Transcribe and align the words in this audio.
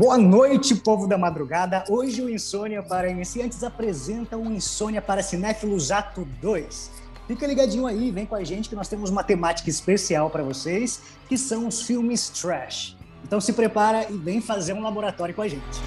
Boa 0.00 0.16
noite, 0.16 0.74
povo 0.76 1.06
da 1.06 1.18
madrugada. 1.18 1.84
Hoje 1.86 2.22
o 2.22 2.30
Insônia 2.30 2.82
para 2.82 3.10
Iniciantes 3.10 3.62
apresenta 3.62 4.34
o 4.34 4.50
Insônia 4.50 5.02
para 5.02 5.22
Cinéfilos 5.22 5.92
Ato 5.92 6.26
2. 6.40 6.90
Fica 7.28 7.46
ligadinho 7.46 7.86
aí, 7.86 8.10
vem 8.10 8.24
com 8.24 8.34
a 8.34 8.42
gente 8.42 8.66
que 8.66 8.74
nós 8.74 8.88
temos 8.88 9.10
uma 9.10 9.22
temática 9.22 9.68
especial 9.68 10.30
para 10.30 10.42
vocês, 10.42 11.02
que 11.28 11.36
são 11.36 11.68
os 11.68 11.82
filmes 11.82 12.30
trash. 12.30 12.96
Então 13.22 13.42
se 13.42 13.52
prepara 13.52 14.10
e 14.10 14.16
vem 14.16 14.40
fazer 14.40 14.72
um 14.72 14.80
laboratório 14.80 15.34
com 15.34 15.42
a 15.42 15.48
gente. 15.48 15.82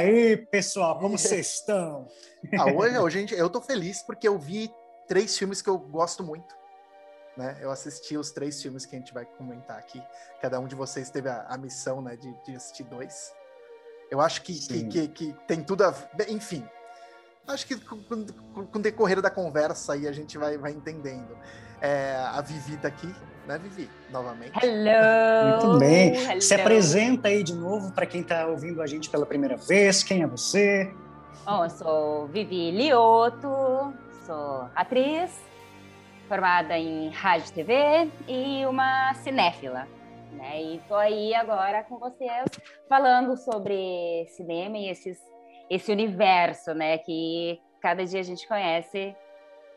Aí, 0.00 0.36
pessoal, 0.36 0.98
como 0.98 1.16
vocês 1.16 1.54
estão? 1.54 2.08
Ah, 2.58 2.72
hoje, 2.72 2.98
hoje 2.98 3.18
gente, 3.20 3.34
eu 3.34 3.50
tô 3.50 3.60
feliz 3.60 4.02
porque 4.02 4.26
eu 4.26 4.38
vi 4.38 4.72
três 5.06 5.36
filmes 5.36 5.60
que 5.60 5.68
eu 5.68 5.78
gosto 5.78 6.22
muito. 6.22 6.54
Né? 7.36 7.58
Eu 7.60 7.70
assisti 7.70 8.16
os 8.16 8.30
três 8.30 8.60
filmes 8.60 8.84
que 8.84 8.96
a 8.96 8.98
gente 8.98 9.14
vai 9.14 9.24
comentar 9.24 9.78
aqui. 9.78 10.02
Cada 10.40 10.58
um 10.58 10.66
de 10.66 10.74
vocês 10.74 11.10
teve 11.10 11.28
a, 11.28 11.46
a 11.48 11.56
missão 11.56 12.02
né, 12.02 12.16
de, 12.16 12.32
de, 12.44 12.56
assistir 12.56 12.84
dois. 12.84 13.32
Eu 14.10 14.20
acho 14.20 14.42
que, 14.42 14.58
que, 14.58 14.84
que, 14.84 15.08
que, 15.08 15.36
tem 15.46 15.62
tudo 15.62 15.84
a 15.84 15.90
ver. 15.90 16.30
Enfim, 16.30 16.66
acho 17.46 17.66
que 17.66 17.78
com, 17.78 18.02
com, 18.02 18.26
com, 18.66 18.78
o 18.78 18.82
decorrer 18.82 19.20
da 19.20 19.30
conversa 19.30 19.92
aí 19.92 20.08
a 20.08 20.12
gente 20.12 20.36
vai, 20.36 20.58
vai 20.58 20.72
entendendo. 20.72 21.36
É, 21.80 22.14
a 22.16 22.40
Vivi 22.42 22.76
tá 22.76 22.88
aqui, 22.88 23.14
né, 23.46 23.58
Vivi? 23.58 23.88
Novamente. 24.10 24.52
Hello! 24.62 25.66
Muito 25.66 25.78
bem. 25.78 26.14
Hello. 26.14 26.40
Se 26.40 26.54
apresenta 26.54 27.28
aí 27.28 27.42
de 27.42 27.54
novo 27.54 27.92
para 27.92 28.04
quem 28.06 28.20
está 28.20 28.46
ouvindo 28.46 28.82
a 28.82 28.86
gente 28.86 29.08
pela 29.08 29.24
primeira 29.24 29.56
vez. 29.56 30.02
Quem 30.02 30.22
é 30.22 30.26
você? 30.26 30.92
Bom, 31.44 31.64
eu 31.64 31.70
sou 31.70 32.26
Vivi 32.28 32.70
Lioto, 32.70 33.48
sou 34.26 34.68
atriz, 34.74 35.40
formada 36.28 36.76
em 36.76 37.08
rádio 37.08 37.48
e 37.48 37.52
TV 37.52 38.10
e 38.28 38.66
uma 38.66 39.14
cinéfila. 39.14 39.88
Né? 40.32 40.62
E 40.62 40.80
tô 40.86 40.94
aí 40.94 41.34
agora 41.34 41.82
com 41.82 41.98
vocês 41.98 42.44
falando 42.88 43.36
sobre 43.36 44.26
cinema 44.28 44.76
e 44.76 44.88
esses, 44.88 45.18
esse 45.68 45.90
universo, 45.90 46.72
né? 46.72 46.98
Que 46.98 47.58
cada 47.80 48.04
dia 48.04 48.20
a 48.20 48.22
gente 48.22 48.46
conhece 48.46 49.16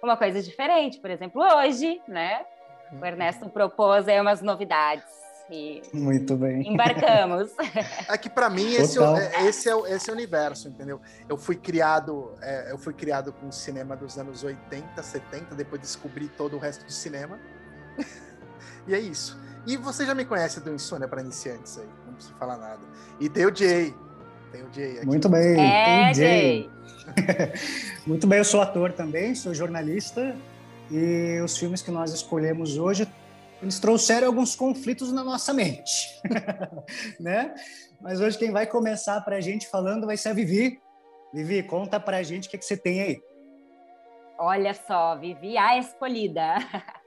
uma 0.07 0.17
coisa 0.17 0.41
diferente. 0.41 0.99
Por 0.99 1.09
exemplo, 1.09 1.41
hoje, 1.41 2.01
né? 2.07 2.45
O 2.91 3.03
Ernesto 3.05 3.49
propôs 3.49 4.07
aí 4.07 4.19
umas 4.21 4.41
novidades. 4.41 5.05
E 5.49 5.81
Muito 5.93 6.35
bem. 6.37 6.67
embarcamos. 6.71 7.51
É 8.09 8.17
que 8.17 8.29
para 8.29 8.49
mim 8.49 8.73
esse, 8.73 8.95
Total. 8.95 9.17
é- 9.17 9.45
esse, 9.45 9.67
é, 9.69 9.75
o- 9.75 9.85
esse 9.85 10.09
é 10.09 10.13
o 10.13 10.15
universo, 10.15 10.67
entendeu? 10.69 11.01
Eu 11.27 11.37
fui 11.37 11.55
criado, 11.55 12.33
é, 12.41 12.71
eu 12.71 12.77
fui 12.77 12.93
criado 12.93 13.33
com 13.33 13.47
o 13.47 13.51
cinema 13.51 13.95
dos 13.95 14.17
anos 14.17 14.43
80, 14.43 15.01
70, 15.03 15.53
depois 15.55 15.81
descobri 15.81 16.27
todo 16.29 16.55
o 16.55 16.59
resto 16.59 16.85
do 16.85 16.91
cinema. 16.91 17.39
e 18.87 18.93
é 18.93 18.99
isso. 18.99 19.39
E 19.65 19.75
você 19.77 20.05
já 20.05 20.13
me 20.15 20.25
conhece 20.25 20.59
do 20.61 20.73
Insônia 20.73 21.07
para 21.07 21.21
Iniciantes 21.21 21.77
aí, 21.77 21.87
não 22.05 22.13
preciso 22.13 22.35
falar 22.37 22.57
nada. 22.57 22.81
E 23.19 23.29
tem 23.29 23.45
o 23.45 23.55
Jay. 23.55 23.93
Tem 24.51 24.63
o 24.63 24.71
Jay 24.73 24.97
aqui. 24.97 25.05
Muito 25.05 25.27
bem. 25.29 25.59
É, 25.59 25.85
Tem 26.05 26.13
Jay. 26.13 26.61
Jay. 26.61 26.71
Muito 28.05 28.27
bem, 28.27 28.39
eu 28.39 28.45
sou 28.45 28.61
ator 28.61 28.93
também, 28.93 29.35
sou 29.35 29.53
jornalista 29.53 30.35
e 30.91 31.39
os 31.43 31.57
filmes 31.57 31.81
que 31.81 31.91
nós 31.91 32.13
escolhemos 32.13 32.77
hoje, 32.77 33.07
eles 33.61 33.79
trouxeram 33.79 34.27
alguns 34.27 34.55
conflitos 34.55 35.11
na 35.11 35.23
nossa 35.23 35.53
mente, 35.53 36.21
né? 37.19 37.53
Mas 38.01 38.19
hoje 38.19 38.37
quem 38.37 38.51
vai 38.51 38.67
começar 38.67 39.21
para 39.21 39.37
a 39.37 39.41
gente 39.41 39.67
falando 39.69 40.05
vai 40.05 40.17
ser 40.17 40.29
a 40.29 40.33
Vivi. 40.33 40.81
Vivi, 41.33 41.63
conta 41.63 41.99
para 41.99 42.17
a 42.17 42.23
gente 42.23 42.47
o 42.47 42.51
que, 42.51 42.57
que 42.57 42.65
você 42.65 42.77
tem 42.77 43.01
aí. 43.01 43.21
Olha 44.37 44.73
só, 44.73 45.17
Vivi 45.17 45.57
a 45.57 45.77
escolhida. 45.77 46.55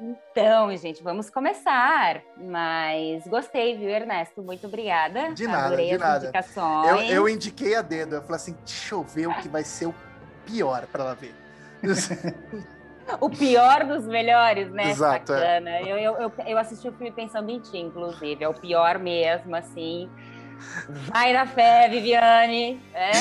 Então, 0.00 0.76
gente, 0.76 1.02
vamos 1.02 1.30
começar. 1.30 2.20
Mas 2.36 3.26
gostei, 3.26 3.76
viu, 3.76 3.88
Ernesto? 3.88 4.42
Muito 4.42 4.66
obrigada. 4.66 5.32
De 5.32 5.46
nada, 5.46 5.66
Adorei 5.66 5.88
de 5.88 5.94
as 5.94 6.00
nada. 6.00 6.24
indicações. 6.24 6.88
Eu, 6.88 7.16
eu 7.16 7.28
indiquei 7.28 7.74
a 7.74 7.82
dedo, 7.82 8.16
eu 8.16 8.22
falei 8.22 8.36
assim, 8.36 8.56
deixa 8.64 8.94
eu 8.94 9.02
ver 9.02 9.26
o 9.28 9.34
que 9.34 9.48
vai 9.48 9.64
ser 9.64 9.86
o 9.86 9.94
pior 10.44 10.86
para 10.86 11.04
ela 11.04 11.14
ver. 11.14 11.34
O 13.20 13.30
pior 13.30 13.84
dos 13.84 14.04
melhores, 14.04 14.68
né? 14.72 14.90
Exato, 14.90 15.32
é. 15.32 15.60
Bacana. 15.60 15.80
Eu, 15.82 15.96
eu, 15.96 16.16
eu, 16.22 16.32
eu 16.44 16.58
assisti 16.58 16.88
o 16.88 16.92
filme 16.92 17.12
pensando 17.12 17.48
em 17.50 17.60
ti, 17.60 17.78
inclusive. 17.78 18.42
É 18.42 18.48
o 18.48 18.54
pior 18.54 18.98
mesmo, 18.98 19.54
assim. 19.54 20.10
Vai 20.88 21.32
na 21.32 21.46
fé, 21.46 21.88
Viviane. 21.88 22.82
É? 22.92 23.12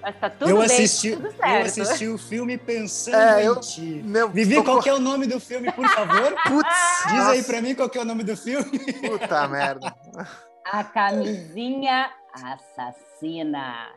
Mas 0.00 0.16
tá 0.20 0.30
tudo 0.30 0.50
eu 0.50 0.56
bem, 0.58 0.66
assisti, 0.66 1.10
tudo 1.12 1.26
eu 1.26 1.32
certo. 1.32 1.66
assisti 1.82 2.06
o 2.08 2.16
filme 2.16 2.56
pensando 2.56 3.16
É, 3.16 3.42
em 3.42 3.46
eu- 3.46 3.56
ti. 3.60 4.00
Meu, 4.04 4.28
Vivi, 4.28 4.54
tô 4.56 4.64
qual 4.64 4.80
que 4.82 4.88
é 4.88 4.94
o 4.94 4.98
nome 5.00 5.26
do 5.26 5.40
filme, 5.40 5.70
por 5.72 5.86
favor? 5.88 6.34
Putz, 6.46 6.68
Diz 7.06 7.12
aí 7.26 7.38
nossa, 7.38 7.52
para 7.52 7.62
mim 7.62 7.74
qual 7.74 7.88
que 7.88 7.98
é 7.98 8.00
o 8.00 8.04
nome 8.04 8.22
do 8.22 8.36
filme. 8.36 8.78
Puta 8.78 9.46
merda. 9.48 9.92
A 10.64 10.84
camisinha 10.84 12.10
assassina. 12.32 13.88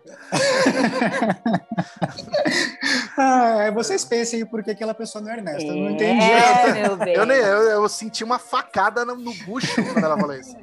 Ah, 3.18 3.70
vocês 3.74 4.04
pensem 4.06 4.40
aí 4.40 4.46
por 4.46 4.64
que 4.64 4.72
aquela 4.72 4.94
pessoa 4.94 5.22
não 5.24 5.32
é 5.32 5.38
Ernesto. 5.38 5.70
Eu 5.70 5.76
não 5.76 5.90
entendi. 5.92 6.26
É, 6.32 6.74
meu 6.74 6.98
bem. 6.98 7.14
Eu, 7.14 7.26
nem, 7.26 7.38
eu, 7.38 7.62
eu 7.64 7.90
senti 7.90 8.24
uma 8.24 8.40
facada 8.40 9.06
no, 9.06 9.16
no 9.16 9.34
bucho 9.46 9.74
quando 9.84 10.04
ela 10.04 10.18
falou 10.18 10.36
isso. 10.36 10.56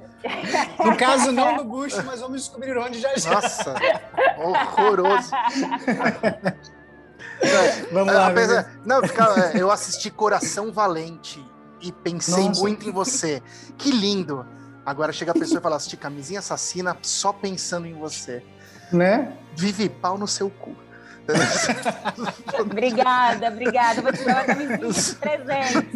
No 0.84 0.97
caso, 0.97 1.31
não 1.33 1.56
no 1.56 1.65
bucho, 1.65 2.03
mas 2.05 2.21
vamos 2.21 2.43
descobrir 2.43 2.77
onde 2.77 3.01
já 3.01 3.15
já. 3.17 3.31
Nossa, 3.34 3.75
horroroso. 4.39 5.31
Vamos 7.93 8.12
lá, 8.12 8.27
Apesar- 8.29 8.69
não, 8.84 9.01
fica- 9.03 9.53
eu 9.55 9.71
assisti 9.71 10.11
Coração 10.11 10.73
Valente 10.73 11.41
e 11.81 11.93
pensei 11.93 12.49
Nossa. 12.49 12.61
muito 12.61 12.89
em 12.89 12.93
você. 12.93 13.41
Que 13.77 13.93
lindo. 13.93 14.45
Agora 14.84 15.12
chega 15.12 15.31
a 15.31 15.34
pessoa 15.34 15.61
e 15.61 15.62
fala, 15.62 15.77
assisti 15.77 15.97
Camisinha 15.97 16.41
Assassina 16.41 16.97
só 17.03 17.33
pensando 17.33 17.87
em 17.87 17.95
você. 17.95 18.43
né? 18.93 19.33
Vive 19.55 19.89
pau 19.89 20.19
no 20.19 20.27
seu 20.27 20.50
cu. 20.50 20.75
Obrigada, 22.59 23.49
obrigada. 23.49 24.00
Vou 24.03 24.12
te 24.12 24.25
dar 24.25 24.35
uma 24.35 24.45
camisinha 24.45 24.79
de 24.79 25.15
presente. 25.21 25.89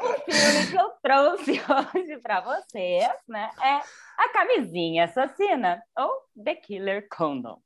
O 0.00 0.30
filme 0.30 0.66
que 0.70 0.76
eu 0.76 0.90
trouxe 1.02 1.52
hoje 1.96 2.18
para 2.22 2.40
vocês, 2.40 3.08
né, 3.28 3.50
é 3.62 3.80
A 4.18 4.28
Camisinha 4.32 5.04
Assassina 5.04 5.82
ou 5.96 6.10
The 6.42 6.54
Killer 6.56 7.06
Condom. 7.08 7.58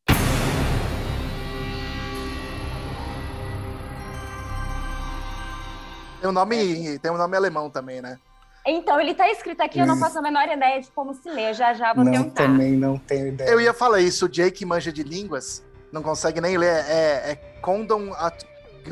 Tem 6.21 6.31
um 6.31 6.33
nome, 6.33 6.99
tem 6.99 7.11
um 7.11 7.17
nome 7.17 7.37
alemão 7.37 7.71
também, 7.71 8.01
né? 8.01 8.19
Então, 8.67 9.01
ele 9.01 9.15
tá 9.15 9.31
escrito 9.31 9.61
aqui, 9.61 9.79
eu 9.79 9.87
não 9.87 9.97
faço 9.97 10.19
a 10.19 10.23
menor 10.23 10.49
ideia 10.49 10.81
de 10.81 10.91
como 10.91 11.15
se 11.15 11.31
lê, 11.31 11.55
já 11.55 11.73
já 11.73 11.95
vou 11.95 12.05
Não, 12.05 12.11
tentar. 12.25 12.43
também 12.43 12.73
não 12.73 12.99
tenho 12.99 13.29
ideia. 13.29 13.49
Eu 13.49 13.61
ia 13.61 13.73
falar 13.73 14.01
isso, 14.01 14.27
o 14.27 14.29
Jake 14.29 14.65
manja 14.65 14.93
de 14.93 15.05
línguas, 15.05 15.65
não 15.93 16.03
consegue 16.03 16.41
nem 16.41 16.59
ler, 16.59 16.85
é, 16.89 17.31
é 17.31 17.35
Condom 17.63 18.13
at 18.15 18.43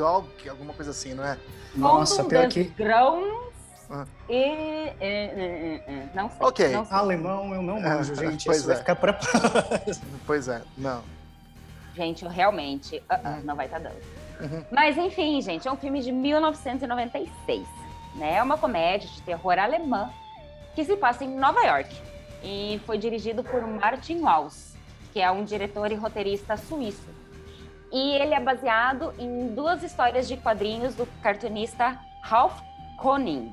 Alguma 0.00 0.74
coisa 0.74 0.90
assim, 0.90 1.14
não 1.14 1.24
é? 1.24 1.38
Nossa, 1.74 2.16
Condom 2.16 2.28
pior 2.28 2.48
que 2.48 2.64
Grãos 2.64 3.52
Ah. 3.90 4.06
e, 4.28 4.34
e- 4.34 4.94
e- 5.00 5.82
e- 5.86 5.92
e- 5.92 6.08
Não 6.14 6.28
sei. 6.30 6.38
Ok. 6.40 6.68
não 6.68 6.84
sei. 6.86 6.96
alemão 6.96 7.54
eu 7.54 7.62
não 7.62 7.80
manjo, 7.80 8.12
É, 8.12 8.16
gente. 8.30 8.44
pois 8.46 8.58
Isso 8.58 8.66
vai 8.66 8.76
é. 8.76 8.78
ficar 8.78 8.96
pra 8.96 9.12
próxima. 9.12 9.42
Pois 10.26 10.48
é, 10.48 10.62
não. 10.76 11.02
Gente, 11.94 12.24
eu 12.24 12.30
realmente 12.30 13.02
ah, 13.08 13.20
ah, 13.24 13.40
não 13.44 13.54
vai 13.54 13.66
estar 13.66 13.78
dando. 13.78 13.96
Uhum. 14.40 14.64
Mas 14.70 14.96
enfim, 14.98 15.40
gente, 15.40 15.68
é 15.68 15.70
um 15.72 15.76
filme 15.76 16.00
de 16.02 16.10
1996. 16.10 17.66
Né? 18.16 18.34
É 18.36 18.42
uma 18.42 18.56
comédia 18.58 19.08
de 19.08 19.22
terror 19.22 19.58
alemã 19.58 20.10
que 20.74 20.84
se 20.84 20.96
passa 20.96 21.24
em 21.24 21.28
Nova 21.36 21.60
York. 21.62 21.94
E 22.42 22.80
foi 22.84 22.98
dirigido 22.98 23.42
por 23.44 23.64
Martin 23.66 24.20
Waus, 24.20 24.74
que 25.12 25.20
é 25.20 25.30
um 25.30 25.44
diretor 25.44 25.90
e 25.92 25.94
roteirista 25.94 26.56
suíço. 26.56 27.08
E 27.92 28.12
ele 28.16 28.34
é 28.34 28.40
baseado 28.40 29.14
em 29.18 29.54
duas 29.54 29.82
histórias 29.82 30.26
de 30.26 30.36
quadrinhos 30.36 30.94
do 30.94 31.06
cartunista 31.22 31.98
Ralph 32.22 32.60
Koning. 32.98 33.52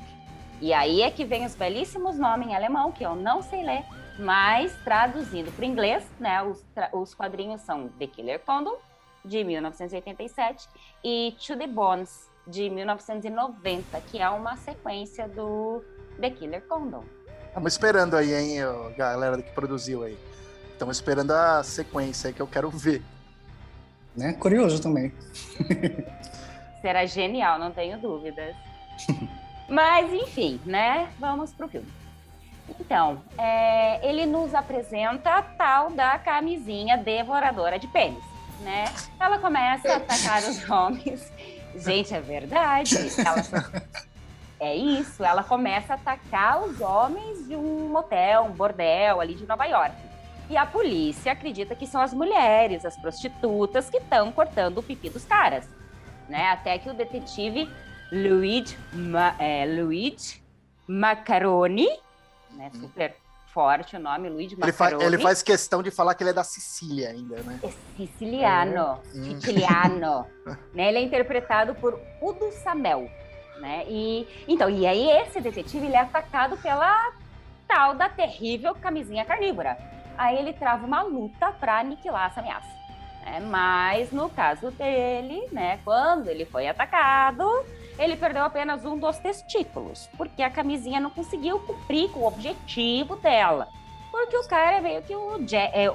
E 0.59 0.73
aí 0.73 1.01
é 1.01 1.09
que 1.09 1.25
vem 1.25 1.45
os 1.45 1.55
belíssimos 1.55 2.17
nomes 2.17 2.47
em 2.47 2.55
alemão, 2.55 2.91
que 2.91 3.03
eu 3.03 3.15
não 3.15 3.41
sei 3.41 3.63
ler, 3.63 3.83
mas 4.19 4.73
traduzindo 4.83 5.51
para 5.51 5.63
o 5.63 5.65
inglês, 5.65 6.03
né, 6.19 6.41
os, 6.43 6.63
os 6.93 7.13
quadrinhos 7.15 7.61
são 7.61 7.87
The 7.99 8.07
Killer 8.07 8.39
Condom, 8.39 8.77
de 9.25 9.43
1987, 9.43 10.67
e 11.03 11.35
To 11.45 11.57
the 11.57 11.67
Bones, 11.67 12.29
de 12.45 12.69
1990, 12.69 14.01
que 14.01 14.19
é 14.19 14.29
uma 14.29 14.55
sequência 14.57 15.27
do 15.27 15.83
The 16.19 16.29
Killer 16.29 16.61
Condom. 16.67 17.03
Estamos 17.47 17.73
esperando 17.73 18.15
aí, 18.15 18.33
hein, 18.33 18.59
galera 18.95 19.41
que 19.41 19.51
produziu 19.51 20.03
aí. 20.03 20.17
Estamos 20.71 20.97
esperando 20.97 21.31
a 21.31 21.61
sequência 21.63 22.29
aí 22.29 22.33
que 22.33 22.41
eu 22.41 22.47
quero 22.47 22.69
ver. 22.69 23.03
Né? 24.15 24.33
Curioso 24.33 24.81
também. 24.81 25.11
Será 26.81 27.05
genial, 27.05 27.59
não 27.59 27.71
tenho 27.71 27.97
dúvidas. 27.99 28.55
Mas, 29.69 30.11
enfim, 30.11 30.59
né? 30.65 31.09
Vamos 31.19 31.53
pro 31.53 31.67
filme. 31.67 31.87
Então, 32.79 33.21
é, 33.37 34.07
ele 34.07 34.25
nos 34.25 34.53
apresenta 34.53 35.37
a 35.37 35.41
tal 35.41 35.91
da 35.91 36.17
camisinha 36.17 36.97
devoradora 36.97 37.77
de 37.77 37.87
pênis, 37.87 38.23
né? 38.61 38.85
Ela 39.19 39.37
começa 39.39 39.93
a 39.93 39.95
atacar 39.97 40.41
os 40.43 40.69
homens. 40.69 41.31
Gente, 41.75 42.13
é 42.13 42.19
verdade. 42.19 42.95
Ela, 43.25 43.83
é 44.59 44.75
isso, 44.75 45.23
ela 45.23 45.43
começa 45.43 45.93
a 45.93 45.95
atacar 45.95 46.63
os 46.63 46.79
homens 46.81 47.47
de 47.47 47.55
um 47.55 47.89
motel, 47.89 48.43
um 48.43 48.51
bordel 48.51 49.19
ali 49.19 49.35
de 49.35 49.45
Nova 49.45 49.65
York. 49.65 49.95
E 50.51 50.57
a 50.57 50.65
polícia 50.65 51.31
acredita 51.31 51.73
que 51.73 51.87
são 51.87 52.01
as 52.01 52.13
mulheres, 52.13 52.83
as 52.83 52.97
prostitutas, 52.97 53.89
que 53.89 53.95
estão 53.95 54.29
cortando 54.33 54.79
o 54.79 54.83
pipi 54.83 55.09
dos 55.09 55.23
caras. 55.23 55.65
Né? 56.27 56.45
Até 56.49 56.77
que 56.77 56.89
o 56.89 56.93
detetive 56.93 57.69
Luigi, 58.11 58.77
Ma, 58.91 59.33
é, 59.39 59.65
Luigi 59.65 60.43
Macaroni, 60.85 61.87
né? 62.51 62.69
Hum. 62.75 62.81
Super 62.81 63.15
forte 63.53 63.95
o 63.95 63.99
nome, 63.99 64.27
Luigi 64.27 64.57
Macaroni. 64.57 64.95
Ele, 64.95 65.01
fa 65.01 65.07
ele 65.07 65.23
faz 65.23 65.41
questão 65.41 65.81
de 65.81 65.89
falar 65.89 66.15
que 66.15 66.23
ele 66.23 66.31
é 66.31 66.33
da 66.33 66.43
Sicília 66.43 67.11
ainda, 67.11 67.41
né? 67.43 67.57
É 67.63 67.69
siciliano, 67.95 68.99
é. 69.07 69.13
siciliano. 69.13 70.27
né? 70.75 70.89
Ele 70.89 70.97
é 70.97 71.01
interpretado 71.01 71.75
por 71.75 71.97
Udo 72.21 72.51
Samel, 72.61 73.09
né? 73.61 73.85
E, 73.87 74.27
então, 74.49 74.69
e 74.69 74.85
aí 74.85 75.09
esse 75.21 75.39
detetive 75.39 75.85
ele 75.85 75.95
é 75.95 76.01
atacado 76.01 76.57
pela 76.57 77.13
tal 77.69 77.95
da 77.95 78.09
terrível 78.09 78.75
camisinha 78.75 79.23
carnívora. 79.23 79.77
Aí 80.17 80.37
ele 80.37 80.53
trava 80.53 80.85
uma 80.85 81.01
luta 81.01 81.51
para 81.51 81.79
aniquilar 81.79 82.29
essa 82.29 82.39
ameaça. 82.39 82.69
Né? 83.25 83.39
Mas 83.39 84.11
no 84.11 84.29
caso 84.29 84.71
dele, 84.71 85.47
né, 85.51 85.79
quando 85.83 86.27
ele 86.27 86.45
foi 86.45 86.67
atacado, 86.67 87.47
ele 87.97 88.15
perdeu 88.15 88.43
apenas 88.43 88.85
um 88.85 88.97
dos 88.97 89.17
testículos, 89.19 90.09
porque 90.17 90.41
a 90.41 90.49
camisinha 90.49 90.99
não 90.99 91.09
conseguiu 91.09 91.59
cumprir 91.59 92.09
com 92.11 92.21
o 92.21 92.27
objetivo 92.27 93.15
dela. 93.17 93.67
Porque 94.11 94.37
o 94.37 94.43
cara 94.43 94.77
é 94.77 94.81
meio 94.81 95.01
que 95.01 95.15
o, 95.15 95.39
é, 95.53 95.89
o, 95.89 95.93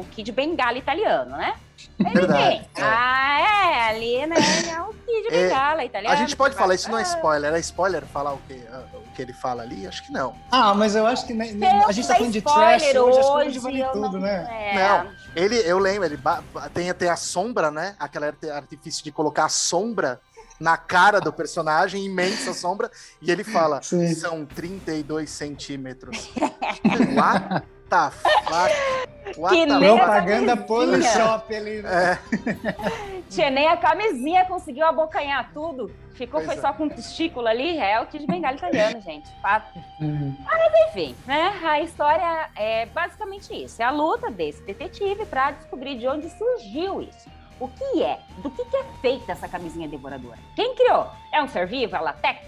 o 0.00 0.06
Kid 0.10 0.32
Bengala 0.32 0.78
italiano, 0.78 1.36
né? 1.36 1.54
Ele 1.98 2.10
Verdade, 2.10 2.56
é. 2.76 2.82
Ah, 2.82 3.40
é, 3.40 3.90
ali, 3.90 4.26
né? 4.26 4.36
Ele 4.58 4.70
é 4.70 4.80
o 4.80 4.92
Kid 4.92 5.28
é, 5.28 5.30
Bengala 5.30 5.84
italiano. 5.84 6.14
A 6.14 6.18
gente 6.18 6.34
pode 6.34 6.54
falar, 6.54 6.74
isso 6.74 6.90
não 6.90 6.98
é 6.98 7.02
spoiler. 7.02 7.52
É 7.52 7.60
spoiler 7.60 8.06
falar 8.06 8.32
o 8.32 8.38
que, 8.48 8.54
o 8.54 9.12
que 9.14 9.20
ele 9.20 9.34
fala 9.34 9.62
ali? 9.62 9.86
Acho 9.86 10.02
que 10.04 10.10
não. 10.12 10.34
Ah, 10.50 10.72
mas 10.72 10.96
eu 10.96 11.06
acho 11.06 11.26
que 11.26 11.34
nem, 11.34 11.62
a 11.62 11.92
gente 11.92 12.08
tá 12.08 12.14
falando 12.14 12.32
de 12.32 12.40
trash 12.40 12.82
hoje, 12.82 12.98
hoje 12.98 13.18
acho 13.18 13.50
que 13.52 13.58
vale 13.58 13.84
tudo, 13.92 14.12
não, 14.12 14.20
né? 14.20 14.72
É. 14.72 14.74
Não, 14.76 15.10
ele, 15.36 15.56
eu 15.56 15.78
lembro, 15.78 16.06
ele 16.06 16.18
tem 16.72 16.88
até 16.88 17.10
a 17.10 17.16
sombra, 17.16 17.70
né? 17.70 17.94
Aquela 17.98 18.34
artifício 18.54 19.04
de 19.04 19.12
colocar 19.12 19.44
a 19.44 19.50
sombra 19.50 20.20
na 20.62 20.76
cara 20.76 21.20
do 21.20 21.32
personagem, 21.32 22.04
imensa 22.06 22.54
sombra, 22.54 22.88
e 23.20 23.30
ele 23.32 23.42
fala: 23.42 23.82
Sim. 23.82 24.14
são 24.14 24.46
32 24.46 25.28
centímetros. 25.28 26.30
What 27.16 27.66
the 27.90 28.10
fuck? 28.10 29.40
What 29.40 29.56
que 29.56 29.66
the 29.66 29.78
propaganda 29.78 30.56
Polishop 30.56 31.54
ali. 31.54 31.82
Né? 31.82 31.90
É. 32.12 33.22
Tinha 33.28 33.50
nem 33.50 33.66
a 33.66 33.76
camisinha 33.76 34.44
conseguiu 34.44 34.86
abocanhar 34.86 35.52
tudo. 35.52 35.90
Ficou 36.14 36.40
pois 36.40 36.46
foi 36.46 36.56
é. 36.58 36.60
só 36.60 36.72
com 36.72 36.88
testículo 36.88 37.48
ali, 37.48 37.78
é 37.78 38.00
o 38.00 38.06
Kid 38.06 38.26
Bengala 38.26 38.56
italiano, 38.56 39.00
gente. 39.02 39.28
Fato. 39.40 39.76
Uhum. 40.00 40.36
Mas 40.44 40.88
enfim, 40.88 41.16
né? 41.26 41.58
A 41.64 41.80
história 41.80 42.50
é 42.54 42.86
basicamente 42.86 43.52
isso. 43.52 43.82
É 43.82 43.84
a 43.84 43.90
luta 43.90 44.30
desse 44.30 44.62
detetive 44.62 45.26
para 45.26 45.52
descobrir 45.52 45.98
de 45.98 46.06
onde 46.06 46.30
surgiu 46.30 47.02
isso. 47.02 47.41
O 47.62 47.68
que 47.68 48.02
é? 48.02 48.18
Do 48.38 48.50
que, 48.50 48.64
que 48.64 48.76
é 48.76 48.82
feita 49.00 49.30
essa 49.30 49.46
camisinha 49.46 49.86
devoradora? 49.86 50.36
Quem 50.56 50.74
criou? 50.74 51.06
É 51.32 51.40
um 51.40 51.46
ser 51.46 51.64
vivo? 51.64 51.94
É 51.94 52.00
latex? 52.00 52.40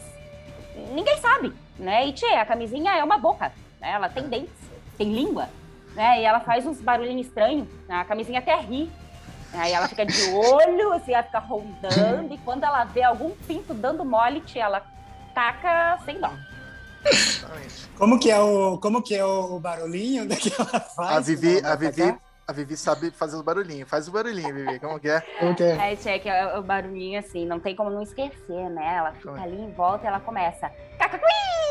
Ninguém 0.93 1.17
sabe, 1.19 1.53
né? 1.79 2.09
E 2.09 2.13
tchê, 2.13 2.27
a 2.27 2.45
camisinha 2.45 2.97
é 2.97 3.05
uma 3.05 3.17
boca, 3.17 3.53
né? 3.81 3.93
Ela 3.93 4.09
tem 4.09 4.29
dentes, 4.29 4.51
tem 4.99 5.15
língua, 5.15 5.49
né? 5.95 6.21
E 6.21 6.25
ela 6.25 6.41
faz 6.41 6.67
uns 6.67 6.81
barulhinhos 6.81 7.29
estranhos. 7.29 7.69
Né? 7.87 7.95
A 7.95 8.05
camisinha 8.05 8.41
até 8.41 8.57
ri. 8.57 8.91
Aí 9.53 9.71
ela 9.71 9.87
fica 9.87 10.05
de 10.05 10.31
olho, 10.35 10.93
assim, 10.95 11.13
ela 11.13 11.23
fica 11.23 11.39
rondando, 11.39 12.35
e 12.35 12.39
quando 12.39 12.65
ela 12.65 12.83
vê 12.83 13.05
algum 13.05 13.31
pinto 13.47 13.73
dando 13.73 14.05
mole, 14.05 14.41
tchê, 14.41 14.59
ela 14.59 14.85
taca 15.33 15.97
sem 16.05 16.19
dó. 16.19 16.33
Como 17.97 18.19
que 18.19 18.33
é 18.33 18.41
o, 18.41 18.79
como 18.79 19.01
que 19.01 19.15
é 19.15 19.25
o 19.25 19.61
barulhinho 19.61 20.27
que 20.37 20.53
ela 20.53 20.81
faz? 20.81 21.17
A 21.17 21.21
Vivi, 21.21 21.65
a 21.65 21.77
Vivi 21.77 22.19
a 22.47 22.53
Vivi 22.53 22.77
sabe 22.77 23.11
fazer 23.11 23.37
os 23.37 23.43
barulhinhos. 23.43 23.89
Faz 23.89 24.07
o 24.07 24.13
barulhinho, 24.13 24.55
Vivi. 24.55 24.79
Como 24.79 25.01
que 25.01 25.09
é? 25.09 25.21
Como 25.39 25.55
que 25.55 25.63
é? 25.63 25.93
É, 25.93 25.97
check, 25.97 26.27
é 26.27 26.59
o 26.59 26.63
barulhinho 26.63 27.19
assim, 27.19 27.47
não 27.47 27.59
tem 27.59 27.75
como 27.75 27.91
não 27.91 28.03
esquecer, 28.03 28.71
né? 28.71 28.97
Ela 28.97 29.13
fica 29.13 29.41
ali 29.43 29.57
em 29.57 29.73
volta 29.73 30.05
e 30.05 30.09
ela 30.09 30.21
começa. 30.21 30.71
Cacacuí! 30.99 31.29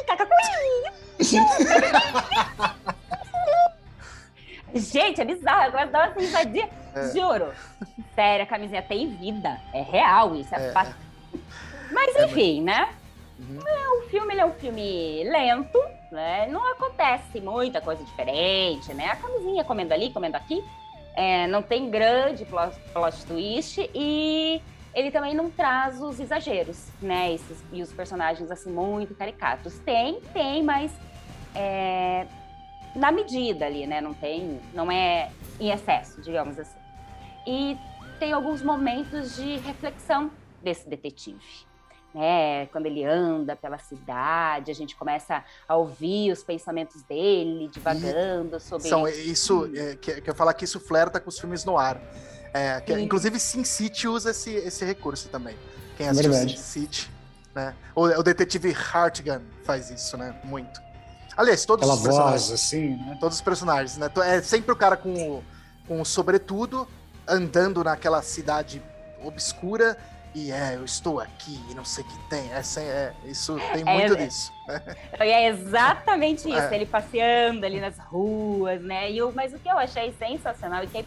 Cacacuí! 0.07 0.33
Gente, 4.73 5.21
é 5.21 5.25
bizarro. 5.25 5.77
Eu 5.77 5.87
dar 5.91 6.09
uma 6.09 6.19
risadinha. 6.19 6.69
É. 6.95 7.07
Juro. 7.09 7.51
Sério, 8.15 8.43
a 8.43 8.47
camisinha 8.47 8.81
tem 8.81 9.15
vida. 9.17 9.59
É 9.73 9.81
real 9.81 10.35
isso. 10.35 10.53
É, 10.55 10.69
é. 10.69 10.73
Mas 11.91 12.15
é 12.15 12.25
enfim, 12.25 12.63
né? 12.63 12.89
Uhum. 13.39 13.59
O 13.99 14.01
filme 14.09 14.35
é 14.35 14.45
um 14.45 14.53
filme 14.53 15.23
lento, 15.25 15.79
né? 16.13 16.47
Não 16.47 16.71
acontece 16.71 17.41
muita 17.41 17.81
coisa 17.81 18.03
diferente, 18.03 18.93
né? 18.93 19.07
A 19.07 19.15
camisinha 19.15 19.63
comendo 19.63 19.93
ali, 19.93 20.11
comendo 20.11 20.37
aqui. 20.37 20.63
É, 21.15 21.47
não 21.47 21.61
tem 21.61 21.89
grande 21.89 22.45
plot, 22.45 22.79
plot, 22.93 23.25
twist 23.25 23.89
e 23.93 24.61
ele 24.95 25.11
também 25.11 25.35
não 25.35 25.49
traz 25.49 26.01
os 26.01 26.19
exageros, 26.19 26.89
né? 27.01 27.33
Esses, 27.33 27.63
e 27.71 27.81
os 27.81 27.91
personagens 27.91 28.49
assim 28.49 28.71
muito 28.71 29.13
caricatos. 29.13 29.77
Tem, 29.79 30.21
tem, 30.33 30.63
mas 30.63 30.91
é, 31.53 32.25
na 32.95 33.11
medida 33.11 33.65
ali, 33.65 33.85
né? 33.85 33.99
Não 33.99 34.13
tem, 34.13 34.59
não 34.73 34.91
é 34.91 35.31
em 35.59 35.71
excesso, 35.71 36.21
digamos 36.21 36.57
assim. 36.57 36.79
E 37.45 37.77
tem 38.19 38.31
alguns 38.31 38.61
momentos 38.61 39.35
de 39.35 39.57
reflexão 39.57 40.31
desse 40.61 40.87
detetive 40.87 41.72
né? 42.13 42.67
Quando 42.67 42.85
ele 42.85 43.03
anda 43.03 43.55
pela 43.55 43.77
cidade, 43.77 44.69
a 44.69 44.75
gente 44.75 44.95
começa 44.95 45.43
a 45.67 45.75
ouvir 45.75 46.31
os 46.31 46.43
pensamentos 46.43 47.01
dele, 47.03 47.69
divagando 47.69 48.57
e 48.57 48.59
sobre. 48.59 48.87
São, 48.87 49.07
isso, 49.07 49.69
é, 49.75 49.95
que, 49.95 50.21
que 50.21 50.29
eu 50.29 50.35
falar 50.35 50.53
que 50.53 50.65
isso 50.65 50.79
flerta 50.79 51.19
com 51.19 51.29
os 51.29 51.39
filmes 51.39 51.65
no 51.65 51.77
ar. 51.77 51.99
É, 52.53 52.79
que, 52.81 52.93
inclusive, 52.93 53.39
Sin 53.39 53.63
City 53.63 54.07
usa 54.07 54.29
esse, 54.29 54.51
esse 54.51 54.85
recurso 54.85 55.27
também. 55.29 55.57
Quem 55.97 56.07
assistiu 56.07 56.31
Verdade. 56.31 56.59
Sin 56.59 56.81
City, 56.81 57.11
né? 57.55 57.75
O, 57.95 58.03
o 58.03 58.23
detetive 58.23 58.75
Hartigan 58.93 59.41
faz 59.63 59.89
isso, 59.89 60.15
né? 60.15 60.39
Muito. 60.43 60.79
Aliás, 61.35 61.65
todos 61.65 61.83
Aquela 61.83 61.97
os 61.97 62.03
personagens. 62.03 62.47
Voz, 62.49 62.51
assim, 62.51 62.89
né? 62.89 63.17
Todos 63.19 63.37
os 63.37 63.41
personagens, 63.41 63.97
né? 63.97 64.11
É 64.25 64.41
sempre 64.41 64.71
o 64.71 64.75
cara 64.75 64.95
com 64.95 65.13
o, 65.13 65.43
com 65.87 65.99
o 65.99 66.05
sobretudo, 66.05 66.87
andando 67.27 67.83
naquela 67.83 68.21
cidade 68.21 68.83
obscura 69.23 69.97
e 70.35 70.51
é, 70.51 70.75
eu 70.75 70.83
estou 70.83 71.19
aqui 71.19 71.59
e 71.69 71.75
não 71.75 71.85
sei 71.85 72.03
o 72.03 72.07
que 72.07 72.17
tem. 72.29 72.51
Essa 72.51 72.81
é, 72.81 73.13
isso 73.25 73.55
tem 73.73 73.83
é, 73.85 73.93
muito 73.93 74.13
é, 74.13 74.25
disso. 74.25 74.51
É 75.19 75.47
exatamente 75.47 76.49
isso, 76.49 76.57
é. 76.57 76.75
ele 76.75 76.85
passeando 76.85 77.65
ali 77.65 77.79
nas 77.79 77.97
ruas, 77.99 78.81
né? 78.81 79.11
E 79.11 79.21
o, 79.21 79.31
mas 79.31 79.53
o 79.53 79.59
que 79.59 79.69
eu 79.69 79.77
achei 79.77 80.11
sensacional 80.13 80.83
e 80.83 80.87
que 80.87 81.05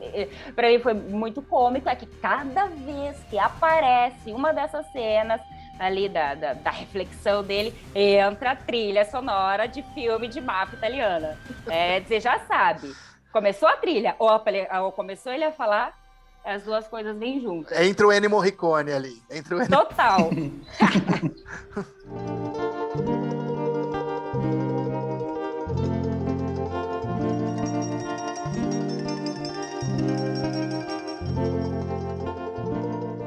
é, 0.00 0.28
para 0.54 0.68
mim 0.68 0.78
foi 0.78 0.92
muito 0.94 1.40
cômico 1.40 1.88
é 1.88 1.96
que 1.96 2.06
cada 2.06 2.66
vez 2.66 3.16
que 3.30 3.38
aparece 3.38 4.30
uma 4.32 4.52
dessas 4.52 4.86
cenas 4.92 5.40
ali 5.78 6.08
da, 6.08 6.34
da, 6.34 6.52
da, 6.54 6.70
reflexão 6.70 7.42
dele, 7.42 7.74
entra 7.94 8.52
a 8.52 8.56
trilha 8.56 9.04
sonora 9.04 9.66
de 9.66 9.82
filme 9.94 10.26
de 10.28 10.40
máfia 10.40 10.76
italiana. 10.76 11.38
É, 11.66 12.00
você 12.00 12.18
já 12.18 12.38
sabe. 12.40 12.94
Começou 13.32 13.68
a 13.68 13.76
trilha, 13.76 14.16
ou, 14.18 14.30
ou 14.82 14.92
começou 14.92 15.32
ele 15.32 15.44
a 15.44 15.52
falar, 15.52 15.94
as 16.46 16.62
duas 16.62 16.86
coisas 16.86 17.18
vêm 17.18 17.40
juntas. 17.40 17.76
Entre 17.80 18.06
o 18.06 18.12
Ennio 18.12 18.30
Morricone 18.30 18.92
ali. 18.92 19.20
Entre 19.28 19.52
o 19.52 19.58
Ennio... 19.60 19.68
Total. 19.68 20.30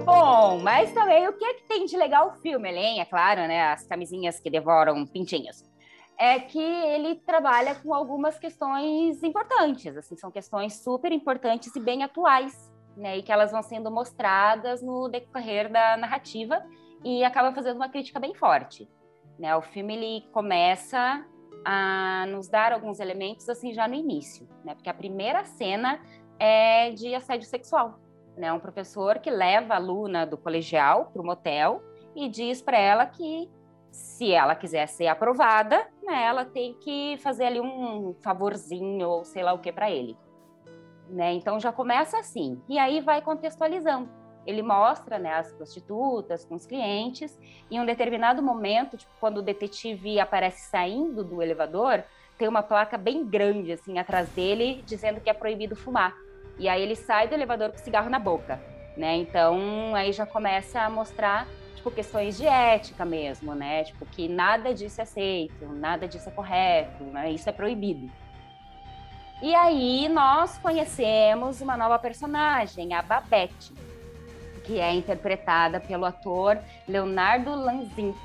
Bom, 0.06 0.60
mas 0.60 0.94
também 0.94 1.28
o 1.28 1.34
que, 1.34 1.44
é 1.44 1.54
que 1.56 1.64
tem 1.64 1.86
de 1.86 1.98
legal 1.98 2.30
o 2.30 2.42
filme, 2.42 2.70
além, 2.70 3.02
é 3.02 3.06
claro, 3.06 3.42
né? 3.42 3.74
As 3.74 3.86
camisinhas 3.86 4.40
que 4.40 4.50
devoram 4.50 5.06
pintinhos. 5.06 5.66
É 6.18 6.40
que 6.40 6.58
ele 6.58 7.16
trabalha 7.16 7.76
com 7.76 7.94
algumas 7.94 8.40
questões 8.40 9.22
importantes, 9.24 9.98
assim, 9.98 10.16
são 10.18 10.32
questões 10.32 10.82
super 10.82 11.12
importantes 11.12 11.76
e 11.76 11.80
bem 11.80 12.04
atuais 12.04 12.69
né, 13.00 13.18
e 13.18 13.24
que 13.24 13.32
elas 13.32 13.52
vão 13.52 13.64
sendo 13.64 13.90
mostradas 13.90 14.82
no 14.82 15.08
decorrer 15.08 15.72
da 15.72 15.96
narrativa 15.96 16.62
e 17.04 17.24
acaba 17.24 17.54
fazendo 17.54 17.78
uma 17.78 17.90
crítica 17.90 18.20
bem 18.20 18.34
forte. 18.36 18.90
Né? 19.40 19.56
O 19.56 19.62
filme 19.62 19.96
ele 19.96 20.28
começa 20.34 21.26
a 21.66 22.26
nos 22.28 22.50
dar 22.50 22.74
alguns 22.74 23.00
elementos 23.00 23.48
assim 23.48 23.74
já 23.74 23.88
no 23.88 23.96
início, 23.96 24.48
né? 24.64 24.74
Porque 24.76 24.90
a 24.90 24.94
primeira 24.94 25.44
cena 25.44 26.00
é 26.38 26.92
de 26.92 27.14
assédio 27.14 27.48
sexual, 27.48 28.00
né? 28.38 28.52
Um 28.54 28.60
professor 28.60 29.20
que 29.20 29.30
leva 29.30 29.74
a 29.74 29.78
aluna 29.78 30.26
do 30.26 30.38
colegial 30.38 31.10
para 31.12 31.22
o 31.22 31.26
motel 31.26 31.82
e 32.16 32.30
diz 32.30 32.62
para 32.62 32.78
ela 32.78 33.06
que 33.06 33.50
se 33.92 34.32
ela 34.32 34.56
quiser 34.56 34.88
ser 34.88 35.08
aprovada, 35.08 35.88
né, 36.04 36.24
ela 36.24 36.46
tem 36.46 36.76
que 36.76 37.18
fazer 37.18 37.46
ali 37.46 37.60
um 37.60 38.14
favorzinho 38.22 39.08
ou 39.08 39.26
sei 39.26 39.44
lá 39.44 39.52
o 39.54 39.60
que 39.60 39.72
para 39.72 39.90
ele. 39.90 40.16
Né? 41.10 41.34
Então 41.34 41.60
já 41.60 41.72
começa 41.72 42.20
assim. 42.20 42.62
E 42.70 42.78
aí 42.78 43.02
vai 43.02 43.22
contextualizando. 43.22 44.10
Ele 44.46 44.62
mostra 44.62 45.20
né, 45.20 45.34
as 45.34 45.52
prostitutas 45.52 46.46
com 46.46 46.56
os 46.56 46.66
clientes, 46.66 47.38
e 47.70 47.76
em 47.76 47.80
um 47.80 47.86
determinado 47.86 48.42
momento, 48.42 48.98
tipo, 48.98 49.12
quando 49.20 49.40
o 49.40 49.42
detetive 49.42 50.20
aparece 50.20 50.70
saindo 50.70 51.24
do 51.24 51.42
elevador, 51.42 52.04
tem 52.38 52.48
uma 52.48 52.64
placa 52.64 52.98
bem 52.98 53.26
grande 53.26 53.74
assim 53.74 54.00
atrás 54.00 54.30
dele 54.30 54.82
dizendo 54.86 55.20
que 55.20 55.30
é 55.30 55.34
proibido 55.34 55.76
fumar. 55.76 56.16
E 56.58 56.70
aí 56.70 56.82
ele 56.82 56.96
sai 56.96 57.28
do 57.28 57.34
elevador 57.34 57.72
com 57.72 57.78
cigarro 57.78 58.10
na 58.10 58.18
boca. 58.18 58.60
Né? 58.96 59.18
Então 59.18 59.94
aí 59.94 60.12
já 60.12 60.26
começa 60.26 60.82
a 60.82 60.90
mostrar 60.90 61.48
tipo, 61.76 61.92
questões 61.92 62.38
de 62.38 62.46
ética 62.46 63.06
mesmo, 63.06 63.56
né? 63.56 63.84
Tipo, 63.86 64.06
que 64.06 64.28
nada 64.28 64.74
disso 64.74 65.00
é 65.00 65.04
aceito, 65.04 65.66
nada 65.66 66.08
disso 66.08 66.28
é 66.28 66.32
correto, 66.32 67.04
né? 67.06 67.32
Isso 67.32 67.50
é 67.50 67.54
proibido. 67.54 68.10
E 69.42 69.56
aí 69.56 70.10
nós 70.10 70.58
conhecemos 70.58 71.62
uma 71.62 71.78
nova 71.78 71.98
personagem, 71.98 72.94
a 72.94 73.02
Babette, 73.02 73.74
que 74.66 74.80
é 74.80 74.94
interpretada 74.94 75.80
pelo 75.80 76.06
ator 76.06 76.60
Leonardo 76.88 77.56
Lanzink. 77.56 78.18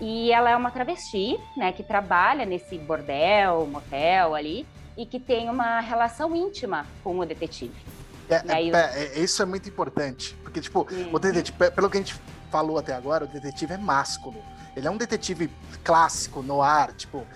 E 0.00 0.30
ela 0.30 0.50
é 0.50 0.56
uma 0.56 0.70
travesti, 0.70 1.40
né, 1.56 1.72
que 1.72 1.82
trabalha 1.82 2.44
nesse 2.44 2.76
bordel, 2.76 3.66
motel 3.66 4.34
ali, 4.34 4.66
e 4.96 5.06
que 5.06 5.18
tem 5.18 5.48
uma 5.48 5.80
relação 5.80 6.36
íntima 6.36 6.86
com 7.02 7.18
o 7.18 7.24
detetive. 7.24 7.74
É, 8.28 8.36
é, 8.36 9.18
é, 9.18 9.18
isso 9.18 9.42
é 9.42 9.46
muito 9.46 9.68
importante, 9.68 10.34
porque, 10.42 10.60
tipo, 10.60 10.86
o 11.12 11.18
detetive, 11.18 11.70
pelo 11.70 11.88
que 11.88 11.96
a 11.96 12.00
gente 12.00 12.14
falou 12.50 12.78
até 12.78 12.94
agora, 12.94 13.24
o 13.24 13.28
detetive 13.28 13.72
é 13.72 13.78
másculo. 13.78 14.36
Ele 14.76 14.86
é 14.86 14.90
um 14.90 14.96
detetive 14.96 15.50
clássico, 15.82 16.42
no 16.42 16.60
ar, 16.60 16.92
tipo, 16.92 17.26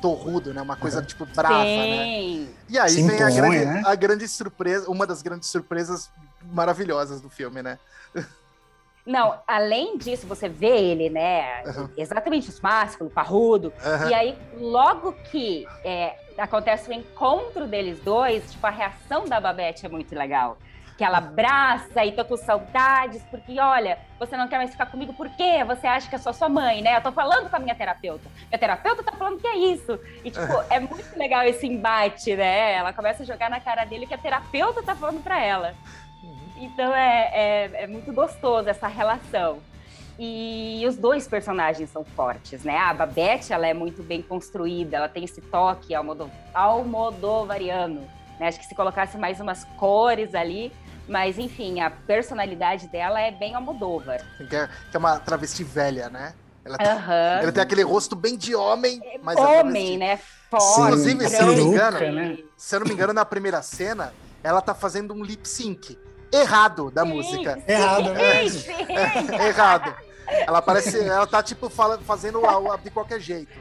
torrudo, 0.00 0.52
né? 0.52 0.62
Uma 0.62 0.76
coisa, 0.76 1.02
tipo, 1.02 1.26
brava, 1.26 1.64
né? 1.64 2.04
Sim. 2.04 2.40
né? 2.40 2.54
E 2.68 2.78
aí 2.78 2.90
Sim, 2.90 3.06
vem 3.06 3.22
a, 3.22 3.30
grande, 3.30 3.64
né? 3.64 3.82
a 3.84 3.94
grande 3.94 4.28
surpresa, 4.28 4.90
uma 4.90 5.06
das 5.06 5.22
grandes 5.22 5.48
surpresas 5.48 6.10
maravilhosas 6.42 7.20
do 7.20 7.28
filme, 7.30 7.62
né? 7.62 7.78
Não, 9.06 9.38
além 9.46 9.96
disso, 9.96 10.26
você 10.26 10.48
vê 10.48 10.78
ele, 10.78 11.08
né? 11.08 11.62
Uhum. 11.64 11.88
Exatamente 11.96 12.48
isso, 12.50 12.60
másculo, 12.60 13.08
parrudo. 13.08 13.72
Uhum. 13.84 14.08
E 14.08 14.14
aí, 14.14 14.38
logo 14.58 15.12
que 15.30 15.64
é, 15.84 16.16
acontece 16.36 16.90
o 16.90 16.92
encontro 16.92 17.68
deles 17.68 18.00
dois, 18.00 18.50
tipo, 18.50 18.66
a 18.66 18.70
reação 18.70 19.24
da 19.24 19.40
Babette 19.40 19.86
é 19.86 19.88
muito 19.88 20.12
legal 20.12 20.58
que 20.96 21.04
ela 21.04 21.18
abraça 21.18 22.04
e 22.04 22.12
tô 22.12 22.24
com 22.24 22.36
saudades, 22.36 23.22
porque 23.30 23.60
olha, 23.60 23.98
você 24.18 24.36
não 24.36 24.48
quer 24.48 24.56
mais 24.56 24.70
ficar 24.70 24.86
comigo, 24.86 25.12
por 25.12 25.28
quê? 25.30 25.62
Você 25.66 25.86
acha 25.86 26.08
que 26.08 26.14
é 26.14 26.18
só 26.18 26.32
sua 26.32 26.48
mãe, 26.48 26.80
né? 26.80 26.96
Eu 26.96 27.02
tô 27.02 27.12
falando 27.12 27.50
com 27.50 27.56
a 27.56 27.58
minha 27.58 27.74
terapeuta. 27.74 28.28
Minha 28.48 28.58
terapeuta 28.58 29.02
tá 29.02 29.12
falando 29.12 29.38
que 29.38 29.46
é 29.46 29.56
isso. 29.56 30.00
E, 30.24 30.30
tipo, 30.30 30.52
é 30.70 30.80
muito 30.80 31.18
legal 31.18 31.44
esse 31.44 31.66
embate, 31.66 32.34
né? 32.34 32.74
Ela 32.74 32.92
começa 32.92 33.22
a 33.22 33.26
jogar 33.26 33.50
na 33.50 33.60
cara 33.60 33.84
dele 33.84 34.06
que 34.06 34.14
a 34.14 34.18
terapeuta 34.18 34.82
tá 34.82 34.94
falando 34.94 35.22
pra 35.22 35.38
ela. 35.38 35.74
Uhum. 36.22 36.48
Então 36.56 36.94
é, 36.94 37.30
é, 37.32 37.70
é 37.82 37.86
muito 37.86 38.12
gostoso 38.12 38.68
essa 38.68 38.88
relação. 38.88 39.60
E 40.18 40.82
os 40.88 40.96
dois 40.96 41.28
personagens 41.28 41.90
são 41.90 42.02
fortes, 42.02 42.64
né? 42.64 42.78
A 42.78 42.94
Babette, 42.94 43.52
ela 43.52 43.66
é 43.66 43.74
muito 43.74 44.02
bem 44.02 44.22
construída, 44.22 44.96
ela 44.96 45.10
tem 45.10 45.24
esse 45.24 45.42
toque 45.42 45.94
almodovariano, 46.54 48.00
né? 48.40 48.48
Acho 48.48 48.58
que 48.58 48.64
se 48.64 48.74
colocasse 48.74 49.18
mais 49.18 49.40
umas 49.40 49.64
cores 49.76 50.34
ali, 50.34 50.72
mas, 51.08 51.38
enfim, 51.38 51.80
a 51.80 51.90
personalidade 51.90 52.88
dela 52.88 53.20
é 53.20 53.30
bem 53.30 53.54
Almodóvar. 53.54 54.20
Que 54.36 54.56
é, 54.56 54.68
que 54.90 54.96
é 54.96 54.98
uma 54.98 55.18
travesti 55.18 55.62
velha, 55.62 56.08
né? 56.08 56.34
Ela, 56.64 56.78
tem, 56.78 56.88
uhum. 56.88 57.42
ela 57.42 57.52
tem 57.52 57.62
aquele 57.62 57.82
rosto 57.82 58.16
bem 58.16 58.36
de 58.36 58.56
homem, 58.56 59.00
mas 59.22 59.36
Homem, 59.36 59.96
né? 59.96 60.18
Forte. 60.50 60.80
Inclusive, 60.80 61.28
se 61.28 61.36
eu 61.36 61.46
não 61.46 61.54
me 61.54 61.62
engano, 61.62 62.12
né? 62.12 62.38
se 62.56 62.74
eu 62.74 62.80
não 62.80 62.86
me 62.88 62.92
engano, 62.92 63.12
na 63.12 63.24
primeira 63.24 63.62
cena, 63.62 64.12
ela 64.42 64.60
tá 64.60 64.74
fazendo 64.74 65.14
um 65.14 65.22
lip 65.22 65.48
sync 65.48 65.96
errado 66.32 66.90
da 66.90 67.04
sim, 67.04 67.08
música. 67.08 67.54
Sim, 67.54 67.62
errado, 67.68 68.12
né? 68.12 68.48
Sim. 68.48 68.72
É, 69.38 69.38
errado. 69.46 69.94
Ela 70.26 70.60
parece, 70.60 70.98
ela 70.98 71.26
tá 71.26 71.40
tipo 71.40 71.70
fala, 71.70 71.98
fazendo 71.98 72.42
o 72.42 72.76
de 72.78 72.90
qualquer 72.90 73.20
jeito. 73.20 73.56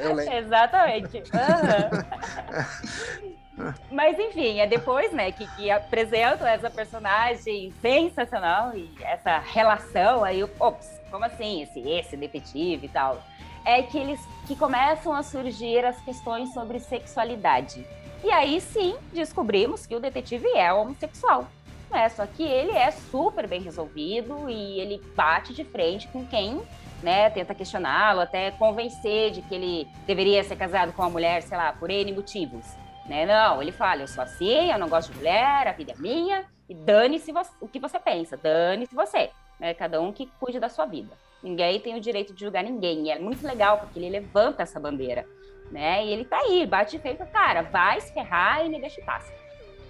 Eu 0.00 0.14
lembro. 0.14 0.32
Exatamente. 0.32 1.18
Uhum. 1.18 3.34
Mas 3.90 4.18
enfim, 4.18 4.58
é 4.60 4.66
depois, 4.66 5.12
né, 5.12 5.30
que, 5.30 5.46
que 5.54 5.70
apresentam 5.70 6.46
essa 6.46 6.68
personagem 6.68 7.72
sensacional 7.80 8.76
e 8.76 8.90
essa 9.00 9.38
relação 9.38 10.24
aí, 10.24 10.42
ops, 10.58 11.00
como 11.10 11.24
assim, 11.24 11.62
esse, 11.62 11.80
esse 11.80 12.16
detetive 12.16 12.86
e 12.86 12.88
tal, 12.88 13.22
é 13.64 13.82
que 13.82 13.96
eles 13.96 14.20
que 14.46 14.56
começam 14.56 15.14
a 15.14 15.22
surgir 15.22 15.84
as 15.84 15.98
questões 16.00 16.52
sobre 16.52 16.78
sexualidade. 16.80 17.86
E 18.22 18.30
aí 18.30 18.60
sim, 18.60 18.96
descobrimos 19.12 19.86
que 19.86 19.94
o 19.94 20.00
detetive 20.00 20.48
é 20.56 20.72
homossexual. 20.72 21.46
Né? 21.90 22.08
Só 22.08 22.26
que 22.26 22.42
ele 22.42 22.72
é 22.72 22.90
super 22.90 23.46
bem 23.46 23.60
resolvido 23.60 24.48
e 24.48 24.80
ele 24.80 25.00
bate 25.14 25.54
de 25.54 25.64
frente 25.64 26.08
com 26.08 26.26
quem 26.26 26.60
né, 27.02 27.30
tenta 27.30 27.54
questioná-lo, 27.54 28.20
até 28.20 28.50
convencer 28.52 29.30
de 29.30 29.42
que 29.42 29.54
ele 29.54 29.88
deveria 30.06 30.42
ser 30.42 30.56
casado 30.56 30.92
com 30.92 31.02
uma 31.02 31.10
mulher, 31.10 31.42
sei 31.42 31.56
lá, 31.56 31.72
por 31.72 31.90
N 31.90 32.12
motivos. 32.12 32.64
Né? 33.06 33.26
Não, 33.26 33.60
ele 33.60 33.72
fala, 33.72 34.02
eu 34.02 34.08
sou 34.08 34.22
assim, 34.22 34.70
eu 34.70 34.78
não 34.78 34.88
gosto 34.88 35.12
de 35.12 35.18
mulher, 35.18 35.68
a 35.68 35.72
vida 35.72 35.92
é 35.92 36.00
minha, 36.00 36.44
e 36.68 36.74
dane-se 36.74 37.32
o 37.60 37.68
que 37.68 37.78
você 37.78 37.98
pensa, 37.98 38.36
dane-se 38.36 38.94
você. 38.94 39.30
Né? 39.60 39.74
Cada 39.74 40.00
um 40.00 40.12
que 40.12 40.26
cuide 40.40 40.58
da 40.58 40.68
sua 40.68 40.86
vida. 40.86 41.12
Ninguém 41.42 41.78
tem 41.78 41.94
o 41.94 42.00
direito 42.00 42.32
de 42.32 42.40
julgar 42.40 42.64
ninguém. 42.64 43.06
E 43.06 43.10
é 43.10 43.18
muito 43.18 43.46
legal, 43.46 43.78
porque 43.78 43.98
ele 43.98 44.08
levanta 44.08 44.62
essa 44.62 44.80
bandeira. 44.80 45.26
Né? 45.70 46.06
E 46.06 46.12
ele 46.12 46.24
tá 46.24 46.38
aí, 46.38 46.66
bate 46.66 46.98
feito, 46.98 47.24
cara, 47.26 47.62
vai 47.62 48.00
se 48.00 48.12
ferrar 48.12 48.64
e 48.64 48.68
me 48.68 48.80
deixa 48.80 49.00
em 49.00 49.04
paz. 49.04 49.30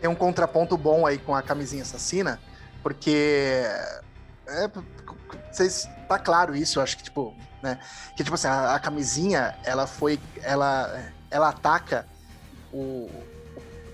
Tem 0.01 0.11
um 0.11 0.15
contraponto 0.15 0.77
bom 0.77 1.07
aí 1.07 1.19
com 1.19 1.35
a 1.35 1.43
camisinha 1.43 1.83
assassina, 1.83 2.41
porque 2.83 3.63
é, 4.47 4.71
vocês 5.51 5.89
tá 6.09 6.19
claro 6.19 6.55
isso, 6.55 6.79
eu 6.79 6.83
acho 6.83 6.97
que 6.97 7.05
tipo, 7.05 7.35
né, 7.63 7.79
que 8.17 8.23
tipo 8.23 8.35
assim, 8.35 8.49
a, 8.49 8.75
a 8.75 8.79
camisinha, 8.79 9.57
ela 9.65 9.87
foi 9.87 10.21
ela 10.43 11.13
ela 11.31 11.49
ataca 11.49 12.07
o, 12.75 13.11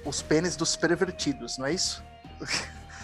os 0.04 0.22
pênis 0.22 0.56
dos 0.56 0.75
pervertidos, 0.75 1.58
não 1.58 1.66
é 1.66 1.72
isso? 1.75 2.02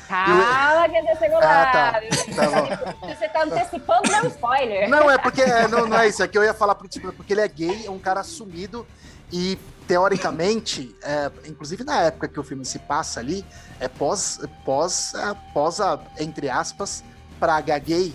Calma, 0.08 0.88
que 0.88 1.28
lá. 1.28 1.62
Ah, 1.62 1.66
tá. 1.66 1.92
tá 1.92 2.96
você 3.14 3.28
tá 3.28 3.42
antecipando 3.42 4.10
meu 4.10 4.26
spoiler. 4.28 4.88
Não, 4.88 5.10
é 5.10 5.18
porque 5.18 5.42
é, 5.42 5.68
não, 5.68 5.86
não, 5.86 5.98
é 5.98 6.08
isso. 6.08 6.22
É 6.22 6.28
que 6.28 6.38
eu 6.38 6.44
ia 6.44 6.54
falar 6.54 6.74
tipo, 6.88 7.12
porque 7.12 7.34
ele 7.34 7.42
é 7.42 7.48
gay, 7.48 7.86
é 7.86 7.90
um 7.90 7.98
cara 7.98 8.20
assumido 8.20 8.86
e 9.30 9.58
teoricamente, 9.86 10.96
é, 11.02 11.30
inclusive 11.46 11.84
na 11.84 12.00
época 12.02 12.26
que 12.26 12.40
o 12.40 12.42
filme 12.42 12.64
se 12.64 12.78
passa 12.78 13.20
ali, 13.20 13.44
é 13.78 13.86
pós, 13.86 14.40
pós, 14.64 15.14
é, 15.14 15.36
pós 15.52 15.80
a, 15.80 16.00
entre 16.18 16.48
aspas, 16.48 17.04
praga 17.38 17.78
gay, 17.78 18.14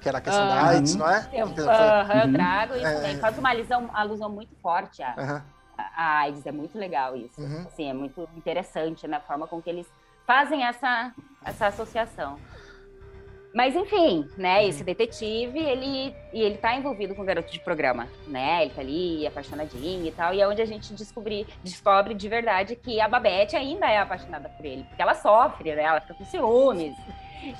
que 0.00 0.08
era 0.08 0.18
a 0.18 0.20
questão 0.20 0.42
uhum. 0.42 0.48
da 0.48 0.66
AIDS, 0.66 0.94
não 0.94 1.08
é? 1.08 1.28
Eu, 1.32 1.48
então, 1.48 1.66
uhum, 1.66 2.20
eu 2.22 2.32
trago 2.32 2.74
isso 2.74 2.86
é. 2.86 3.16
Faz 3.18 3.38
uma 3.38 3.50
alusão, 3.50 3.90
alusão 3.94 4.28
muito 4.28 4.54
forte 4.60 5.02
a, 5.02 5.14
uhum 5.16 5.55
a 5.96 6.18
AIDS. 6.20 6.46
É 6.46 6.52
muito 6.52 6.78
legal 6.78 7.16
isso. 7.16 7.40
Uhum. 7.40 7.64
Assim, 7.66 7.88
é 7.88 7.94
muito 7.94 8.28
interessante 8.36 9.08
na 9.08 9.20
forma 9.20 9.46
com 9.46 9.60
que 9.62 9.70
eles 9.70 9.90
fazem 10.26 10.64
essa, 10.64 11.12
essa 11.44 11.68
associação. 11.68 12.38
Mas 13.54 13.74
enfim, 13.74 14.28
né, 14.36 14.60
uhum. 14.60 14.68
esse 14.68 14.84
detetive, 14.84 15.58
ele 15.58 16.14
e 16.30 16.42
ele 16.42 16.58
tá 16.58 16.76
envolvido 16.76 17.14
com 17.14 17.22
o 17.22 17.24
garoto 17.24 17.50
de 17.50 17.58
programa, 17.58 18.06
né? 18.26 18.62
Ele 18.62 18.74
tá 18.74 18.82
ali 18.82 19.26
apaixonadinho 19.26 20.06
e 20.06 20.12
tal, 20.12 20.34
e 20.34 20.42
é 20.42 20.46
onde 20.46 20.60
a 20.60 20.66
gente 20.66 20.92
descobri, 20.92 21.46
descobre 21.64 22.12
de 22.12 22.28
verdade 22.28 22.76
que 22.76 23.00
a 23.00 23.08
Babette 23.08 23.56
ainda 23.56 23.90
é 23.90 23.96
apaixonada 23.96 24.50
por 24.50 24.66
ele, 24.66 24.84
porque 24.84 25.00
ela 25.00 25.14
sofre, 25.14 25.74
né? 25.74 25.84
Ela 25.84 26.02
fica 26.02 26.12
com 26.12 26.24
ciúmes. 26.26 26.94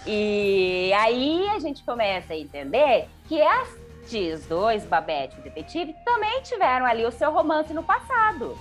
E 0.07 0.93
aí 0.93 1.49
a 1.49 1.59
gente 1.61 1.83
começa 1.83 2.35
a 2.35 2.37
entender 2.37 3.09
que 3.27 3.41
é 3.41 3.61
as 3.63 3.86
estes 4.07 4.47
dois, 4.47 4.85
Babette 4.85 5.37
e 5.39 5.43
detetive, 5.43 5.95
também 6.05 6.41
tiveram 6.43 6.87
ali 6.87 7.05
o 7.05 7.11
seu 7.11 7.33
romance 7.33 7.75
no 7.75 7.83
passado. 7.83 8.57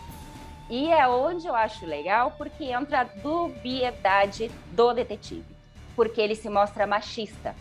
E 0.70 0.92
é 0.92 1.08
onde 1.08 1.46
eu 1.46 1.54
acho 1.54 1.86
legal, 1.86 2.34
porque 2.38 2.66
entra 2.66 3.02
a 3.02 3.04
dubiedade 3.04 4.50
do 4.72 4.94
detetive. 4.94 5.46
Porque 5.96 6.20
ele 6.20 6.36
se 6.36 6.50
mostra 6.50 6.88
machista, 6.88 7.56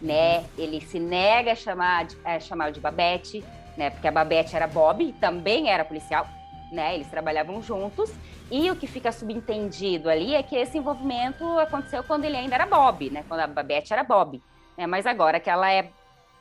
né? 0.00 0.44
Ele 0.58 0.80
se 0.80 1.00
nega 1.00 1.52
a 1.52 1.56
chamar 1.56 2.04
de, 2.04 2.16
a 2.22 2.38
chamar 2.38 2.70
de 2.70 2.80
Babette, 2.80 3.42
né? 3.76 3.88
Porque 3.88 4.06
a 4.06 4.12
Babette 4.12 4.54
era 4.54 4.66
Bob, 4.66 5.12
também 5.14 5.70
era 5.70 5.84
policial, 5.84 6.28
né? 6.70 6.94
Eles 6.94 7.08
trabalhavam 7.08 7.62
juntos. 7.62 8.12
E 8.50 8.70
o 8.70 8.76
que 8.76 8.86
fica 8.86 9.10
subentendido 9.10 10.10
ali 10.10 10.34
é 10.34 10.42
que 10.42 10.56
esse 10.56 10.76
envolvimento 10.76 11.44
aconteceu 11.58 12.04
quando 12.04 12.24
ele 12.24 12.36
ainda 12.36 12.56
era 12.56 12.66
Bob, 12.66 13.08
né? 13.08 13.24
Quando 13.26 13.40
a 13.40 13.46
Babette 13.46 13.92
era 13.92 14.04
Bob. 14.04 14.42
Né? 14.76 14.86
Mas 14.86 15.06
agora 15.06 15.40
que 15.40 15.48
ela 15.48 15.72
é 15.72 15.90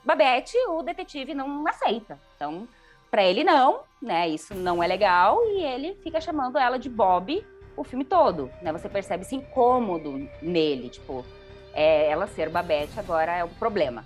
Babette, 0.04 0.58
o 0.70 0.82
detetive 0.82 1.34
não 1.34 1.68
aceita. 1.68 2.20
Então, 2.36 2.68
para 3.10 3.24
ele 3.24 3.44
não, 3.44 3.82
né? 4.02 4.28
Isso 4.28 4.54
não 4.54 4.82
é 4.82 4.88
legal 4.88 5.40
e 5.46 5.64
ele 5.64 5.96
fica 6.04 6.22
chamando 6.22 6.58
ela 6.58 6.78
de 6.78 6.90
Bob 6.90 7.46
o 7.76 7.84
filme 7.84 8.06
todo, 8.06 8.52
né? 8.62 8.72
Você 8.72 8.90
percebe 8.90 9.24
esse 9.24 9.36
incômodo 9.36 10.28
nele, 10.42 10.90
tipo, 10.90 11.26
é, 11.74 12.10
ela 12.10 12.28
ser 12.28 12.50
Babette 12.50 13.00
agora 13.00 13.38
é 13.38 13.44
um 13.44 13.50
problema, 13.50 14.06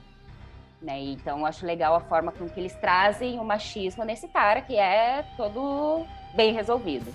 né? 0.81 0.99
Então 0.99 1.45
acho 1.45 1.65
legal 1.65 1.95
a 1.95 2.01
forma 2.01 2.31
com 2.31 2.47
que 2.47 2.59
eles 2.59 2.75
trazem 2.75 3.39
o 3.39 3.43
machismo 3.43 4.03
nesse 4.03 4.27
cara 4.27 4.61
que 4.61 4.75
é 4.75 5.25
todo 5.35 6.05
bem 6.35 6.53
resolvido. 6.53 7.11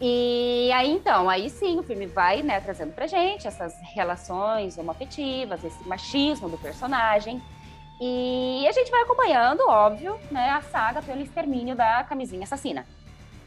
E 0.00 0.70
aí 0.74 0.90
então, 0.90 1.28
aí 1.28 1.48
sim, 1.48 1.78
o 1.78 1.82
filme 1.82 2.06
vai, 2.06 2.42
né, 2.42 2.60
trazendo 2.60 2.92
pra 2.92 3.06
gente 3.06 3.48
essas 3.48 3.74
relações 3.94 4.76
homoafetivas, 4.76 5.64
esse 5.64 5.88
machismo 5.88 6.48
do 6.48 6.58
personagem. 6.58 7.42
E 7.98 8.66
a 8.68 8.72
gente 8.72 8.90
vai 8.90 9.02
acompanhando, 9.02 9.62
óbvio, 9.66 10.18
né, 10.30 10.50
a 10.50 10.60
saga 10.60 11.00
pelo 11.00 11.22
extermínio 11.22 11.74
da 11.74 12.04
camisinha 12.04 12.44
assassina. 12.44 12.86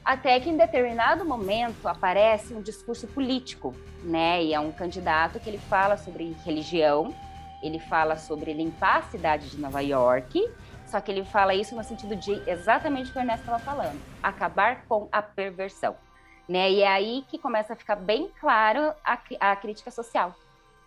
Até 0.03 0.39
que 0.39 0.49
em 0.49 0.57
determinado 0.57 1.23
momento 1.23 1.87
aparece 1.87 2.53
um 2.53 2.61
discurso 2.61 3.05
político, 3.05 3.75
né? 4.01 4.43
E 4.43 4.53
é 4.53 4.59
um 4.59 4.71
candidato 4.71 5.39
que 5.39 5.47
ele 5.47 5.59
fala 5.59 5.97
sobre 5.97 6.35
religião, 6.43 7.13
ele 7.61 7.77
fala 7.77 8.15
sobre 8.15 8.53
limpar 8.53 8.97
a 8.97 9.01
cidade 9.03 9.49
de 9.49 9.59
Nova 9.59 9.81
York, 9.81 10.49
só 10.87 10.99
que 10.99 11.11
ele 11.11 11.23
fala 11.23 11.53
isso 11.53 11.75
no 11.75 11.83
sentido 11.83 12.15
de 12.15 12.41
exatamente 12.49 13.09
o 13.09 13.13
que 13.13 13.19
o 13.19 13.21
Ernesto 13.21 13.41
estava 13.41 13.59
falando, 13.59 14.01
acabar 14.23 14.83
com 14.85 15.07
a 15.11 15.21
perversão. 15.21 15.95
Né? 16.49 16.71
E 16.71 16.81
é 16.81 16.87
aí 16.87 17.23
que 17.29 17.37
começa 17.37 17.73
a 17.73 17.75
ficar 17.75 17.95
bem 17.95 18.31
claro 18.39 18.91
a, 19.05 19.19
a 19.39 19.55
crítica 19.55 19.91
social. 19.91 20.35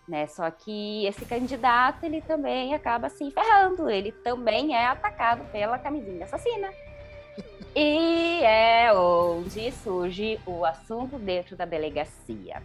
Né? 0.05 0.27
Só 0.27 0.51
que 0.51 1.05
esse 1.05 1.23
candidato 1.23 2.03
ele 2.03 2.19
também 2.19 2.73
acaba 2.73 3.07
se 3.07 3.31
ferrando, 3.31 3.89
ele 3.89 4.11
também 4.11 4.75
é 4.75 4.85
atacado 4.85 5.49
pela 5.53 5.79
camisinha 5.79 6.25
assassina. 6.25 6.69
E 7.75 8.43
é 8.43 8.93
onde 8.93 9.71
surge 9.71 10.39
o 10.45 10.63
assunto 10.63 11.17
dentro 11.17 11.55
da 11.55 11.65
delegacia. 11.65 12.61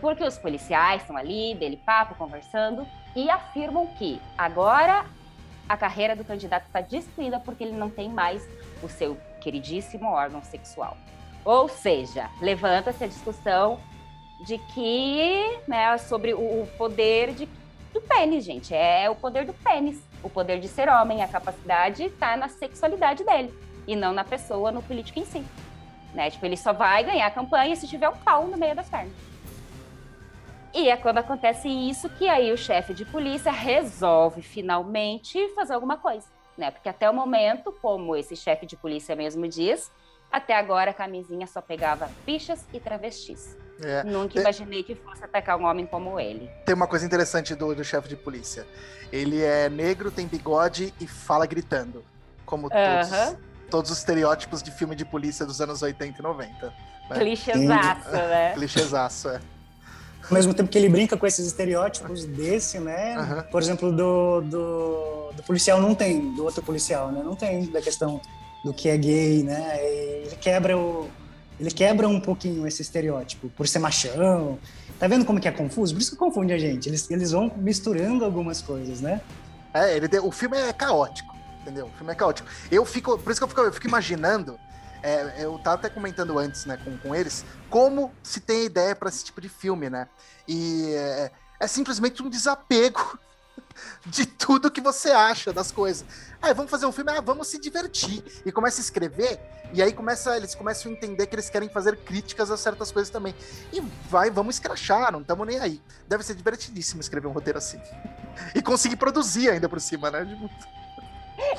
Porque 0.00 0.22
os 0.22 0.38
policiais 0.38 1.02
estão 1.02 1.16
ali, 1.16 1.56
dele 1.56 1.80
papo, 1.84 2.14
conversando, 2.14 2.86
e 3.16 3.28
afirmam 3.28 3.88
que 3.98 4.22
agora 4.38 5.04
a 5.68 5.76
carreira 5.76 6.14
do 6.14 6.24
candidato 6.24 6.66
está 6.66 6.80
destruída 6.80 7.40
porque 7.40 7.64
ele 7.64 7.76
não 7.76 7.90
tem 7.90 8.08
mais 8.08 8.48
o 8.80 8.88
seu 8.88 9.16
queridíssimo 9.40 10.08
órgão 10.08 10.44
sexual. 10.44 10.96
Ou 11.44 11.68
seja, 11.68 12.30
levanta-se 12.40 13.02
a 13.02 13.06
discussão 13.06 13.80
de 14.44 14.58
que, 14.58 15.58
né, 15.66 15.96
sobre 15.98 16.34
o, 16.34 16.66
poder 16.76 17.32
de, 17.32 17.48
do 17.92 18.00
pênis, 18.00 18.44
gente. 18.44 18.74
É 18.74 19.08
o 19.08 19.14
poder 19.14 19.44
do 19.44 19.52
pênis. 19.52 20.02
O 20.22 20.30
poder 20.30 20.60
de 20.60 20.68
ser 20.68 20.88
homem, 20.88 21.22
a 21.22 21.28
capacidade 21.28 22.04
está 22.04 22.36
na 22.36 22.48
sexualidade 22.48 23.24
dele 23.24 23.52
e 23.86 23.96
não 23.96 24.12
na 24.12 24.24
pessoa, 24.24 24.70
no 24.70 24.82
político 24.82 25.18
em 25.18 25.24
si. 25.24 25.44
Né? 26.14 26.30
Tipo, 26.30 26.46
ele 26.46 26.56
só 26.56 26.72
vai 26.72 27.04
ganhar 27.04 27.26
a 27.26 27.30
campanha 27.30 27.74
se 27.74 27.88
tiver 27.88 28.08
um 28.08 28.16
pau 28.16 28.46
no 28.46 28.56
meio 28.56 28.74
das 28.74 28.88
pernas. 28.88 29.12
E 30.74 30.88
é 30.88 30.96
quando 30.96 31.18
acontece 31.18 31.68
isso 31.68 32.08
que 32.08 32.28
aí 32.28 32.50
o 32.50 32.56
chefe 32.56 32.94
de 32.94 33.04
polícia 33.04 33.52
resolve 33.52 34.40
finalmente 34.40 35.48
fazer 35.54 35.74
alguma 35.74 35.98
coisa, 35.98 36.26
né? 36.56 36.70
Porque 36.70 36.88
até 36.88 37.10
o 37.10 37.14
momento, 37.14 37.70
como 37.82 38.16
esse 38.16 38.34
chefe 38.34 38.64
de 38.64 38.74
polícia 38.74 39.14
mesmo 39.14 39.46
diz, 39.46 39.92
até 40.32 40.56
agora 40.56 40.90
a 40.90 40.94
camisinha 40.94 41.46
só 41.46 41.60
pegava 41.60 42.10
bichas 42.24 42.64
e 42.72 42.80
travestis. 42.80 43.54
É. 43.82 44.02
Nunca 44.04 44.40
imaginei 44.40 44.82
que 44.82 44.94
fosse 44.94 45.22
atacar 45.22 45.58
um 45.58 45.64
homem 45.64 45.84
como 45.84 46.18
ele. 46.18 46.48
Tem 46.64 46.74
uma 46.74 46.86
coisa 46.86 47.04
interessante 47.04 47.54
do, 47.54 47.74
do 47.74 47.84
chefe 47.84 48.08
de 48.08 48.16
polícia. 48.16 48.66
Ele 49.12 49.42
é 49.42 49.68
negro, 49.68 50.10
tem 50.10 50.26
bigode 50.26 50.94
e 51.00 51.06
fala 51.06 51.44
gritando. 51.46 52.02
Como 52.46 52.68
uh 52.68 52.70
-huh. 52.70 53.08
todos, 53.08 53.38
todos 53.70 53.90
os 53.90 53.98
estereótipos 53.98 54.62
de 54.62 54.70
filme 54.70 54.96
de 54.96 55.04
polícia 55.04 55.44
dos 55.44 55.60
anos 55.60 55.82
80 55.82 56.18
e 56.18 56.22
90. 56.22 56.66
Né? 56.66 57.18
Clichêzaço, 57.18 58.10
né? 58.12 58.52
Clichêzaço, 58.54 59.28
é. 59.28 59.40
Ao 60.24 60.32
mesmo 60.32 60.54
tempo 60.54 60.70
que 60.70 60.78
ele 60.78 60.88
brinca 60.88 61.16
com 61.16 61.26
esses 61.26 61.44
estereótipos 61.46 62.24
desse, 62.24 62.78
né? 62.78 63.18
Uh 63.18 63.22
-huh. 63.22 63.42
Por 63.50 63.60
exemplo, 63.60 63.90
do, 63.90 64.40
do, 64.42 65.32
do, 65.32 65.42
policial 65.42 65.80
não 65.80 65.94
tem, 65.94 66.32
do 66.34 66.44
outro 66.44 66.62
policial, 66.62 67.10
né? 67.10 67.20
Não 67.22 67.34
tem 67.34 67.66
da 67.66 67.82
questão 67.82 68.20
do 68.64 68.72
que 68.72 68.88
é 68.88 68.96
gay, 68.96 69.42
né? 69.42 69.78
Ele 69.84 70.36
quebra 70.36 70.76
o 70.76 71.10
ele 71.62 71.70
quebra 71.70 72.08
um 72.08 72.20
pouquinho 72.20 72.66
esse 72.66 72.82
estereótipo 72.82 73.48
por 73.50 73.68
ser 73.68 73.78
machão. 73.78 74.58
Tá 74.98 75.06
vendo 75.06 75.24
como 75.24 75.40
que 75.40 75.46
é 75.46 75.52
confuso? 75.52 75.94
Por 75.94 76.00
isso 76.00 76.10
que 76.10 76.16
confunde 76.16 76.52
a 76.52 76.58
gente. 76.58 76.88
Eles, 76.88 77.08
eles 77.08 77.30
vão 77.30 77.52
misturando 77.56 78.24
algumas 78.24 78.60
coisas, 78.60 79.00
né? 79.00 79.20
É, 79.72 79.96
ele, 79.96 80.08
o 80.18 80.32
filme 80.32 80.56
é 80.56 80.72
caótico, 80.72 81.34
entendeu? 81.60 81.86
O 81.86 81.90
filme 81.96 82.12
é 82.12 82.16
caótico. 82.16 82.48
Eu 82.70 82.84
fico, 82.84 83.16
por 83.16 83.30
isso 83.30 83.40
que 83.40 83.44
eu 83.44 83.48
fico, 83.48 83.60
eu 83.60 83.72
fico 83.72 83.86
imaginando, 83.86 84.58
é, 85.02 85.44
eu 85.44 85.58
tava 85.58 85.76
até 85.76 85.88
comentando 85.88 86.38
antes, 86.38 86.66
né, 86.66 86.78
com, 86.84 86.96
com 86.98 87.14
eles, 87.14 87.44
como 87.70 88.12
se 88.22 88.40
tem 88.40 88.64
ideia 88.64 88.94
para 88.94 89.08
esse 89.08 89.24
tipo 89.24 89.40
de 89.40 89.48
filme, 89.48 89.88
né? 89.88 90.08
E 90.46 90.92
é, 90.94 91.30
é 91.60 91.66
simplesmente 91.66 92.22
um 92.22 92.28
desapego 92.28 93.18
de 94.06 94.26
tudo 94.26 94.70
que 94.70 94.80
você 94.80 95.10
acha 95.10 95.52
das 95.52 95.70
coisas. 95.70 96.04
Ah, 96.40 96.52
vamos 96.52 96.70
fazer 96.70 96.86
um 96.86 96.92
filme, 96.92 97.12
ah, 97.12 97.20
vamos 97.20 97.48
se 97.48 97.60
divertir. 97.60 98.22
E 98.44 98.50
começa 98.50 98.80
a 98.80 98.82
escrever, 98.82 99.40
e 99.72 99.82
aí 99.82 99.92
começa, 99.92 100.36
eles 100.36 100.54
começam 100.54 100.90
a 100.90 100.94
entender 100.94 101.26
que 101.26 101.34
eles 101.34 101.48
querem 101.48 101.68
fazer 101.68 101.96
críticas 101.98 102.50
a 102.50 102.56
certas 102.56 102.90
coisas 102.90 103.10
também. 103.10 103.34
E 103.72 103.80
vai, 104.08 104.30
vamos 104.30 104.56
escrachar, 104.56 105.12
não 105.12 105.20
estamos 105.20 105.46
nem 105.46 105.58
aí. 105.58 105.80
Deve 106.08 106.22
ser 106.22 106.34
divertidíssimo 106.34 107.00
escrever 107.00 107.28
um 107.28 107.32
roteiro 107.32 107.58
assim. 107.58 107.80
e 108.54 108.62
conseguir 108.62 108.96
produzir 108.96 109.50
ainda 109.50 109.68
por 109.68 109.80
cima, 109.80 110.10
né? 110.10 110.26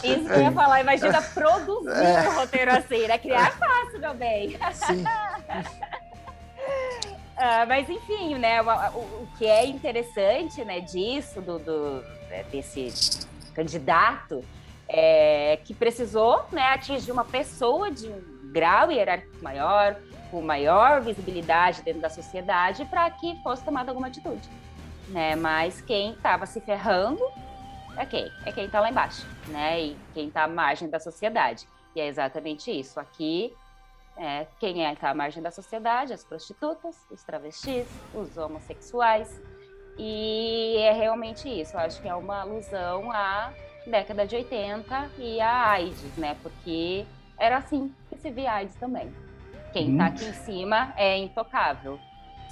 Isso 0.04 0.26
que 0.26 0.34
eu 0.34 0.42
ia 0.42 0.52
falar, 0.52 0.82
imagina 0.82 1.22
produzir 1.22 1.90
é. 1.90 2.30
um 2.30 2.36
roteiro 2.36 2.72
assim, 2.72 3.08
né? 3.08 3.18
Criar 3.18 3.48
é 3.48 3.52
fácil, 3.52 4.00
meu 4.00 4.14
bem. 4.14 4.58
Sim. 4.86 5.04
Uh, 7.44 7.68
mas 7.68 7.90
enfim, 7.90 8.36
né, 8.36 8.62
o, 8.62 8.66
o, 8.66 9.24
o, 9.24 9.28
que 9.38 9.46
é 9.46 9.66
interessante, 9.66 10.64
né, 10.64 10.80
disso, 10.80 11.42
do, 11.42 11.60
do 11.60 12.02
né, 12.30 12.44
desse 12.50 13.28
candidato, 13.54 14.42
é 14.88 15.60
que 15.66 15.74
precisou, 15.74 16.46
né, 16.54 16.68
atingir 16.70 17.12
uma 17.12 17.26
pessoa 17.26 17.92
de 17.92 18.08
um 18.08 18.50
grau 18.54 18.90
hierárquico 18.90 19.44
maior, 19.44 19.98
com 20.32 20.42
maior 20.42 21.02
visibilidade 21.02 21.82
dentro 21.82 22.00
da 22.00 22.10
sociedade, 22.10 22.86
para 22.86 23.10
que 23.10 23.36
fosse 23.44 23.62
tomada 23.66 23.92
alguma 23.92 24.08
atitude, 24.08 24.48
né? 25.10 25.36
Mas 25.36 25.82
quem 25.82 26.14
estava 26.14 26.46
se 26.46 26.62
ferrando 26.62 27.22
é 27.98 28.06
quem? 28.06 28.32
É 28.46 28.54
quem 28.54 28.66
está 28.66 28.80
lá 28.80 28.90
embaixo, 28.90 29.28
né? 29.50 29.82
E 29.82 29.98
quem 30.14 30.30
está 30.30 30.46
à 30.46 30.48
margem 30.48 30.90
da 30.90 31.00
sociedade. 31.00 31.68
E 31.94 32.00
é 32.00 32.08
exatamente 32.08 32.72
isso. 32.72 33.00
Aqui 33.00 33.54
é, 34.18 34.46
quem 34.60 34.86
é 34.86 34.90
que 34.90 34.96
está 34.96 35.10
à 35.10 35.14
margem 35.14 35.42
da 35.42 35.52
sociedade, 35.52 36.14
as 36.14 36.24
prostitutas, 36.24 36.96
os 37.10 37.24
travestis, 37.24 37.88
os 38.14 38.38
homossexuais. 38.38 39.42
E 39.98 40.78
é 40.78 40.92
realmente 40.94 41.48
isso. 41.48 41.76
Eu 41.76 41.80
acho 41.80 42.02
que 42.02 42.08
é 42.08 42.16
uma 42.16 42.42
alusão 42.42 43.12
à 43.12 43.52
década 43.86 44.26
de 44.26 44.36
80 44.36 45.10
e 45.18 45.40
à 45.40 45.72
AIDS, 45.72 46.18
né? 46.18 46.36
Porque 46.42 47.06
era 47.38 47.58
assim 47.58 47.94
que 48.10 48.18
se 48.18 48.32
via 48.32 48.54
AIDS 48.54 48.76
também. 48.76 49.14
Quem 49.72 49.92
está 49.92 50.04
hum. 50.04 50.08
aqui 50.08 50.26
em 50.26 50.34
cima 50.34 50.94
é 50.96 51.18
intocável. 51.18 52.00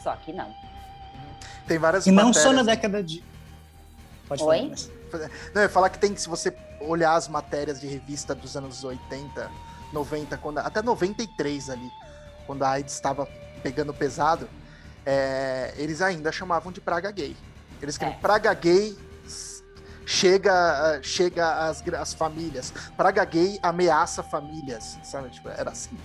Só 0.04 0.16
que 0.16 0.34
não. 0.34 0.52
Tem 1.68 1.78
várias 1.78 2.08
E 2.08 2.12
não 2.12 2.34
só 2.34 2.52
na 2.52 2.64
década 2.64 3.04
de. 3.04 3.24
Pode 4.28 4.44
Oi? 4.44 4.74
falar. 5.12 5.30
Não, 5.54 5.62
eu 5.62 5.64
ia 5.64 5.70
falar 5.70 5.90
que 5.90 6.00
tem, 6.00 6.16
se 6.16 6.28
você 6.28 6.56
olhar 6.80 7.14
as 7.14 7.28
matérias 7.28 7.82
de 7.82 7.88
revista 7.88 8.34
dos 8.34 8.56
anos 8.56 8.84
80 8.84 9.52
90, 9.94 10.38
quando, 10.38 10.60
até 10.60 10.82
93 10.82 11.70
ali, 11.70 11.92
quando 12.46 12.64
a 12.64 12.72
AIDS 12.72 12.94
estava 12.94 13.28
pegando 13.64 13.94
pesado, 13.94 14.50
é, 15.06 15.74
eles 15.78 16.02
ainda 16.02 16.32
chamavam 16.32 16.72
de 16.72 16.82
praga 16.82 17.12
gay. 17.12 17.36
Eles 17.82 17.96
escreviam 17.96 18.18
é. 18.18 18.22
praga 18.22 18.54
gay 18.54 18.98
chega 20.06 21.00
chega 21.02 21.68
às, 21.68 21.84
às 21.88 22.14
famílias. 22.14 22.74
Praga 22.96 23.24
gay 23.26 23.60
ameaça 23.62 24.22
famílias, 24.22 25.00
sabe? 25.04 25.30
Tipo, 25.30 25.50
era 25.50 25.72
assim. 25.72 25.98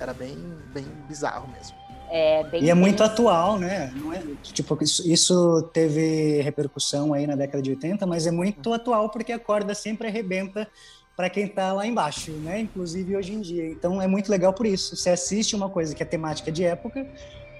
Era 0.00 0.12
bem, 0.12 0.36
bem 0.72 0.84
bizarro 1.08 1.48
mesmo. 1.48 1.76
É, 2.10 2.44
e 2.60 2.70
é 2.70 2.74
muito 2.74 3.02
atual, 3.02 3.58
né? 3.58 3.92
Não 3.96 4.12
é, 4.12 4.22
tipo, 4.42 4.78
isso, 4.82 5.08
isso, 5.08 5.62
teve 5.72 6.40
repercussão 6.42 7.12
aí 7.12 7.26
na 7.26 7.34
década 7.34 7.62
de 7.62 7.70
80, 7.70 8.06
mas 8.06 8.26
é 8.26 8.30
muito 8.30 8.72
atual 8.72 9.08
porque 9.08 9.32
a 9.32 9.38
corda 9.38 9.74
sempre 9.74 10.08
arrebenta 10.08 10.68
para 11.16 11.30
quem 11.30 11.44
está 11.44 11.72
lá 11.72 11.86
embaixo, 11.86 12.32
né? 12.32 12.60
Inclusive 12.60 13.16
hoje 13.16 13.32
em 13.32 13.40
dia. 13.40 13.68
Então 13.68 14.02
é 14.02 14.06
muito 14.06 14.30
legal 14.30 14.52
por 14.52 14.66
isso. 14.66 14.96
Você 14.96 15.10
assiste 15.10 15.54
uma 15.54 15.68
coisa 15.68 15.94
que 15.94 16.02
é 16.02 16.06
temática 16.06 16.50
de 16.50 16.64
época, 16.64 17.06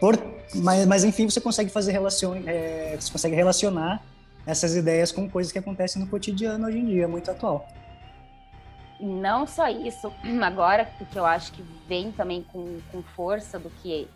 por, 0.00 0.18
mas, 0.56 0.86
mas 0.86 1.04
enfim 1.04 1.28
você 1.28 1.40
consegue 1.40 1.70
fazer 1.70 1.92
relacion, 1.92 2.42
é, 2.46 2.96
você 2.98 3.10
consegue 3.10 3.34
relacionar 3.34 4.02
essas 4.46 4.74
ideias 4.74 5.10
com 5.10 5.28
coisas 5.28 5.52
que 5.52 5.58
acontecem 5.58 6.02
no 6.02 6.08
cotidiano 6.08 6.66
hoje 6.66 6.78
em 6.78 6.86
dia, 6.86 7.08
muito 7.08 7.30
atual. 7.30 7.66
Não 9.00 9.46
só 9.46 9.68
isso, 9.68 10.12
agora 10.42 10.88
o 11.00 11.06
que 11.06 11.18
eu 11.18 11.24
acho 11.24 11.52
que 11.52 11.64
vem 11.86 12.10
também 12.12 12.42
com, 12.42 12.80
com 12.90 13.02
força 13.02 13.58
do 13.58 13.70
que 13.82 14.08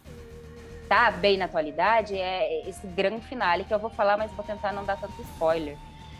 tá 0.88 1.10
bem 1.10 1.36
na 1.36 1.44
atualidade 1.44 2.14
é 2.14 2.68
esse 2.68 2.86
grande 2.86 3.24
finale 3.26 3.64
que 3.64 3.72
eu 3.72 3.78
vou 3.78 3.90
falar, 3.90 4.16
mas 4.16 4.32
vou 4.32 4.44
tentar 4.44 4.72
não 4.72 4.84
dar 4.84 4.98
tanto 4.98 5.20
spoiler. 5.22 5.76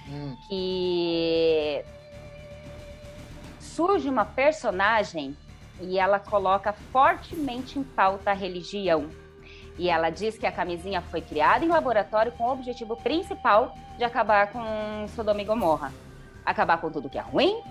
Hum. 0.09 0.37
Que 0.48 1.85
surge 3.78 4.08
uma 4.08 4.24
personagem 4.24 5.36
e 5.80 6.00
ela 6.00 6.18
coloca 6.18 6.72
fortemente 6.72 7.78
em 7.78 7.84
pauta 7.84 8.32
a 8.32 8.34
religião. 8.34 9.08
E 9.78 9.88
ela 9.88 10.10
diz 10.10 10.36
que 10.36 10.48
a 10.48 10.50
camisinha 10.50 11.00
foi 11.00 11.20
criada 11.20 11.64
em 11.64 11.68
laboratório 11.68 12.32
com 12.32 12.42
o 12.42 12.52
objetivo 12.52 12.96
principal 12.96 13.72
de 13.96 14.02
acabar 14.02 14.50
com 14.50 15.06
Sodoma 15.14 15.42
e 15.42 15.44
Gomorra. 15.44 15.92
Acabar 16.44 16.80
com 16.80 16.90
tudo 16.90 17.08
que 17.08 17.18
é 17.18 17.20
ruim, 17.20 17.62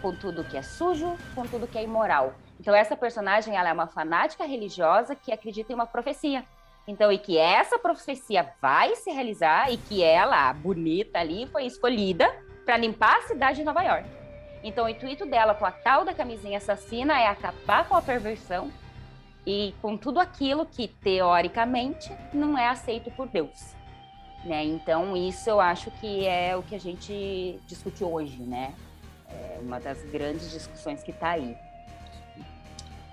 com 0.00 0.14
tudo 0.14 0.44
que 0.44 0.56
é 0.56 0.62
sujo, 0.62 1.16
com 1.34 1.44
tudo 1.44 1.66
que 1.66 1.76
é 1.76 1.82
imoral. 1.82 2.32
Então 2.60 2.72
essa 2.72 2.96
personagem 2.96 3.56
ela 3.56 3.70
é 3.70 3.72
uma 3.72 3.88
fanática 3.88 4.44
religiosa 4.44 5.16
que 5.16 5.32
acredita 5.32 5.72
em 5.72 5.74
uma 5.74 5.86
profecia. 5.86 6.44
Então, 6.86 7.10
e 7.10 7.18
que 7.18 7.36
essa 7.36 7.76
profecia 7.76 8.52
vai 8.62 8.94
se 8.94 9.10
realizar 9.10 9.72
e 9.72 9.76
que 9.76 10.02
ela, 10.02 10.52
bonita 10.52 11.18
ali, 11.18 11.46
foi 11.48 11.66
escolhida 11.66 12.32
para 12.64 12.76
limpar 12.76 13.18
a 13.18 13.22
cidade 13.22 13.58
de 13.58 13.64
Nova 13.64 13.82
York. 13.82 14.19
Então, 14.62 14.86
o 14.86 14.88
intuito 14.88 15.24
dela 15.24 15.54
com 15.54 15.64
a 15.64 15.70
tal 15.70 16.04
da 16.04 16.12
camisinha 16.12 16.58
assassina 16.58 17.18
é 17.18 17.26
acabar 17.26 17.88
com 17.88 17.94
a 17.96 18.02
perversão 18.02 18.70
e 19.46 19.74
com 19.80 19.96
tudo 19.96 20.20
aquilo 20.20 20.66
que, 20.66 20.86
teoricamente, 20.86 22.12
não 22.32 22.58
é 22.58 22.68
aceito 22.68 23.10
por 23.10 23.26
Deus. 23.26 23.74
Né? 24.44 24.64
Então, 24.64 25.16
isso 25.16 25.48
eu 25.48 25.60
acho 25.60 25.90
que 25.92 26.26
é 26.26 26.56
o 26.56 26.62
que 26.62 26.74
a 26.74 26.80
gente 26.80 27.58
discute 27.66 28.04
hoje, 28.04 28.42
né? 28.42 28.74
É 29.28 29.58
uma 29.60 29.78
das 29.78 30.02
grandes 30.04 30.50
discussões 30.50 31.02
que 31.02 31.10
está 31.10 31.30
aí. 31.30 31.56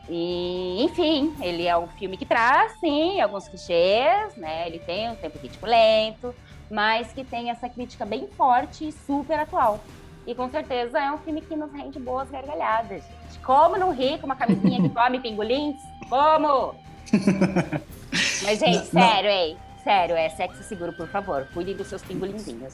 E, 0.10 0.84
enfim, 0.84 1.36
ele 1.42 1.68
é 1.68 1.78
um 1.78 1.88
filme 1.88 2.18
que 2.18 2.26
traz, 2.26 2.80
sim, 2.80 3.20
alguns 3.20 3.48
clichês, 3.48 4.36
né? 4.38 4.68
Ele 4.68 4.80
tem 4.80 5.10
um 5.10 5.16
tempo 5.16 5.38
ritmo 5.38 5.68
lento, 5.68 6.34
mas 6.72 7.12
que 7.12 7.26
tem 7.26 7.50
essa 7.50 7.68
crítica 7.68 8.06
bem 8.06 8.28
forte 8.28 8.88
e 8.88 8.92
super 8.92 9.40
atual. 9.40 9.82
E 10.28 10.36
com 10.36 10.50
certeza 10.50 11.00
é 11.00 11.10
um 11.10 11.18
filme 11.20 11.40
que 11.40 11.56
nos 11.56 11.72
rende 11.72 11.98
boas 12.00 12.30
gargalhadas. 12.30 13.02
Como 13.46 13.78
não 13.78 13.94
rir 13.94 14.20
com 14.20 14.26
uma 14.26 14.36
camisinha 14.36 14.82
que 14.82 14.90
come 14.90 15.22
pingolins? 15.22 15.78
Como? 16.10 16.76
Mas, 18.44 18.60
gente, 18.60 18.94
não, 18.94 19.02
sério, 19.02 19.30
não. 19.30 19.38
hein? 19.38 19.58
Sério, 19.84 20.16
é 20.16 20.30
sexo 20.30 20.64
seguro, 20.64 20.92
por 20.94 21.08
favor. 21.08 21.48
Cuidem 21.54 21.76
dos 21.76 21.88
seus 21.88 22.02
pingolinzinhos. 22.02 22.74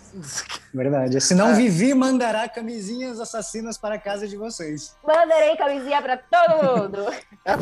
Verdade. 0.74 1.20
Senão 1.22 1.50
é. 1.50 1.54
Vivi 1.54 1.94
mandará 1.94 2.48
camisinhas 2.50 3.20
assassinas 3.20 3.78
para 3.78 3.96
a 3.96 4.00
casa 4.00 4.28
de 4.28 4.36
vocês. 4.36 4.96
Mandarei 5.06 5.56
camisinha 5.56 6.02
para 6.02 6.18
todo 6.18 6.82
mundo. 6.82 7.14
É, 7.46 7.54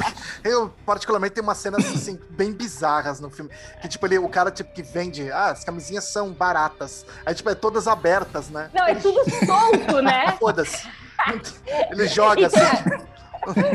eu, 0.49 0.73
particularmente, 0.85 1.35
tenho 1.35 1.45
umas 1.45 1.57
cenas 1.57 1.85
assim, 1.93 2.19
bem 2.29 2.53
bizarras 2.53 3.19
no 3.19 3.29
filme. 3.29 3.51
Que, 3.81 3.87
tipo, 3.87 4.05
ele, 4.05 4.19
o 4.19 4.29
cara 4.29 4.51
tipo, 4.51 4.71
que 4.73 4.81
vende, 4.81 5.31
ah, 5.31 5.51
as 5.51 5.63
camisinhas 5.63 6.05
são 6.05 6.31
baratas. 6.31 7.05
Aí, 7.25 7.35
tipo, 7.35 7.49
é 7.49 7.55
todas 7.55 7.87
abertas, 7.87 8.49
né? 8.49 8.69
Não, 8.73 8.85
é 8.85 8.95
tudo 8.95 9.19
solto, 9.45 10.01
né? 10.01 10.35
Foda-se. 10.39 10.87
Ele 11.91 12.07
joga 12.07 12.47
assim. 12.47 13.11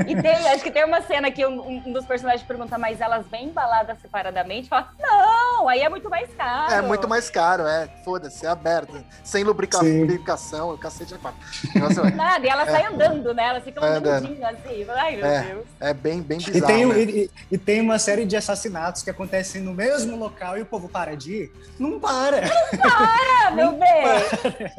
E 0.07 0.23
tem, 0.23 0.49
acho 0.49 0.63
que 0.63 0.71
tem 0.71 0.85
uma 0.85 1.01
cena 1.03 1.31
que 1.31 1.45
um, 1.45 1.83
um, 1.87 1.93
dos 1.93 2.07
personagens 2.07 2.47
pergunta, 2.47 2.79
mas 2.79 3.01
elas 3.01 3.27
vêm 3.27 3.47
embaladas 3.47 3.99
separadamente? 4.01 4.69
Fala, 4.69 4.91
não, 4.99 5.69
aí 5.69 5.81
é 5.81 5.89
muito 5.89 6.09
mais 6.09 6.33
caro. 6.35 6.73
É 6.73 6.83
muito 6.83 7.09
mais 7.09 7.29
caro, 7.29 7.67
é. 7.67 7.89
Foda-se, 8.05 8.47
é 8.47 8.49
aberto. 8.49 9.03
Sem 9.25 9.43
lubrica 9.43 9.79
lubricação, 9.79 10.71
o 10.71 10.79
cacete 10.79 11.15
é 11.15 11.19
quatro. 11.19 11.41
Nossa, 11.75 12.11
Nada, 12.11 12.47
e 12.47 12.49
ela 12.49 12.63
é. 12.63 12.71
sai 12.71 12.87
andando, 12.87 13.35
né? 13.35 13.45
Ela 13.45 13.61
fica 13.61 13.85
é, 13.85 13.97
andandinho 13.97 14.47
assim. 14.47 14.87
Ai, 14.89 15.17
meu 15.17 15.27
é, 15.27 15.43
Deus. 15.43 15.67
É 15.81 15.95
bem, 15.95 16.23
bem 16.23 16.39
bizarro. 16.39 16.59
E 16.59 16.67
tem, 16.67 16.87
né? 16.87 17.01
e, 17.01 17.31
e, 17.51 17.59
tem 17.59 17.81
uma 17.81 17.99
série 17.99 18.25
de 18.25 18.37
assassinatos 18.37 19.03
que 19.03 19.11
acontecem 19.11 19.63
no 19.63 19.75
mesmo 19.75 20.17
local 20.17 20.57
e 20.57 20.63
o 20.63 20.67
povo 20.67 20.89
para 20.89 21.17
de 21.17 21.33
ir? 21.33 21.53
Não 21.79 21.99
para. 21.99 22.43
Não 22.43 22.91
para, 22.91 23.51
meu 23.55 23.73
não 23.73 23.79
bem. 23.79 24.03
Para. 24.03 24.73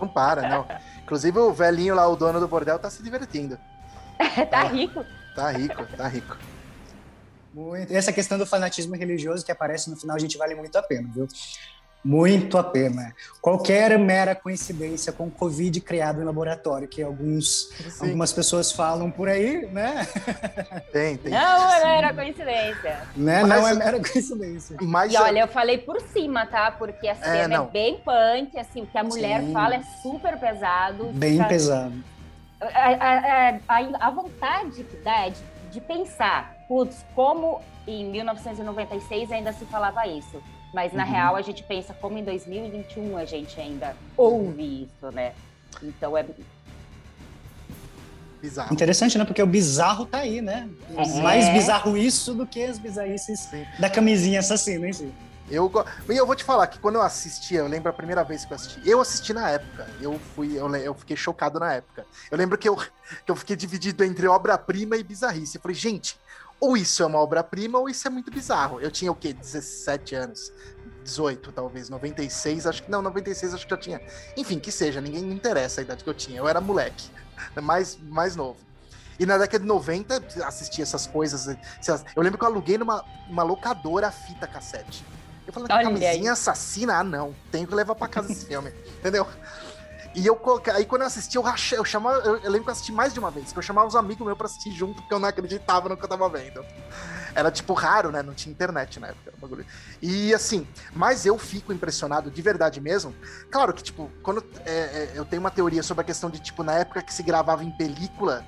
Não 0.00 0.08
para, 0.08 0.48
não. 0.48 0.66
Inclusive 1.02 1.38
o 1.38 1.52
velhinho 1.52 1.94
lá, 1.94 2.08
o 2.08 2.16
dono 2.16 2.40
do 2.40 2.48
bordel, 2.48 2.78
tá 2.78 2.90
se 2.90 3.02
divertindo. 3.02 3.58
Tá 4.50 4.64
rico. 4.64 5.04
Tá 5.34 5.50
rico, 5.50 5.86
tá 5.96 6.08
rico. 6.08 6.38
Muito. 7.54 7.92
Essa 7.92 8.12
questão 8.12 8.38
do 8.38 8.46
fanatismo 8.46 8.94
religioso 8.96 9.44
que 9.44 9.52
aparece 9.52 9.90
no 9.90 9.96
final, 9.96 10.16
a 10.16 10.18
gente 10.18 10.38
vale 10.38 10.54
muito 10.54 10.76
a 10.76 10.82
pena, 10.82 11.08
viu? 11.14 11.28
Muito 12.04 12.58
a 12.58 12.64
pena. 12.64 13.14
Qualquer 13.40 13.96
mera 13.96 14.34
coincidência 14.34 15.12
com 15.12 15.28
o 15.28 15.30
Covid 15.30 15.80
criado 15.82 16.20
em 16.20 16.24
laboratório, 16.24 16.88
que 16.88 17.00
alguns, 17.00 17.68
algumas 18.00 18.32
pessoas 18.32 18.72
falam 18.72 19.08
por 19.08 19.28
aí, 19.28 19.66
né? 19.66 20.04
Tem, 20.90 21.16
tem. 21.16 21.30
Não 21.30 21.72
é 21.72 21.84
mera 21.84 22.12
coincidência. 22.12 23.00
Né? 23.14 23.44
Mas, 23.44 23.48
não 23.48 23.68
é 23.68 23.74
mera 23.74 24.00
coincidência. 24.00 24.76
Mas, 24.80 25.12
e 25.12 25.16
olha, 25.16 25.40
eu 25.40 25.48
falei 25.48 25.78
por 25.78 26.00
cima, 26.12 26.44
tá? 26.44 26.72
Porque 26.72 27.06
a 27.06 27.14
cena 27.14 27.54
é, 27.54 27.58
é 27.58 27.70
bem 27.70 27.98
punk, 27.98 28.58
assim, 28.58 28.82
o 28.82 28.86
que 28.86 28.98
a 28.98 29.04
mulher 29.04 29.40
Sim. 29.40 29.52
fala 29.52 29.76
é 29.76 29.82
super 30.02 30.36
pesado. 30.40 31.04
Bem 31.12 31.34
fica... 31.34 31.48
pesado 31.48 32.11
a, 32.68 33.58
a, 33.68 34.06
a, 34.06 34.10
vontade 34.10 34.84
que 34.84 34.96
dá 34.98 35.26
é 35.26 35.30
de, 35.30 35.40
de 35.70 35.80
pensar, 35.80 36.54
putz, 36.68 37.04
como 37.14 37.60
em 37.86 38.04
1996 38.10 39.32
ainda 39.32 39.52
se 39.52 39.64
falava 39.66 40.06
isso. 40.06 40.42
Mas 40.72 40.92
na 40.92 41.04
uhum. 41.04 41.10
real 41.10 41.36
a 41.36 41.42
gente 41.42 41.62
pensa 41.62 41.92
como 41.94 42.16
em 42.16 42.24
2021 42.24 43.16
a 43.16 43.24
gente 43.24 43.60
ainda 43.60 43.94
ouve 44.16 44.84
isso, 44.84 45.12
né? 45.12 45.32
Então 45.82 46.16
é. 46.16 46.24
Bizarro. 48.40 48.72
Interessante, 48.72 49.18
né? 49.18 49.24
Porque 49.24 49.42
o 49.42 49.46
bizarro 49.46 50.06
tá 50.06 50.18
aí, 50.18 50.40
né? 50.40 50.68
É. 50.96 51.20
Mais 51.20 51.48
bizarro 51.50 51.96
isso 51.96 52.34
do 52.34 52.46
que 52.46 52.62
as 52.62 52.78
bizarrices 52.78 53.40
Sim. 53.40 53.64
da 53.78 53.88
camisinha 53.88 54.40
assassina 54.40 54.88
em 54.88 54.92
si. 54.92 55.12
Eu, 55.50 55.70
e 56.08 56.16
eu 56.16 56.26
vou 56.26 56.34
te 56.34 56.44
falar 56.44 56.66
que 56.66 56.78
quando 56.78 56.94
eu 56.94 57.02
assistia, 57.02 57.58
eu 57.58 57.66
lembro 57.66 57.90
a 57.90 57.92
primeira 57.92 58.22
vez 58.22 58.44
que 58.44 58.52
eu 58.52 58.54
assisti. 58.54 58.88
Eu 58.88 59.00
assisti 59.00 59.32
na 59.32 59.50
época. 59.50 59.88
Eu 60.00 60.18
fui, 60.34 60.56
eu, 60.56 60.74
eu 60.76 60.94
fiquei 60.94 61.16
chocado 61.16 61.58
na 61.58 61.74
época. 61.74 62.06
Eu 62.30 62.38
lembro 62.38 62.56
que 62.56 62.68
eu, 62.68 62.76
que 62.76 63.30
eu 63.30 63.36
fiquei 63.36 63.56
dividido 63.56 64.04
entre 64.04 64.26
obra-prima 64.26 64.96
e 64.96 65.02
bizarrice. 65.02 65.56
Eu 65.56 65.62
falei, 65.62 65.74
gente, 65.74 66.18
ou 66.60 66.76
isso 66.76 67.02
é 67.02 67.06
uma 67.06 67.18
obra-prima 67.18 67.78
ou 67.78 67.88
isso 67.88 68.06
é 68.06 68.10
muito 68.10 68.30
bizarro. 68.30 68.80
Eu 68.80 68.90
tinha 68.90 69.10
o 69.10 69.14
quê? 69.14 69.32
17 69.32 70.14
anos. 70.14 70.52
18, 71.02 71.50
talvez, 71.50 71.88
96, 71.88 72.66
acho 72.66 72.84
que 72.84 72.90
não, 72.90 73.02
96 73.02 73.54
acho 73.54 73.64
que 73.64 73.70
já 73.70 73.76
tinha. 73.76 74.00
Enfim, 74.36 74.60
que 74.60 74.70
seja, 74.70 75.00
ninguém 75.00 75.24
me 75.24 75.34
interessa 75.34 75.80
a 75.80 75.82
idade 75.82 76.04
que 76.04 76.08
eu 76.08 76.14
tinha. 76.14 76.38
Eu 76.38 76.48
era 76.48 76.60
moleque, 76.60 77.10
mais 77.60 77.98
mais 78.00 78.36
novo. 78.36 78.58
E 79.18 79.26
na 79.26 79.36
década 79.36 79.58
de 79.58 79.66
90, 79.66 80.22
assistia 80.44 80.82
essas 80.82 81.06
coisas. 81.06 81.46
Eu 82.16 82.22
lembro 82.22 82.38
que 82.38 82.44
eu 82.44 82.48
aluguei 82.48 82.78
numa 82.78 83.04
uma 83.28 83.42
locadora 83.42 84.08
a 84.08 84.12
fita 84.12 84.46
cassete. 84.46 85.04
Eu 85.46 85.52
falei, 85.52 85.68
Olha 85.72 85.84
camisinha 85.84 86.10
aí. 86.10 86.28
assassina? 86.28 86.98
Ah, 86.98 87.04
não. 87.04 87.34
Tenho 87.50 87.66
que 87.66 87.74
levar 87.74 87.94
pra 87.94 88.08
casa 88.08 88.30
esse 88.30 88.46
filme. 88.46 88.72
Entendeu? 89.00 89.26
E 90.14 90.26
eu 90.26 90.36
coloquei. 90.36 90.72
Aí 90.72 90.84
quando 90.84 91.02
eu 91.02 91.06
assisti, 91.06 91.36
eu 91.36 91.42
rachei. 91.42 91.78
Eu, 91.78 91.84
chamava, 91.84 92.18
eu, 92.18 92.36
eu, 92.38 92.50
lembro 92.50 92.64
que 92.64 92.70
eu 92.70 92.72
assisti 92.72 92.92
mais 92.92 93.14
de 93.14 93.18
uma 93.18 93.30
vez, 93.30 93.52
que 93.52 93.58
eu 93.58 93.62
chamava 93.62 93.88
os 93.88 93.96
amigos 93.96 94.24
meus 94.24 94.36
pra 94.36 94.46
assistir 94.46 94.70
junto, 94.72 95.00
porque 95.00 95.14
eu 95.14 95.18
não 95.18 95.28
acreditava 95.28 95.88
no 95.88 95.96
que 95.96 96.04
eu 96.04 96.08
tava 96.08 96.28
vendo. 96.28 96.64
Era 97.34 97.50
tipo 97.50 97.72
raro, 97.72 98.10
né? 98.10 98.22
Não 98.22 98.34
tinha 98.34 98.52
internet 98.52 99.00
na 99.00 99.08
época. 99.08 99.32
E 100.02 100.34
assim, 100.34 100.66
mas 100.92 101.24
eu 101.24 101.38
fico 101.38 101.72
impressionado 101.72 102.30
de 102.30 102.42
verdade 102.42 102.80
mesmo. 102.80 103.14
Claro 103.50 103.72
que, 103.72 103.82
tipo, 103.82 104.10
quando 104.22 104.44
é, 104.66 104.72
é, 104.72 105.12
eu 105.14 105.24
tenho 105.24 105.40
uma 105.40 105.50
teoria 105.50 105.82
sobre 105.82 106.02
a 106.02 106.04
questão 106.04 106.28
de, 106.28 106.40
tipo, 106.40 106.62
na 106.62 106.74
época 106.74 107.00
que 107.02 107.12
se 107.12 107.22
gravava 107.22 107.64
em 107.64 107.70
película, 107.70 108.44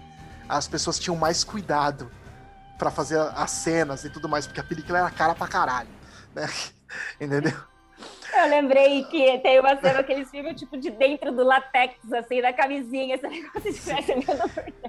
as 0.49 0.69
pessoas 0.69 0.99
tinham 0.99 1.17
mais 1.17 1.43
cuidado 1.43 2.11
para 2.79 2.91
fazer 2.91 3.19
as 3.19 3.51
cenas 3.51 4.05
e 4.05 4.11
tudo 4.11 4.29
mais, 4.29 4.47
porque 4.47 4.61
a 4.61 4.65
película 4.65 4.99
era 4.99 5.11
cara 5.11 5.35
pra 5.35 5.49
caralho. 5.49 5.89
Né? 6.35 6.47
Entendeu? 7.21 7.53
Eu 8.37 8.49
lembrei 8.49 9.05
que 9.05 9.39
tem 9.39 9.61
uma 9.61 9.81
cena 9.81 10.01
aqueles 10.01 10.29
filmes, 10.29 10.59
tipo, 10.59 10.77
de 10.77 10.91
dentro 10.91 11.31
do 11.31 11.45
latex, 11.45 11.95
assim, 12.13 12.43
da 12.43 12.53
camisinha, 12.53 13.15
esse 13.15 13.27
negócio 13.27 13.73
de 13.73 14.27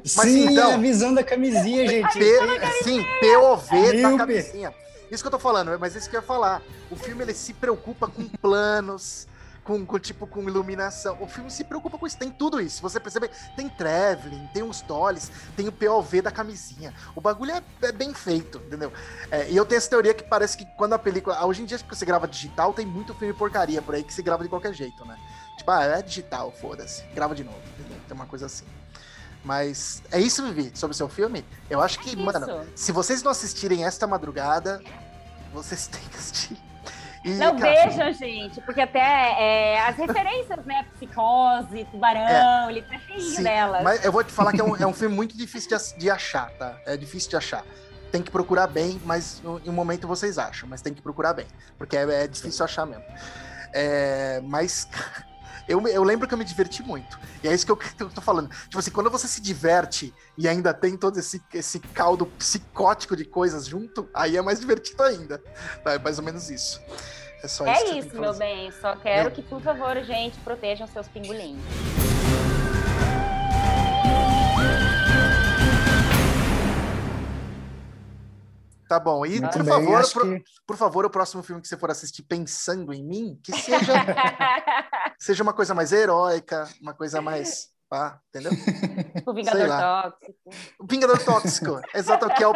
Mas, 0.02 0.12
Sim, 0.12 0.52
então, 0.52 0.74
a 0.74 0.78
visão 0.78 1.14
da 1.14 1.24
camisinha, 1.24 1.88
gente. 1.88 2.18
P, 2.18 2.84
sim, 2.84 3.06
POV 3.22 4.02
da 4.02 4.18
camisinha. 4.18 4.74
Isso 5.12 5.24
que 5.24 5.28
eu 5.28 5.32
tô 5.32 5.40
falando, 5.40 5.78
mas 5.80 5.96
isso 5.96 6.10
que 6.10 6.16
eu 6.16 6.22
ia 6.22 6.26
falar. 6.26 6.62
O 6.90 6.96
filme, 6.96 7.24
ele 7.24 7.34
se 7.34 7.54
preocupa 7.54 8.08
com 8.08 8.28
planos, 8.28 9.28
com, 9.66 9.84
com, 9.84 10.00
tipo 10.00 10.28
com 10.28 10.44
iluminação. 10.44 11.18
O 11.20 11.28
filme 11.28 11.50
se 11.50 11.64
preocupa 11.64 11.98
com 11.98 12.06
isso, 12.06 12.18
tem 12.18 12.32
tudo 12.32 12.62
isso. 12.62 12.82
Você 12.84 13.00
percebe, 13.00 13.30
tem 13.58 13.68
traveling, 13.68 14.48
tem 14.54 14.64
os 14.64 14.82
dollies, 14.82 15.32
tem 15.58 15.68
o 15.68 15.72
POV 15.72 16.22
da 16.22 16.32
camisinha. 16.32 16.94
O 17.16 17.20
bagulho 17.20 17.52
é, 17.52 17.64
é 17.82 17.92
bem 17.92 18.14
feito, 18.14 18.60
entendeu? 18.60 18.94
É, 19.32 19.50
e 19.50 19.58
eu 19.58 19.66
tenho 19.66 19.78
essa 19.78 19.90
teoria 19.90 20.14
que 20.14 20.24
parece 20.24 20.56
que 20.56 20.66
quando 20.78 20.94
a 20.94 21.00
película. 21.00 21.44
Hoje 21.46 21.64
em 21.64 21.66
dia, 21.66 21.80
que 21.80 21.94
você 21.94 22.06
grava 22.06 22.28
digital, 22.28 22.74
tem 22.74 22.86
muito 22.86 23.14
filme 23.16 23.34
porcaria 23.34 23.82
por 23.82 23.96
aí 23.96 24.04
que 24.04 24.14
se 24.14 24.22
grava 24.22 24.44
de 24.44 24.50
qualquer 24.50 24.74
jeito, 24.74 25.04
né? 25.04 25.18
Tipo, 25.58 25.72
ah, 25.72 25.84
é 25.84 26.02
digital, 26.02 26.52
foda-se. 26.52 27.04
Grava 27.16 27.34
de 27.34 27.44
novo, 27.44 27.58
entendeu? 27.80 27.98
Tem 28.08 28.16
uma 28.16 28.28
coisa 28.28 28.46
assim. 28.46 28.66
Mas 29.44 30.02
é 30.12 30.20
isso, 30.20 30.44
Vivi, 30.44 30.72
sobre 30.76 30.94
o 30.94 30.98
seu 30.98 31.10
filme. 31.10 31.44
Eu 31.70 31.82
acho 31.82 32.00
que, 32.00 32.10
isso. 32.10 32.20
mano, 32.20 32.66
se 32.76 32.92
vocês 32.92 33.24
não 33.24 33.32
assistirem 33.32 33.84
esta 33.84 34.06
madrugada, 34.06 34.82
vocês 35.54 35.88
têm 35.88 36.02
que 36.02 36.18
assistir. 36.18 36.65
Não 37.26 37.58
vejam, 37.58 38.14
gente, 38.14 38.62
porque 38.62 38.82
até 38.82 39.00
é, 39.00 39.82
as 39.82 39.96
referências, 39.98 40.64
né? 40.64 40.86
Psicose, 40.94 41.86
tubarão, 41.92 42.70
é, 42.70 42.72
ele 42.72 42.82
tá 42.84 43.00
cheio 43.00 43.44
delas. 43.44 43.84
Mas 43.84 44.06
eu 44.06 44.12
vou 44.12 44.24
te 44.24 44.32
falar 44.32 44.52
que 44.52 44.62
é 44.62 44.64
um, 44.64 44.76
é 44.76 44.86
um 44.86 44.94
filme 44.94 45.16
muito 45.16 45.36
difícil 45.36 45.76
de, 45.76 45.98
de, 45.98 46.10
achar, 46.10 46.52
tá? 46.52 46.78
É 46.86 46.96
difícil 46.96 47.32
de 47.32 47.36
achar. 47.36 47.66
Tem 48.12 48.22
que 48.22 48.30
procurar 48.30 48.68
bem, 48.68 49.02
mas 49.04 49.42
em 49.66 49.70
um 49.70 49.74
momento 49.74 50.08
vocês 50.08 50.38
acham, 50.38 50.70
mas 50.70 50.82
tem 50.82 50.94
que 50.94 51.02
procurar 51.02 51.34
bem, 51.34 51.48
porque 51.78 51.98
é, 51.98 52.24
é 52.24 52.28
difícil 52.28 52.64
achar 52.64 52.86
mesmo. 52.86 53.04
É, 53.74 54.40
mas 54.44 54.88
eu, 55.68 55.86
eu 55.88 56.04
lembro 56.04 56.28
que 56.28 56.34
eu 56.34 56.38
me 56.38 56.46
diverti 56.46 56.84
muito. 56.84 57.20
E 57.44 57.48
é 57.48 57.54
isso 57.54 57.66
que 57.66 57.72
eu, 57.72 57.78
que 57.78 58.02
eu 58.02 58.10
tô 58.10 58.22
falando. 58.22 58.50
Tipo 58.50 58.80
assim, 58.80 58.92
quando 58.92 59.10
você 59.10 59.28
se 59.28 59.42
diverte 59.42 60.14
e 60.38 60.48
ainda 60.48 60.74
tem 60.74 60.98
todo 60.98 61.18
esse, 61.18 61.42
esse 61.54 61.80
caldo 61.80 62.26
psicótico 62.26 63.16
de 63.16 63.26
coisas 63.26 63.66
junto, 63.66 64.08
aí 64.14 64.38
é 64.38 64.42
mais 64.42 64.60
divertido 64.60 65.04
ainda. 65.04 65.42
Tá? 65.84 65.94
É 65.94 66.00
mais 66.00 66.18
ou 66.18 66.24
menos 66.24 66.50
isso. 66.50 66.82
É 67.44 67.48
só 67.48 67.66
é 67.66 67.98
isso, 67.98 68.08
isso 68.08 68.20
meu 68.20 68.34
bem. 68.34 68.72
Só 68.72 68.96
quero 68.96 69.32
que, 69.32 69.42
por 69.42 69.62
favor, 69.62 69.96
gente, 70.04 70.38
protejam 70.40 70.88
seus 70.88 71.08
pingolinhos. 71.08 71.64
Tá 78.88 79.00
bom. 79.00 79.26
E, 79.26 79.42
por 79.42 79.64
bem, 79.64 79.66
favor, 79.66 80.12
pro, 80.12 80.22
que... 80.22 80.44
por 80.66 80.78
favor, 80.78 81.06
o 81.06 81.10
próximo 81.10 81.42
filme 81.42 81.62
que 81.62 81.68
você 81.68 81.78
for 81.78 81.90
assistir 81.90 82.22
pensando 82.24 82.94
em 82.94 83.04
mim, 83.04 83.40
que 83.44 83.52
seja, 83.52 83.94
seja 85.26 85.42
uma 85.42 85.54
coisa 85.54 85.74
mais 85.74 85.92
heróica, 85.92 86.70
uma 86.80 86.94
coisa 86.94 87.20
mais. 87.20 87.70
Ah, 87.92 88.20
entendeu? 88.30 88.52
O 89.26 89.34
Vingador 89.34 89.68
Tóxico. 89.68 90.34
O 90.80 90.86
Vingador 90.86 91.18
Tóxico, 91.24 91.82
exato, 91.96 92.30
que 92.30 92.44
é 92.44 92.48
o 92.48 92.54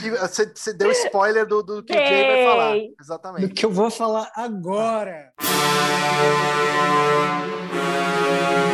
que 0.00 0.10
você, 0.12 0.46
você 0.46 0.72
deu 0.72 0.90
spoiler 0.92 1.46
do, 1.46 1.62
do 1.62 1.82
que 1.82 1.92
Ei. 1.92 2.02
o 2.02 2.06
Jay 2.06 2.26
vai 2.26 2.44
falar. 2.44 2.76
Exatamente. 3.00 3.48
Do 3.48 3.54
que 3.54 3.66
eu 3.66 3.70
vou 3.70 3.90
falar 3.90 4.30
agora. 4.34 5.34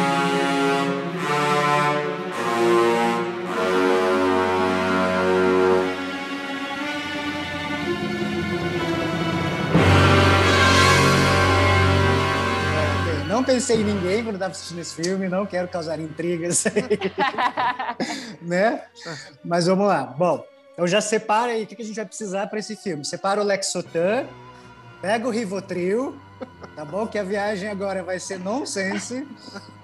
não 13.42 13.44
pensei 13.44 13.80
em 13.80 13.84
ninguém 13.84 14.22
quando 14.22 14.36
estava 14.36 14.52
assistindo 14.52 14.78
esse 14.78 14.94
filme, 14.94 15.28
não 15.28 15.44
quero 15.44 15.66
causar 15.66 15.98
intrigas, 15.98 16.64
né? 18.40 18.84
Mas 19.44 19.66
vamos 19.66 19.88
lá. 19.88 20.04
Bom, 20.04 20.46
então 20.72 20.86
já 20.86 21.00
separa 21.00 21.50
aí 21.50 21.64
o 21.64 21.66
que 21.66 21.82
a 21.82 21.84
gente 21.84 21.96
vai 21.96 22.06
precisar 22.06 22.46
para 22.46 22.60
esse 22.60 22.76
filme. 22.76 23.04
Separa 23.04 23.40
o 23.40 23.44
Lexotan, 23.44 24.26
pega 25.00 25.26
o 25.26 25.30
Rivotril, 25.30 26.16
tá 26.76 26.84
bom? 26.84 27.04
Que 27.04 27.18
a 27.18 27.24
viagem 27.24 27.68
agora 27.68 28.04
vai 28.04 28.20
ser 28.20 28.38
nonsense. 28.38 29.26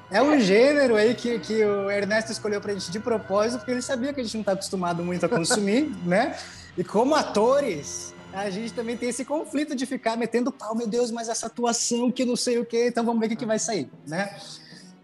É 0.08 0.22
um 0.22 0.38
gênero 0.38 0.94
aí 0.94 1.16
que, 1.16 1.40
que 1.40 1.64
o 1.64 1.90
Ernesto 1.90 2.30
escolheu 2.30 2.60
pra 2.60 2.72
gente 2.72 2.92
de 2.92 3.00
propósito, 3.00 3.58
porque 3.58 3.72
ele 3.72 3.82
sabia 3.82 4.12
que 4.12 4.20
a 4.20 4.22
gente 4.22 4.34
não 4.34 4.42
está 4.42 4.52
acostumado 4.52 5.02
muito 5.02 5.26
a 5.26 5.28
consumir, 5.28 5.92
né? 6.06 6.38
E 6.76 6.84
como 6.84 7.16
atores, 7.16 8.14
a 8.32 8.50
gente 8.50 8.72
também 8.72 8.96
tem 8.96 9.08
esse 9.08 9.24
conflito 9.24 9.74
de 9.74 9.86
ficar 9.86 10.16
metendo 10.16 10.52
pau, 10.52 10.74
meu 10.74 10.86
Deus, 10.86 11.10
mas 11.10 11.28
essa 11.28 11.46
atuação 11.46 12.10
que 12.10 12.24
não 12.24 12.36
sei 12.36 12.58
o 12.58 12.64
quê, 12.64 12.88
então 12.88 13.04
vamos 13.04 13.20
ver 13.20 13.26
o 13.26 13.28
que, 13.30 13.36
que 13.36 13.46
vai 13.46 13.58
sair, 13.58 13.90
né? 14.06 14.36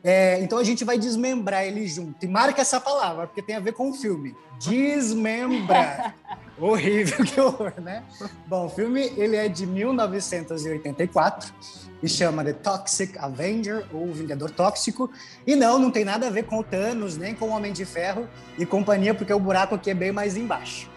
É, 0.02 0.38
então 0.40 0.58
a 0.58 0.64
gente 0.64 0.84
vai 0.84 0.98
desmembrar 0.98 1.64
ele 1.64 1.86
junto. 1.86 2.22
E 2.22 2.28
marca 2.28 2.60
essa 2.60 2.78
palavra, 2.78 3.26
porque 3.26 3.40
tem 3.40 3.56
a 3.56 3.60
ver 3.60 3.72
com 3.72 3.88
o 3.88 3.94
filme. 3.94 4.36
Desmembrar. 4.60 6.14
Horrível, 6.60 7.24
que 7.24 7.40
horror, 7.40 7.72
né? 7.82 8.04
Bom, 8.46 8.66
o 8.66 8.68
filme 8.68 9.12
ele 9.16 9.34
é 9.34 9.48
de 9.48 9.66
1984 9.66 11.52
e 12.00 12.08
chama 12.08 12.44
The 12.44 12.52
Toxic 12.52 13.18
Avenger, 13.18 13.84
ou 13.92 14.12
Vingador 14.12 14.50
Tóxico. 14.52 15.10
E 15.44 15.56
não, 15.56 15.80
não 15.80 15.90
tem 15.90 16.04
nada 16.04 16.28
a 16.28 16.30
ver 16.30 16.44
com 16.44 16.58
o 16.58 16.62
Thanos, 16.62 17.16
nem 17.16 17.34
com 17.34 17.46
o 17.46 17.50
Homem 17.50 17.72
de 17.72 17.84
Ferro 17.84 18.28
e 18.56 18.64
companhia, 18.64 19.14
porque 19.14 19.32
o 19.32 19.40
buraco 19.40 19.74
aqui 19.74 19.90
é 19.90 19.94
bem 19.94 20.12
mais 20.12 20.36
embaixo. 20.36 20.88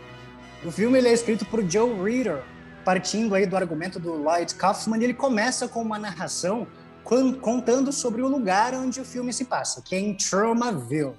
O 0.66 0.72
filme 0.72 0.98
ele 0.98 1.08
é 1.08 1.14
escrito 1.14 1.46
por 1.46 1.64
Joe 1.70 1.94
Reader, 2.02 2.44
partindo 2.84 3.36
aí 3.36 3.46
do 3.46 3.56
argumento 3.56 4.00
do 4.00 4.14
Lloyd 4.14 4.56
Kaufman, 4.56 5.02
ele 5.04 5.14
começa 5.14 5.68
com 5.68 5.82
uma 5.82 6.00
narração 6.00 6.66
contando 7.42 7.92
sobre 7.94 8.22
o 8.22 8.28
lugar 8.28 8.74
onde 8.74 9.00
o 9.00 9.06
filme 9.06 9.32
se 9.32 9.46
passa, 9.46 9.82
que 9.82 9.96
é 9.96 10.00
em 10.00 10.14
Tromaville, 10.14 11.14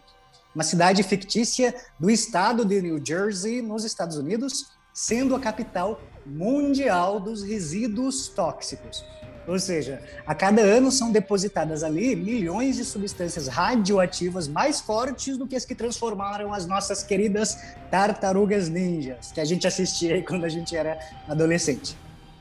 uma 0.54 0.64
cidade 0.64 1.02
fictícia 1.02 1.74
do 1.98 2.10
estado 2.10 2.64
de 2.64 2.82
New 2.82 3.00
Jersey, 3.02 3.62
nos 3.62 3.84
Estados 3.84 4.16
Unidos, 4.16 4.72
sendo 4.92 5.34
a 5.34 5.40
capital 5.40 6.00
mundial 6.26 7.20
dos 7.20 7.42
resíduos 7.42 8.28
tóxicos. 8.28 9.04
Ou 9.48 9.58
seja, 9.58 10.02
a 10.26 10.34
cada 10.34 10.60
ano 10.60 10.92
são 10.92 11.10
depositadas 11.10 11.82
ali 11.82 12.14
milhões 12.14 12.76
de 12.76 12.84
substâncias 12.84 13.48
radioativas 13.48 14.46
mais 14.46 14.78
fortes 14.78 15.38
do 15.38 15.46
que 15.46 15.56
as 15.56 15.64
que 15.64 15.74
transformaram 15.74 16.52
as 16.52 16.66
nossas 16.66 17.02
queridas 17.02 17.58
tartarugas 17.90 18.68
ninjas, 18.68 19.32
que 19.32 19.40
a 19.40 19.44
gente 19.46 19.66
assistia 19.66 20.22
quando 20.22 20.44
a 20.44 20.50
gente 20.50 20.76
era 20.76 20.98
adolescente. 21.26 21.96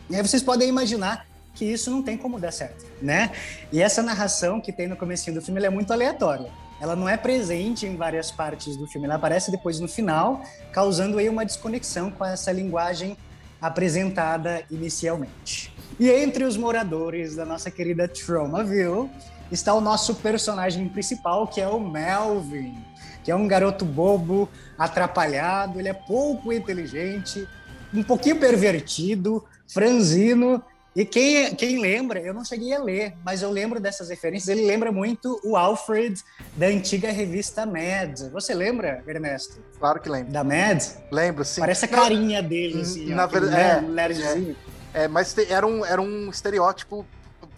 E 0.10 0.18
aí 0.18 0.22
vocês 0.22 0.44
podem 0.44 0.68
imaginar 0.68 1.26
que 1.54 1.64
isso 1.64 1.90
não 1.90 2.04
tem 2.04 2.18
como 2.18 2.38
dar 2.40 2.52
certo, 2.52 2.86
né? 3.02 3.32
E 3.72 3.82
essa 3.82 4.04
narração 4.04 4.60
que 4.60 4.74
tem 4.74 4.88
no 4.88 4.98
começo 4.98 5.32
do 5.32 5.42
filme 5.42 5.64
é 5.64 5.70
muito 5.70 5.94
aleatória. 5.94 6.52
Ela 6.80 6.96
não 6.96 7.08
é 7.08 7.16
presente 7.16 7.86
em 7.86 7.96
várias 7.96 8.32
partes 8.32 8.76
do 8.76 8.86
filme, 8.86 9.08
ela 9.08 9.16
aparece 9.16 9.50
depois 9.50 9.80
no 9.80 9.88
final, 9.88 10.42
causando 10.74 11.18
aí 11.18 11.30
uma 11.30 11.46
desconexão 11.46 12.12
com 12.12 12.26
essa 12.26 12.52
linguagem 12.52 13.18
apresentada 13.62 14.64
inicialmente. 14.70 15.77
E 16.00 16.12
entre 16.12 16.44
os 16.44 16.56
moradores 16.56 17.36
da 17.36 17.44
nossa 17.44 17.72
querida 17.72 18.08
Tromaville 18.08 19.10
está 19.52 19.74
o 19.74 19.82
nosso 19.82 20.16
personagem 20.16 20.88
principal, 20.90 21.48
que 21.48 21.60
é 21.60 21.68
o 21.68 21.80
Melvin, 21.80 22.78
que 23.24 23.32
é 23.32 23.36
um 23.36 23.48
garoto 23.48 23.84
bobo, 23.84 24.48
atrapalhado, 24.78 25.80
ele 25.80 25.90
é 25.90 25.94
pouco 25.94 26.54
inteligente, 26.54 27.48
um 27.94 28.04
pouquinho 28.04 28.40
pervertido, 28.40 29.44
franzino. 29.68 30.64
E 30.96 31.06
quem, 31.06 31.54
quem 31.56 31.80
lembra, 31.80 32.20
eu 32.20 32.34
não 32.34 32.44
cheguei 32.44 32.74
a 32.74 32.80
ler, 32.80 33.14
mas 33.24 33.42
eu 33.42 33.52
lembro 33.52 33.80
dessas 33.80 34.10
referências. 34.10 34.56
Ele 34.56 34.66
lembra 34.66 34.92
muito 34.92 35.40
o 35.44 35.56
Alfred 35.56 36.20
da 36.56 36.68
antiga 36.68 37.12
revista 37.12 37.66
Mad. 37.66 38.32
Você 38.32 38.54
lembra, 38.54 39.04
Ernesto? 39.08 39.58
Claro 39.80 40.00
que 40.00 40.10
lembro. 40.10 40.32
Da 40.32 40.44
Mad? 40.44 40.84
Lembro, 41.12 41.46
sim. 41.46 41.62
Parece 41.62 41.86
a 41.86 41.88
carinha 41.88 42.42
dele, 42.42 42.82
assim. 42.82 43.10
Na 43.10 43.28
verdade, 43.28 44.24
é, 44.24 44.28
é, 44.28 44.56
é, 44.98 45.08
mas 45.08 45.32
te, 45.32 45.46
era, 45.54 45.68
um, 45.68 45.86
era 45.86 46.02
um 46.02 46.28
estereótipo 46.28 47.06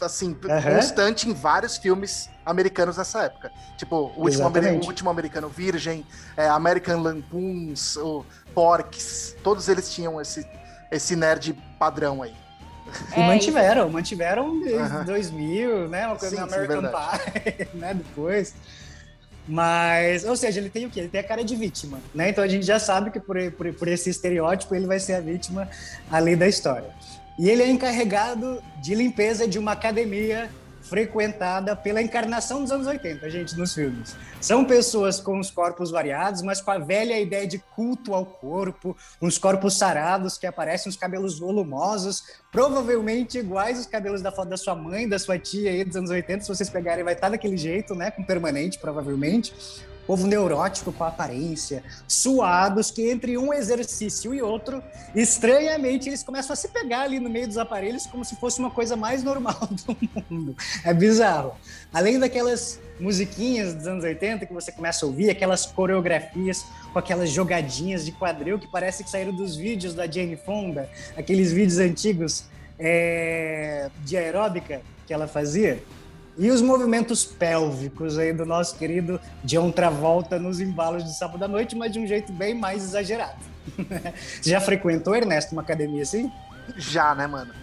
assim, 0.02 0.30
uhum. 0.30 0.76
constante 0.76 1.30
em 1.30 1.34
vários 1.34 1.78
filmes 1.78 2.30
americanos 2.46 2.98
nessa 2.98 3.24
época. 3.24 3.50
Tipo, 3.78 4.12
o 4.18 4.24
último, 4.24 4.50
o 4.50 4.86
último 4.86 5.10
americano 5.10 5.48
virgem, 5.48 6.06
é, 6.36 6.50
American 6.50 7.02
Lampoons, 7.02 7.96
o 7.96 8.26
Porks, 8.54 9.38
todos 9.42 9.70
eles 9.70 9.90
tinham 9.94 10.20
esse, 10.20 10.46
esse 10.92 11.16
nerd 11.16 11.54
padrão 11.80 12.22
aí. 12.22 12.36
E 13.16 13.22
é, 13.22 13.28
mantiveram, 13.28 13.84
isso. 13.84 13.94
mantiveram 13.94 14.60
desde 14.60 14.96
uhum. 14.98 15.06
2000, 15.06 15.88
né? 15.88 16.08
Uma 16.08 16.16
coisa 16.18 16.36
sim, 16.36 16.42
American 16.42 16.82
sim, 16.82 16.88
Pie, 16.90 17.68
né? 17.78 17.94
Depois. 17.94 18.54
Mas, 19.48 20.26
ou 20.26 20.36
seja, 20.36 20.60
ele 20.60 20.70
tem 20.70 20.86
o 20.86 20.90
quê? 20.90 21.00
Ele 21.00 21.10
tem 21.10 21.22
a 21.22 21.24
cara 21.24 21.44
de 21.44 21.56
vítima, 21.56 22.00
né? 22.14 22.30
Então 22.30 22.44
a 22.44 22.48
gente 22.48 22.66
já 22.66 22.80
sabe 22.80 23.12
que 23.12 23.20
por, 23.20 23.38
por, 23.54 23.74
por 23.74 23.88
esse 23.88 24.10
estereótipo 24.10 24.76
ele 24.76 24.86
vai 24.86 25.00
ser 25.00 25.14
a 25.14 25.22
vítima 25.22 25.70
ali 26.12 26.36
da 26.36 26.48
história. 26.48 26.94
E 27.40 27.50
ele 27.50 27.64
é 27.64 27.70
encarregado 27.70 28.62
de 28.82 28.94
limpeza 28.94 29.48
de 29.48 29.58
uma 29.58 29.72
academia 29.72 30.52
frequentada 30.82 31.74
pela 31.74 32.02
encarnação 32.02 32.62
dos 32.62 32.70
anos 32.70 32.86
80, 32.86 33.30
gente, 33.30 33.58
nos 33.58 33.74
filmes. 33.74 34.14
São 34.42 34.66
pessoas 34.66 35.22
com 35.22 35.40
os 35.40 35.50
corpos 35.50 35.90
variados, 35.90 36.42
mas 36.42 36.60
com 36.60 36.72
a 36.72 36.78
velha 36.78 37.18
ideia 37.18 37.48
de 37.48 37.58
culto 37.60 38.14
ao 38.14 38.26
corpo, 38.26 38.98
uns 39.22 39.38
corpos 39.38 39.78
sarados 39.78 40.38
que 40.38 40.46
aparecem, 40.46 40.90
uns 40.90 40.98
cabelos 40.98 41.40
volumosos, 41.40 42.26
provavelmente 42.52 43.38
iguais 43.38 43.78
aos 43.78 43.88
cabelos 43.88 44.22
da 44.22 44.34
foto 44.34 44.50
da 44.50 44.58
sua 44.58 44.76
mãe, 44.76 45.08
da 45.08 45.18
sua 45.18 45.40
tia 45.40 45.72
aí 45.72 45.86
dos 45.86 45.96
anos 45.96 46.10
80, 46.10 46.44
se 46.44 46.50
vocês 46.50 46.70
pegarem 46.70 47.06
vai 47.06 47.14
estar 47.14 47.30
daquele 47.30 47.56
jeito, 47.56 47.96
né, 47.96 48.12
com 48.12 48.22
permanente, 48.22 48.78
provavelmente 48.80 49.54
povo 50.10 50.26
neurótico 50.26 50.92
com 50.92 51.04
aparência, 51.04 51.84
suados, 52.08 52.90
que 52.90 53.12
entre 53.12 53.38
um 53.38 53.54
exercício 53.54 54.34
e 54.34 54.42
outro, 54.42 54.82
estranhamente, 55.14 56.10
eles 56.10 56.24
começam 56.24 56.52
a 56.52 56.56
se 56.56 56.68
pegar 56.70 57.02
ali 57.02 57.20
no 57.20 57.30
meio 57.30 57.46
dos 57.46 57.60
aparelhos 57.60 58.08
como 58.08 58.26
se 58.26 58.36
fosse 58.38 58.58
uma 58.58 58.72
coisa 58.72 58.96
mais 58.96 59.22
normal 59.22 59.60
do 59.70 59.96
mundo. 60.28 60.56
É 60.84 60.92
bizarro. 60.96 61.54
Além 61.94 62.18
daquelas 62.18 62.80
musiquinhas 63.00 63.76
dos 63.76 63.86
anos 63.86 64.04
80 64.04 64.48
que 64.48 64.54
você 64.54 64.72
começa 64.72 65.06
a 65.06 65.08
ouvir, 65.08 65.30
aquelas 65.30 65.68
coreografias 65.68 66.66
com 66.92 66.98
aquelas 66.98 67.30
jogadinhas 67.30 68.04
de 68.04 68.12
quadril 68.12 68.58
que 68.58 68.68
parece 68.68 69.04
que 69.04 69.12
saíram 69.12 69.32
dos 69.32 69.56
vídeos 69.56 69.94
da 69.94 70.10
Jane 70.10 70.38
Fonda, 70.38 70.90
aqueles 71.16 71.52
vídeos 71.52 71.78
antigos 71.78 72.46
é, 72.80 73.92
de 74.04 74.18
aeróbica 74.18 74.82
que 75.06 75.14
ela 75.14 75.28
fazia. 75.28 75.84
E 76.40 76.50
os 76.50 76.62
movimentos 76.62 77.26
pélvicos 77.26 78.18
aí 78.18 78.32
do 78.32 78.46
nosso 78.46 78.78
querido 78.78 79.20
John 79.44 79.72
Travolta 79.72 80.40
nos 80.40 80.62
embalos 80.62 81.04
de 81.04 81.14
sábado 81.18 81.44
à 81.44 81.50
noite, 81.50 81.76
mas 81.76 81.92
de 81.92 82.00
um 82.00 82.08
jeito 82.08 82.32
bem 82.32 82.56
mais 82.56 82.82
exagerado. 82.82 83.44
Você 84.42 84.50
já 84.50 84.62
frequentou, 84.62 85.14
Ernesto, 85.14 85.52
uma 85.52 85.62
academia 85.62 86.02
assim? 86.02 86.32
Já, 86.78 87.14
né, 87.14 87.28
mano? 87.28 87.54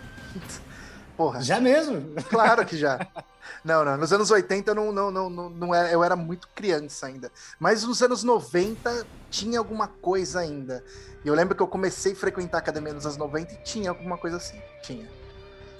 Porra. 1.16 1.40
Já 1.42 1.58
mesmo? 1.58 2.02
Claro 2.28 2.66
que 2.66 2.76
já. 2.76 2.98
Não, 3.64 3.84
não. 3.84 3.96
Nos 3.96 4.12
anos 4.12 4.30
80 4.30 4.70
eu 4.70 4.74
não, 4.76 4.92
não, 4.92 5.10
não, 5.10 5.30
não, 5.30 5.50
não 5.50 5.74
era, 5.74 5.90
eu 5.90 6.04
era 6.04 6.14
muito 6.14 6.48
criança 6.54 7.06
ainda. 7.06 7.32
Mas 7.58 7.82
nos 7.82 8.00
anos 8.00 8.22
90 8.22 9.04
tinha 9.28 9.58
alguma 9.58 9.88
coisa 9.88 10.38
ainda. 10.38 10.84
E 11.24 11.28
eu 11.28 11.34
lembro 11.34 11.56
que 11.56 11.62
eu 11.62 11.66
comecei 11.66 12.12
a 12.12 12.16
frequentar 12.16 12.58
a 12.58 12.60
academia 12.60 12.92
nos 12.92 13.04
anos 13.06 13.16
90 13.16 13.54
e 13.54 13.56
tinha 13.64 13.90
alguma 13.90 14.18
coisa 14.18 14.36
assim. 14.36 14.60
Tinha. 14.82 15.08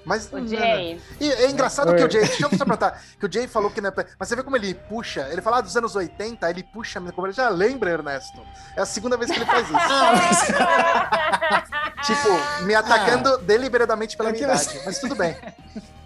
Mas 0.06 0.32
O 0.32 0.46
Jay. 0.46 1.00
E 1.20 1.32
é 1.32 1.50
engraçado 1.50 1.90
Oi. 1.90 1.96
que 1.96 2.04
o 2.04 2.10
Jay, 2.10 2.24
deixa 2.24 2.46
eu 2.46 2.50
só 2.50 2.64
perguntar, 2.64 3.02
que 3.18 3.26
o 3.26 3.32
Jay 3.32 3.48
falou 3.48 3.68
que 3.68 3.80
não 3.80 3.90
é, 3.90 3.92
mas 4.16 4.28
você 4.28 4.36
vê 4.36 4.42
como 4.44 4.56
ele 4.56 4.72
puxa, 4.72 5.28
ele 5.32 5.42
fala 5.42 5.58
ah, 5.58 5.60
dos 5.60 5.76
anos 5.76 5.96
80, 5.96 6.48
ele 6.48 6.62
puxa, 6.62 7.00
ele 7.00 7.32
já 7.32 7.48
lembra, 7.48 7.90
Ernesto. 7.90 8.40
É 8.76 8.82
a 8.82 8.86
segunda 8.86 9.16
vez 9.16 9.32
que 9.32 9.36
ele 9.36 9.44
faz 9.46 9.66
isso. 9.66 9.76
Ah, 9.76 11.64
tipo, 12.06 12.64
me 12.64 12.74
atacando 12.76 13.36
deliberadamente 13.38 14.16
pela 14.16 14.28
É 14.28 14.32
minha 14.32 14.44
idade, 14.44 14.80
mas 14.84 15.00
tudo 15.00 15.16
bem. 15.16 15.36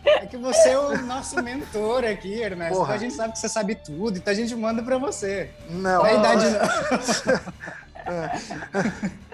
é 0.06 0.24
que 0.24 0.38
você 0.38 0.70
é 0.70 0.78
o 0.78 0.96
nosso 1.02 1.42
mentor 1.42 2.02
aqui, 2.06 2.40
Ernesto. 2.40 2.74
Porra. 2.74 2.94
Então 2.94 2.96
a 2.96 2.98
gente 2.98 3.14
sabe 3.14 3.32
que 3.34 3.38
você 3.38 3.48
sabe 3.50 3.74
tudo, 3.74 4.16
então 4.16 4.32
a 4.32 4.36
gente 4.36 4.56
manda 4.56 4.82
pra 4.82 4.96
você. 4.96 5.50
Não. 5.68 5.98
Não 5.98 6.06
é 6.06 6.12
a 6.12 6.14
idade, 6.14 6.46
não. 6.48 6.60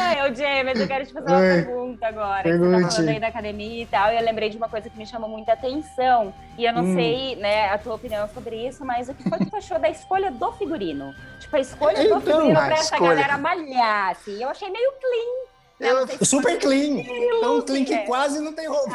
Ai, 0.00 0.30
ô 0.30 0.34
James, 0.34 0.78
eu 0.80 0.86
quero 0.88 1.06
te 1.06 1.12
fazer 1.12 1.28
uma 1.28 1.38
Oi. 1.38 1.62
pergunta 1.62 2.06
agora. 2.06 2.42
que 2.42 2.48
Você 2.50 2.58
Pergunte. 2.58 2.82
tá 2.82 2.90
falando 2.90 3.08
aí 3.08 3.20
da 3.20 3.26
academia 3.28 3.82
e 3.82 3.86
tal, 3.86 4.12
e 4.12 4.16
eu 4.16 4.22
lembrei 4.24 4.48
de 4.50 4.56
uma 4.56 4.68
coisa 4.68 4.88
que 4.90 4.96
me 4.98 5.06
chamou 5.06 5.28
muita 5.28 5.52
atenção. 5.52 6.32
E 6.58 6.64
eu 6.64 6.72
não 6.72 6.82
Hum. 6.82 6.94
sei, 6.94 7.36
né, 7.36 7.68
a 7.70 7.78
tua 7.78 7.94
opinião 7.94 8.28
sobre 8.32 8.56
isso, 8.66 8.84
mas 8.84 9.08
o 9.08 9.14
que 9.14 9.28
foi 9.28 9.38
que 9.38 9.46
tu 9.46 9.56
achou 9.56 9.78
da 9.78 9.88
escolha 9.88 10.30
do 10.30 10.52
figurino? 10.52 11.14
Tipo, 11.40 11.56
a 11.56 11.60
escolha 11.60 11.96
do 11.96 12.02
Então, 12.04 12.20
figurino 12.20 12.54
pra 12.54 12.72
essa 12.74 12.94
escolha. 12.94 13.14
galera 13.14 13.38
malhar, 13.38 14.10
assim. 14.10 14.42
Eu 14.42 14.48
achei 14.48 14.68
meio 14.70 14.92
clean. 15.00 15.52
né? 15.80 15.88
Eu- 16.20 16.24
Super 16.24 16.58
clean. 16.60 17.02
Tão 17.40 17.60
clean 17.62 17.84
que 17.84 17.92
é. 17.94 17.98
quase 18.04 18.38
não 18.40 18.52
tem 18.52 18.68
roupa. 18.68 18.94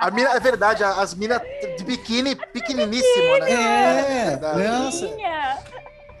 A 0.00 0.10
mina, 0.12 0.30
é 0.30 0.38
verdade, 0.38 0.84
as 0.84 1.12
minas 1.14 1.40
de 1.76 1.82
biquíni 1.84 2.36
pequeniníssimo, 2.36 3.38
né? 3.40 3.50
É, 3.50 4.24
Verdade. 4.30 4.68
nossa. 4.68 5.06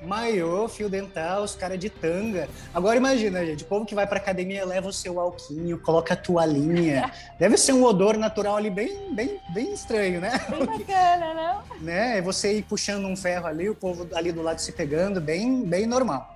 Maiô, 0.04 0.68
fio 0.68 0.88
dental, 0.88 1.42
os 1.42 1.54
caras 1.54 1.78
de 1.78 1.88
tanga. 1.88 2.48
Agora 2.74 2.96
imagina, 2.96 3.44
gente, 3.44 3.64
o 3.64 3.66
povo 3.66 3.86
que 3.86 3.94
vai 3.94 4.06
pra 4.06 4.18
academia 4.18 4.64
leva 4.64 4.88
o 4.88 4.92
seu 4.92 5.20
alquinho, 5.20 5.78
coloca 5.78 6.14
a 6.14 6.16
toalhinha. 6.16 7.12
Deve 7.38 7.56
ser 7.56 7.72
um 7.72 7.84
odor 7.84 8.16
natural 8.16 8.56
ali 8.56 8.70
bem, 8.70 9.12
bem, 9.14 9.40
bem 9.52 9.72
estranho, 9.72 10.20
né? 10.20 10.32
Bem 10.50 10.66
bacana, 10.66 11.34
não? 11.34 11.80
né? 11.80 12.18
É 12.22 12.22
você 12.22 12.58
ir 12.58 12.62
puxando 12.62 13.06
um 13.06 13.16
ferro 13.16 13.46
ali, 13.46 13.68
o 13.68 13.74
povo 13.74 14.06
ali 14.14 14.32
do 14.32 14.42
lado 14.42 14.58
se 14.58 14.72
pegando, 14.72 15.20
bem, 15.20 15.62
bem 15.64 15.86
normal. 15.86 16.34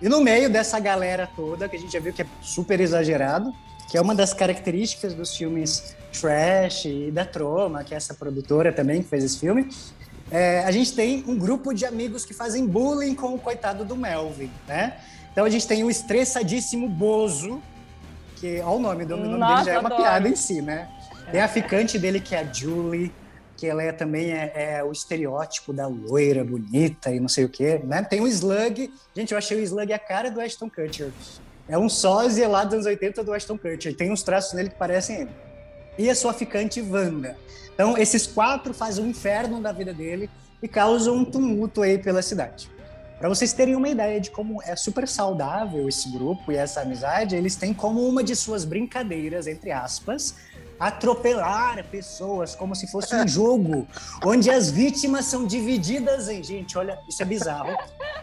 E 0.00 0.08
no 0.08 0.20
meio 0.20 0.50
dessa 0.50 0.78
galera 0.78 1.28
toda, 1.34 1.68
que 1.68 1.76
a 1.76 1.78
gente 1.78 1.92
já 1.92 2.00
viu 2.00 2.12
que 2.12 2.22
é 2.22 2.26
super 2.40 2.80
exagerado, 2.80 3.52
que 3.90 3.96
é 3.96 4.00
uma 4.00 4.14
das 4.14 4.34
características 4.34 5.14
dos 5.14 5.36
filmes 5.36 5.96
Trash 6.12 6.84
e 6.84 7.10
da 7.10 7.24
Troma, 7.24 7.82
que 7.82 7.94
é 7.94 7.96
essa 7.96 8.14
produtora 8.14 8.72
também 8.72 9.02
que 9.02 9.08
fez 9.08 9.24
esse 9.24 9.38
filme, 9.38 9.68
é, 10.30 10.60
a 10.64 10.70
gente 10.70 10.92
tem 10.92 11.24
um 11.26 11.38
grupo 11.38 11.72
de 11.72 11.86
amigos 11.86 12.24
que 12.24 12.34
fazem 12.34 12.66
bullying 12.66 13.14
com 13.14 13.34
o 13.34 13.38
coitado 13.38 13.84
do 13.84 13.96
Melvin, 13.96 14.50
né? 14.66 14.98
Então 15.32 15.44
a 15.44 15.50
gente 15.50 15.66
tem 15.66 15.84
o 15.84 15.90
estressadíssimo 15.90 16.88
Bozo, 16.88 17.62
que, 18.36 18.60
olha 18.60 18.68
o 18.68 18.78
nome, 18.78 19.04
o 19.04 19.08
nome 19.08 19.38
Nossa, 19.38 19.54
dele 19.56 19.64
já 19.64 19.72
é 19.72 19.78
uma 19.78 19.88
adoro. 19.88 20.02
piada 20.02 20.28
em 20.28 20.36
si, 20.36 20.60
né? 20.60 20.88
Tem 21.30 21.40
a 21.40 21.48
ficante 21.48 21.98
dele, 21.98 22.20
que 22.20 22.34
é 22.34 22.40
a 22.40 22.52
Julie, 22.52 23.12
que 23.56 23.66
ela 23.66 23.82
é, 23.82 23.92
também 23.92 24.30
é, 24.32 24.52
é 24.54 24.84
o 24.84 24.92
estereótipo 24.92 25.72
da 25.72 25.86
loira 25.86 26.44
bonita 26.44 27.10
e 27.10 27.20
não 27.20 27.28
sei 27.28 27.44
o 27.44 27.48
quê, 27.48 27.80
né? 27.84 28.02
Tem 28.02 28.20
o 28.20 28.26
Slug. 28.26 28.92
Gente, 29.14 29.32
eu 29.32 29.38
achei 29.38 29.58
o 29.58 29.62
Slug 29.62 29.92
a 29.92 29.98
cara 29.98 30.30
do 30.30 30.40
Ashton 30.40 30.70
Kutcher. 30.70 31.10
É 31.68 31.76
um 31.76 31.88
sósia 31.88 32.48
lá 32.48 32.64
dos 32.64 32.74
anos 32.74 32.86
80 32.86 33.24
do 33.24 33.32
Ashton 33.32 33.58
Kutcher. 33.58 33.94
Tem 33.94 34.10
uns 34.10 34.22
traços 34.22 34.54
nele 34.54 34.70
que 34.70 34.76
parecem 34.76 35.22
ele. 35.22 35.30
E 35.98 36.08
a 36.08 36.14
sua 36.14 36.32
ficante 36.32 36.80
Wanda. 36.80 37.36
Então, 37.74 37.98
esses 37.98 38.26
quatro 38.26 38.72
fazem 38.72 39.04
um 39.04 39.08
inferno 39.08 39.60
da 39.60 39.72
vida 39.72 39.92
dele 39.92 40.30
e 40.62 40.68
causam 40.68 41.16
um 41.16 41.24
tumulto 41.24 41.82
aí 41.82 41.98
pela 41.98 42.22
cidade. 42.22 42.70
Para 43.18 43.28
vocês 43.28 43.52
terem 43.52 43.74
uma 43.74 43.88
ideia 43.88 44.20
de 44.20 44.30
como 44.30 44.62
é 44.62 44.76
super 44.76 45.08
saudável 45.08 45.88
esse 45.88 46.08
grupo 46.10 46.52
e 46.52 46.56
essa 46.56 46.82
amizade, 46.82 47.34
eles 47.34 47.56
têm 47.56 47.74
como 47.74 48.06
uma 48.08 48.22
de 48.22 48.36
suas 48.36 48.64
brincadeiras, 48.64 49.48
entre 49.48 49.72
aspas, 49.72 50.36
atropelar 50.78 51.84
pessoas 51.86 52.54
como 52.54 52.76
se 52.76 52.86
fosse 52.86 53.16
um 53.16 53.26
jogo, 53.28 53.88
onde 54.24 54.50
as 54.50 54.70
vítimas 54.70 55.24
são 55.24 55.46
divididas 55.46 56.28
em, 56.28 56.44
gente, 56.44 56.78
olha, 56.78 56.96
isso 57.08 57.20
é 57.20 57.24
bizarro, 57.24 57.76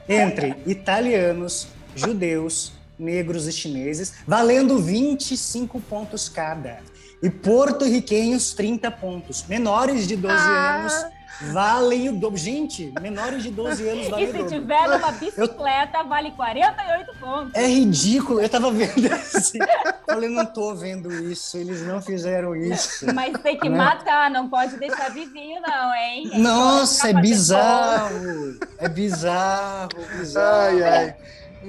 entre 0.07 0.55
italianos, 0.65 1.67
judeus, 1.93 2.71
negros 2.97 3.47
e 3.47 3.51
chineses, 3.51 4.13
valendo 4.25 4.79
25 4.79 5.77
pontos 5.81 6.29
cada. 6.29 6.79
E 7.23 7.29
porto-riquenhos, 7.29 8.53
30 8.53 8.91
pontos. 8.91 9.45
Menores 9.47 10.07
de 10.07 10.15
12 10.15 10.33
Ah. 10.35 10.75
anos 10.79 11.05
valem 11.51 12.07
o 12.09 12.13
dobro. 12.13 12.37
Gente, 12.37 12.93
menores 13.01 13.43
de 13.43 13.49
12 13.51 13.83
anos 13.89 14.05
E 14.05 14.09
valem 14.09 14.25
o 14.25 14.31
se 14.31 14.37
dobro. 14.37 14.49
tiver 14.59 14.87
numa 14.87 15.11
bicicleta, 15.11 16.03
vale 16.03 16.31
48 16.31 17.11
pontos. 17.19 17.51
É 17.55 17.65
ridículo. 17.67 18.39
Eu 18.41 18.47
tava 18.49 18.71
vendo 18.71 19.11
assim. 19.13 19.59
Falei, 20.05 20.29
não 20.29 20.45
tô 20.45 20.73
vendo 20.75 21.11
isso. 21.11 21.57
Eles 21.57 21.81
não 21.85 22.01
fizeram 22.01 22.55
isso. 22.55 23.05
Mas 23.13 23.37
tem 23.41 23.57
que 23.59 23.67
Né? 23.69 23.77
matar, 23.77 24.29
não 24.29 24.47
pode 24.47 24.77
deixar 24.77 25.09
vivinho, 25.11 25.61
não, 25.61 25.93
hein? 25.95 26.31
Nossa, 26.35 27.09
é 27.09 27.11
Pra 27.11 27.21
fazer 27.21 27.33
bizarro. 27.33 28.59
É 28.77 28.87
bizarro, 28.89 29.89
bizarro. 30.17 30.47
Ai, 30.67 30.83
ai. 30.83 31.15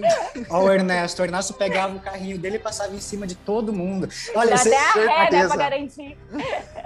Ó, 0.50 0.64
o 0.64 0.70
Ernesto. 0.72 1.22
O 1.22 1.24
Ernesto 1.24 1.54
pegava 1.54 1.96
o 1.96 2.00
carrinho 2.00 2.38
dele 2.38 2.56
e 2.56 2.58
passava 2.58 2.94
em 2.94 3.00
cima 3.00 3.26
de 3.26 3.34
todo 3.34 3.72
mundo. 3.72 4.08
Olha, 4.34 4.56
cê- 4.56 4.74
até 4.74 4.76
a 4.78 5.24
ré, 5.24 5.30
né, 5.30 5.46
pra 5.46 5.56
garantir. 5.56 6.16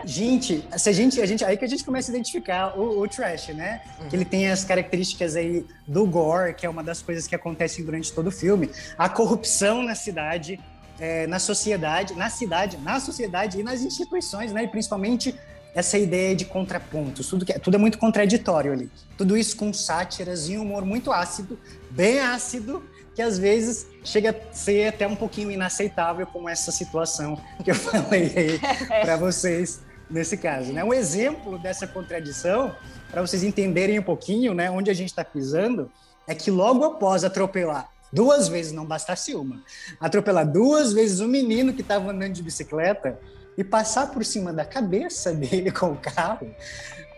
gente, 0.04 0.64
se 0.76 0.88
a 0.88 0.92
gente, 0.92 1.20
a 1.20 1.26
gente, 1.26 1.44
aí 1.44 1.56
que 1.56 1.64
a 1.64 1.68
gente 1.68 1.84
começa 1.84 2.10
a 2.10 2.12
identificar 2.14 2.78
o, 2.78 3.00
o 3.00 3.08
trash, 3.08 3.48
né? 3.48 3.80
Que 4.08 4.16
ele 4.16 4.24
tem 4.24 4.50
as 4.50 4.64
características 4.64 5.36
aí 5.36 5.64
do 5.86 6.06
gore, 6.06 6.54
que 6.54 6.64
é 6.66 6.68
uma 6.70 6.82
das 6.82 7.02
coisas 7.02 7.26
que 7.26 7.34
acontecem 7.34 7.84
durante 7.84 8.12
todo 8.12 8.28
o 8.28 8.32
filme. 8.32 8.70
A 8.96 9.08
corrupção 9.08 9.82
na 9.82 9.94
cidade, 9.94 10.60
é, 10.98 11.26
na 11.26 11.38
sociedade, 11.38 12.14
na 12.14 12.30
cidade, 12.30 12.76
na 12.78 13.00
sociedade 13.00 13.58
e 13.60 13.62
nas 13.62 13.80
instituições, 13.82 14.52
né? 14.52 14.64
E 14.64 14.68
principalmente 14.68 15.34
essa 15.72 15.96
ideia 15.96 16.34
de 16.34 16.44
contrapontos. 16.44 17.28
Tudo, 17.28 17.46
que, 17.46 17.52
é- 17.52 17.58
tudo 17.58 17.76
é 17.76 17.78
muito 17.78 17.96
contraditório 17.96 18.72
ali. 18.72 18.90
Tudo 19.16 19.36
isso 19.36 19.56
com 19.56 19.72
sátiras 19.72 20.48
e 20.48 20.58
um 20.58 20.62
humor 20.62 20.84
muito 20.84 21.12
ácido, 21.12 21.56
bem 21.90 22.18
ácido, 22.20 22.82
que 23.14 23.22
às 23.22 23.38
vezes 23.38 23.86
chega 24.04 24.30
a 24.30 24.54
ser 24.54 24.88
até 24.88 25.06
um 25.06 25.16
pouquinho 25.16 25.50
inaceitável, 25.50 26.26
como 26.26 26.48
essa 26.48 26.70
situação 26.70 27.38
que 27.64 27.70
eu 27.70 27.74
falei 27.76 28.32
aí 28.36 28.60
para 29.02 29.16
vocês 29.16 29.80
nesse 30.10 30.36
caso. 30.36 30.72
Né? 30.72 30.82
Um 30.82 30.92
exemplo 30.92 31.58
dessa 31.58 31.86
contradição, 31.86 32.74
para 33.10 33.20
vocês 33.22 33.42
entenderem 33.42 33.98
um 33.98 34.02
pouquinho 34.02 34.54
né, 34.54 34.70
onde 34.70 34.90
a 34.90 34.94
gente 34.94 35.08
está 35.08 35.24
pisando, 35.24 35.90
é 36.26 36.34
que 36.34 36.50
logo 36.50 36.84
após 36.84 37.24
atropelar 37.24 37.88
duas 38.12 38.48
vezes, 38.48 38.72
não 38.72 38.84
bastasse 38.84 39.34
uma, 39.34 39.62
atropelar 40.00 40.46
duas 40.46 40.92
vezes 40.92 41.20
o 41.20 41.28
menino 41.28 41.72
que 41.72 41.80
estava 41.80 42.10
andando 42.10 42.32
de 42.32 42.42
bicicleta 42.42 43.18
e 43.56 43.64
passar 43.64 44.10
por 44.10 44.24
cima 44.24 44.52
da 44.52 44.64
cabeça 44.64 45.32
dele 45.32 45.70
com 45.72 45.92
o 45.92 45.96
carro. 45.96 46.52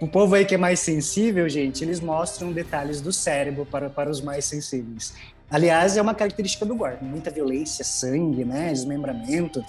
O 0.00 0.08
povo 0.08 0.34
aí 0.34 0.44
que 0.44 0.54
é 0.54 0.58
mais 0.58 0.80
sensível, 0.80 1.48
gente, 1.48 1.84
eles 1.84 2.00
mostram 2.00 2.52
detalhes 2.52 3.00
do 3.00 3.12
cérebro 3.12 3.64
para, 3.64 3.88
para 3.88 4.10
os 4.10 4.20
mais 4.20 4.44
sensíveis. 4.44 5.14
Aliás, 5.52 5.98
é 5.98 6.02
uma 6.02 6.14
característica 6.14 6.64
do 6.64 6.74
gore, 6.74 6.96
muita 7.02 7.30
violência, 7.30 7.84
sangue, 7.84 8.42
né, 8.42 8.72
desmembramento. 8.72 9.62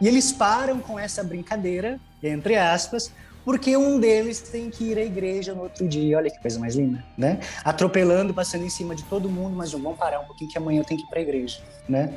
E 0.00 0.06
eles 0.06 0.30
param 0.30 0.78
com 0.78 0.96
essa 0.96 1.24
brincadeira, 1.24 1.98
entre 2.22 2.56
aspas, 2.56 3.10
porque 3.44 3.76
um 3.76 3.98
deles 3.98 4.40
tem 4.40 4.70
que 4.70 4.84
ir 4.84 4.98
à 4.98 5.02
igreja 5.02 5.52
no 5.52 5.62
outro 5.62 5.88
dia. 5.88 6.16
Olha 6.18 6.30
que 6.30 6.38
coisa 6.38 6.58
mais 6.60 6.76
linda, 6.76 7.04
né? 7.18 7.40
Atropelando, 7.64 8.32
passando 8.32 8.64
em 8.64 8.70
cima 8.70 8.94
de 8.94 9.02
todo 9.04 9.28
mundo, 9.28 9.56
mas 9.56 9.72
vamos 9.72 9.98
parar 9.98 10.20
um 10.20 10.24
pouquinho 10.24 10.50
que 10.50 10.56
amanhã 10.56 10.80
eu 10.80 10.84
tenho 10.84 11.00
que 11.00 11.06
ir 11.06 11.10
para 11.10 11.18
a 11.18 11.22
igreja, 11.22 11.60
né? 11.88 12.14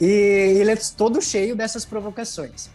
E 0.00 0.06
ele 0.06 0.70
é 0.70 0.76
todo 0.96 1.20
cheio 1.20 1.54
dessas 1.54 1.84
provocações. 1.84 2.70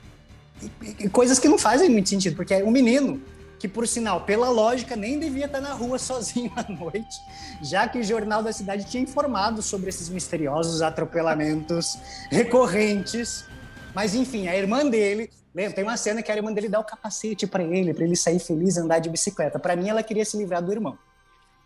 E, 0.62 1.06
e 1.06 1.10
coisas 1.10 1.40
que 1.40 1.48
não 1.48 1.58
fazem 1.58 1.90
muito 1.90 2.08
sentido, 2.08 2.36
porque 2.36 2.54
é 2.54 2.64
um 2.64 2.72
menino 2.72 3.20
que, 3.60 3.68
por 3.68 3.88
sinal, 3.88 4.22
pela 4.22 4.50
lógica, 4.50 4.96
nem 4.96 5.20
devia 5.20 5.46
estar 5.46 5.62
na 5.62 5.74
rua 5.74 5.98
sozinho 5.98 6.52
à 6.56 6.64
noite, 6.72 7.16
já 7.62 7.88
que 7.88 8.00
o 8.00 8.04
jornal 8.04 8.44
da 8.44 8.52
cidade 8.52 8.86
tinha 8.86 9.02
informado 9.02 9.62
sobre 9.62 9.90
esses 9.90 10.10
misteriosos 10.10 10.82
atropelamentos 10.82 11.98
recorrentes. 12.30 13.46
Mas, 13.94 14.14
enfim, 14.14 14.48
a 14.48 14.56
irmã 14.56 14.86
dele, 14.86 15.30
lembra, 15.54 15.74
tem 15.74 15.84
uma 15.84 15.98
cena 15.98 16.22
que 16.22 16.32
a 16.32 16.36
irmã 16.36 16.52
dele 16.52 16.70
dá 16.70 16.80
o 16.80 16.84
capacete 16.84 17.48
para 17.48 17.64
ele, 17.64 17.94
para 17.94 18.04
ele 18.04 18.16
sair 18.16 18.40
feliz 18.40 18.76
e 18.76 18.80
andar 18.80 19.00
de 19.00 19.10
bicicleta. 19.10 19.58
Para 19.58 19.76
mim, 19.76 19.88
ela 19.88 20.04
queria 20.04 20.26
se 20.26 20.38
livrar 20.38 20.62
do 20.62 20.72
irmão. 20.72 20.98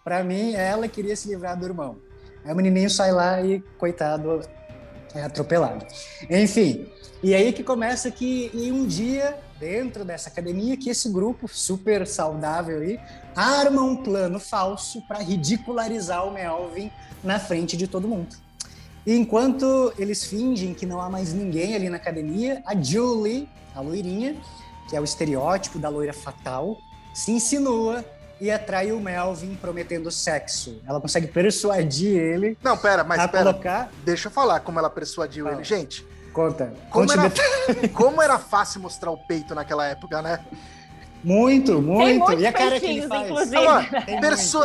Para 0.04 0.24
mim, 0.24 0.54
ela 0.54 0.88
queria 0.88 1.16
se 1.16 1.28
livrar 1.28 1.58
do 1.58 1.66
irmão. 1.66 1.98
Aí 2.46 2.54
o 2.54 2.56
menininho 2.56 2.90
sai 2.90 3.12
lá 3.12 3.42
e, 3.42 3.60
coitado, 3.78 4.42
é 5.14 5.24
atropelado. 5.24 5.86
Enfim, 6.30 6.88
e 7.22 7.36
aí 7.36 7.52
que 7.52 7.64
começa 7.64 8.10
que 8.10 8.50
em 8.54 8.72
um 8.72 8.86
dia, 8.86 9.38
dentro 9.60 10.06
dessa 10.06 10.30
academia, 10.30 10.78
que 10.78 10.90
esse 10.90 11.10
grupo 11.10 11.48
super 11.48 12.08
saudável 12.08 12.80
aí 12.80 13.00
arma 13.36 13.82
um 13.82 13.96
plano 13.96 14.40
falso 14.40 15.02
para 15.08 15.20
ridicularizar 15.20 16.26
o 16.26 16.32
Melvin 16.34 16.92
na 17.24 17.40
frente 17.40 17.76
de 17.76 17.88
todo 17.88 18.08
mundo. 18.08 18.36
E 19.06 19.14
enquanto 19.16 19.94
eles 19.98 20.24
fingem 20.26 20.74
que 20.74 20.86
não 20.86 21.02
há 21.02 21.10
mais 21.10 21.34
ninguém 21.34 21.76
ali 21.76 21.90
na 21.90 21.98
academia, 21.98 22.62
a 22.66 22.76
Julie, 22.76 23.50
a 23.76 23.82
loirinha, 23.82 24.36
que 24.90 24.96
é 24.96 25.02
o 25.02 25.04
estereótipo 25.04 25.80
da 25.80 25.90
loira 25.90 26.14
fatal, 26.14 26.78
se 27.14 27.32
insinua 27.32 28.04
e 28.42 28.50
atrai 28.50 28.92
o 28.92 29.00
Melvin 29.00 29.56
prometendo 29.56 30.10
sexo. 30.12 30.82
Ela 30.88 31.02
consegue 31.02 31.28
persuadir 31.28 32.18
ele 32.18 32.58
Não, 32.64 32.78
pera, 32.78 33.04
mas 33.04 33.20
a 33.20 33.28
pera. 33.28 33.44
colocar 33.46 33.92
Deixa 34.06 34.28
eu 34.28 34.32
falar 34.32 34.62
como 34.62 34.80
ela 34.80 34.90
persuadiu 34.90 35.46
Fala. 35.46 35.58
ele. 35.58 35.64
Gente, 35.66 36.06
Conta. 36.34 36.74
Como 36.90 37.12
era, 37.12 37.32
como 37.94 38.22
era 38.22 38.40
fácil 38.40 38.82
mostrar 38.82 39.12
o 39.12 39.18
peito 39.18 39.54
naquela 39.56 39.86
época, 39.88 40.22
né? 40.22 40.46
Muito, 41.24 41.82
muito. 41.82 42.32
E 42.34 42.48
a 42.48 42.54
cara 42.54 42.80
que 42.80 42.86
ele 42.86 43.08
faz? 43.08 43.30
inclusive. 43.30 43.56
Ela, 43.56 43.84
Tem 44.06 44.22
perso- 44.22 44.60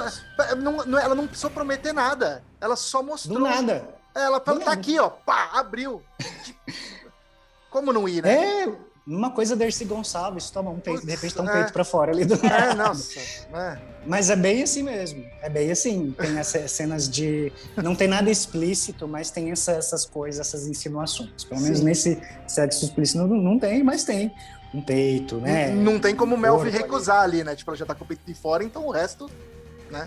não- 0.57 0.85
não- 0.87 0.99
ela 0.99 1.15
não 1.15 1.27
precisou 1.27 1.51
prometer 1.51 1.93
nada. 1.93 2.45
Ela 2.61 2.77
só 2.77 3.03
mostrou. 3.03 3.39
Do 3.39 3.45
nada. 3.45 3.89
Ela 4.15 4.41
falou, 4.41 4.61
Do 4.61 4.65
tá 4.65 4.71
nada. 4.71 4.81
aqui, 4.81 4.99
ó. 4.99 5.09
Pá, 5.11 5.51
abriu. 5.55 6.01
Como 7.71 7.93
não 7.93 8.09
ir, 8.09 8.23
né? 8.23 8.62
É, 8.62 8.69
uma 9.07 9.31
coisa 9.31 9.55
da 9.55 9.65
Erci 9.67 9.85
Gonçalves, 9.85 10.49
toma 10.51 10.71
um 10.71 10.79
peito, 10.79 11.01
de 11.01 11.07
Putz, 11.07 11.15
repente 11.21 11.35
tá 11.35 11.43
um 11.43 11.49
é. 11.49 11.53
peito 11.53 11.73
pra 11.73 11.85
fora 11.85 12.13
ali 12.13 12.25
do. 12.25 12.35
É, 12.47 12.75
nossa. 12.75 13.19
É. 13.21 13.79
Mas 14.07 14.31
é 14.31 14.37
bem 14.37 14.63
assim 14.63 14.83
mesmo. 14.83 15.25
É 15.43 15.49
bem 15.49 15.71
assim. 15.71 16.11
Tem 16.13 16.39
essas 16.39 16.71
cenas 16.71 17.09
de. 17.09 17.53
Não 17.77 17.95
tem 17.95 18.09
nada 18.09 18.31
explícito, 18.31 19.07
mas 19.09 19.31
tem 19.31 19.51
essa- 19.51 19.73
essas 19.73 20.05
coisas, 20.05 20.41
essas 20.47 20.67
insinuações. 20.67 21.45
Pelo 21.45 21.61
menos 21.61 21.79
Sim. 21.79 21.85
nesse 21.85 22.23
sexo 22.47 22.85
explícito 22.85 23.19
não, 23.27 23.37
não 23.37 23.59
tem, 23.59 23.83
mas 23.83 24.05
tem. 24.05 24.33
Um 24.73 24.83
peito, 24.83 25.37
né? 25.37 25.69
Não 25.71 26.01
tem 26.01 26.17
como 26.17 26.35
o 26.35 26.39
Melvin 26.39 26.63
Corpo 26.65 26.77
ali. 26.77 26.83
recusar 26.85 27.21
ali, 27.23 27.45
né? 27.45 27.55
Tipo, 27.55 27.71
ela 27.71 27.77
já 27.79 27.87
tá 27.87 27.95
com 27.95 28.05
o 28.05 28.07
peito 28.09 28.23
de 28.27 28.35
fora, 28.35 28.65
então 28.65 28.87
o 28.87 28.91
resto. 28.91 29.31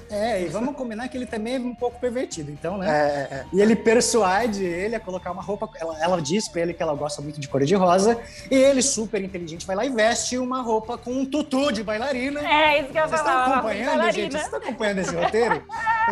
É, 0.09 0.41
e 0.41 0.47
vamos 0.47 0.75
combinar 0.75 1.07
que 1.07 1.17
ele 1.17 1.25
também 1.25 1.55
é 1.55 1.59
um 1.59 1.73
pouco 1.75 1.99
pervertido, 1.99 2.51
então, 2.51 2.75
É, 2.75 2.85
né? 2.87 3.27
é, 3.31 3.33
é. 3.35 3.45
E 3.53 3.61
ele 3.61 3.75
persuade 3.75 4.63
ele 4.63 4.95
a 4.95 4.99
colocar 4.99 5.31
uma 5.31 5.41
roupa. 5.41 5.69
Ela, 5.79 6.01
ela 6.01 6.21
diz 6.21 6.47
pra 6.47 6.61
ele 6.61 6.73
que 6.73 6.81
ela 6.83 6.93
gosta 6.93 7.21
muito 7.21 7.39
de 7.39 7.47
cor 7.47 7.63
de 7.63 7.75
rosa. 7.75 8.19
E 8.51 8.55
ele, 8.55 8.81
super 8.81 9.21
inteligente, 9.23 9.65
vai 9.65 9.75
lá 9.75 9.85
e 9.85 9.89
veste 9.89 10.37
uma 10.37 10.61
roupa 10.61 10.97
com 10.97 11.11
um 11.11 11.25
tutu 11.25 11.71
de 11.71 11.83
bailarina. 11.83 12.39
É, 12.41 12.81
isso 12.81 12.91
que 12.91 12.97
eu 12.99 13.07
Vocês 13.07 13.19
estão 13.19 13.43
acompanhando, 13.53 13.87
bailarina. 13.87 14.11
gente? 14.13 14.31
Vocês 14.31 14.43
estão 14.43 14.59
acompanhando 14.59 14.97
esse 14.99 15.15
roteiro? 15.15 15.63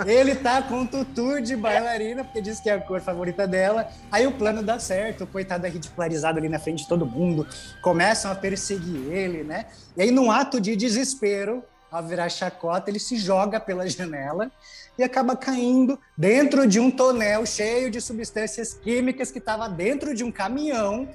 Ele 0.06 0.36
tá 0.36 0.62
com 0.62 0.76
um 0.82 0.86
tutu 0.88 1.42
de 1.42 1.56
bailarina, 1.56 2.24
porque 2.24 2.42
diz 2.42 2.60
que 2.60 2.70
é 2.70 2.74
a 2.74 2.82
cor 2.82 3.00
favorita 3.02 3.48
dela. 3.48 3.88
Aí 4.12 4.26
o 4.28 4.32
plano 4.32 4.62
dá 4.62 4.78
certo, 4.80 5.24
o 5.24 5.28
coitado 5.28 5.66
é 5.66 5.70
ridicularizado 5.70 6.38
ali 6.40 6.50
na 6.50 6.60
frente 6.60 6.84
de 6.84 6.88
todo 6.88 7.06
mundo. 7.06 7.48
Começam 7.82 8.32
a 8.32 8.36
perseguir 8.36 9.12
ele, 9.12 9.44
né? 9.44 9.66
E 9.96 10.02
aí, 10.02 10.12
num 10.12 10.30
ato 10.32 10.60
de 10.60 10.76
desespero, 10.76 11.64
ao 11.92 12.04
virar 12.04 12.30
chacota, 12.30 12.90
ele 12.90 13.00
se 13.00 13.18
joga 13.18 13.60
pela 13.60 13.88
janela 13.88 14.52
e 14.98 15.04
acaba 15.04 15.36
caindo 15.36 16.00
dentro 16.18 16.68
de 16.68 16.80
um 16.80 16.90
tonel 16.90 17.46
cheio 17.46 17.90
de 17.90 18.02
substâncias 18.02 18.74
químicas 18.74 19.32
que 19.32 19.40
estava 19.40 19.70
dentro 19.70 20.14
de 20.16 20.24
um 20.24 20.32
caminhão 20.32 21.08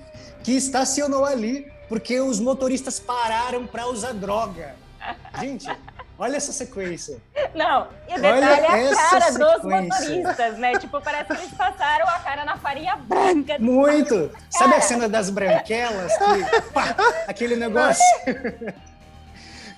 que 0.43 0.53
estacionou 0.53 1.25
ali 1.25 1.71
porque 1.89 2.21
os 2.21 2.39
motoristas 2.39 3.01
pararam 3.01 3.67
para 3.67 3.89
usar 3.89 4.13
droga. 4.13 4.77
Gente, 5.41 5.67
olha 6.17 6.37
essa 6.37 6.53
sequência. 6.53 7.19
Não, 7.53 7.89
e 8.09 8.13
o 8.13 8.15
Olha 8.15 8.57
detalhe 8.57 8.67
é 8.67 8.93
a 8.93 8.97
cara 8.97 9.33
dos 9.33 9.55
sequência. 9.55 9.81
motoristas, 9.81 10.59
né? 10.59 10.73
Tipo, 10.79 11.01
parece 11.01 11.25
que 11.25 11.33
eles 11.33 11.55
passaram 11.55 12.07
a 12.07 12.19
cara 12.21 12.45
na 12.45 12.57
farinha 12.59 12.95
branca. 12.97 13.59
Muito! 13.59 14.31
Sabe 14.49 14.75
a 14.75 14.81
cena 14.81 15.09
das 15.09 15.31
branquelas? 15.31 16.13
Que, 16.17 16.61
pá, 16.73 16.95
aquele 17.27 17.57
negócio. 17.57 18.05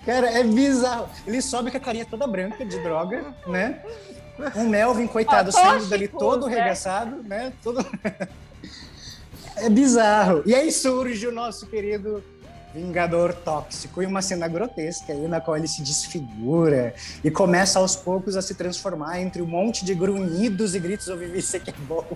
Cara, 0.04 0.30
é 0.30 0.42
bizarro. 0.42 1.08
Ele 1.26 1.40
sobe 1.40 1.70
com 1.70 1.76
a 1.76 1.80
carinha 1.80 2.04
toda 2.04 2.26
branca 2.26 2.64
de 2.64 2.78
droga, 2.80 3.34
né? 3.46 3.80
Um 4.56 4.68
Melvin, 4.68 5.06
coitado, 5.06 5.50
Ó, 5.50 5.52
saindo 5.52 5.86
dali 5.86 6.08
todo 6.08 6.46
né? 6.46 6.56
arregaçado, 6.56 7.22
né? 7.22 7.52
Todo... 7.62 7.84
É 9.54 9.68
bizarro. 9.68 10.42
E 10.46 10.54
aí 10.54 10.72
surge 10.72 11.26
o 11.26 11.30
nosso 11.30 11.66
querido 11.66 12.24
Vingador 12.74 13.34
Tóxico, 13.34 14.02
e 14.02 14.06
uma 14.06 14.22
cena 14.22 14.48
grotesca 14.48 15.12
aí, 15.12 15.28
na 15.28 15.40
qual 15.40 15.56
ele 15.56 15.68
se 15.68 15.82
desfigura 15.82 16.94
e 17.22 17.30
começa 17.30 17.78
aos 17.78 17.94
poucos 17.94 18.36
a 18.36 18.42
se 18.42 18.54
transformar 18.54 19.20
entre 19.20 19.42
um 19.42 19.46
monte 19.46 19.84
de 19.84 19.94
grunhidos 19.94 20.74
e 20.74 20.78
gritos, 20.78 21.06
eu 21.06 21.18
vivi 21.18 21.38
isso 21.38 21.56
aqui 21.56 21.70
é 21.70 21.74
boa, 21.86 22.06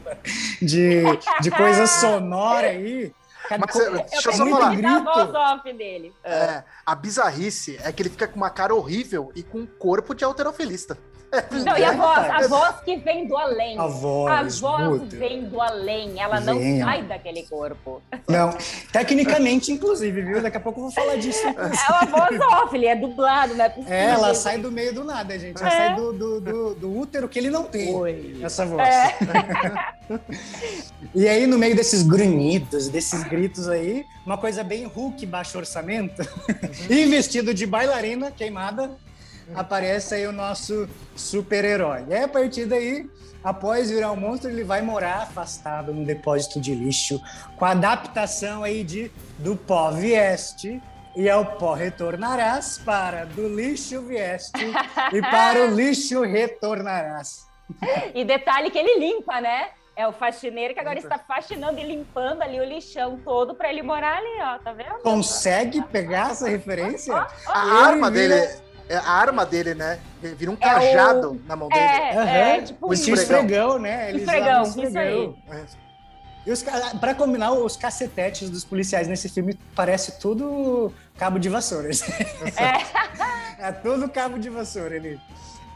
de, 0.62 1.02
de 1.42 1.50
coisa 1.50 1.86
sonora 1.86 2.68
aí. 2.68 3.12
Cara, 3.48 3.62
Mas, 3.66 3.76
eh, 3.76 3.90
deixa 4.10 4.28
eu 4.28 4.32
é 4.32 4.36
só 4.36 4.44
muito 4.44 4.58
falar. 4.58 4.72
imitar 4.74 4.96
a 4.96 5.24
voz 5.24 5.62
grito. 5.62 5.78
dele. 5.78 6.12
É, 6.24 6.64
a 6.84 6.94
bizarrice 6.94 7.78
é 7.82 7.92
que 7.92 8.02
ele 8.02 8.10
fica 8.10 8.26
com 8.26 8.36
uma 8.36 8.50
cara 8.50 8.74
horrível 8.74 9.30
e 9.34 9.42
com 9.42 9.58
um 9.58 9.66
corpo 9.66 10.14
de 10.14 10.24
alterofilista. 10.24 10.98
Não, 11.64 11.76
e 11.76 11.84
a 11.84 11.92
É, 11.92 11.96
voz, 11.96 12.30
a 12.30 12.48
voz 12.48 12.76
que 12.84 12.96
vem 12.96 13.26
do 13.26 13.36
além. 13.36 13.78
A 13.78 13.82
A 13.82 13.86
voz, 13.86 14.60
voz 14.60 15.00
puta. 15.00 15.16
vem 15.16 15.44
do 15.44 15.60
além, 15.60 16.20
ela 16.20 16.40
não 16.40 16.58
Vem, 16.58 16.80
sai 16.80 17.02
daquele 17.02 17.42
corpo. 17.44 18.00
Não, 18.28 18.56
tecnicamente, 18.92 19.70
inclusive, 19.72 20.22
viu? 20.22 20.40
Daqui 20.42 20.56
a 20.56 20.60
pouco 20.60 20.78
eu 20.80 20.84
vou 20.84 20.92
falar 20.92 21.16
disso. 21.16 21.46
É 21.46 21.52
uma 21.92 22.06
voz 22.06 22.40
off, 22.40 22.74
ele 22.76 22.86
é 22.86 22.94
dublado, 22.96 23.54
não 23.54 23.64
é 23.64 23.68
possível. 23.68 23.94
É, 23.94 24.10
ela 24.10 24.34
sai 24.34 24.58
do 24.58 24.70
meio 24.70 24.94
do 24.94 25.04
nada, 25.04 25.38
gente. 25.38 25.60
Ela 25.60 25.68
É. 25.72 25.76
sai 25.76 25.94
do, 25.96 26.12
do, 26.12 26.40
do, 26.40 26.74
do 26.74 26.98
útero 26.98 27.28
que 27.28 27.38
ele 27.38 27.50
não 27.50 27.64
tem. 27.64 27.94
Oi. 27.94 28.38
Essa 28.42 28.64
voz. 28.64 28.86
É. 28.88 29.16
E 31.14 31.26
aí, 31.28 31.46
no 31.46 31.58
meio 31.58 31.74
desses 31.74 32.02
grunhidos, 32.02 32.88
desses 32.88 33.22
gritos 33.24 33.68
aí, 33.68 34.04
uma 34.24 34.38
coisa 34.38 34.62
bem 34.62 34.84
Hulk 34.84 35.24
baixo 35.26 35.58
orçamento, 35.58 36.22
e 36.88 37.06
vestido 37.06 37.52
de 37.54 37.66
bailarina 37.66 38.30
queimada, 38.30 38.90
aparece 39.54 40.14
aí 40.14 40.26
o 40.26 40.32
nosso 40.32 40.88
super-herói. 41.14 42.04
E 42.08 42.14
aí, 42.14 42.24
a 42.24 42.28
partir 42.28 42.66
daí, 42.66 43.08
após 43.42 43.90
virar 43.90 44.12
um 44.12 44.16
monstro, 44.16 44.50
ele 44.50 44.64
vai 44.64 44.82
morar 44.82 45.22
afastado 45.22 45.92
num 45.92 46.04
depósito 46.04 46.60
de 46.60 46.74
lixo, 46.74 47.20
com 47.56 47.64
a 47.64 47.70
adaptação 47.70 48.62
aí 48.64 48.82
de 48.84 49.10
do 49.38 49.56
pó 49.56 49.90
vieste. 49.90 50.82
E 51.18 51.30
ao 51.30 51.46
pó 51.56 51.72
retornarás 51.72 52.76
para 52.84 53.24
do 53.24 53.48
lixo 53.48 54.02
vieste 54.02 54.52
e 55.14 55.22
para 55.22 55.60
o 55.64 55.68
lixo 55.74 56.20
retornarás. 56.20 57.46
E 58.14 58.22
detalhe 58.22 58.70
que 58.70 58.76
ele 58.78 58.98
limpa, 59.00 59.40
né? 59.40 59.68
É 59.96 60.06
o 60.06 60.12
faxineiro 60.12 60.74
que 60.74 60.80
agora 60.80 60.98
está 60.98 61.16
faxinando 61.18 61.80
e 61.80 61.84
limpando 61.84 62.42
ali 62.42 62.60
o 62.60 62.64
lixão 62.64 63.18
todo 63.24 63.54
para 63.54 63.70
ele 63.70 63.82
morar 63.82 64.18
ali, 64.18 64.42
ó, 64.42 64.58
tá 64.58 64.74
vendo? 64.74 64.98
Consegue 65.02 65.80
pegar 65.84 66.32
essa 66.32 66.50
referência? 66.50 67.14
A 67.16 67.62
Ele 67.66 67.76
arma 67.78 68.10
vira- 68.10 68.34
dele, 68.36 68.46
é, 68.52 68.60
a 68.94 69.10
arma 69.10 69.44
dele, 69.44 69.74
né? 69.74 69.98
Vira 70.22 70.50
um 70.50 70.54
É 70.54 70.56
o- 70.56 70.70
cajado 70.70 71.40
na 71.46 71.56
mão 71.56 71.68
dele. 71.68 71.80
É, 71.80 72.14
é, 72.14 72.54
Aham. 72.56 72.64
tipo 72.64 72.86
O 72.86 72.90
O 72.90 72.94
isso. 72.94 73.10
esfregão. 73.12 73.40
esfregão, 73.44 73.78
né? 73.78 74.08
Eles 74.10 74.22
Esfregão, 74.22 74.62
usavam 74.62 74.84
isso 74.84 74.98
aí. 74.98 75.34
É. 75.50 75.64
E 76.46 76.52
os, 76.52 76.64
pra 77.00 77.12
combinar, 77.14 77.50
os 77.52 77.76
cacetetes 77.76 78.48
dos 78.48 78.64
policiais 78.64 79.08
nesse 79.08 79.28
filme 79.28 79.58
parece 79.74 80.20
tudo 80.20 80.92
cabo 81.18 81.38
de 81.38 81.48
vassoura. 81.48 81.88
É. 81.90 83.06
É 83.58 83.72
tudo 83.72 84.06
cabo 84.08 84.38
de 84.38 84.50
vassoura 84.50 84.96
ali. 84.96 85.18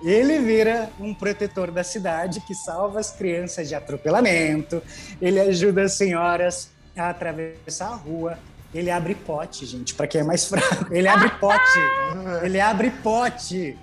Ele 0.05 0.39
vira 0.39 0.91
um 1.01 1.15
protetor 1.15 1.71
da 1.71 1.83
cidade 1.83 2.39
que 2.43 2.55
salva 2.55 3.01
as 3.01 3.11
crianças 3.11 3.69
de 3.71 3.75
atropelamento. 3.75 4.83
Ele 5.21 5.41
ajuda 5.41 5.83
as 5.85 5.95
senhoras 5.95 6.71
a 6.95 7.09
atravessar 7.09 7.87
a 7.93 7.95
rua. 7.95 8.39
Ele 8.73 8.91
abre 8.91 9.15
pote, 9.15 9.67
gente, 9.67 9.95
para 9.95 10.07
quem 10.07 10.21
é 10.21 10.25
mais 10.25 10.45
fraco. 10.49 10.93
Ele 10.93 11.09
abre 11.09 11.29
pote. 11.31 11.79
Ele 12.45 12.61
abre 12.61 12.91
pote. 12.91 13.77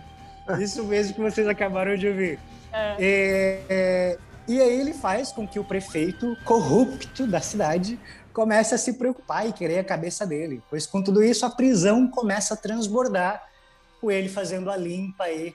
Isso 0.59 0.83
mesmo 0.85 1.13
que 1.15 1.21
vocês 1.21 1.47
acabaram 1.47 1.95
de 1.97 2.07
ouvir. 2.07 2.39
É, 2.99 3.59
é, 3.69 4.17
e 4.47 4.61
aí 4.61 4.79
ele 4.79 4.93
faz 4.93 5.31
com 5.31 5.47
que 5.47 5.59
o 5.59 5.63
prefeito 5.63 6.37
corrupto 6.45 7.25
da 7.27 7.41
cidade 7.41 7.99
comece 8.31 8.73
a 8.75 8.77
se 8.77 8.93
preocupar 8.93 9.47
e 9.47 9.51
querer 9.51 9.79
a 9.79 9.83
cabeça 9.83 10.25
dele. 10.25 10.61
Pois 10.69 10.85
com 10.85 11.01
tudo 11.01 11.21
isso, 11.23 11.45
a 11.45 11.49
prisão 11.49 12.07
começa 12.07 12.53
a 12.53 12.57
transbordar 12.57 13.43
com 13.99 14.09
ele 14.11 14.29
fazendo 14.29 14.69
a 14.69 14.77
limpa 14.77 15.23
aí 15.25 15.53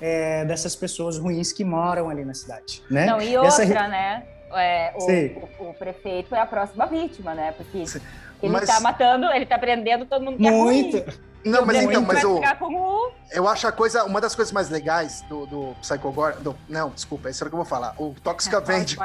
é, 0.00 0.44
dessas 0.44 0.74
pessoas 0.74 1.18
ruins 1.18 1.52
que 1.52 1.62
moram 1.64 2.08
ali 2.10 2.24
na 2.24 2.34
cidade. 2.34 2.82
Né? 2.90 3.06
Não, 3.06 3.20
e 3.20 3.36
Essa 3.36 3.62
outra, 3.62 3.82
re- 3.82 3.88
né? 3.88 4.26
É, 4.54 4.92
o, 4.96 5.64
o- 5.64 5.70
o 5.70 5.74
prefeito 5.74 6.34
é 6.34 6.40
a 6.40 6.46
próxima 6.46 6.86
vítima, 6.86 7.34
né? 7.34 7.52
Porque 7.52 7.86
Sim. 7.86 8.00
Ele 8.42 8.52
Mas- 8.52 8.66
tá 8.68 8.80
matando, 8.80 9.26
ele 9.26 9.46
tá 9.46 9.58
prendendo 9.58 10.04
todo 10.06 10.22
mundo 10.24 10.36
que 10.38 10.46
é 10.46 10.50
Muito. 10.50 10.98
ruim. 10.98 11.32
Não, 11.44 11.66
mas 11.66 11.82
então, 11.82 12.02
mas 12.02 12.22
vai 12.22 12.24
o, 12.30 12.36
ficar 12.36 12.56
com 12.56 12.72
o... 12.72 13.10
eu 13.32 13.48
acho 13.48 13.66
a 13.66 13.72
coisa, 13.72 14.04
uma 14.04 14.20
das 14.20 14.32
coisas 14.32 14.52
mais 14.52 14.70
legais 14.70 15.22
do, 15.22 15.44
do 15.46 15.74
Psycho 15.80 16.12
Gore, 16.12 16.36
do- 16.40 16.56
não, 16.68 16.90
desculpa, 16.90 17.28
isso 17.30 17.42
é 17.42 17.46
o 17.46 17.50
que 17.50 17.54
eu 17.54 17.58
vou 17.58 17.66
falar. 17.66 17.96
O 17.98 18.14
Toxic 18.22 18.54
Avenger, 18.54 18.96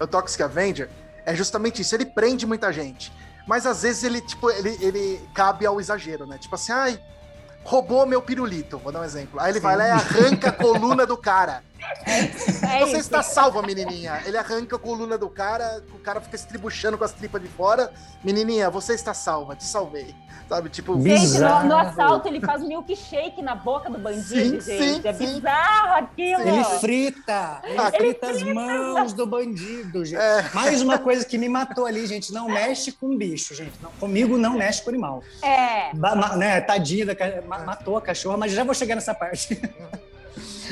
o 0.00 0.06
Toxic 0.06 0.42
Avenger 0.42 0.90
é 1.24 1.36
justamente 1.36 1.80
isso. 1.82 1.94
Ele 1.94 2.04
prende 2.04 2.44
muita 2.46 2.72
gente, 2.72 3.12
mas 3.46 3.64
às 3.64 3.82
vezes 3.82 4.02
ele 4.02 4.20
tipo 4.20 4.50
ele, 4.50 4.76
ele 4.80 5.20
cabe 5.32 5.64
ao 5.66 5.78
exagero, 5.80 6.26
né? 6.26 6.36
Tipo 6.36 6.56
assim, 6.56 6.72
ai, 6.72 6.98
roubou 7.62 8.04
meu 8.06 8.20
pirulito, 8.20 8.76
vou 8.78 8.90
dar 8.90 9.00
um 9.00 9.04
exemplo. 9.04 9.38
Aí 9.40 9.52
ele 9.52 9.60
vai 9.60 9.76
lá 9.76 9.86
e 9.86 9.90
arranca 9.92 10.48
a 10.48 10.52
coluna 10.52 11.06
do 11.06 11.16
cara. 11.16 11.62
É 12.06 12.80
Você 12.80 12.86
isso. 12.92 12.96
está 12.96 13.22
salva, 13.22 13.62
menininha. 13.62 14.22
Ele 14.24 14.36
arranca 14.36 14.76
a 14.76 14.78
coluna 14.78 15.16
do 15.16 15.28
cara, 15.28 15.82
o 15.94 15.98
cara 15.98 16.20
fica 16.20 16.36
se 16.36 16.46
tribuchando 16.46 16.96
com 16.98 17.04
as 17.04 17.12
tripas 17.12 17.40
de 17.42 17.48
fora. 17.48 17.92
Menininha, 18.24 18.68
você 18.70 18.94
está 18.94 19.14
salva, 19.14 19.54
te 19.56 19.64
salvei. 19.64 20.14
Sabe, 20.48 20.70
tipo, 20.70 20.96
Bi- 20.96 21.10
Gente, 21.10 21.20
no, 21.26 21.32
Bizarro. 21.34 21.68
no 21.68 21.76
assalto 21.76 22.26
ele 22.28 22.40
faz 22.40 22.62
milkshake 22.62 23.42
na 23.42 23.54
boca 23.54 23.90
do 23.90 23.98
bandido, 23.98 24.24
Sim, 24.24 24.48
gente. 24.50 24.64
sim, 24.64 25.00
é 25.04 25.12
sim. 25.12 25.34
bizarro 25.34 26.04
aquilo. 26.04 26.40
Ele 26.48 26.64
frita, 26.80 27.60
ele 27.64 27.78
Ah, 27.78 27.92
frita 27.92 28.30
as 28.30 28.42
mãos 28.42 29.12
do 29.12 29.26
bandido, 29.26 30.06
gente. 30.06 30.18
É. 30.18 30.46
Mais 30.54 30.80
uma 30.80 30.98
coisa 30.98 31.22
que 31.26 31.36
me 31.36 31.50
matou 31.50 31.84
ali, 31.84 32.06
gente. 32.06 32.32
Não 32.32 32.48
mexe 32.48 32.92
com 32.92 33.14
bicho, 33.14 33.54
gente. 33.54 33.72
Não, 33.82 33.90
comigo 34.00 34.38
não 34.38 34.54
mexe 34.54 34.82
com 34.82 34.88
animal. 34.88 35.22
É. 35.42 35.94
Ba- 35.94 36.16
ma- 36.16 36.34
né, 36.36 36.62
tadinha, 36.62 37.04
da 37.04 37.14
ca- 37.14 37.42
ma- 37.46 37.58
matou 37.58 37.98
a 37.98 38.00
cachorra, 38.02 38.38
mas 38.38 38.52
já 38.52 38.64
vou 38.64 38.74
chegar 38.74 38.94
nessa 38.94 39.12
parte. 39.14 39.60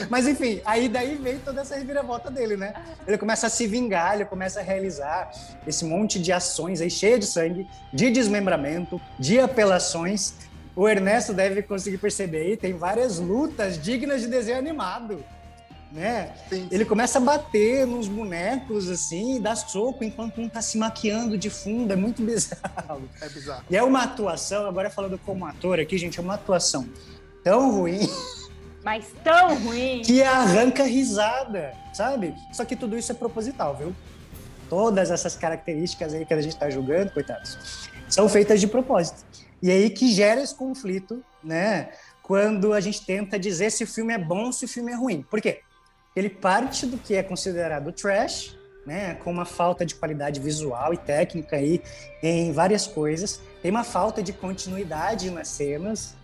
Mas 0.08 0.26
enfim, 0.26 0.60
aí 0.64 0.88
daí 0.88 1.16
vem 1.16 1.38
toda 1.38 1.60
essa 1.60 1.76
reviravolta 1.76 2.30
dele, 2.30 2.56
né? 2.56 2.74
Ele 3.06 3.18
começa 3.18 3.46
a 3.46 3.50
se 3.50 3.66
vingar, 3.66 4.14
ele 4.14 4.24
começa 4.24 4.60
a 4.60 4.62
realizar 4.62 5.30
esse 5.66 5.84
monte 5.84 6.18
de 6.18 6.32
ações 6.32 6.80
aí 6.80 6.90
cheia 6.90 7.18
de 7.18 7.26
sangue, 7.26 7.66
de 7.92 8.10
desmembramento, 8.10 9.00
de 9.18 9.38
apelações. 9.38 10.34
O 10.74 10.88
Ernesto 10.88 11.32
deve 11.32 11.62
conseguir 11.62 11.98
perceber 11.98 12.38
aí, 12.38 12.56
tem 12.56 12.74
várias 12.74 13.18
lutas 13.18 13.80
dignas 13.80 14.20
de 14.20 14.28
desenho 14.28 14.58
animado 14.58 15.24
né? 15.96 16.34
Ele 16.70 16.84
começa 16.84 17.18
a 17.18 17.20
bater 17.20 17.86
nos 17.86 18.08
bonecos, 18.08 18.88
assim, 18.88 19.40
dá 19.40 19.54
soco 19.54 20.04
enquanto 20.04 20.40
um 20.40 20.48
tá 20.48 20.60
se 20.60 20.76
maquiando 20.76 21.38
de 21.38 21.48
fundo, 21.48 21.92
é 21.92 21.96
muito 21.96 22.22
bizarro. 22.22 23.08
É 23.20 23.28
bizarro. 23.28 23.64
E 23.70 23.76
é 23.76 23.82
uma 23.82 24.02
atuação, 24.02 24.66
agora 24.66 24.90
falando 24.90 25.18
como 25.18 25.46
ator 25.46 25.80
aqui, 25.80 25.96
gente, 25.96 26.18
é 26.18 26.22
uma 26.22 26.34
atuação 26.34 26.86
tão 27.42 27.72
ruim. 27.72 28.00
Mas 28.86 29.12
tão 29.24 29.58
ruim. 29.64 30.00
Que 30.02 30.22
arranca 30.22 30.84
risada, 30.84 31.74
sabe? 31.92 32.32
Só 32.52 32.64
que 32.64 32.76
tudo 32.76 32.96
isso 32.96 33.10
é 33.10 33.14
proposital, 33.16 33.74
viu? 33.74 33.92
Todas 34.70 35.10
essas 35.10 35.34
características 35.36 36.14
aí 36.14 36.24
que 36.24 36.32
a 36.32 36.40
gente 36.40 36.56
tá 36.56 36.70
julgando, 36.70 37.10
coitados, 37.10 37.90
são 38.08 38.28
feitas 38.28 38.60
de 38.60 38.68
propósito. 38.68 39.24
E 39.60 39.72
aí 39.72 39.90
que 39.90 40.12
gera 40.12 40.40
esse 40.40 40.54
conflito, 40.54 41.20
né? 41.42 41.88
Quando 42.22 42.72
a 42.72 42.80
gente 42.80 43.04
tenta 43.04 43.36
dizer 43.36 43.72
se 43.72 43.82
o 43.82 43.86
filme 43.88 44.14
é 44.14 44.18
bom, 44.18 44.52
se 44.52 44.64
o 44.64 44.68
filme 44.68 44.92
é 44.92 44.94
ruim. 44.94 45.20
Por 45.28 45.40
quê? 45.40 45.62
ele 46.16 46.30
parte 46.30 46.86
do 46.86 46.96
que 46.96 47.14
é 47.14 47.22
considerado 47.22 47.92
trash, 47.92 48.56
né, 48.86 49.14
com 49.16 49.30
uma 49.30 49.44
falta 49.44 49.84
de 49.84 49.94
qualidade 49.94 50.40
visual 50.40 50.94
e 50.94 50.96
técnica 50.96 51.56
aí 51.56 51.82
em 52.22 52.52
várias 52.52 52.86
coisas, 52.86 53.42
tem 53.60 53.70
uma 53.70 53.84
falta 53.84 54.22
de 54.22 54.32
continuidade 54.32 55.28
nas 55.28 55.48
cenas, 55.48 56.14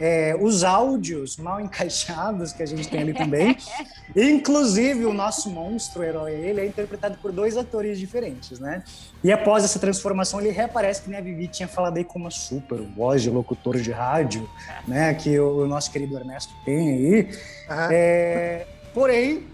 é, 0.00 0.34
os 0.40 0.64
áudios 0.64 1.36
mal 1.36 1.60
encaixados 1.60 2.52
que 2.52 2.62
a 2.62 2.66
gente 2.66 2.88
tem 2.88 3.00
ali 3.00 3.12
também, 3.12 3.56
inclusive 4.16 5.04
o 5.04 5.12
nosso 5.12 5.50
monstro 5.50 6.02
herói, 6.02 6.32
ele 6.32 6.62
é 6.62 6.66
interpretado 6.66 7.18
por 7.18 7.30
dois 7.30 7.56
atores 7.56 7.98
diferentes, 7.98 8.58
né? 8.58 8.82
E 9.22 9.30
após 9.30 9.62
essa 9.62 9.78
transformação 9.78 10.40
ele 10.40 10.50
reaparece 10.50 11.02
que 11.02 11.10
nem 11.10 11.18
a 11.18 11.22
Vivi 11.22 11.46
tinha 11.48 11.68
falado 11.68 11.98
aí 11.98 12.04
com 12.04 12.18
uma 12.18 12.30
super 12.30 12.80
voz 12.80 13.22
de 13.22 13.28
locutor 13.28 13.76
de 13.76 13.92
rádio, 13.92 14.48
né, 14.88 15.12
que 15.12 15.38
o, 15.38 15.64
o 15.64 15.68
nosso 15.68 15.90
querido 15.90 16.16
Ernesto 16.16 16.52
tem 16.64 16.88
aí. 16.88 17.22
Uhum. 17.22 17.88
É, 17.90 18.66
porém 18.94 19.46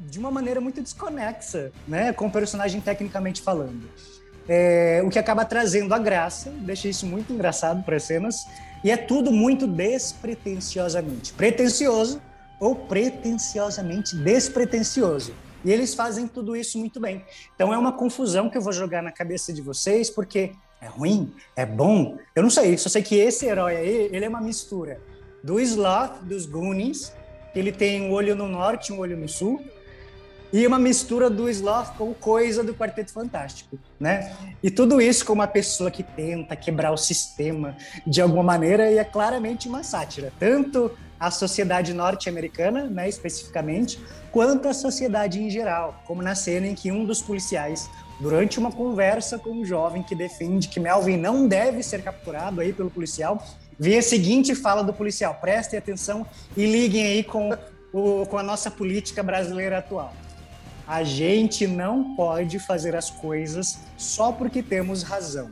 de 0.00 0.18
uma 0.18 0.30
maneira 0.30 0.60
muito 0.60 0.80
desconexa, 0.80 1.70
né, 1.86 2.12
com 2.12 2.26
o 2.26 2.30
personagem 2.30 2.80
tecnicamente 2.80 3.42
falando. 3.42 3.88
É, 4.48 5.02
o 5.04 5.10
que 5.10 5.18
acaba 5.18 5.44
trazendo 5.44 5.92
a 5.92 5.98
graça, 5.98 6.50
deixa 6.60 6.88
isso 6.88 7.04
muito 7.04 7.30
engraçado 7.32 7.82
para 7.84 7.96
as 7.96 8.04
cenas, 8.04 8.46
e 8.82 8.90
é 8.90 8.96
tudo 8.96 9.30
muito 9.30 9.66
despretensiosamente 9.66 11.32
pretensioso 11.32 12.20
ou 12.60 12.74
pretensiosamente 12.74 14.16
despretensioso. 14.16 15.32
E 15.64 15.72
eles 15.72 15.94
fazem 15.94 16.26
tudo 16.26 16.56
isso 16.56 16.78
muito 16.78 17.00
bem. 17.00 17.24
Então 17.54 17.72
é 17.72 17.78
uma 17.78 17.92
confusão 17.92 18.48
que 18.48 18.56
eu 18.56 18.62
vou 18.62 18.72
jogar 18.72 19.02
na 19.02 19.10
cabeça 19.10 19.52
de 19.52 19.60
vocês, 19.60 20.08
porque 20.08 20.52
é 20.80 20.86
ruim, 20.86 21.32
é 21.56 21.66
bom, 21.66 22.16
eu 22.34 22.42
não 22.42 22.50
sei, 22.50 22.78
só 22.78 22.88
sei 22.88 23.02
que 23.02 23.16
esse 23.16 23.46
herói 23.46 23.76
aí, 23.76 24.08
ele 24.12 24.24
é 24.24 24.28
uma 24.28 24.40
mistura 24.40 25.00
do 25.42 25.58
Sloth 25.58 26.22
dos 26.22 26.46
Goonies 26.46 27.12
ele 27.58 27.72
tem 27.72 28.02
um 28.02 28.12
olho 28.12 28.36
no 28.36 28.46
norte 28.46 28.92
um 28.92 28.98
olho 28.98 29.16
no 29.16 29.28
sul, 29.28 29.60
e 30.52 30.66
uma 30.66 30.78
mistura 30.78 31.28
do 31.28 31.48
Sloth 31.48 31.96
com 31.96 32.14
coisa 32.14 32.64
do 32.64 32.74
Quarteto 32.74 33.12
Fantástico, 33.12 33.78
né? 34.00 34.32
E 34.62 34.70
tudo 34.70 35.00
isso 35.00 35.24
com 35.24 35.32
uma 35.32 35.46
pessoa 35.46 35.90
que 35.90 36.02
tenta 36.02 36.56
quebrar 36.56 36.92
o 36.92 36.96
sistema 36.96 37.76
de 38.06 38.20
alguma 38.20 38.42
maneira 38.42 38.90
e 38.90 38.98
é 38.98 39.04
claramente 39.04 39.68
uma 39.68 39.82
sátira, 39.82 40.32
tanto 40.38 40.90
a 41.18 41.30
sociedade 41.30 41.92
norte-americana, 41.92 42.84
né, 42.84 43.08
especificamente, 43.08 43.98
quanto 44.30 44.68
a 44.68 44.74
sociedade 44.74 45.42
em 45.42 45.50
geral, 45.50 46.02
como 46.06 46.22
na 46.22 46.34
cena 46.34 46.66
em 46.66 46.74
que 46.74 46.92
um 46.92 47.04
dos 47.04 47.20
policiais, 47.20 47.90
durante 48.20 48.58
uma 48.58 48.70
conversa 48.70 49.38
com 49.38 49.50
um 49.50 49.64
jovem 49.64 50.02
que 50.02 50.14
defende 50.14 50.68
que 50.68 50.78
Melvin 50.78 51.16
não 51.16 51.48
deve 51.48 51.82
ser 51.82 52.02
capturado 52.02 52.60
aí 52.60 52.72
pelo 52.72 52.90
policial, 52.90 53.44
vê 53.78 53.98
a 53.98 54.02
seguinte 54.02 54.54
fala 54.54 54.82
do 54.82 54.92
policial: 54.92 55.34
prestem 55.40 55.78
atenção 55.78 56.24
e 56.56 56.64
liguem 56.64 57.04
aí 57.04 57.24
com, 57.24 57.50
o, 57.92 58.24
com 58.26 58.38
a 58.38 58.42
nossa 58.42 58.70
política 58.70 59.22
brasileira 59.22 59.78
atual. 59.78 60.14
A 60.88 61.04
gente 61.04 61.66
não 61.66 62.16
pode 62.16 62.58
fazer 62.58 62.96
as 62.96 63.10
coisas 63.10 63.78
só 63.98 64.32
porque 64.32 64.62
temos 64.62 65.02
razão. 65.02 65.50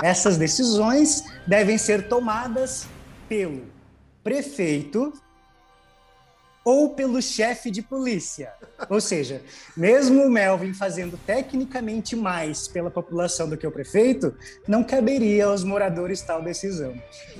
Essas 0.00 0.38
decisões 0.38 1.24
devem 1.44 1.76
ser 1.76 2.08
tomadas 2.08 2.86
pelo 3.28 3.66
prefeito 4.22 5.12
ou 6.64 6.90
pelo 6.90 7.22
chefe 7.22 7.70
de 7.70 7.82
polícia. 7.82 8.52
Ou 8.88 9.00
seja, 9.00 9.42
mesmo 9.76 10.22
o 10.22 10.30
Melvin 10.30 10.74
fazendo 10.74 11.18
tecnicamente 11.26 12.14
mais 12.14 12.68
pela 12.68 12.90
população 12.90 13.48
do 13.48 13.56
que 13.56 13.66
o 13.66 13.70
prefeito, 13.70 14.34
não 14.66 14.84
caberia 14.84 15.46
aos 15.46 15.64
moradores 15.64 16.20
tal 16.20 16.42
decisão. 16.42 16.94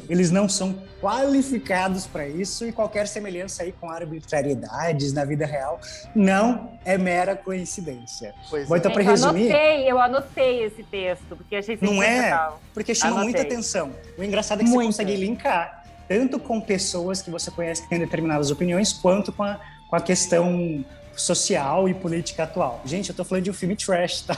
Eles 0.08 0.30
não 0.30 0.48
são 0.48 0.82
qualificados 1.00 2.06
para 2.06 2.26
isso 2.26 2.66
e 2.66 2.72
qualquer 2.72 3.06
semelhança 3.06 3.62
aí 3.62 3.72
com 3.72 3.90
arbitrariedades 3.90 5.12
na 5.12 5.24
vida 5.24 5.46
real 5.46 5.80
não 6.14 6.78
é 6.84 6.96
mera 6.96 7.36
coincidência. 7.36 8.34
Pois 8.48 8.66
Bom, 8.68 8.76
então, 8.76 8.90
é. 8.90 8.94
para 8.94 9.02
resumir. 9.02 9.50
Eu 9.50 9.56
anotei, 9.56 9.90
eu 9.90 10.00
anotei 10.00 10.64
esse 10.64 10.82
texto, 10.82 11.36
porque 11.36 11.56
achei 11.56 11.78
Não 11.80 12.02
é? 12.02 12.50
Porque 12.72 12.94
chama 12.94 13.20
anotei. 13.20 13.32
muita 13.32 13.42
atenção. 13.42 13.92
O 14.16 14.22
engraçado 14.22 14.60
é 14.60 14.64
que 14.64 14.70
Muito. 14.70 14.92
você 14.92 15.02
consegue 15.04 15.16
linkar 15.16 15.77
tanto 16.08 16.38
com 16.38 16.60
pessoas 16.60 17.20
que 17.20 17.30
você 17.30 17.50
conhece 17.50 17.82
que 17.82 17.88
têm 17.88 17.98
determinadas 17.98 18.50
opiniões, 18.50 18.92
quanto 18.92 19.30
com 19.32 19.42
a, 19.42 19.60
com 19.88 19.94
a 19.96 20.00
questão 20.00 20.84
social 21.20 21.88
e 21.88 21.94
política 21.94 22.44
atual. 22.44 22.80
Gente, 22.84 23.10
eu 23.10 23.14
tô 23.14 23.24
falando 23.24 23.44
de 23.44 23.50
um 23.50 23.54
filme 23.54 23.76
trash, 23.76 24.22
tá? 24.22 24.36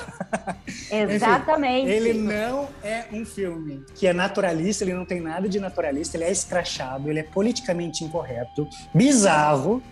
Exatamente. 0.90 1.84
Enfim, 1.84 1.92
ele 1.92 2.14
não 2.14 2.68
é 2.82 3.04
um 3.12 3.24
filme 3.24 3.84
que 3.94 4.06
é 4.06 4.12
naturalista, 4.12 4.82
ele 4.82 4.94
não 4.94 5.04
tem 5.04 5.20
nada 5.20 5.48
de 5.48 5.60
naturalista, 5.60 6.16
ele 6.16 6.24
é 6.24 6.32
escrachado, 6.32 7.08
ele 7.08 7.20
é 7.20 7.22
politicamente 7.22 8.02
incorreto, 8.02 8.66
bizarro. 8.94 9.82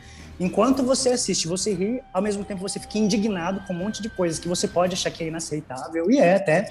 Enquanto 0.41 0.83
você 0.83 1.11
assiste, 1.11 1.47
você 1.49 1.75
ri, 1.75 2.03
ao 2.13 2.23
mesmo 2.23 2.45
tempo 2.45 2.61
você 2.61 2.79
fica 2.79 2.97
indignado 2.97 3.61
com 3.67 3.73
um 3.73 3.77
monte 3.77 4.01
de 4.01 4.09
coisas 4.09 4.39
que 4.39 4.49
você 4.49 4.67
pode 4.67 4.95
achar 4.95 5.11
que 5.11 5.25
é 5.25 5.27
inaceitável, 5.27 6.11
e 6.11 6.19
é 6.19 6.37
até. 6.37 6.69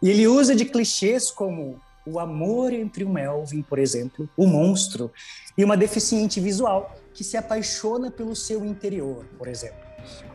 E 0.00 0.08
ele 0.08 0.26
usa 0.26 0.54
de 0.54 0.64
clichês 0.64 1.30
como 1.30 1.80
o 2.12 2.18
amor 2.18 2.72
entre 2.72 3.04
o 3.04 3.08
Melvin, 3.08 3.62
por 3.62 3.78
exemplo, 3.78 4.28
o 4.36 4.46
monstro, 4.46 5.10
e 5.56 5.64
uma 5.64 5.76
deficiente 5.76 6.40
visual 6.40 6.94
que 7.12 7.24
se 7.24 7.36
apaixona 7.36 8.10
pelo 8.10 8.34
seu 8.34 8.64
interior, 8.64 9.24
por 9.36 9.48
exemplo. 9.48 9.78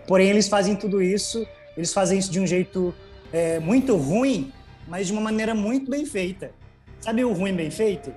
Porém, 0.08 0.30
eles 0.30 0.48
fazem 0.48 0.76
tudo 0.76 1.02
isso, 1.02 1.48
eles 1.78 1.94
fazem 1.94 2.20
isso 2.20 2.32
de 2.32 2.40
um 2.40 2.46
jeito 2.46 2.94
é, 3.32 3.60
muito 3.60 3.96
ruim, 3.96 4.52
mas 4.88 5.08
de 5.08 5.14
uma 5.14 5.22
maneira 5.22 5.56
muito 5.56 5.90
bem 5.90 6.06
feita. 6.06 6.52
Sabe 7.00 7.24
o 7.24 7.34
ruim 7.34 7.54
bem 7.54 7.72
feito? 7.72 8.14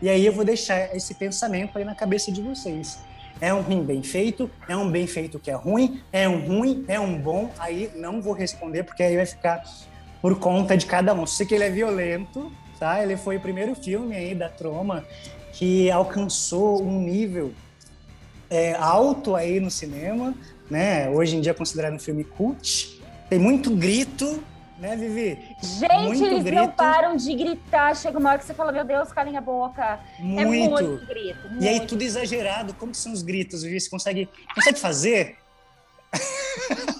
E 0.00 0.08
aí 0.08 0.24
eu 0.26 0.32
vou 0.32 0.44
deixar 0.44 0.94
esse 0.94 1.14
pensamento 1.14 1.76
aí 1.78 1.84
na 1.84 1.94
cabeça 1.94 2.30
de 2.30 2.40
vocês. 2.42 2.98
É 3.40 3.52
um 3.52 3.60
ruim 3.60 3.82
bem 3.82 4.02
feito, 4.02 4.50
é 4.68 4.76
um 4.76 4.90
bem 4.90 5.06
feito 5.06 5.38
que 5.38 5.50
é 5.50 5.54
ruim, 5.54 6.02
é 6.12 6.28
um 6.28 6.46
ruim, 6.46 6.84
é 6.88 6.98
um 6.98 7.18
bom. 7.18 7.50
Aí 7.58 7.90
não 7.96 8.22
vou 8.22 8.32
responder, 8.32 8.84
porque 8.84 9.02
aí 9.02 9.16
vai 9.16 9.26
ficar 9.26 9.62
por 10.22 10.38
conta 10.38 10.76
de 10.76 10.86
cada 10.86 11.12
um. 11.12 11.26
Se 11.26 11.44
que 11.44 11.54
ele 11.54 11.64
é 11.64 11.70
violento, 11.70 12.50
tá? 12.78 13.02
Ele 13.02 13.16
foi 13.16 13.36
o 13.36 13.40
primeiro 13.40 13.74
filme 13.74 14.14
aí 14.14 14.34
da 14.34 14.48
Troma 14.48 15.04
que 15.52 15.90
alcançou 15.90 16.82
um 16.82 17.00
nível 17.00 17.52
é, 18.50 18.74
alto 18.74 19.34
aí 19.34 19.60
no 19.60 19.70
cinema, 19.70 20.34
né? 20.70 21.08
Hoje 21.08 21.36
em 21.36 21.40
dia 21.40 21.52
é 21.52 21.54
considerado 21.54 21.94
um 21.94 21.98
filme 21.98 22.24
cult. 22.24 23.00
Tem 23.28 23.38
muito 23.38 23.74
grito, 23.74 24.42
né, 24.78 24.96
Vivi? 24.96 25.38
Gente, 25.62 26.06
muito 26.06 26.24
eles 26.24 26.42
grito. 26.42 26.60
não 26.60 26.70
param 26.70 27.16
de 27.16 27.34
gritar. 27.34 27.96
Chega 27.96 28.18
uma 28.18 28.30
hora 28.30 28.38
que 28.38 28.44
você 28.44 28.54
fala, 28.54 28.72
meu 28.72 28.84
Deus, 28.84 29.12
calem 29.12 29.36
a 29.36 29.40
boca. 29.40 30.00
Muito. 30.18 30.40
É 30.40 30.44
muito 30.44 31.06
grito. 31.06 31.48
Muito. 31.48 31.64
E 31.64 31.68
aí 31.68 31.80
tudo 31.86 32.02
exagerado. 32.02 32.74
Como 32.74 32.92
que 32.92 32.98
são 32.98 33.12
os 33.12 33.22
gritos, 33.22 33.62
Vivi? 33.62 33.80
Você 33.80 33.90
consegue, 33.90 34.28
consegue 34.54 34.78
fazer? 34.78 35.36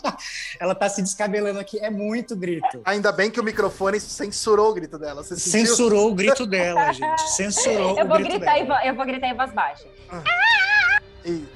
ela 0.59 0.75
tá 0.75 0.89
se 0.89 1.03
descabelando 1.03 1.59
aqui, 1.59 1.79
é 1.79 1.91
muito 1.91 2.37
grito. 2.37 2.81
Ainda 2.85 3.13
bem 3.13 3.31
que 3.31 3.41
o 3.41 3.45
microfone 3.45 4.01
censurou 4.01 4.71
o 4.71 4.75
grito 4.75 4.99
dela. 4.99 5.23
Você 5.23 5.37
censurou 5.37 6.11
o 6.11 6.15
grito 6.15 6.47
dela, 6.47 6.93
gente. 6.93 7.31
Censurou 7.33 7.99
eu 7.99 8.07
vou 8.07 8.17
o 8.17 8.19
grito 8.19 8.39
gritar 8.39 8.55
dela. 8.55 8.85
Em, 8.85 8.89
eu 8.89 8.95
vou 8.95 9.07
gritar 9.07 9.29
em 9.29 9.35
voz 9.35 9.53
baixa. 9.53 9.87
Ah. 10.11 10.23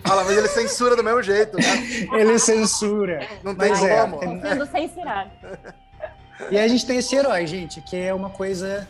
Fala, 0.03 0.25
mas 0.25 0.37
ele 0.37 0.49
censura 0.49 0.97
do 0.97 1.05
mesmo 1.05 1.23
jeito, 1.23 1.59
né? 1.59 1.63
Ele 2.19 2.39
censura. 2.39 3.29
Não 3.45 3.55
tem 3.55 3.69
mas 3.69 3.85
é, 3.85 4.01
como. 4.01 4.23
É, 4.23 4.49
sendo 4.49 4.67
censurado. 4.67 5.31
E 6.51 6.57
aí 6.57 6.65
a 6.65 6.69
gente 6.69 6.87
tem 6.87 6.99
esse 6.99 7.15
herói, 7.15 7.47
gente, 7.47 7.83
que 7.83 7.95
é 7.95 8.15
uma 8.15 8.31
coisa 8.31 8.87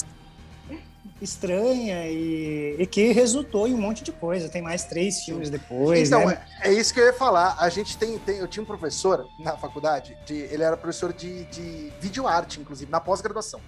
estranha 1.20 2.06
e, 2.06 2.76
e, 2.78 2.86
que 2.86 3.12
resultou 3.12 3.66
em 3.66 3.74
um 3.74 3.78
monte 3.78 4.04
de 4.04 4.12
coisa. 4.12 4.48
Tem 4.48 4.62
mais 4.62 4.84
três 4.84 5.20
filmes 5.24 5.50
depois. 5.50 6.08
Então, 6.08 6.26
né? 6.26 6.40
é, 6.60 6.68
é, 6.68 6.72
isso 6.72 6.94
que 6.94 7.00
eu 7.00 7.06
ia 7.06 7.12
falar. 7.12 7.56
A 7.58 7.68
gente 7.68 7.96
tem, 7.96 8.18
tem, 8.18 8.38
Eu 8.38 8.46
tinha 8.46 8.62
um 8.62 8.66
professor 8.66 9.26
na 9.38 9.56
faculdade, 9.56 10.16
de, 10.24 10.34
ele 10.34 10.62
era 10.62 10.76
professor 10.76 11.12
de, 11.12 11.44
de 11.46 11.92
videoarte, 12.00 12.60
inclusive, 12.60 12.90
na 12.90 13.00
pós-graduação. 13.00 13.60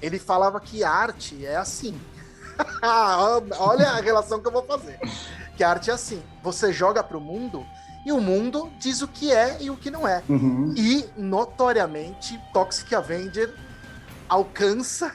Ele 0.00 0.18
falava 0.18 0.60
que 0.60 0.84
arte 0.84 1.44
é 1.44 1.56
assim. 1.56 1.98
Olha 3.58 3.90
a 3.90 4.00
relação 4.00 4.40
que 4.40 4.46
eu 4.46 4.52
vou 4.52 4.62
fazer. 4.64 4.98
Que 5.56 5.64
arte 5.64 5.90
é 5.90 5.94
assim: 5.94 6.22
você 6.42 6.72
joga 6.72 7.02
pro 7.02 7.20
mundo 7.20 7.66
e 8.06 8.12
o 8.12 8.20
mundo 8.20 8.70
diz 8.78 9.02
o 9.02 9.08
que 9.08 9.32
é 9.32 9.56
e 9.60 9.70
o 9.70 9.76
que 9.76 9.90
não 9.90 10.06
é. 10.06 10.22
Uhum. 10.28 10.72
E, 10.76 11.08
notoriamente, 11.16 12.40
Toxic 12.52 12.94
Avenger 12.94 13.52
alcança 14.28 15.12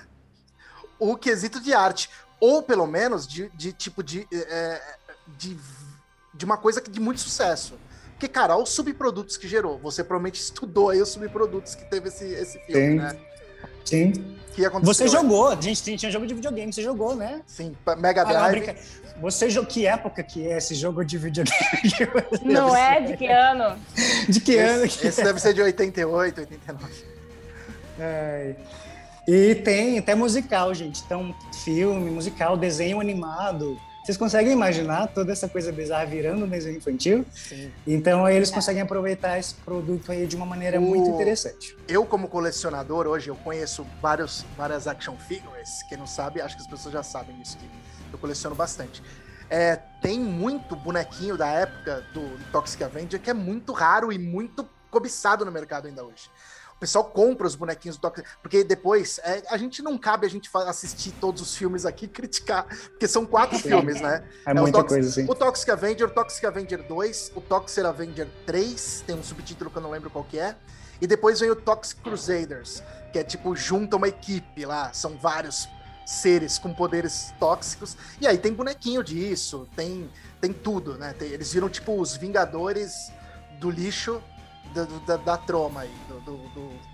o 1.11 1.17
quesito 1.17 1.59
de 1.59 1.73
arte. 1.73 2.09
Ou, 2.39 2.61
pelo 2.61 2.85
menos, 2.85 3.27
de, 3.27 3.49
de 3.49 3.71
tipo 3.71 4.03
de, 4.03 4.27
é, 4.31 4.81
de. 5.37 5.57
de 6.33 6.45
uma 6.45 6.57
coisa 6.57 6.81
que 6.81 6.91
de 6.91 6.99
muito 6.99 7.21
sucesso. 7.21 7.75
Porque, 8.11 8.27
cara, 8.27 8.53
olha 8.55 8.63
os 8.63 8.69
subprodutos 8.69 9.37
que 9.37 9.47
gerou. 9.47 9.77
Você 9.79 10.03
provavelmente 10.03 10.39
estudou 10.41 10.89
aí 10.89 11.01
os 11.01 11.09
subprodutos 11.09 11.75
que 11.75 11.83
teve 11.85 12.09
esse, 12.09 12.25
esse 12.25 12.59
filme, 12.59 12.89
Sim. 12.91 12.95
né? 12.95 13.17
Sim. 13.85 14.11
Que 14.53 14.65
aconteceu, 14.65 14.93
Você 14.93 15.07
jogou, 15.07 15.49
a 15.49 15.59
gente 15.59 15.97
tinha 15.97 16.11
jogo 16.11 16.27
de 16.27 16.33
videogame, 16.33 16.71
você 16.71 16.83
jogou, 16.83 17.15
né? 17.15 17.41
Sim, 17.47 17.75
Mega 17.97 18.21
Ah, 18.21 18.25
não, 18.25 18.31
Drive. 18.33 18.51
brinca- 18.51 18.75
Você 19.19 19.49
jogou. 19.49 19.69
Que 19.69 19.87
época 19.87 20.21
que 20.23 20.47
é 20.47 20.57
esse 20.57 20.75
jogo 20.75 21.03
de 21.03 21.17
videogame? 21.17 21.57
Não 22.45 22.75
é 22.75 23.01
de 23.01 23.17
que 23.17 23.27
ano? 23.27 23.79
de 24.29 24.39
que 24.39 24.57
ano? 24.57 24.85
esse, 24.85 25.07
esse 25.07 25.23
deve 25.23 25.39
ser 25.39 25.53
de 25.53 25.61
88, 25.61 26.41
89. 26.41 26.93
Ai. 27.99 28.55
E 29.27 29.55
tem 29.55 29.97
até 29.99 30.15
musical, 30.15 30.73
gente. 30.73 31.01
Então, 31.05 31.33
filme, 31.63 32.09
musical, 32.11 32.57
desenho 32.57 32.99
animado. 32.99 33.79
Vocês 34.03 34.17
conseguem 34.17 34.51
imaginar 34.51 35.07
toda 35.07 35.31
essa 35.31 35.47
coisa 35.47 35.71
bizarra 35.71 36.05
virando 36.05 36.43
um 36.43 36.49
desenho 36.49 36.75
infantil? 36.75 37.25
Sim. 37.31 37.71
Então, 37.87 38.25
aí 38.25 38.35
eles 38.35 38.51
É. 38.51 38.53
conseguem 38.53 38.81
aproveitar 38.81 39.39
esse 39.39 39.53
produto 39.55 40.11
aí 40.11 40.27
de 40.27 40.35
uma 40.35 40.45
maneira 40.45 40.77
O- 40.77 40.81
muito 40.81 41.09
interessante. 41.09 41.77
Eu, 41.87 42.05
como 42.05 42.27
colecionador, 42.27 43.07
hoje 43.07 43.29
eu 43.29 43.35
conheço 43.37 43.87
vários, 44.01 44.45
várias 44.57 44.87
action 44.87 45.15
figures. 45.15 45.83
Quem 45.87 45.97
não 45.97 46.05
sabe, 46.07 46.41
acho 46.41 46.57
que 46.57 46.61
as 46.63 46.67
pessoas 46.67 46.91
já 46.91 47.01
sabem 47.01 47.41
isso, 47.41 47.57
que 47.57 47.65
eu 48.11 48.19
coleciono 48.19 48.55
bastante. 48.57 49.01
É, 49.49 49.77
tem 50.01 50.19
muito 50.19 50.75
bonequinho 50.75 51.37
da 51.37 51.47
época 51.47 52.03
do 52.13 52.37
Toxic 52.51 52.83
Avenger 52.83 53.21
que 53.21 53.29
é 53.29 53.33
muito 53.33 53.71
raro 53.71 54.11
e 54.11 54.19
muito 54.19 54.67
cobiçado 54.91 55.45
no 55.45 55.51
mercado 55.51 55.87
ainda 55.87 56.03
hoje. 56.03 56.29
O 56.75 56.79
pessoal 56.83 57.05
compra 57.05 57.47
os 57.47 57.55
bonequinhos 57.55 57.97
do 57.97 58.01
Toxic, 58.01 58.27
porque 58.41 58.63
depois 58.63 59.19
é, 59.23 59.43
a 59.49 59.57
gente 59.57 59.81
não 59.81 59.97
cabe 59.97 60.25
a 60.25 60.29
gente 60.29 60.49
assistir 60.53 61.11
todos 61.11 61.41
os 61.41 61.55
filmes 61.55 61.85
aqui 61.85 62.05
e 62.05 62.07
criticar, 62.09 62.65
porque 62.89 63.07
são 63.07 63.25
quatro 63.25 63.57
filmes, 63.57 64.01
né? 64.01 64.23
É, 64.45 64.51
o 64.51 64.55
muita 64.55 64.79
Toxic- 64.79 64.89
coisa 64.89 65.09
assim. 65.09 65.31
O 65.31 65.35
Toxic 65.35 65.69
Avenger, 65.71 66.07
o 66.07 66.11
Toxic 66.11 66.45
Avenger 66.45 66.83
2, 66.87 67.31
o 67.35 67.41
Toxic 67.41 67.85
Avenger 67.85 68.27
3, 68.45 69.03
tem 69.07 69.15
um 69.15 69.23
subtítulo 69.23 69.69
que 69.71 69.77
eu 69.77 69.81
não 69.81 69.91
lembro 69.91 70.09
qual 70.09 70.25
que 70.25 70.37
é, 70.37 70.55
e 70.99 71.07
depois 71.07 71.39
vem 71.39 71.49
o 71.49 71.55
Toxic 71.55 72.01
Crusaders, 72.01 72.83
que 73.11 73.19
é 73.19 73.23
tipo, 73.23 73.55
junta 73.55 73.95
uma 73.95 74.07
equipe 74.07 74.65
lá, 74.65 74.91
são 74.93 75.17
vários 75.17 75.67
seres 76.05 76.57
com 76.57 76.73
poderes 76.73 77.33
tóxicos, 77.39 77.95
e 78.19 78.27
aí 78.27 78.37
tem 78.37 78.51
bonequinho 78.53 79.01
disso, 79.01 79.69
tem, 79.75 80.09
tem 80.41 80.51
tudo, 80.51 80.97
né? 80.97 81.13
Tem- 81.13 81.29
eles 81.29 81.53
viram 81.53 81.69
tipo 81.69 81.97
os 81.99 82.17
Vingadores 82.17 83.09
do 83.59 83.69
lixo 83.69 84.21
da, 84.73 84.85
da, 85.05 85.17
da 85.17 85.37
troma 85.37 85.81
aí, 85.81 85.91
do, 86.07 86.19
do- 86.21 86.37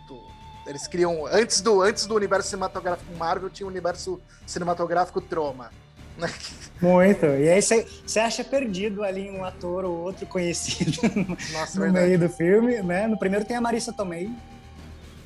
do- 0.08 0.30
eles 0.68 0.86
criam, 0.88 1.26
antes 1.26 1.62
do, 1.62 1.82
antes 1.82 2.06
do 2.06 2.14
universo 2.16 2.50
cinematográfico 2.50 3.16
Marvel, 3.16 3.50
tinha 3.50 3.66
o 3.66 3.70
universo 3.70 4.22
cinematográfico 4.46 5.20
Troma, 5.20 5.72
né? 6.16 6.30
Muito. 6.80 7.26
E 7.26 7.50
aí 7.50 7.60
você 7.62 7.88
você 8.06 8.20
acha 8.20 8.44
perdido 8.44 9.04
ali 9.04 9.32
um 9.32 9.44
ator 9.44 9.84
ou 9.84 9.98
outro 9.98 10.28
conhecido 10.28 11.00
Nossa, 11.52 11.76
no 11.80 11.86
verdade. 11.86 12.06
meio 12.08 12.20
do 12.20 12.30
filme, 12.30 12.84
né? 12.84 13.08
No 13.08 13.18
primeiro 13.18 13.46
tem 13.46 13.58
a 13.58 13.62
Marissa 13.62 13.92
Tomei, 13.92 14.30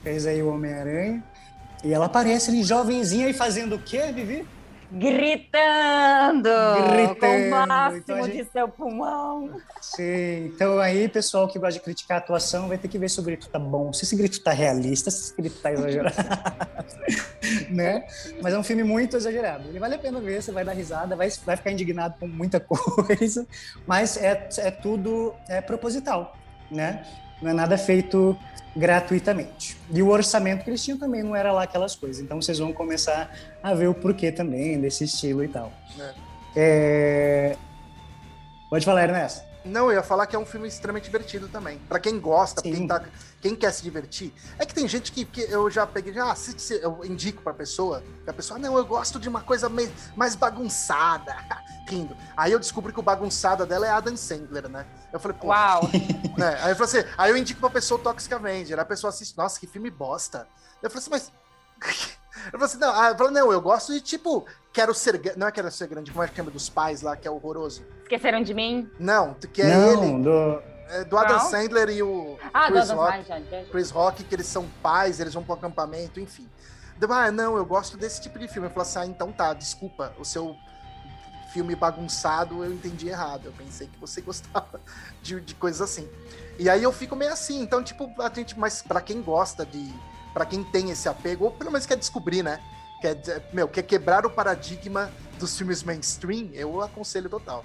fez 0.02 0.26
aí 0.26 0.42
o 0.42 0.50
Homem-Aranha. 0.54 1.22
E 1.84 1.94
ela 1.94 2.06
aparece 2.06 2.50
ali 2.50 2.64
jovenzinha 2.64 3.28
e 3.28 3.34
fazendo 3.34 3.76
o 3.76 3.80
quê, 3.80 4.14
Vivi? 4.14 4.48
Gritando, 4.92 6.50
com 6.50 6.92
Gritando, 6.92 7.48
o 7.48 7.50
máximo 7.68 7.98
então 7.98 8.24
gente- 8.26 8.44
de 8.44 8.52
seu 8.52 8.68
pulmão. 8.68 9.60
Sim. 9.82 10.46
Então 10.46 10.80
aí, 10.80 11.08
pessoal 11.08 11.48
que 11.48 11.58
gosta 11.58 11.74
de 11.74 11.80
criticar 11.80 12.18
a 12.18 12.20
atuação 12.20 12.68
vai 12.68 12.78
ter 12.78 12.88
que 12.88 12.98
ver 12.98 13.10
se 13.10 13.20
o 13.20 13.24
grito 13.24 13.48
tá 13.50 13.58
bom, 13.60 13.92
se 13.92 14.06
esse 14.06 14.16
grito 14.16 14.42
tá 14.42 14.52
realista, 14.52 15.10
se 15.10 15.24
esse 15.32 15.36
grito 15.36 15.60
tá 15.62 15.72
exagerado. 15.72 16.16
né? 17.70 18.06
Mas 18.42 18.54
é 18.54 18.58
um 18.58 18.64
filme 18.64 18.84
muito 18.84 19.18
exagerado. 19.18 19.68
Ele 19.70 19.80
vale 19.80 19.96
a 19.96 20.00
pena 20.00 20.20
ver, 20.20 20.42
você 20.42 20.52
vai 20.52 20.64
dar 20.64 20.74
risada, 20.74 21.16
vai, 21.16 21.30
vai 21.46 21.58
ficar 21.58 21.72
indignado 21.72 22.16
com 22.20 22.28
muita 22.28 22.60
coisa, 22.62 23.48
mas 23.88 24.18
é, 24.18 24.48
é 24.58 24.72
tudo 24.72 25.34
é 25.50 25.62
proposital, 25.62 26.38
né? 26.70 27.04
Não 27.44 27.50
é 27.50 27.54
nada 27.54 27.78
feito 27.78 28.38
gratuitamente. 28.76 29.78
E 29.92 30.02
o 30.02 30.08
orçamento 30.08 30.64
que 30.64 30.70
eles 30.70 30.84
tinham 30.84 30.98
também 30.98 31.22
não 31.22 31.36
era 31.36 31.52
lá 31.52 31.64
aquelas 31.64 31.94
coisas. 31.94 32.24
Então 32.24 32.42
vocês 32.42 32.58
vão 32.58 32.72
começar 32.72 33.30
a 33.62 33.74
ver 33.74 33.88
o 33.88 33.94
porquê 33.94 34.32
também 34.32 34.80
desse 34.80 35.04
estilo 35.04 35.44
e 35.44 35.48
tal. 35.50 35.72
É. 36.00 36.14
É, 36.56 37.58
Pode 38.70 38.86
falar, 38.86 39.04
Ernesto. 39.04 39.44
Não, 39.66 39.90
eu 39.90 39.94
ia 39.98 40.04
falar 40.04 40.26
que 40.26 40.36
é 40.36 40.40
um 40.40 40.46
filme 40.46 40.68
extremamente 40.68 41.06
divertido 41.06 41.48
também. 41.48 41.78
Pra 41.88 42.00
quem 42.00 42.20
gosta, 42.20 42.62
quem, 42.62 42.88
tá, 42.88 43.04
quem 43.42 43.56
quer 43.56 43.72
se 43.72 43.82
divertir. 43.84 44.34
É 44.58 44.66
que 44.66 44.74
tem 44.74 44.88
gente 44.88 45.12
que, 45.12 45.24
que 45.24 45.42
eu 45.42 45.70
já 45.70 45.86
peguei, 45.86 46.12
já 46.14 46.32
assiste, 46.32 46.74
eu 46.82 47.00
indico 47.06 47.42
pra 47.42 47.54
pessoa, 47.54 48.04
que 48.24 48.30
a 48.30 48.34
pessoa, 48.34 48.58
"Ah, 48.58 48.62
não, 48.62 48.78
eu 48.78 48.86
gosto 48.86 49.20
de 49.20 49.30
uma 49.30 49.42
coisa 49.42 49.70
mais, 49.70 49.90
mais 50.18 50.36
bagunçada, 50.36 51.34
rindo. 51.88 52.16
Aí 52.36 52.52
eu 52.52 52.60
descobri 52.60 52.92
que 52.92 53.00
o 53.00 53.04
bagunçada 53.04 53.66
dela 53.66 53.86
é 53.88 53.90
Adam 53.90 54.18
Sandler, 54.18 54.68
né? 54.68 54.86
Eu 55.14 55.20
falei, 55.20 55.38
pô, 55.40 55.48
Uau! 55.48 55.84
né? 56.38 56.58
Aí 56.62 56.72
eu 56.72 56.76
falei 56.76 57.00
assim, 57.02 57.10
aí 57.16 57.30
eu 57.32 57.38
indico 57.38 57.60
pra 57.60 57.70
pessoa 57.70 58.00
o 58.00 58.04
Toxic 58.04 58.34
Avenger, 58.34 58.80
a 58.80 58.84
pessoa 58.84 59.10
assiste, 59.10 59.38
nossa, 59.38 59.60
que 59.60 59.68
filme 59.68 59.92
bosta. 59.92 60.48
Eu 60.82 60.90
falei 60.90 61.02
assim, 61.02 61.10
mas. 61.12 61.32
Eu 62.48 62.60
falei 62.60 62.66
assim, 62.66 62.78
não, 62.80 62.90
ah, 63.00 63.10
eu 63.12 63.16
falei, 63.18 63.32
não, 63.32 63.54
eu 63.54 63.62
gosto 63.62 63.94
de 63.94 64.02
tipo, 64.02 64.46
quero 64.74 64.94
ser. 64.94 65.38
Não 65.38 65.48
é 65.48 65.52
quero 65.52 65.72
ser 65.72 65.88
grande, 65.88 66.12
como 66.12 66.24
é 66.24 66.28
que 66.28 66.36
chama 66.36 66.50
dos 66.50 66.68
pais 66.68 67.02
lá, 67.02 67.16
que 67.16 67.26
é 67.28 67.32
horroroso. 67.32 67.86
Esqueceram 68.02 68.42
de 68.42 68.54
mim? 68.56 68.90
Não, 69.00 69.36
que 69.36 69.62
é 69.62 69.74
não, 69.74 70.04
ele, 70.04 70.24
do... 70.24 70.62
é 70.90 71.04
do 71.06 71.18
Adam 71.18 71.38
Não. 71.38 71.50
Sandler 71.50 71.90
e 71.92 72.02
o 72.04 72.38
Ah, 72.52 72.68
Chris, 72.70 72.90
Rock, 72.90 73.14
Ai, 73.14 73.24
já, 73.24 73.40
já- 73.40 73.66
Chris 73.70 73.92
Rock, 73.92 74.24
que 74.24 74.36
eles 74.36 74.48
são 74.48 74.68
pais, 74.82 75.20
eles 75.20 75.34
vão 75.34 75.44
pro 75.44 75.54
acampamento, 75.54 76.20
enfim. 76.20 76.50
Eu, 77.00 77.14
ah, 77.14 77.32
não, 77.32 77.56
eu 77.56 77.66
gosto 77.66 77.96
desse 77.98 78.20
tipo 78.20 78.38
de 78.40 78.48
filme. 78.48 78.68
Eu 78.68 78.72
falei 78.72 78.90
assim, 78.90 79.00
ah, 79.00 79.06
então 79.06 79.32
tá, 79.32 79.54
desculpa, 79.54 80.12
o 80.18 80.26
seu 80.26 80.56
filme 81.54 81.76
bagunçado 81.76 82.64
eu 82.64 82.74
entendi 82.74 83.08
errado. 83.08 83.46
Eu 83.46 83.52
pensei 83.54 83.88
que 83.88 83.98
você 84.00 84.20
gostava 84.22 84.82
de, 85.22 85.40
de 85.40 85.56
coisas 85.56 85.82
assim. 85.82 86.10
E 86.58 86.70
aí 86.70 86.84
eu 86.84 86.92
fico 86.92 87.16
meio 87.16 87.32
assim, 87.32 87.62
então, 87.62 87.84
tipo, 87.84 88.12
a 88.22 88.32
gente, 88.34 88.60
mas 88.60 88.82
pra 88.82 89.00
quem 89.00 89.22
gosta 89.22 89.66
de. 89.66 89.94
Pra 90.34 90.48
quem 90.48 90.64
tem 90.64 90.90
esse 90.90 91.08
apego, 91.08 91.46
ou 91.46 91.52
pelo 91.52 91.72
menos 91.72 91.86
quer 91.86 91.96
descobrir, 91.96 92.42
né? 92.42 92.60
Quer, 93.00 93.16
dizer, 93.16 93.44
meu, 93.54 93.68
quer 93.68 93.84
quebrar 93.84 94.26
o 94.26 94.30
paradigma 94.32 95.12
dos 95.38 95.56
filmes 95.56 95.84
mainstream, 95.84 96.50
eu 96.54 96.82
aconselho 96.82 97.30
total. 97.30 97.64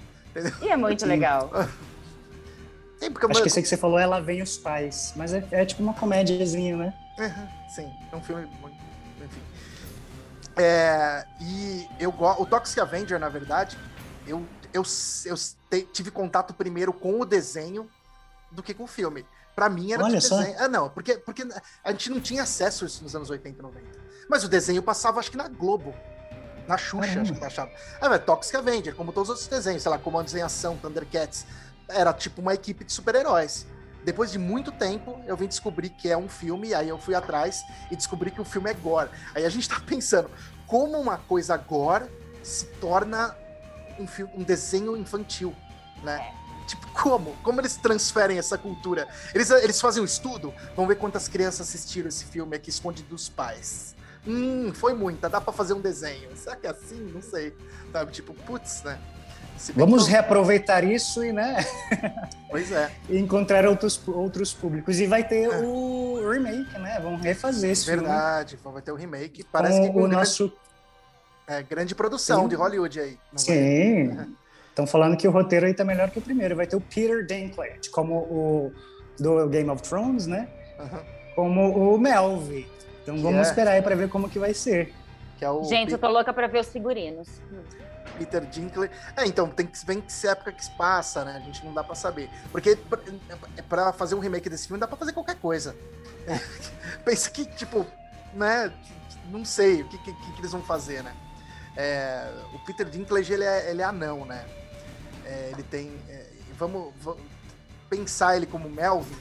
E 0.61 0.67
é 0.67 0.77
muito 0.77 1.01
Sim. 1.01 1.07
legal. 1.07 1.49
Tem 2.99 3.09
porque 3.09 3.25
Acho 3.31 3.41
que 3.41 3.47
esse 3.47 3.61
que 3.61 3.67
você 3.67 3.77
falou 3.77 3.97
é 3.97 4.05
Lá 4.05 4.19
Vem 4.19 4.41
os 4.43 4.57
Pais, 4.57 5.13
mas 5.15 5.33
é, 5.33 5.43
é 5.51 5.65
tipo 5.65 5.81
uma 5.81 5.93
comédiazinha, 5.93 6.75
né? 6.77 6.93
Uhum, 7.17 7.69
sim, 7.69 7.93
é 8.11 8.15
um 8.15 8.21
filme 8.21 8.45
muito. 8.61 8.77
É, 10.57 11.25
e 11.39 11.87
eu 11.99 12.11
gosto. 12.11 12.41
O 12.41 12.45
Toxic 12.45 12.79
Avenger, 12.79 13.19
na 13.19 13.29
verdade, 13.29 13.77
eu, 14.27 14.45
eu, 14.73 14.83
eu 15.25 15.35
te- 15.69 15.87
tive 15.93 16.11
contato 16.11 16.53
primeiro 16.53 16.91
com 16.91 17.19
o 17.19 17.25
desenho 17.25 17.89
do 18.51 18.61
que 18.63 18.73
com 18.73 18.83
o 18.83 18.87
filme. 18.87 19.25
Pra 19.55 19.69
mim 19.69 19.91
era 19.93 20.03
Olha 20.03 20.17
de 20.19 20.29
desenho. 20.29 20.55
Ah, 20.59 20.67
não, 20.67 20.89
porque, 20.89 21.17
porque 21.17 21.45
a 21.83 21.91
gente 21.91 22.09
não 22.09 22.19
tinha 22.19 22.43
acesso 22.43 22.83
a 22.83 22.87
isso 22.87 23.03
nos 23.03 23.15
anos 23.15 23.29
80 23.29 23.59
e 23.59 23.61
90. 23.61 23.85
Mas 24.29 24.43
o 24.43 24.49
desenho 24.49 24.81
passava, 24.81 25.19
acho 25.19 25.31
que 25.31 25.37
na 25.37 25.47
Globo. 25.47 25.93
Na 26.67 26.77
Xuxa, 26.77 27.21
acho 27.21 27.33
que 27.33 27.39
baixava. 27.39 27.71
Ah, 27.99 28.09
mas 28.09 28.23
Toxic 28.23 28.55
Avenger, 28.55 28.95
como 28.95 29.11
todos 29.11 29.29
os 29.29 29.35
outros 29.35 29.47
desenhos, 29.47 29.81
sei 29.81 29.89
lá, 29.91 29.97
Comandos 29.97 30.35
em 30.35 30.41
Ação, 30.41 30.77
Thundercats. 30.77 31.45
Era 31.87 32.13
tipo 32.13 32.41
uma 32.41 32.53
equipe 32.53 32.83
de 32.85 32.93
super-heróis. 32.93 33.65
Depois 34.03 34.31
de 34.31 34.37
muito 34.37 34.71
tempo, 34.71 35.21
eu 35.25 35.35
vim 35.35 35.47
descobrir 35.47 35.89
que 35.89 36.09
é 36.09 36.17
um 36.17 36.29
filme, 36.29 36.73
aí 36.73 36.89
eu 36.89 36.97
fui 36.97 37.13
atrás 37.13 37.63
e 37.91 37.95
descobri 37.95 38.31
que 38.31 38.41
o 38.41 38.45
filme 38.45 38.69
é 38.69 38.73
gore. 38.73 39.09
Aí 39.35 39.45
a 39.45 39.49
gente 39.49 39.67
tá 39.67 39.79
pensando, 39.85 40.29
como 40.65 40.97
uma 40.99 41.17
coisa 41.17 41.57
gore 41.57 42.05
se 42.41 42.65
torna 42.79 43.35
um, 43.99 44.07
filme, 44.07 44.31
um 44.35 44.43
desenho 44.43 44.95
infantil, 44.95 45.53
né? 46.03 46.33
Tipo, 46.65 46.87
como? 46.93 47.35
Como 47.43 47.59
eles 47.59 47.75
transferem 47.77 48.37
essa 48.37 48.57
cultura? 48.57 49.07
Eles, 49.33 49.49
eles 49.49 49.81
fazem 49.81 50.01
um 50.01 50.05
estudo? 50.05 50.53
Vamos 50.75 50.87
ver 50.87 50.95
quantas 50.95 51.27
crianças 51.27 51.67
assistiram 51.67 52.07
esse 52.07 52.23
filme 52.25 52.55
aqui 52.55 52.69
escondido 52.69 53.09
dos 53.09 53.27
pais. 53.27 53.95
Hum, 54.27 54.71
foi 54.73 54.93
muita, 54.93 55.27
dá 55.27 55.41
pra 55.41 55.51
fazer 55.51 55.73
um 55.73 55.81
desenho. 55.81 56.29
Será 56.37 56.55
que 56.55 56.67
é 56.67 56.69
assim? 56.69 57.01
Não 57.11 57.21
sei. 57.21 57.55
Sabe, 57.91 58.11
tipo, 58.11 58.33
putz, 58.33 58.83
né? 58.83 58.99
Vamos 59.75 60.05
que 60.05 60.11
reaproveitar 60.11 60.83
isso 60.83 61.23
e, 61.23 61.31
né, 61.33 61.57
Pois 62.49 62.71
é, 62.71 62.89
e 63.09 63.17
encontrar 63.17 63.65
outros, 63.65 64.01
outros 64.07 64.53
públicos. 64.53 64.99
E 64.99 65.05
vai 65.05 65.23
ter 65.27 65.43
É. 65.43 65.57
o 65.59 66.29
remake, 66.31 66.79
né? 66.79 66.99
Vão 67.01 67.15
refazer 67.17 67.71
esse 67.71 67.85
filme. 67.85 68.01
verdade. 68.01 68.57
Vai 68.63 68.81
ter 68.81 68.91
o 68.91 68.95
remake. 68.95 69.43
Parece 69.51 69.77
com 69.79 69.83
que 69.85 69.89
o 69.91 69.93
grande, 70.01 70.15
nosso. 70.15 70.51
é, 71.47 71.61
grande 71.63 71.93
produção 71.93 72.43
Sim. 72.43 72.47
de 72.47 72.55
Hollywood 72.55 72.99
aí. 72.99 73.17
Sim. 73.35 74.17
Estão 74.69 74.87
falando 74.87 75.17
que 75.17 75.27
o 75.27 75.31
roteiro 75.31 75.65
aí 75.65 75.73
tá 75.73 75.83
melhor 75.83 76.09
que 76.09 76.19
o 76.19 76.21
primeiro. 76.21 76.55
Vai 76.55 76.65
ter 76.65 76.75
o 76.77 76.81
Peter 76.81 77.25
Dinklage, 77.25 77.89
como 77.91 78.15
o 78.19 78.71
do 79.19 79.47
Game 79.49 79.69
of 79.69 79.81
Thrones, 79.83 80.25
né? 80.25 80.47
Como 81.35 81.93
o 81.93 81.97
Melvi. 81.99 82.65
Então 83.03 83.17
vamos 83.21 83.39
é. 83.39 83.41
esperar 83.41 83.71
aí 83.71 83.81
para 83.81 83.95
ver 83.95 84.07
como 84.09 84.29
que 84.29 84.39
vai 84.39 84.53
ser. 84.53 84.93
Que 85.37 85.43
é 85.45 85.49
o 85.49 85.65
Gente, 85.65 85.91
eu 85.91 85.97
tô 85.99 86.07
louca 86.07 86.31
pra 86.33 86.47
ver 86.47 86.61
os 86.61 86.69
figurinos. 86.69 87.27
Peter 88.19 88.45
Dinklage. 88.45 88.91
É, 89.15 89.25
então, 89.25 89.49
tem 89.49 89.65
que 89.65 89.83
ver 89.85 90.01
que 90.01 90.11
se 90.13 90.27
época 90.27 90.51
que 90.51 90.63
se 90.63 90.71
passa, 90.71 91.23
né? 91.25 91.37
A 91.37 91.39
gente 91.39 91.65
não 91.65 91.73
dá 91.73 91.83
pra 91.83 91.95
saber. 91.95 92.29
Porque 92.51 92.75
pra- 92.75 92.99
pra 93.67 93.93
fazer 93.93 94.15
um 94.15 94.19
remake 94.19 94.49
desse 94.49 94.67
filme 94.67 94.79
dá 94.79 94.87
pra 94.87 94.97
fazer 94.97 95.13
qualquer 95.13 95.35
coisa. 95.37 95.75
Pensa 97.05 97.29
que, 97.31 97.45
tipo, 97.45 97.85
né? 98.33 98.71
Não 99.31 99.45
sei 99.45 99.81
o 99.81 99.87
que, 99.87 99.97
que, 99.99 100.13
que 100.13 100.39
eles 100.41 100.51
vão 100.51 100.61
fazer, 100.61 101.03
né? 101.03 101.15
É, 101.77 102.31
o 102.53 102.59
Peter 102.59 102.87
Dinklage, 102.89 103.31
ele 103.33 103.43
é, 103.43 103.71
ele 103.71 103.81
é 103.81 103.85
anão, 103.85 104.25
né? 104.25 104.45
É, 105.25 105.49
ele 105.53 105.63
tem... 105.63 105.91
é, 106.09 106.25
vamos, 106.57 106.93
vamos 107.01 107.21
pensar 107.89 108.35
ele 108.35 108.45
como 108.45 108.69
Melvin, 108.69 109.15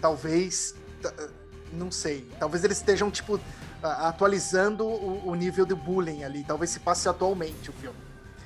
talvez... 0.00 0.74
t- 1.02 1.30
Não 1.72 1.90
sei. 1.90 2.28
Talvez 2.38 2.64
eles 2.64 2.78
estejam, 2.78 3.10
tipo, 3.10 3.38
atualizando 3.82 4.86
o, 4.86 5.28
o 5.28 5.34
nível 5.34 5.66
do 5.66 5.76
bullying 5.76 6.22
ali. 6.24 6.44
Talvez 6.44 6.70
se 6.70 6.78
passe 6.80 7.08
atualmente 7.08 7.70
o 7.70 7.72
filme. 7.72 7.96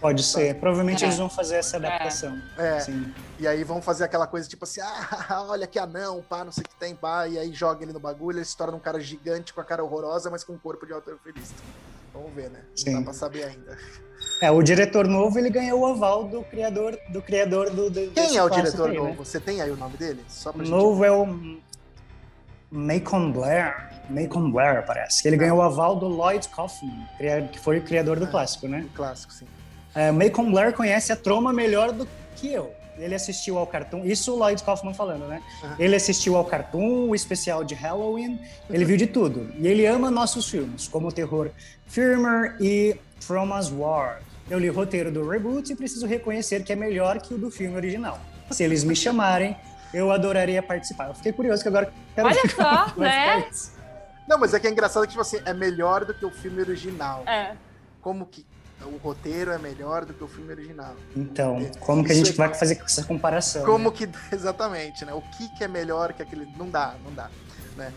Pode 0.05 0.23
ser. 0.23 0.55
Provavelmente 0.57 1.03
É. 1.03 1.07
eles 1.07 1.17
vão 1.17 1.31
fazer 1.31 1.57
essa 1.57 1.79
adaptação. 1.79 2.39
É, 2.59 2.79
Sim. 2.81 3.11
E 3.39 3.49
aí 3.49 3.65
vão 3.65 3.81
fazer 3.81 4.05
aquela 4.05 4.27
coisa 4.27 4.47
tipo 4.47 4.65
assim, 4.65 4.83
ah, 4.85 5.47
olha 5.49 5.67
que 5.67 5.79
anão, 5.79 6.23
pá, 6.29 6.45
não 6.45 6.53
sei 6.53 6.63
o 6.63 6.69
que 6.69 6.75
tem, 6.79 6.95
pá, 6.95 7.27
e 7.27 7.39
aí 7.39 7.55
joga 7.55 7.83
ele 7.83 7.93
no 7.95 7.99
bagulho, 7.99 8.37
ele 8.37 8.45
se 8.45 8.55
torna 8.55 8.77
um 8.77 8.81
cara 8.81 9.01
gigante 9.01 9.55
com 9.55 9.63
a 9.63 9.65
cara 9.65 9.83
horrorosa, 9.83 10.29
mas 10.29 10.45
com 10.45 10.53
um 10.53 10.59
corpo 10.59 10.85
de 10.85 10.93
alterofilista. 10.93 11.55
Vamos 12.13 12.35
ver, 12.35 12.51
né? 12.51 12.61
Não 12.69 12.77
Sim. 12.77 12.93
dá 12.99 13.03
pra 13.03 13.13
saber 13.15 13.45
ainda. 13.45 13.79
É, 14.43 14.51
o 14.51 14.63
diretor 14.63 15.09
novo, 15.09 15.39
ele 15.39 15.49
ganhou 15.49 15.81
o 15.81 15.87
aval 15.87 16.25
do 16.25 16.43
criador 16.45 16.99
do 17.09 17.23
criador 17.23 17.71
do, 17.71 17.89
do 17.89 18.11
Quem 18.11 18.37
é 18.37 18.43
o 18.45 18.51
diretor 18.51 18.91
aí, 18.91 18.97
né? 19.01 19.03
novo? 19.09 19.25
Você 19.25 19.41
tem 19.41 19.63
aí 19.63 19.71
o 19.71 19.77
nome 19.77 19.97
dele? 19.97 20.23
Só 20.29 20.53
pra 20.53 20.61
O 20.61 20.65
gente... 20.67 20.75
novo 20.75 21.03
é 21.03 21.11
o 21.11 21.27
Macon 22.71 23.33
Blair. 23.33 23.91
Macon 24.11 24.51
Blair, 24.51 24.85
parece. 24.85 25.27
Ele 25.27 25.39
ganhou 25.39 25.59
o 25.59 25.63
aval 25.63 25.97
do 25.97 26.07
Lloyd 26.09 26.47
Kaufman, 26.51 27.09
que 27.51 27.59
foi 27.59 27.79
o 27.79 27.83
criador 27.83 28.19
do 28.19 28.27
Ah. 28.27 28.29
clássico, 28.29 28.69
né? 28.69 28.85
Um 28.85 28.95
clássico, 28.95 29.33
sim. 29.33 29.47
É, 29.95 30.11
Macon 30.11 30.51
Blair 30.51 30.73
conhece 30.73 31.13
a 31.13 31.17
Troma 31.17 31.53
melhor 31.53 31.93
do 31.93 32.09
que 32.37 32.53
eu. 32.53 32.75
Ele 32.99 33.15
assistiu 33.15 33.59
ao 33.59 33.67
cartoon, 33.67 34.05
isso 34.05 34.33
o 34.33 34.37
Lloyd 34.37 34.63
Kaufman 34.63 34.95
falando, 34.95 35.27
né? 35.27 35.43
Aham. 35.63 35.77
Ele 35.79 35.97
assistiu 35.97 36.37
ao 36.37 36.45
cartoon, 36.45 37.09
o 37.09 37.15
especial 37.15 37.65
de 37.65 37.75
Halloween, 37.75 38.39
ele 38.71 38.85
viu 38.85 38.97
de 38.97 39.07
tudo. 39.07 39.51
E 39.59 39.67
ele 39.67 39.85
ama 39.85 40.11
nossos 40.11 40.49
filmes, 40.49 40.87
como 40.87 41.09
o 41.09 41.13
terror 41.13 41.51
Firmer 41.87 42.57
e 42.61 42.97
Trauma's 43.27 43.71
War. 43.71 44.21
Eu 44.49 44.59
li 44.59 44.71
o 44.71 44.73
roteiro 44.73 45.11
do 45.11 45.29
reboot 45.29 45.73
e 45.73 45.77
preciso 45.77 46.07
reconhecer 46.07 46.63
que 46.63 46.73
é 46.73 46.77
melhor 46.77 47.19
que 47.19 47.35
o 47.35 47.39
do 47.39 47.51
filme 47.51 47.75
original. 47.75 48.21
Se 48.51 48.63
eles 48.63 48.85
me 48.85 48.95
chamarem, 48.95 49.57
eu 49.93 50.13
adoraria 50.13 50.63
participar. 50.63 51.09
Eu 51.09 51.15
fiquei 51.15 51.33
curioso 51.33 51.63
que 51.63 51.69
agora 51.69 51.93
quero 52.15 52.29
Olha 52.29 52.41
só, 52.49 52.93
né? 52.97 53.49
Não, 54.29 54.39
mas 54.39 54.55
é 54.55 54.61
que 54.61 54.67
é 54.67 54.71
engraçado 54.71 55.03
que, 55.03 55.11
tipo 55.11 55.21
assim, 55.21 55.39
é 55.45 55.53
melhor 55.53 56.05
do 56.05 56.15
que 56.15 56.25
o 56.25 56.31
filme 56.31 56.61
original. 56.61 57.25
É. 57.27 57.55
Como 58.01 58.27
que 58.27 58.47
o 58.85 58.97
roteiro 58.99 59.51
é 59.51 59.59
melhor 59.59 60.05
do 60.05 60.15
que 60.15 60.23
o 60.23 60.29
filme 60.29 60.51
original? 60.51 60.95
Então, 61.17 61.71
como 61.81 62.05
que 62.05 62.13
a 62.13 62.15
gente 62.15 62.31
é- 62.31 62.35
vai 62.35 62.53
fazer 62.55 62.81
essa 62.85 63.05
comparação? 63.05 63.65
Como 63.65 63.91
né? 63.91 63.97
que... 63.97 64.09
Exatamente, 64.35 65.05
né? 65.05 65.13
O 65.13 65.23
que 65.23 65.49
que 65.57 65.65
é 65.65 65.69
melhor 65.69 66.13
que 66.13 66.23
aquele... 66.23 66.47
Não 66.57 66.69
dá, 66.71 66.95
não 67.05 67.13
dá, 67.13 67.31
né? 67.77 67.93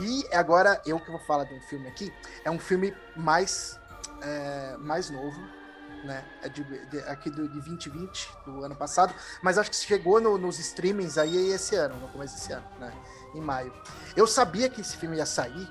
E 0.00 0.34
agora 0.34 0.80
eu 0.86 0.98
que 1.00 1.10
vou 1.10 1.20
falar 1.20 1.44
de 1.44 1.54
um 1.54 1.60
filme 1.60 1.88
aqui, 1.88 2.12
é 2.44 2.50
um 2.50 2.58
filme 2.58 2.94
mais, 3.16 3.78
é, 4.22 4.76
mais 4.78 5.10
novo, 5.10 5.57
né? 6.04 6.24
É 6.42 6.48
de, 6.48 6.62
de- 6.64 7.00
aqui 7.00 7.30
do, 7.30 7.48
de 7.48 7.60
2020, 7.60 8.30
do 8.46 8.64
ano 8.64 8.74
passado, 8.76 9.14
mas 9.42 9.58
acho 9.58 9.70
que 9.70 9.76
chegou 9.76 10.20
no- 10.20 10.38
nos 10.38 10.58
streamings 10.58 11.18
aí 11.18 11.50
esse 11.52 11.74
ano, 11.76 11.96
no 11.96 12.08
começo 12.08 12.34
desse 12.34 12.52
ano, 12.52 12.64
né? 12.78 12.92
Em 13.34 13.40
maio. 13.40 13.72
Eu 14.16 14.26
sabia 14.26 14.68
que 14.68 14.80
esse 14.80 14.96
filme 14.96 15.16
ia 15.16 15.26
sair, 15.26 15.68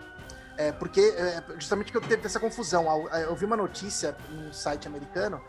é, 0.57 0.71
porque 0.71 1.01
é, 1.01 1.43
justamente 1.57 1.91
que 1.91 1.97
eu 1.97 2.01
teve 2.01 2.25
essa 2.25 2.39
confusão. 2.39 2.89
Ao- 2.89 3.07
Eu 3.09 3.35
vi 3.35 3.45
uma 3.45 3.57
notícia 3.57 4.15
num 4.29 4.51
site 4.53 4.87
americano 4.87 5.41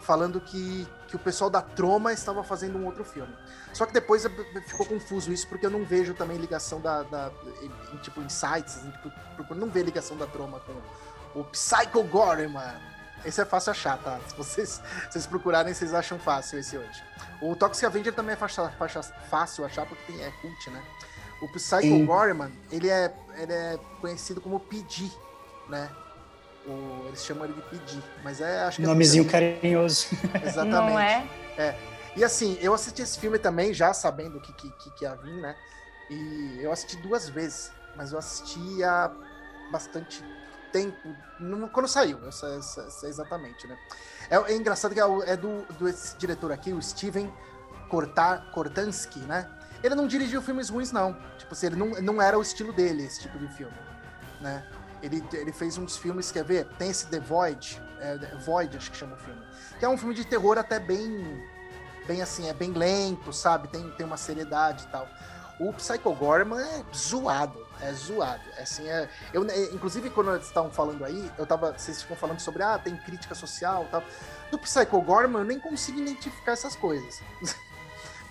falando 0.00 0.40
que, 0.40 0.86
que 1.08 1.16
o 1.16 1.18
pessoal 1.18 1.48
da 1.50 1.60
Troma 1.62 2.12
estava 2.12 2.44
fazendo 2.44 2.78
um 2.78 2.84
outro 2.86 3.04
filme. 3.04 3.34
Só 3.72 3.84
que 3.86 3.92
depois 3.92 4.24
ficou 4.66 4.86
confuso 4.86 5.32
isso, 5.32 5.48
porque 5.48 5.66
eu 5.66 5.70
não 5.70 5.84
vejo 5.84 6.14
também 6.14 6.36
ligação 6.38 6.80
da. 6.80 7.02
da 7.02 7.30
em, 7.62 7.94
em, 7.94 7.98
tipo, 7.98 8.20
em 8.20 8.28
sites, 8.28 8.76
em, 8.84 8.90
tipo, 8.90 9.10
procuro 9.34 9.58
não 9.58 9.68
ver 9.68 9.82
ligação 9.84 10.16
da 10.16 10.26
Troma 10.26 10.60
com 10.60 11.40
o 11.40 11.44
Psycho 11.44 12.02
Gorman. 12.04 12.95
Esse 13.26 13.40
é 13.40 13.44
fácil 13.44 13.72
achar, 13.72 13.98
tá? 13.98 14.18
Se 14.28 14.36
vocês, 14.36 14.68
se 14.70 15.12
vocês 15.12 15.26
procurarem, 15.26 15.74
vocês 15.74 15.92
acham 15.92 16.18
fácil 16.18 16.58
esse 16.58 16.78
hoje. 16.78 17.02
O 17.42 17.56
Toxic 17.56 17.84
Avenger 17.84 18.14
também 18.14 18.34
é 18.34 18.36
faixa- 18.36 18.70
faixa- 18.78 19.02
fácil 19.02 19.64
achar, 19.64 19.84
porque 19.84 20.12
tem, 20.12 20.22
é 20.22 20.30
cult, 20.40 20.70
né? 20.70 20.82
O 21.42 21.48
Psycho 21.48 21.80
Sim. 21.82 22.06
Gorman, 22.06 22.50
ele 22.70 22.88
é, 22.88 23.12
ele 23.36 23.52
é 23.52 23.78
conhecido 24.00 24.40
como 24.40 24.60
PD, 24.60 25.10
né? 25.68 25.90
O, 26.66 27.04
eles 27.08 27.24
chamam 27.24 27.44
ele 27.44 27.54
de 27.54 27.62
PD, 27.62 28.00
mas 28.24 28.40
é, 28.40 28.62
acho 28.62 28.78
que 28.78 28.84
é 28.84 28.86
Nomezinho 28.86 29.28
carinhoso. 29.28 30.06
Exatamente. 30.42 30.92
Não 30.92 30.98
é? 30.98 31.26
E 32.16 32.24
assim, 32.24 32.56
eu 32.60 32.72
assisti 32.72 33.02
esse 33.02 33.18
filme 33.18 33.38
também 33.38 33.74
já 33.74 33.92
sabendo 33.92 34.38
o 34.38 34.40
que, 34.40 34.52
que, 34.54 34.70
que, 34.70 34.90
que 34.92 35.04
ia 35.04 35.14
vir, 35.16 35.34
né? 35.34 35.54
E 36.08 36.58
eu 36.62 36.72
assisti 36.72 36.96
duas 36.96 37.28
vezes, 37.28 37.70
mas 37.96 38.12
eu 38.12 38.18
assisti 38.18 38.82
há 38.82 39.10
bastante 39.70 40.24
tempo, 40.72 41.14
quando 41.72 41.88
saiu, 41.88 42.18
exatamente, 43.04 43.66
né? 43.66 43.78
É, 44.30 44.36
é 44.36 44.56
engraçado 44.56 44.94
que 44.94 45.00
é, 45.00 45.04
é 45.26 45.36
do, 45.36 45.64
do 45.78 45.88
esse 45.88 46.16
diretor 46.16 46.52
aqui, 46.52 46.72
o 46.72 46.82
Steven 46.82 47.32
Kortar, 47.88 48.50
Kortansky, 48.52 49.20
né? 49.20 49.48
Ele 49.82 49.94
não 49.94 50.06
dirigiu 50.06 50.42
filmes 50.42 50.68
ruins, 50.68 50.90
não. 50.90 51.16
Tipo 51.38 51.52
assim, 51.52 51.66
ele 51.66 51.76
não, 51.76 51.88
não 52.02 52.22
era 52.22 52.38
o 52.38 52.42
estilo 52.42 52.72
dele, 52.72 53.04
esse 53.04 53.20
tipo 53.20 53.38
de 53.38 53.48
filme, 53.48 53.76
né? 54.40 54.66
Ele, 55.02 55.22
ele 55.32 55.52
fez 55.52 55.76
uns 55.78 55.96
filmes, 55.96 56.32
quer 56.32 56.44
ver? 56.44 56.66
Tem 56.78 56.90
esse 56.90 57.06
The 57.06 57.20
Void, 57.20 57.80
é, 58.00 58.18
The 58.18 58.36
Void, 58.44 58.76
acho 58.76 58.90
que 58.90 58.96
chama 58.96 59.14
o 59.14 59.18
filme, 59.18 59.40
que 59.78 59.84
é 59.84 59.88
um 59.88 59.96
filme 59.96 60.14
de 60.14 60.24
terror 60.24 60.58
até 60.58 60.80
bem, 60.80 61.46
bem 62.06 62.22
assim, 62.22 62.48
é 62.48 62.54
bem 62.54 62.72
lento, 62.72 63.32
sabe? 63.32 63.68
Tem, 63.68 63.88
tem 63.92 64.06
uma 64.06 64.16
seriedade 64.16 64.84
e 64.84 64.86
tal. 64.88 65.08
O 65.60 65.72
Psycho 65.72 66.12
Gorman 66.14 66.60
é 66.60 66.84
zoado, 66.94 67.65
é 67.80 67.92
zoado. 67.92 68.42
É 68.56 68.62
assim, 68.62 68.88
é, 68.88 69.08
eu, 69.32 69.44
é, 69.48 69.60
inclusive, 69.72 70.10
quando 70.10 70.34
eles 70.34 70.46
estavam 70.46 70.70
falando 70.70 71.04
aí, 71.04 71.30
eu 71.38 71.46
tava, 71.46 71.72
vocês 71.76 72.02
ficam 72.02 72.16
falando 72.16 72.40
sobre, 72.40 72.62
ah, 72.62 72.78
tem 72.78 72.96
crítica 72.96 73.34
social 73.34 73.84
e 73.84 73.90
tal. 73.90 74.02
Do 74.50 74.58
Psycho 74.58 75.00
Gorman, 75.00 75.40
eu 75.42 75.46
nem 75.46 75.58
consigo 75.60 75.98
identificar 76.00 76.52
essas 76.52 76.76
coisas. 76.76 77.20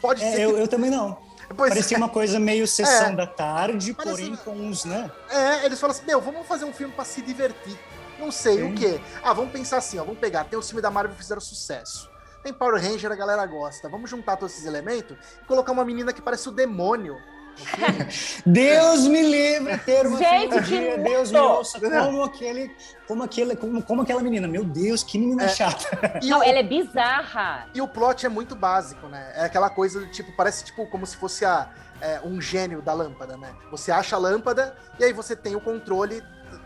Pode 0.02 0.24
É, 0.24 0.32
ser 0.32 0.42
eu, 0.42 0.54
que... 0.54 0.60
eu 0.62 0.68
também 0.68 0.90
não. 0.90 1.18
Pois 1.56 1.70
Parecia 1.70 1.96
é. 1.96 2.00
uma 2.00 2.10
coisa 2.10 2.40
meio 2.40 2.66
sessão 2.66 3.12
É. 3.12 3.16
da 3.16 3.28
tarde, 3.28 3.94
Parece- 3.94 4.16
porém 4.16 4.36
com 4.38 4.52
uns, 4.54 4.84
né? 4.84 5.12
É, 5.30 5.64
eles 5.66 5.80
falam 5.80 5.96
assim, 5.96 6.04
meu, 6.06 6.20
vamos 6.20 6.48
fazer 6.48 6.66
um 6.66 6.74
filme 6.74 6.92
pra 6.92 7.06
se 7.06 7.22
divertir. 7.22 7.78
Não 8.18 8.32
sei 8.32 8.56
Sim. 8.58 8.72
o 8.72 8.76
quê. 8.76 9.00
Ah, 9.24 9.32
vamos 9.32 9.52
pensar 9.52 9.78
assim, 9.78 10.00
ó, 10.00 10.04
vamos 10.04 10.20
pegar, 10.20 10.46
tem 10.46 10.58
os 10.58 10.66
filmes 10.68 10.82
da 10.82 10.90
Marvel 10.90 11.12
que 11.14 11.22
fizeram 11.22 11.40
sucesso. 11.40 12.10
Tem 12.42 12.52
Power 12.52 12.82
Ranger, 12.82 13.12
a 13.12 13.16
galera 13.16 13.46
gosta. 13.46 13.88
Vamos 13.88 14.10
juntar 14.10 14.38
todos 14.38 14.56
esses 14.56 14.66
elementos 14.66 15.16
e 15.42 15.46
colocar 15.46 15.72
uma 15.72 15.86
menina 15.86 16.12
que 16.12 16.22
parece 16.22 16.50
o 16.50 16.52
demônio 16.52 17.16
filme. 17.16 17.35
Deus 18.46 19.08
me 19.08 19.22
livre 19.22 19.78
ter 19.80 20.06
uma 20.06 20.18
Gente, 20.18 20.62
que 20.64 20.98
Deus 20.98 21.32
me 21.32 21.40
ouça, 21.40 21.80
como 21.80 22.24
aquele, 22.24 22.76
como 23.08 23.24
aquele, 23.24 23.56
como, 23.56 23.82
como 23.84 24.02
aquela 24.02 24.22
menina. 24.22 24.48
Meu 24.48 24.64
Deus, 24.64 25.04
que 25.04 25.18
menina 25.18 25.44
É. 25.46 25.48
chata. 25.50 26.20
E 26.22 26.30
Não, 26.30 26.40
o, 26.40 26.44
ela 26.44 26.60
é 26.60 26.64
bizarra. 26.64 27.68
e 27.74 27.82
o 27.82 27.88
plot 27.88 28.26
é 28.26 28.30
muito 28.30 28.56
básico, 28.56 29.08
né? 29.08 29.32
É 29.36 29.46
aquela 29.46 29.70
coisa 29.70 30.00
do 30.00 30.08
tipo, 30.08 30.32
parece 30.34 30.66
tipo 30.66 30.86
como 30.88 31.06
se 31.06 31.16
fosse 31.18 31.46
a, 31.46 31.70
é, 32.02 32.20
um 32.24 32.40
gênio 32.42 32.82
da 32.82 32.94
lâmpada, 32.94 33.38
né? 33.38 33.54
Você 33.72 33.92
acha 33.92 34.16
a 34.16 34.20
lâmpada 34.20 34.76
e 35.00 35.04
aí 35.04 35.14
você 35.14 35.36
tem 35.36 35.56
o 35.56 35.62
controle 35.62 36.22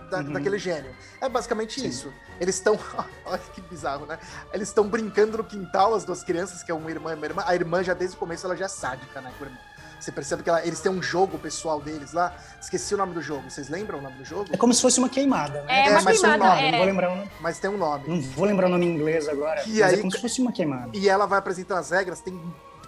da- 0.09 0.17
Uhum. 0.19 0.33
daquele 0.33 0.57
gênio. 0.57 0.91
É 1.21 1.29
basicamente 1.29 1.79
Sim. 1.81 1.87
isso. 1.87 2.13
Eles 2.39 2.55
estão. 2.55 2.77
Olha 3.25 3.37
que 3.53 3.61
bizarro, 3.61 4.05
né? 4.07 4.17
Eles 4.51 4.69
estão 4.69 4.87
brincando 4.87 5.37
no 5.37 5.43
quintal, 5.43 5.93
as 5.93 6.03
duas 6.03 6.23
crianças, 6.23 6.63
que 6.63 6.71
é 6.71 6.73
uma 6.73 6.89
irmã 6.89 7.11
e 7.11 7.15
uma 7.15 7.25
irmã. 7.25 7.43
A 7.45 7.53
irmã 7.53 7.83
já 7.83 7.93
desde 7.93 8.15
o 8.15 8.19
começo 8.19 8.45
ela 8.45 8.55
já 8.55 8.65
é 8.65 8.67
sádica, 8.67 9.21
né? 9.21 9.31
Com 9.37 9.43
o 9.45 9.47
irmão. 9.47 9.61
Você 9.99 10.11
percebe 10.11 10.43
que 10.43 10.49
ela- 10.49 10.65
eles 10.65 10.79
têm 10.79 10.91
um 10.91 11.01
jogo 11.01 11.37
pessoal 11.37 11.81
deles 11.81 12.13
lá. 12.13 12.33
Esqueci 12.61 12.93
o 12.93 12.97
nome 12.97 13.13
do 13.13 13.21
jogo. 13.21 13.49
Vocês 13.49 13.67
lembram 13.69 13.99
o 13.99 14.01
nome 14.01 14.15
do 14.17 14.25
jogo? 14.25 14.47
É 14.51 14.57
como 14.57 14.73
se 14.73 14.81
fosse 14.81 14.97
uma 14.99 15.09
queimada, 15.09 15.61
né? 15.63 15.87
É, 15.87 15.89
uma 15.91 16.01
mas 16.01 16.19
tem 16.21 16.29
um 16.29 16.31
queimada, 16.33 16.55
nome, 16.55 16.67
é. 16.67 16.71
Não 16.71 16.77
vou 16.77 16.87
lembrar 16.87 17.11
o 17.11 17.15
nome. 17.15 17.31
Mas 17.41 17.59
tem 17.59 17.69
um 17.69 17.77
nome. 17.77 18.03
Não 18.07 18.21
vou 18.21 18.45
lembrar 18.45 18.67
o 18.67 18.69
nome 18.69 18.85
em 18.85 18.95
inglês 18.95 19.27
agora. 19.27 19.61
E 19.65 19.79
mas 19.79 19.81
aí- 19.81 19.95
é 19.95 19.97
como 19.97 20.11
se 20.11 20.21
fosse 20.21 20.41
uma 20.41 20.51
queimada. 20.53 20.89
E 20.93 21.09
ela 21.09 21.25
vai 21.25 21.39
apresentando 21.39 21.79
as 21.79 21.91
regras, 21.91 22.21
tem 22.21 22.39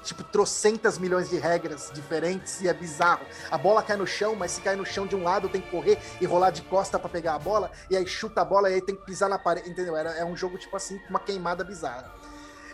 tipo 0.03 0.23
trocentas 0.23 0.97
milhões 0.97 1.29
de 1.29 1.37
regras 1.37 1.91
diferentes 1.93 2.59
e 2.61 2.67
é 2.67 2.73
bizarro. 2.73 3.21
A 3.51 3.57
bola 3.57 3.83
cai 3.83 3.95
no 3.95 4.07
chão, 4.07 4.35
mas 4.35 4.49
se 4.51 4.61
cai 4.61 4.75
no 4.75 4.83
chão 4.83 5.05
de 5.05 5.15
um 5.15 5.23
lado 5.23 5.47
tem 5.47 5.61
que 5.61 5.69
correr 5.69 5.99
e 6.19 6.25
rolar 6.25 6.49
de 6.49 6.63
costa 6.63 6.97
pra 6.97 7.07
pegar 7.07 7.35
a 7.35 7.39
bola, 7.39 7.71
e 7.87 7.95
aí 7.95 8.07
chuta 8.07 8.41
a 8.41 8.45
bola 8.45 8.67
e 8.71 8.73
aí 8.75 8.81
tem 8.81 8.95
que 8.95 9.05
pisar 9.05 9.29
na 9.29 9.37
parede, 9.37 9.69
entendeu? 9.69 9.95
Era, 9.95 10.09
é 10.13 10.25
um 10.25 10.35
jogo 10.35 10.57
tipo 10.57 10.75
assim, 10.75 10.97
com 10.97 11.09
uma 11.11 11.19
queimada 11.19 11.63
bizarra. 11.63 12.11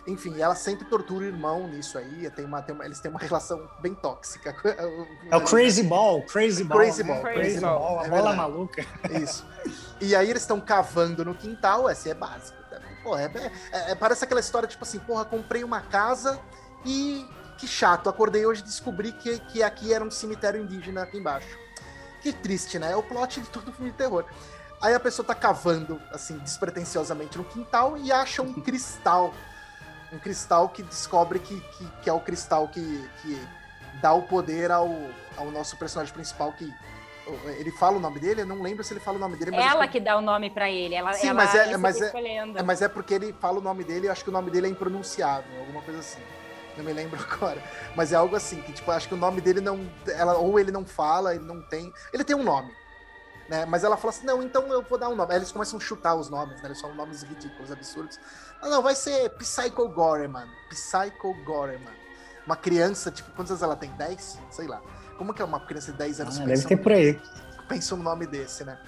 Enfim, 0.08 0.40
ela 0.40 0.54
sempre 0.54 0.84
tortura 0.86 1.24
o 1.24 1.28
irmão 1.28 1.68
nisso 1.68 1.98
aí, 1.98 2.30
tem 2.30 2.44
uma, 2.44 2.62
tem 2.62 2.74
uma- 2.74 2.84
eles 2.84 2.98
têm 2.98 3.10
uma 3.10 3.20
relação 3.20 3.68
bem 3.80 3.94
tóxica. 3.94 4.54
É 5.30 5.36
o 5.36 5.42
Crazy 5.44 5.82
Ball, 5.82 6.22
Crazy 6.22 6.64
Ball. 6.64 6.78
Crazy? 6.78 7.02
Ball, 7.02 7.20
Crazy 7.20 7.38
Crazy 7.40 7.60
Ball, 7.60 7.78
Ball. 7.78 8.00
a 8.00 8.04
É 8.06 8.08
bola 8.08 8.22
verdade. 8.30 8.36
maluca. 8.36 8.86
Isso. 9.22 9.46
E 10.00 10.16
aí 10.16 10.30
eles 10.30 10.42
estão 10.42 10.60
cavando 10.60 11.24
no 11.24 11.34
quintal, 11.34 11.88
esse 11.90 12.08
é 12.10 12.14
básico. 12.14 12.56
tá? 12.70 12.80
Pô, 13.02 13.16
é, 13.16 13.24
é, 13.72 13.90
é, 13.92 13.94
parece 13.94 14.24
aquela 14.24 14.40
história, 14.40 14.66
tipo 14.68 14.82
assim, 14.84 14.98
porra, 14.98 15.24
comprei 15.24 15.62
uma 15.62 15.80
casa 15.82 16.38
e 16.84 17.26
que 17.58 17.66
chato, 17.66 18.08
acordei 18.08 18.46
hoje 18.46 18.62
e 18.62 18.64
descobri 18.64 19.12
que, 19.12 19.38
que 19.40 19.62
aqui 19.62 19.92
era 19.92 20.02
um 20.04 20.10
cemitério 20.10 20.62
indígena 20.62 21.02
aqui 21.02 21.18
embaixo. 21.18 21.58
Que 22.22 22.32
triste, 22.32 22.78
né? 22.78 22.92
É 22.92 22.96
o 22.96 23.02
plot 23.02 23.40
de 23.40 23.48
todo 23.48 23.72
filme 23.72 23.90
de 23.90 23.96
terror. 23.96 24.24
Aí 24.80 24.94
a 24.94 25.00
pessoa 25.00 25.26
tá 25.26 25.34
cavando, 25.34 26.00
assim, 26.12 26.38
despretensiosamente 26.38 27.36
no 27.36 27.42
quintal 27.44 27.96
e 27.96 28.12
acha 28.12 28.42
um 28.42 28.52
cristal. 28.54 29.34
Um 30.12 30.18
cristal 30.18 30.68
que 30.68 30.82
descobre 30.82 31.38
que, 31.38 31.60
que, 31.60 31.86
que 32.02 32.10
é 32.10 32.12
o 32.12 32.20
cristal 32.20 32.68
que, 32.68 33.08
que 33.22 33.48
dá 34.00 34.12
o 34.12 34.22
poder 34.22 34.70
ao, 34.70 34.88
ao 35.36 35.50
nosso 35.50 35.76
personagem 35.76 36.12
principal, 36.14 36.52
que 36.52 36.72
ele 37.58 37.70
fala 37.70 37.96
o 37.96 38.00
nome 38.00 38.18
dele? 38.18 38.42
Eu 38.42 38.46
não 38.46 38.62
lembro 38.62 38.82
se 38.82 38.92
ele 38.92 39.00
fala 39.00 39.16
o 39.18 39.20
nome 39.20 39.36
dele. 39.36 39.50
Mas 39.50 39.70
ela 39.70 39.86
que 39.86 40.00
dá 40.00 40.16
o 40.16 40.20
nome 40.20 40.50
para 40.50 40.70
ele. 40.70 40.94
Ela, 40.94 41.12
Sim, 41.12 41.28
ela, 41.28 41.34
mas, 41.34 41.54
é, 41.54 41.76
mas, 41.76 42.00
é, 42.00 42.12
é, 42.56 42.62
mas 42.62 42.82
é 42.82 42.88
porque 42.88 43.14
ele 43.14 43.34
fala 43.34 43.58
o 43.58 43.62
nome 43.62 43.84
dele 43.84 44.06
e 44.06 44.10
acho 44.10 44.24
que 44.24 44.30
o 44.30 44.32
nome 44.32 44.50
dele 44.50 44.66
é 44.66 44.70
impronunciável, 44.70 45.58
alguma 45.58 45.82
coisa 45.82 46.00
assim. 46.00 46.20
Não 46.76 46.84
me 46.84 46.92
lembro 46.92 47.20
agora. 47.30 47.62
Mas 47.94 48.12
é 48.12 48.16
algo 48.16 48.34
assim, 48.36 48.62
que 48.62 48.72
tipo, 48.72 48.90
acho 48.90 49.08
que 49.08 49.14
o 49.14 49.18
nome 49.18 49.40
dele 49.40 49.60
não. 49.60 49.88
Ela, 50.06 50.36
ou 50.38 50.58
ele 50.58 50.70
não 50.70 50.86
fala, 50.86 51.34
ele 51.34 51.44
não 51.44 51.60
tem. 51.60 51.92
Ele 52.12 52.24
tem 52.24 52.36
um 52.36 52.42
nome. 52.42 52.72
Né? 53.48 53.64
Mas 53.64 53.82
ela 53.82 53.96
fala 53.96 54.10
assim: 54.10 54.26
não, 54.26 54.42
então 54.42 54.66
eu 54.68 54.82
vou 54.82 54.98
dar 54.98 55.08
um 55.08 55.16
nome. 55.16 55.32
Aí 55.32 55.38
eles 55.38 55.50
começam 55.50 55.78
a 55.78 55.82
chutar 55.82 56.14
os 56.14 56.28
nomes, 56.28 56.60
né? 56.62 56.68
Eles 56.68 56.80
falam 56.80 56.96
nomes 56.96 57.22
ridículos, 57.22 57.72
absurdos. 57.72 58.20
Não, 58.62 58.70
não, 58.70 58.82
vai 58.82 58.94
ser 58.94 59.30
Psycho 59.30 59.88
Goreman. 59.88 60.48
Psycho 60.68 61.34
Goreman. 61.44 61.96
Uma 62.44 62.56
criança, 62.56 63.10
tipo, 63.10 63.30
quantos 63.32 63.50
anos 63.52 63.62
ela 63.62 63.76
tem? 63.76 63.90
10? 63.92 64.38
Sei 64.50 64.66
lá. 64.66 64.80
Como 65.16 65.34
que 65.34 65.42
é 65.42 65.44
uma 65.44 65.60
criança 65.60 65.92
de 65.92 65.98
10 65.98 66.20
anos? 66.20 66.40
Ah, 66.40 66.44
deve 66.44 66.64
ter 66.64 66.76
por 66.76 66.92
aí. 66.92 67.20
Pensa 67.68 67.94
um 67.94 68.02
nome 68.02 68.26
desse, 68.26 68.64
né? 68.64 68.78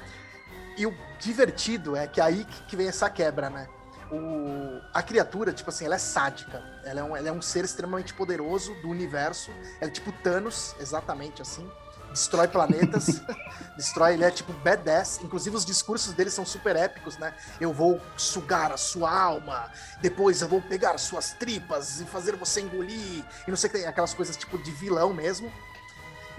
E 0.76 0.86
o 0.86 0.96
divertido 1.18 1.94
é 1.94 2.06
que 2.06 2.20
aí 2.20 2.46
que 2.66 2.76
vem 2.76 2.88
essa 2.88 3.10
quebra, 3.10 3.50
né? 3.50 3.68
O, 4.10 4.80
a 4.92 5.02
criatura, 5.02 5.52
tipo 5.52 5.70
assim, 5.70 5.84
ela 5.84 5.96
é 5.96 5.98
sádica. 5.98 6.62
Ela 6.84 7.00
é, 7.00 7.02
um, 7.02 7.16
ela 7.16 7.28
é 7.28 7.32
um 7.32 7.42
ser 7.42 7.64
extremamente 7.64 8.14
poderoso 8.14 8.74
do 8.76 8.88
universo. 8.88 9.50
Ela 9.80 9.90
é 9.90 9.92
tipo 9.92 10.10
Thanos, 10.10 10.74
exatamente 10.80 11.42
assim. 11.42 11.70
Destrói 12.10 12.48
planetas. 12.48 13.22
destrói, 13.76 14.14
ele 14.14 14.24
é 14.24 14.30
tipo 14.30 14.52
badass. 14.52 15.20
Inclusive, 15.22 15.56
os 15.56 15.64
discursos 15.64 16.12
dele 16.12 16.30
são 16.30 16.44
super 16.44 16.76
épicos, 16.76 17.16
né? 17.18 17.34
Eu 17.60 17.72
vou 17.72 18.00
sugar 18.16 18.72
a 18.72 18.76
sua 18.76 19.10
alma, 19.10 19.70
depois 20.00 20.42
eu 20.42 20.48
vou 20.48 20.60
pegar 20.60 20.98
suas 20.98 21.32
tripas 21.32 22.00
e 22.00 22.04
fazer 22.04 22.36
você 22.36 22.60
engolir. 22.60 23.24
E 23.46 23.50
não 23.50 23.56
sei 23.56 23.70
o 23.70 23.72
que, 23.72 23.84
aquelas 23.84 24.14
coisas 24.14 24.36
tipo 24.36 24.58
de 24.58 24.70
vilão 24.70 25.14
mesmo. 25.14 25.50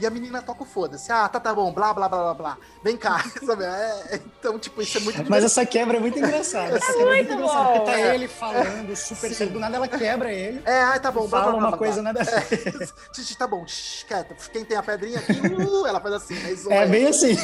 E 0.02 0.06
a 0.08 0.10
menina 0.10 0.42
toca 0.42 0.64
o 0.64 0.66
foda-se. 0.66 1.12
Ah, 1.12 1.30
tá, 1.30 1.40
tá 1.40 1.54
bom, 1.54 1.72
blá, 1.72 1.94
blá, 1.94 2.10
blá, 2.10 2.24
blá, 2.24 2.34
blá. 2.34 2.58
Vem 2.84 2.98
cá, 2.98 3.24
sabe? 3.46 3.66
É, 3.66 4.16
então, 4.16 4.58
tipo, 4.58 4.82
isso 4.82 4.98
é 4.98 5.02
muito 5.02 5.30
Mas 5.30 5.44
essa 5.44 5.64
quebra 5.64 5.98
é 5.98 6.00
muito 6.00 6.18
engraçada. 6.18 6.76
Essa 6.76 6.92
quebra 6.92 7.14
é 7.14 7.18
muito, 7.18 7.34
muito 7.34 7.44
engraçada. 7.44 7.70
Porque 7.70 7.92
tá 7.92 8.00
é. 8.00 8.16
ele 8.16 8.28
falando 8.28 8.96
super 8.96 9.32
cedo, 9.32 9.54
do 9.54 9.60
nada 9.60 9.76
ela 9.76 9.88
quebra 9.88 10.34
ele. 10.34 10.60
É, 10.66 10.82
ah, 10.82 11.00
tá 11.00 11.12
bom, 11.12 11.28
blá, 11.28 11.42
fala 11.42 11.52
blá, 11.52 11.60
blá, 11.60 11.70
uma 11.70 11.78
coisa 11.78 12.02
nada 12.02 12.20
é. 12.20 13.36
Tá 13.38 13.46
bom, 13.46 13.64
shh. 13.68 14.04
Quem 14.52 14.66
tem 14.66 14.76
a 14.76 14.82
pedrinha 14.82 15.20
aqui, 15.20 15.34
uh, 15.34 15.86
ela 15.86 16.00
faz 16.00 16.16
assim, 16.16 16.34
né? 16.34 16.56
É 16.72 16.88
bem 16.88 17.08
assim. 17.08 17.38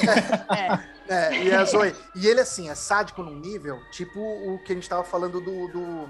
É. 1.08 1.14
é. 1.14 1.43
e 1.43 1.53
a 1.53 1.64
Zoe. 1.64 1.95
E 2.16 2.26
ele, 2.26 2.41
assim, 2.41 2.70
é 2.70 2.76
sádico 2.76 3.22
num 3.22 3.36
nível, 3.36 3.80
tipo 3.91 4.20
o 4.20 4.58
que 4.66 4.72
a 4.72 4.76
gente 4.76 4.89
tava 4.89 5.03
falando 5.03 5.39
do. 5.39 5.68
do 5.68 6.10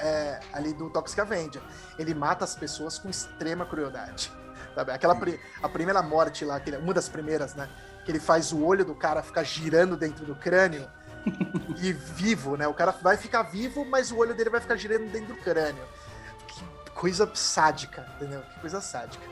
é, 0.00 0.40
ali 0.52 0.74
do 0.74 0.90
Toxic 0.90 1.20
Avenger. 1.20 1.62
Ele 1.96 2.14
mata 2.14 2.44
as 2.44 2.56
pessoas 2.56 2.98
com 2.98 3.08
extrema 3.08 3.64
crueldade. 3.64 4.32
Sabe? 4.76 4.92
Aquela 4.92 5.18
a 5.62 5.68
primeira 5.70 6.02
morte 6.02 6.44
lá, 6.44 6.56
aquele, 6.56 6.76
uma 6.76 6.92
das 6.92 7.08
primeiras, 7.08 7.54
né? 7.54 7.66
Que 8.04 8.10
ele 8.10 8.20
faz 8.20 8.52
o 8.52 8.62
olho 8.62 8.84
do 8.84 8.94
cara 8.94 9.22
ficar 9.22 9.42
girando 9.42 9.96
dentro 9.96 10.26
do 10.26 10.34
crânio 10.34 10.86
e 11.80 11.94
vivo, 11.94 12.58
né? 12.58 12.68
O 12.68 12.74
cara 12.74 12.92
vai 12.92 13.16
ficar 13.16 13.44
vivo, 13.44 13.86
mas 13.86 14.12
o 14.12 14.18
olho 14.18 14.34
dele 14.34 14.50
vai 14.50 14.60
ficar 14.60 14.76
girando 14.76 15.10
dentro 15.10 15.34
do 15.34 15.40
crânio. 15.40 15.82
Que 16.46 16.90
coisa 16.90 17.26
sádica, 17.32 18.06
entendeu? 18.16 18.42
Que 18.42 18.60
coisa 18.60 18.78
sádica. 18.82 19.24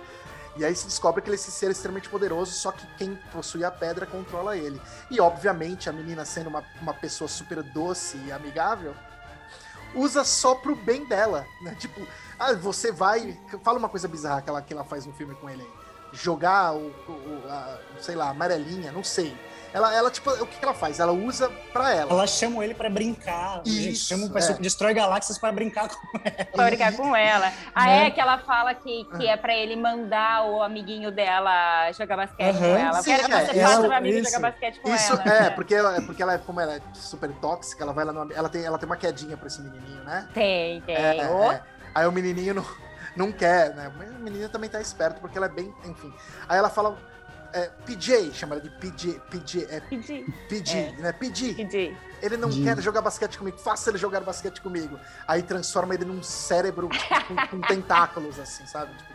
E 0.56 0.64
aí 0.64 0.74
se 0.74 0.86
descobre 0.86 1.20
que 1.20 1.28
ele 1.28 1.34
é 1.34 1.38
esse 1.38 1.50
ser 1.50 1.70
extremamente 1.70 2.08
poderoso, 2.08 2.52
só 2.52 2.72
que 2.72 2.86
quem 2.96 3.14
possui 3.30 3.64
a 3.64 3.70
pedra 3.70 4.06
controla 4.06 4.56
ele. 4.56 4.80
E 5.10 5.20
obviamente 5.20 5.90
a 5.90 5.92
menina 5.92 6.24
sendo 6.24 6.48
uma, 6.48 6.64
uma 6.80 6.94
pessoa 6.94 7.28
super 7.28 7.62
doce 7.62 8.16
e 8.24 8.32
amigável, 8.32 8.94
usa 9.94 10.24
só 10.24 10.54
pro 10.54 10.74
bem 10.74 11.04
dela, 11.04 11.46
né? 11.60 11.74
Tipo, 11.74 12.00
ah, 12.38 12.52
você 12.54 12.92
vai. 12.92 13.38
Fala 13.62 13.78
uma 13.78 13.88
coisa 13.88 14.08
bizarra 14.08 14.42
que 14.42 14.48
ela, 14.48 14.62
que 14.62 14.72
ela 14.72 14.84
faz 14.84 15.06
no 15.06 15.12
filme 15.12 15.34
com 15.34 15.48
ele 15.48 15.62
aí. 15.62 15.84
Jogar 16.12 16.74
o, 16.74 16.88
o 17.08 17.42
a, 17.48 17.78
sei 18.00 18.14
lá, 18.14 18.30
amarelinha, 18.30 18.92
não 18.92 19.02
sei. 19.02 19.36
Ela, 19.74 19.92
ela, 19.92 20.08
tipo, 20.08 20.30
o 20.30 20.46
que, 20.46 20.64
ela 20.64 20.72
faz? 20.72 21.00
Ela 21.00 21.10
usa 21.10 21.50
pra 21.72 21.92
ela. 21.92 22.12
Ela 22.12 22.28
chama 22.28 22.62
ele 22.62 22.74
pra 22.74 22.88
brincar. 22.88 23.60
Isso, 23.66 24.06
chama 24.06 24.26
uma 24.26 24.32
pessoa 24.32 24.52
é. 24.52 24.56
que 24.56 24.62
destrói 24.62 24.94
galáxias 24.94 25.36
pra 25.36 25.50
brincar 25.50 25.88
com 25.88 26.18
ela. 26.24 26.44
Pra 26.52 26.66
brincar 26.66 26.96
com 26.96 27.16
ela. 27.16 27.52
Ah, 27.74 27.86
né? 27.86 28.06
é 28.06 28.10
que 28.12 28.20
ela 28.20 28.38
fala 28.38 28.72
que, 28.72 29.04
que 29.16 29.26
é 29.26 29.36
pra 29.36 29.52
ele 29.52 29.74
mandar 29.74 30.46
o 30.46 30.62
amiguinho 30.62 31.10
dela 31.10 31.90
jogar 31.90 32.16
basquete 32.16 32.54
uhum. 32.54 32.60
com 32.60 32.66
ela. 32.66 32.98
Eu 32.98 33.02
Sim, 33.02 33.16
quero 33.16 33.26
que 33.26 33.32
é, 33.32 33.46
você 33.46 33.60
faça 33.60 33.80
o 33.80 33.92
amigo 33.92 34.18
isso, 34.18 34.30
jogar 34.30 34.50
basquete 34.52 34.80
com 34.80 34.94
isso, 34.94 35.12
ela. 35.12 35.34
É, 35.34 35.50
porque 35.50 35.74
ela, 35.74 36.02
porque 36.02 36.22
ela, 36.22 36.38
como 36.38 36.60
ela 36.60 36.76
é 36.76 36.80
super 36.92 37.32
tóxica, 37.32 37.82
ela 37.82 37.92
vai 37.92 38.04
lá 38.04 38.12
no, 38.12 38.32
ela 38.32 38.48
tem, 38.48 38.64
ela 38.64 38.78
tem 38.78 38.86
uma 38.86 38.96
quedinha 38.96 39.36
pra 39.36 39.48
esse 39.48 39.60
menininho, 39.60 40.04
né? 40.04 40.28
Tem, 40.32 40.80
tem. 40.82 40.94
É, 40.94 41.16
é. 41.16 41.62
Aí 41.94 42.06
o 42.06 42.12
menininho 42.12 42.54
não, 42.54 42.66
não 43.16 43.32
quer, 43.32 43.74
né? 43.74 43.86
A 43.86 44.18
menina 44.18 44.48
também 44.48 44.68
tá 44.68 44.80
esperto 44.80 45.20
porque 45.20 45.38
ela 45.38 45.46
é 45.46 45.50
bem, 45.50 45.72
enfim. 45.84 46.12
Aí 46.48 46.58
ela 46.58 46.68
fala 46.68 46.98
é, 47.54 47.70
PJ, 47.86 48.32
chama 48.34 48.56
ela 48.56 48.62
de 48.62 48.68
PJ, 48.68 49.20
PJ, 49.30 49.66
é 49.70 49.78
PJ, 49.78 50.24
PJ, 50.48 50.76
é. 50.76 50.92
né? 50.98 51.12
PJ. 51.12 51.54
PJ. 51.54 51.96
Ele 52.20 52.36
não 52.36 52.50
quer 52.50 52.80
jogar 52.80 53.00
basquete 53.00 53.38
comigo, 53.38 53.58
faça 53.58 53.90
ele 53.90 53.98
jogar 53.98 54.20
basquete 54.20 54.60
comigo. 54.60 54.98
Aí 55.28 55.42
transforma 55.42 55.94
ele 55.94 56.04
num 56.04 56.22
cérebro 56.22 56.88
com, 56.88 57.46
com 57.46 57.60
tentáculos, 57.60 58.40
assim, 58.40 58.66
sabe? 58.66 58.92
Tipo, 58.96 59.13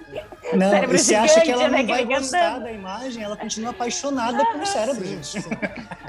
não, 0.53 0.69
cérebro 0.69 0.95
e 0.95 0.99
você 0.99 1.15
acha 1.15 1.41
que 1.41 1.51
ela 1.51 1.67
não 1.67 1.85
vai 1.85 2.05
gostar 2.05 2.59
da 2.59 2.71
imagem, 2.71 3.23
ela 3.23 3.37
continua 3.37 3.71
apaixonada 3.71 4.43
pelo 4.45 4.65
cérebro. 4.65 5.05
Sim, 5.05 5.23
sim. 5.23 5.49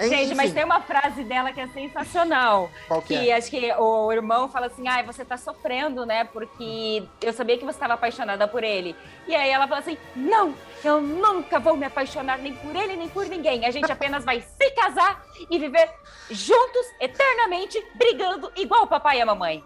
Gente, 0.09 0.34
mas 0.34 0.53
tem 0.53 0.64
uma 0.64 0.80
frase 0.80 1.24
dela 1.24 1.53
que 1.53 1.61
é 1.61 1.68
sensacional. 1.68 2.70
Qual 2.88 3.03
que, 3.03 3.18
que 3.18 3.30
é? 3.30 3.36
acho 3.36 3.51
que 3.51 3.72
o 3.74 4.12
irmão 4.12 4.48
fala 4.48 4.66
assim, 4.66 4.88
ai, 4.88 5.03
ah, 5.03 5.12
você 5.12 5.24
tá 5.24 5.36
sofrendo, 5.36 6.07
né? 6.07 6.24
Porque 6.24 7.03
eu 7.20 7.32
sabia 7.32 7.59
que 7.59 7.64
você 7.64 7.76
estava 7.76 7.94
apaixonada 7.94 8.48
por 8.48 8.64
ele. 8.64 8.96
E 9.28 9.34
aí 9.34 9.51
ela 9.51 9.68
fala 9.68 9.80
assim, 9.80 9.98
não, 10.16 10.55
eu 10.82 11.01
nunca 11.01 11.59
vou 11.59 11.76
me 11.76 11.84
apaixonar 11.84 12.38
nem 12.38 12.55
por 12.55 12.74
ele, 12.74 12.96
nem 12.96 13.09
por 13.09 13.26
ninguém. 13.26 13.66
A 13.66 13.70
gente 13.70 13.90
apenas 13.92 14.24
vai 14.24 14.40
se 14.40 14.70
casar 14.70 15.22
e 15.51 15.59
viver 15.59 15.90
juntos 16.30 16.86
eternamente 16.98 17.82
brigando 17.94 18.51
igual 18.57 18.84
o 18.84 18.86
papai 18.86 19.18
e 19.18 19.20
a 19.20 19.26
mamãe. 19.26 19.62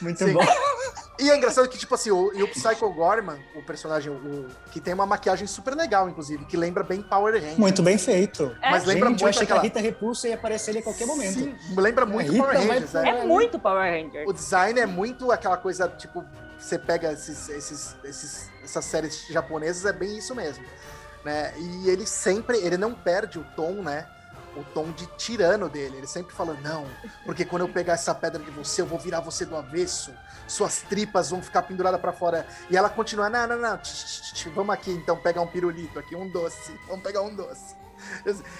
Muito 0.00 0.24
Sim. 0.24 0.32
bom. 0.32 0.40
E 1.18 1.30
é 1.30 1.36
engraçado 1.36 1.68
que, 1.68 1.78
tipo 1.78 1.94
assim, 1.94 2.10
o, 2.10 2.32
e 2.34 2.42
o 2.42 2.48
Psycho 2.48 2.90
Gorman, 2.92 3.38
o 3.54 3.62
personagem, 3.62 4.12
o, 4.12 4.46
que 4.72 4.80
tem 4.80 4.92
uma 4.92 5.06
maquiagem 5.06 5.46
super 5.46 5.74
legal, 5.74 6.08
inclusive, 6.08 6.44
que 6.44 6.56
lembra 6.56 6.82
bem 6.82 7.00
Power 7.02 7.34
Rangers. 7.34 7.56
Muito 7.56 7.82
bem 7.82 7.96
feito. 7.96 8.54
É. 8.60 8.70
Mas 8.70 8.84
lembra 8.84 9.08
Gente, 9.10 9.20
muito 9.20 9.22
eu 9.22 9.28
achei 9.28 9.42
aquela... 9.44 9.60
que 9.60 9.66
a 9.66 9.68
Rita 9.68 9.80
Repulsa 9.80 10.28
ia 10.28 10.34
aparecer 10.34 10.72
ali 10.72 10.80
a 10.80 10.82
qualquer 10.82 11.06
momento. 11.06 11.34
Sim, 11.34 11.56
lembra 11.76 12.04
muito 12.04 12.34
Power 12.36 12.56
Rangers. 12.56 12.94
É. 12.96 13.08
é 13.08 13.24
muito 13.24 13.58
Power 13.58 13.92
Rangers. 13.92 14.28
O 14.28 14.32
design 14.32 14.80
é 14.80 14.86
muito 14.86 15.30
aquela 15.30 15.56
coisa, 15.56 15.88
tipo, 15.88 16.24
você 16.58 16.78
pega 16.78 17.12
esses, 17.12 17.48
esses, 17.48 17.96
esses, 18.02 18.50
essas 18.62 18.84
séries 18.84 19.26
japonesas, 19.28 19.84
é 19.84 19.92
bem 19.92 20.18
isso 20.18 20.34
mesmo. 20.34 20.64
Né? 21.24 21.54
E 21.56 21.88
ele 21.88 22.06
sempre, 22.06 22.58
ele 22.58 22.76
não 22.76 22.92
perde 22.92 23.38
o 23.38 23.44
tom, 23.56 23.74
né? 23.82 24.06
O 24.56 24.64
tom 24.72 24.90
de 24.92 25.06
tirano 25.16 25.68
dele. 25.68 25.98
Ele 25.98 26.06
sempre 26.06 26.34
fala: 26.34 26.54
Não, 26.62 26.86
porque 27.24 27.44
quando 27.44 27.62
eu 27.62 27.68
pegar 27.68 27.94
essa 27.94 28.14
pedra 28.14 28.42
de 28.42 28.50
você, 28.50 28.82
eu 28.82 28.86
vou 28.86 28.98
virar 28.98 29.20
você 29.20 29.44
do 29.44 29.56
avesso, 29.56 30.12
suas 30.46 30.82
tripas 30.82 31.30
vão 31.30 31.42
ficar 31.42 31.62
penduradas 31.62 32.00
para 32.00 32.12
fora. 32.12 32.46
E 32.70 32.76
ela 32.76 32.88
continua: 32.88 33.28
Não, 33.28 33.46
não, 33.46 33.58
não, 33.58 33.80
vamos 34.54 34.74
aqui 34.74 34.90
então 34.90 35.16
pegar 35.16 35.40
um 35.40 35.46
pirulito 35.46 35.98
aqui, 35.98 36.14
um 36.14 36.28
doce, 36.28 36.72
vamos 36.88 37.02
pegar 37.02 37.22
um 37.22 37.34
doce. 37.34 37.76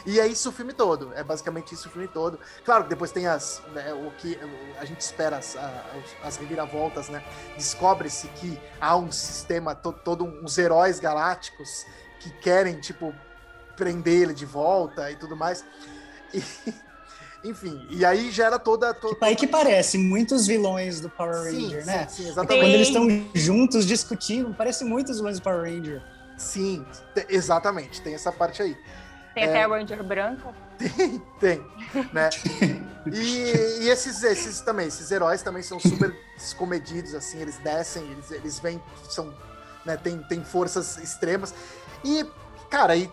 E 0.07 0.21
é 0.21 0.27
isso 0.27 0.49
o 0.49 0.53
filme 0.53 0.73
todo, 0.73 1.13
é 1.15 1.23
basicamente 1.23 1.75
isso 1.75 1.89
o 1.89 1.91
filme 1.91 2.09
todo. 2.09 2.39
Claro 2.65 2.85
depois 2.85 3.13
tem 3.13 3.27
as. 3.27 3.63
Né, 3.73 3.93
o 3.93 4.11
que 4.13 4.39
a 4.79 4.85
gente 4.85 5.01
espera, 5.01 5.39
as, 5.39 5.57
as 6.23 6.37
reviravoltas, 6.37 7.09
né? 7.09 7.25
Descobre-se 7.57 8.29
que 8.29 8.61
há 8.81 8.97
um 8.97 9.11
sistema, 9.11 9.75
to, 9.75 9.93
todo 9.93 10.25
uns 10.25 10.57
heróis 10.59 10.99
galácticos 11.01 11.87
que 12.21 12.31
querem, 12.31 12.81
tipo, 12.81 13.15
prender 13.77 14.23
ele 14.23 14.35
de 14.35 14.47
volta 14.47 15.11
e 15.11 15.17
tudo 15.17 15.37
mais. 15.37 15.65
E, 16.33 16.43
enfim, 17.49 17.87
e 17.91 18.05
aí 18.05 18.31
gera 18.31 18.59
toda. 18.59 18.95
toda... 18.95 19.15
Tipo, 19.15 19.25
aí 19.25 19.37
que 19.37 19.47
parece 19.47 19.99
muitos 19.99 20.47
vilões 20.47 21.01
do 21.01 21.09
Power 21.11 21.45
Ranger, 21.45 21.81
sim, 21.83 21.87
né? 21.87 22.07
Sim, 22.09 22.23
sim, 22.23 22.29
exatamente. 22.31 22.65
Quando 22.65 22.75
eles 22.75 22.89
estão 22.89 23.31
juntos 23.35 23.87
discutindo, 23.87 24.55
parece 24.55 24.85
muitos 24.85 25.17
vilões 25.17 25.39
do 25.39 25.43
Power 25.43 25.63
Ranger. 25.63 26.03
Sim, 26.37 26.85
exatamente, 27.29 28.01
tem 28.01 28.15
essa 28.15 28.33
parte 28.33 28.63
aí. 28.63 28.77
Tem 29.35 29.45
é... 29.45 29.49
até 29.49 29.65
a 29.65 29.69
Ranger 29.69 30.03
branca? 30.03 30.55
Tem, 30.77 31.23
tem, 31.39 31.67
né? 32.13 32.29
e, 33.07 33.85
e, 33.85 33.89
esses, 33.89 34.25
esses 34.25 34.61
também, 34.61 34.89
esses 34.89 35.09
heróis 35.13 35.41
também 35.41 35.63
são 35.63 35.79
super 35.79 36.13
descomedidos, 36.37 37.15
assim, 37.15 37.41
eles 37.41 37.59
descem, 37.59 38.03
eles, 38.11 38.31
eles 38.33 38.59
vêm, 38.59 38.83
são, 39.09 39.33
né, 39.85 39.97
tem, 39.97 40.19
tem 40.25 40.43
forças 40.43 40.99
extremas. 40.99 41.55
E, 42.05 42.27
cara, 42.69 42.97
e 42.97 43.09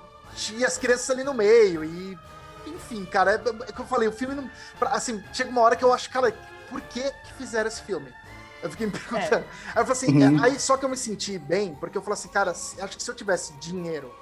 e 0.54 0.66
as 0.66 0.78
crianças 0.78 1.10
ali 1.10 1.24
no 1.24 1.34
meio, 1.34 1.84
e 1.84 2.18
enfim, 2.66 3.06
cara, 3.06 3.32
é, 3.34 3.70
é 3.70 3.72
que 3.72 3.80
eu 3.80 3.86
falei, 3.86 4.08
o 4.08 4.12
filme 4.12 4.36
não. 4.36 4.50
Assim, 4.82 5.24
chega 5.34 5.50
uma 5.50 5.62
hora 5.62 5.76
que 5.76 5.84
eu 5.84 5.94
acho, 5.94 6.10
cara, 6.10 6.32
por 6.70 6.82
que, 6.82 7.02
que 7.02 7.34
fizeram 7.34 7.68
esse 7.68 7.82
filme? 7.82 8.14
Eu 8.62 8.70
fiquei 8.70 8.88
me 8.88 8.94
perguntando. 8.98 9.46
É. 9.46 9.48
Aí 9.76 9.82
eu 9.82 9.86
falei 9.86 9.92
assim, 9.92 10.24
uhum. 10.24 10.44
aí 10.44 10.60
só 10.60 10.78
que 10.78 10.86
eu 10.86 10.90
me 10.90 10.98
senti 10.98 11.38
bem, 11.38 11.76
porque 11.76 11.98
eu 11.98 12.02
falei 12.02 12.14
assim, 12.14 12.30
cara, 12.30 12.52
acho 12.52 12.98
que 12.98 13.04
se 13.04 13.10
eu 13.10 13.16
tivesse 13.16 13.54
dinheiro, 13.54 14.14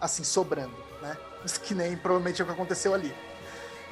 assim, 0.00 0.24
sobrando, 0.24 0.76
né? 1.00 1.16
Isso 1.44 1.60
que 1.60 1.74
nem 1.74 1.96
provavelmente 1.96 2.40
é 2.40 2.44
o 2.44 2.46
que 2.46 2.52
aconteceu 2.52 2.94
ali. 2.94 3.14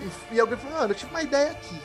E, 0.00 0.34
e 0.34 0.40
alguém 0.40 0.58
falou, 0.58 0.78
mano, 0.78 0.92
eu 0.92 0.96
tive 0.96 1.10
uma 1.10 1.22
ideia 1.22 1.52
aqui. 1.52 1.82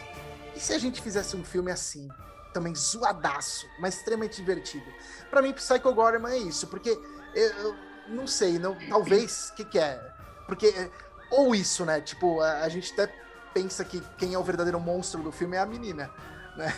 E 0.56 0.60
se 0.60 0.74
a 0.74 0.78
gente 0.78 1.02
fizesse 1.02 1.36
um 1.36 1.44
filme 1.44 1.72
assim, 1.72 2.10
também 2.54 2.76
zoadaço, 2.76 3.68
mas 3.80 3.96
extremamente 3.96 4.36
divertido? 4.36 4.86
Para 5.30 5.42
mim, 5.42 5.54
Psycho 5.54 5.94
Gorman 5.94 6.34
é 6.34 6.38
isso, 6.38 6.68
porque 6.68 7.00
eu 7.34 7.76
não 8.12 8.28
sei, 8.28 8.60
não, 8.60 8.76
talvez, 8.90 9.50
o 9.50 9.56
que, 9.56 9.66
que 9.66 9.80
é? 9.80 10.00
Porque, 10.46 10.90
ou 11.30 11.56
isso, 11.56 11.86
né? 11.86 12.02
Tipo, 12.02 12.42
a, 12.42 12.60
a 12.60 12.70
gente 12.70 12.92
até 12.94 13.12
pensa 13.54 13.84
que 13.84 14.02
quem 14.18 14.34
é 14.34 14.38
o 14.38 14.44
verdadeiro 14.44 14.80
monstro 14.80 15.22
do 15.22 15.32
filme 15.32 15.56
é 15.58 15.60
a 15.60 15.66
menina, 15.66 16.10
né? 16.56 16.74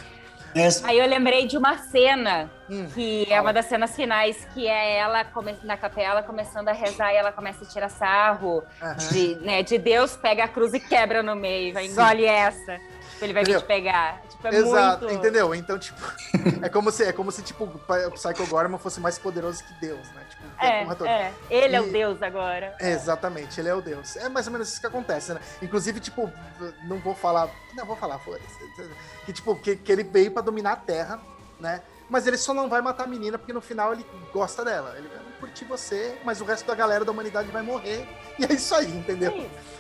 Aí 0.84 1.00
eu 1.00 1.08
lembrei 1.08 1.48
de 1.48 1.58
uma 1.58 1.80
cena, 1.80 2.52
hum, 2.70 2.88
que 2.94 3.26
é 3.32 3.42
uma 3.42 3.52
das 3.52 3.66
cenas 3.66 3.96
finais, 3.96 4.46
que 4.54 4.68
é 4.68 4.98
ela 4.98 5.26
na 5.64 5.76
capela 5.76 6.22
começando 6.22 6.70
a 6.70 6.72
rezar 6.72 7.12
e 7.12 7.16
ela 7.16 7.32
começa 7.32 7.64
a 7.64 7.68
tirar 7.68 7.90
sarro 7.90 8.64
de, 9.10 9.36
né, 9.38 9.64
de 9.64 9.80
Deus, 9.80 10.16
pega 10.16 10.44
a 10.44 10.48
cruz 10.48 10.72
e 10.74 10.80
quebra 10.80 11.24
no 11.24 11.36
meio, 11.36 11.78
engole 11.80 12.26
essa. 12.26 12.80
Ele 13.22 13.34
vai 13.34 13.44
vir 13.44 13.58
te 13.58 13.66
pegar. 13.66 14.22
Tipo, 14.30 14.48
é 14.48 14.56
Exato, 14.56 15.06
muito... 15.06 15.18
entendeu? 15.18 15.56
Então, 15.56 15.80
tipo, 15.80 16.00
é 16.62 16.70
como 16.70 16.92
se, 16.92 17.04
é 17.04 17.14
como 17.14 17.32
se 17.32 17.42
tipo, 17.42 17.64
o 17.64 18.12
Psycho 18.12 18.48
Gorman 18.48 18.78
fosse 18.78 19.00
mais 19.00 19.18
poderoso 19.18 19.64
que 19.64 19.74
Deus, 19.80 20.08
né? 20.12 20.26
Tipo, 20.30 20.44
é, 20.60 21.10
é, 21.10 21.34
ele 21.50 21.74
e... 21.74 21.76
é 21.76 21.82
o 21.82 21.92
Deus 21.92 22.22
agora. 22.22 22.76
É, 22.80 22.92
exatamente, 22.92 23.60
ele 23.60 23.70
é 23.70 23.76
o 23.76 23.82
Deus. 23.82 24.16
É 24.16 24.30
mais 24.30 24.48
ou 24.48 24.54
menos 24.54 24.70
isso 24.70 24.80
que 24.80 24.88
acontece, 24.88 25.34
né? 25.34 25.40
Inclusive, 25.62 26.00
tipo, 26.00 26.32
não 26.86 27.00
vou 27.00 27.16
falar. 27.16 27.50
Não, 27.76 27.86
vou 27.86 27.96
falar, 27.96 28.20
foda-se. 28.20 28.60
Que, 29.26 29.34
tipo, 29.34 29.56
que, 29.56 29.76
que 29.76 29.92
ele 29.92 30.04
veio 30.04 30.32
para 30.32 30.44
dominar 30.44 30.74
a 30.74 30.78
Terra, 30.78 31.20
né? 31.60 31.82
Mas 32.10 32.28
ele 32.28 32.38
só 32.38 32.54
não 32.54 32.70
vai 32.70 32.82
matar 32.82 33.06
a 33.06 33.08
menina 33.08 33.38
porque 33.38 33.54
no 33.54 33.62
final 33.62 33.94
ele 33.94 34.06
gosta 34.32 34.64
dela. 34.64 34.94
Ele 34.98 35.08
vai 35.08 35.20
curtir 35.40 35.66
você, 35.66 36.18
mas 36.24 36.42
o 36.42 36.46
resto 36.46 36.68
da 36.68 36.76
galera 36.76 37.04
da 37.04 37.12
humanidade 37.12 37.50
vai 37.50 37.62
morrer. 37.62 38.08
E 38.38 38.46
é 38.46 38.54
isso 38.54 38.76
aí, 38.76 38.92
entendeu? 38.92 39.32
É 39.32 39.38
isso. 39.38 39.73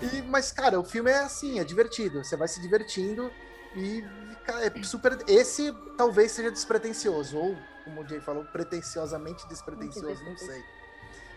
E, 0.00 0.22
mas, 0.22 0.52
cara, 0.52 0.78
o 0.78 0.84
filme 0.84 1.10
é 1.10 1.18
assim, 1.18 1.58
é 1.58 1.64
divertido. 1.64 2.24
Você 2.24 2.36
vai 2.36 2.48
se 2.48 2.60
divertindo 2.60 3.30
e 3.74 4.04
é 4.48 4.82
super. 4.82 5.18
Esse 5.26 5.74
talvez 5.96 6.32
seja 6.32 6.50
despretensioso, 6.50 7.36
ou 7.36 7.56
como 7.84 8.02
o 8.02 8.08
Jay 8.08 8.20
falou, 8.20 8.44
pretenciosamente 8.44 9.46
despretensioso, 9.48 10.24
não 10.24 10.36
sei. 10.36 10.62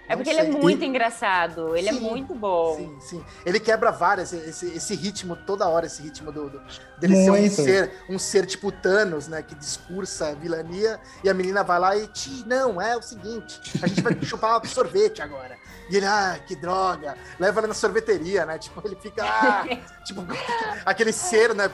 É 0.07 0.15
porque 0.15 0.29
ele 0.29 0.39
é 0.39 0.51
muito 0.51 0.83
e... 0.83 0.87
engraçado, 0.87 1.75
ele 1.75 1.89
é 1.89 1.93
sim, 1.93 1.97
é 1.97 2.09
muito 2.09 2.35
bom. 2.35 2.75
Sim, 2.75 2.97
sim. 2.99 3.25
Ele 3.43 3.59
quebra 3.59 3.91
várias, 3.91 4.33
esse, 4.33 4.67
esse 4.67 4.95
ritmo, 4.95 5.35
toda 5.35 5.67
hora, 5.67 5.87
esse 5.87 6.01
ritmo 6.01 6.31
do, 6.31 6.49
do 6.49 6.61
dele 6.99 7.15
muito. 7.15 7.55
ser 7.55 7.61
um 7.61 7.65
ser, 7.65 7.91
um 8.09 8.19
ser 8.19 8.45
tipo 8.45 8.71
Thanos, 8.71 9.27
né? 9.27 9.41
Que 9.41 9.55
discursa 9.55 10.27
a 10.27 10.33
vilania, 10.35 10.99
e 11.23 11.29
a 11.29 11.33
menina 11.33 11.63
vai 11.63 11.79
lá 11.79 11.97
e, 11.97 12.07
não, 12.45 12.79
é 12.79 12.95
o 12.95 13.01
seguinte, 13.01 13.59
a 13.81 13.87
gente 13.87 14.01
vai 14.01 14.15
chupar 14.23 14.63
sorvete 14.67 15.21
agora. 15.21 15.57
E 15.89 15.97
ele, 15.97 16.05
ah, 16.05 16.39
que 16.45 16.55
droga, 16.55 17.15
leva 17.39 17.59
ela 17.59 17.67
na 17.67 17.73
sorveteria, 17.73 18.45
né? 18.45 18.57
Tipo, 18.57 18.81
ele 18.85 18.95
fica, 18.95 19.23
ah, 19.25 19.65
tipo, 20.03 20.25
aquele 20.85 21.11
ser, 21.11 21.53
né? 21.53 21.69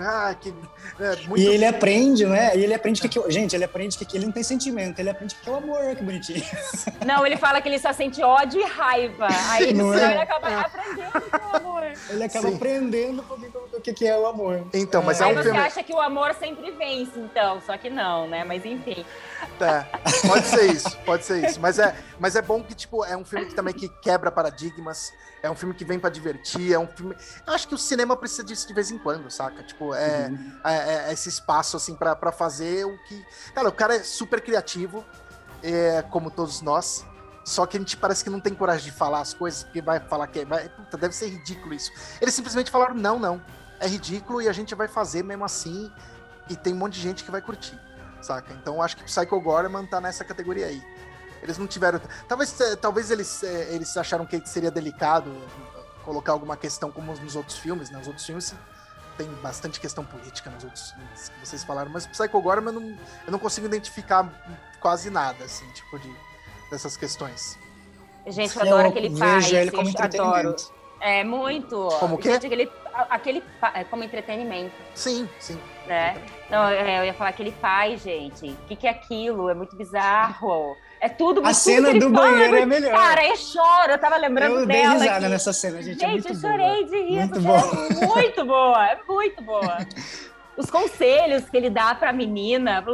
Ah, 0.00 0.34
que. 0.38 0.52
É, 0.98 1.16
muito... 1.26 1.38
E 1.38 1.46
ele 1.46 1.64
aprende, 1.64 2.26
né? 2.26 2.56
E 2.56 2.64
ele 2.64 2.74
aprende 2.74 3.00
que, 3.00 3.08
que. 3.08 3.30
Gente, 3.30 3.54
ele 3.54 3.64
aprende 3.64 3.96
que, 3.96 4.04
que 4.04 4.16
ele 4.16 4.26
não 4.26 4.32
tem 4.32 4.42
sentimento, 4.42 4.98
ele 4.98 5.10
aprende 5.10 5.34
que 5.34 5.48
é 5.48 5.52
o 5.52 5.56
amor, 5.56 5.96
que 5.96 6.02
bonitinho. 6.02 6.42
Não, 7.06 7.26
ele 7.26 7.36
fala 7.36 7.60
que 7.60 7.68
ele 7.68 7.78
só 7.78 7.92
sente 7.92 8.22
ódio 8.22 8.60
e 8.60 8.64
raiva. 8.64 9.26
Aí 9.50 9.72
não 9.72 9.92
é? 9.92 10.12
ele 10.12 10.20
acaba 10.20 10.50
é. 10.50 10.54
aprendendo 10.54 11.20
que 11.20 11.36
é 11.36 11.38
o 11.38 11.56
amor. 11.56 11.92
Ele 12.10 12.24
acaba 12.24 12.48
Sim. 12.48 12.54
aprendendo 12.54 13.24
o 13.72 13.80
que, 13.80 13.92
que 13.92 14.06
é 14.06 14.16
o 14.16 14.26
amor. 14.26 14.64
Então, 14.72 15.02
mas 15.02 15.20
é, 15.20 15.24
é 15.24 15.26
um 15.26 15.34
você 15.34 15.42
filme... 15.44 15.58
acha 15.58 15.82
que 15.82 15.92
o 15.92 16.00
amor 16.00 16.34
sempre 16.34 16.70
vence, 16.72 17.18
então, 17.18 17.60
só 17.60 17.76
que 17.76 17.90
não, 17.90 18.28
né? 18.28 18.44
Mas 18.44 18.64
enfim. 18.64 19.04
É, 19.60 19.82
pode 20.26 20.46
ser 20.46 20.72
isso, 20.72 20.98
pode 21.04 21.24
ser 21.24 21.48
isso. 21.48 21.60
Mas 21.60 21.78
é, 21.78 21.96
mas 22.18 22.36
é 22.36 22.42
bom 22.42 22.62
que, 22.62 22.74
tipo, 22.74 23.04
é 23.04 23.16
um 23.16 23.24
filme 23.24 23.46
que 23.46 23.54
também 23.54 23.72
que 23.72 23.88
quebra 23.88 24.30
paradigmas, 24.30 25.12
é 25.42 25.50
um 25.50 25.54
filme 25.54 25.74
que 25.74 25.84
vem 25.84 25.98
para 25.98 26.10
divertir, 26.10 26.72
é 26.72 26.78
um 26.78 26.86
filme. 26.86 27.16
Eu 27.46 27.52
acho 27.52 27.68
que 27.68 27.74
o 27.74 27.78
cinema 27.78 28.16
precisa 28.16 28.44
disso 28.44 28.66
de 28.66 28.74
vez 28.74 28.90
em 28.90 28.98
quando, 28.98 29.30
saca? 29.30 29.62
Tipo, 29.62 29.94
é, 29.94 30.28
uhum. 30.28 30.52
é, 30.64 31.08
é 31.08 31.12
esse 31.12 31.28
espaço, 31.28 31.76
assim, 31.76 31.94
para 31.94 32.32
fazer 32.32 32.84
o 32.84 32.98
que. 33.04 33.24
Cara, 33.54 33.68
o 33.68 33.72
cara 33.72 33.96
é 33.96 34.02
super 34.02 34.40
criativo, 34.40 35.04
é, 35.62 36.02
como 36.02 36.30
todos 36.30 36.60
nós. 36.60 37.04
Só 37.44 37.66
que 37.66 37.76
a 37.76 37.80
gente 37.80 37.96
parece 37.96 38.22
que 38.22 38.30
não 38.30 38.38
tem 38.38 38.54
coragem 38.54 38.84
de 38.84 38.96
falar 38.96 39.20
as 39.20 39.34
coisas, 39.34 39.64
porque 39.64 39.82
vai 39.82 39.98
falar 39.98 40.28
que 40.28 40.40
é, 40.40 40.44
vai, 40.44 40.68
puta, 40.68 40.96
deve 40.96 41.14
ser 41.14 41.28
ridículo 41.28 41.74
isso. 41.74 41.90
Eles 42.20 42.34
simplesmente 42.34 42.70
falaram: 42.70 42.94
não, 42.94 43.18
não, 43.18 43.42
é 43.80 43.86
ridículo 43.86 44.40
e 44.40 44.48
a 44.48 44.52
gente 44.52 44.74
vai 44.74 44.88
fazer 44.88 45.22
mesmo 45.22 45.44
assim. 45.44 45.90
E 46.50 46.56
tem 46.56 46.72
um 46.72 46.76
monte 46.76 46.94
de 46.94 47.00
gente 47.00 47.22
que 47.22 47.30
vai 47.30 47.40
curtir 47.40 47.78
saca? 48.22 48.52
Então 48.54 48.82
acho 48.82 48.96
que 48.96 49.04
Psycho 49.04 49.40
Gorman 49.40 49.86
tá 49.86 50.00
nessa 50.00 50.24
categoria 50.24 50.66
aí. 50.66 50.82
Eles 51.42 51.58
não 51.58 51.66
tiveram. 51.66 52.00
Talvez, 52.28 52.60
eh, 52.60 52.76
talvez 52.76 53.10
eles, 53.10 53.42
eh, 53.42 53.74
eles 53.74 53.96
acharam 53.96 54.24
que 54.24 54.40
seria 54.46 54.70
delicado 54.70 55.30
colocar 56.04 56.32
alguma 56.32 56.56
questão 56.56 56.90
como 56.90 57.12
nos 57.14 57.36
outros 57.36 57.58
filmes, 57.58 57.90
né? 57.90 57.98
Os 58.00 58.06
outros 58.06 58.24
filmes 58.24 58.54
tem 59.16 59.28
bastante 59.42 59.80
questão 59.80 60.04
política 60.04 60.50
nos 60.50 60.64
outros 60.64 60.90
filmes 60.92 61.28
que 61.28 61.46
vocês 61.46 61.64
falaram, 61.64 61.90
mas 61.90 62.06
Psycho 62.06 62.40
Gorman 62.40 62.74
eu 62.74 62.80
não, 62.80 62.88
eu 63.26 63.32
não 63.32 63.38
consigo 63.38 63.66
identificar 63.66 64.28
quase 64.80 65.10
nada, 65.10 65.44
assim, 65.44 65.68
tipo, 65.72 65.98
de, 65.98 66.12
dessas 66.70 66.96
questões. 66.96 67.58
Gente, 68.26 68.56
eu 68.56 68.62
adoro 68.62 68.82
eu 68.82 68.90
aquele 68.90 69.18
pai, 69.18 69.40
vejo 69.40 69.56
ele 69.56 69.70
como 69.70 69.90
adoro. 69.98 70.56
É, 71.00 71.24
muito. 71.24 71.88
Como 71.98 72.16
que? 72.16 72.30
Gente, 72.30 72.46
aquele, 72.46 72.70
aquele, 73.10 73.42
é, 73.74 73.84
como 73.84 74.04
entretenimento. 74.04 74.74
Sim, 74.94 75.28
sim. 75.38 75.58
Né? 75.86 76.16
Não, 76.50 76.68
é, 76.68 77.00
eu 77.00 77.04
ia 77.04 77.14
falar 77.14 77.30
aquele 77.30 77.52
pai, 77.52 77.96
gente. 77.96 78.50
O 78.50 78.66
que, 78.66 78.76
que 78.76 78.86
é 78.86 78.90
aquilo? 78.90 79.48
É 79.48 79.54
muito 79.54 79.74
bizarro. 79.76 80.76
É 81.00 81.08
tudo 81.08 81.44
A 81.44 81.52
cena 81.52 81.92
do 81.98 82.10
banheiro 82.10 82.56
é, 82.56 82.64
melhor. 82.64 82.92
Cara, 82.92 83.26
eu 83.26 83.36
choro. 83.36 83.90
Eu 83.90 83.98
tava 83.98 84.16
lembrando 84.16 84.60
eu 84.60 84.66
dela. 84.66 84.94
Eu 84.94 84.98
dei 84.98 85.08
risada 85.08 85.28
nessa 85.28 85.52
cena, 85.52 85.82
gente. 85.82 86.04
É 86.04 86.08
gente, 86.08 86.28
é 86.28 86.30
eu 86.30 86.34
chorei 86.36 86.66
boa. 86.66 86.84
de 86.84 87.02
rir. 87.02 87.18
Muito, 87.18 87.40
boa. 87.40 87.58
É 87.58 88.06
muito 88.06 88.44
boa. 88.44 88.86
É 88.86 88.98
muito 89.08 89.42
boa. 89.42 89.78
Os 90.56 90.70
conselhos 90.70 91.48
que 91.48 91.56
ele 91.56 91.70
dá 91.70 91.94
pra 91.94 92.12
menina. 92.12 92.84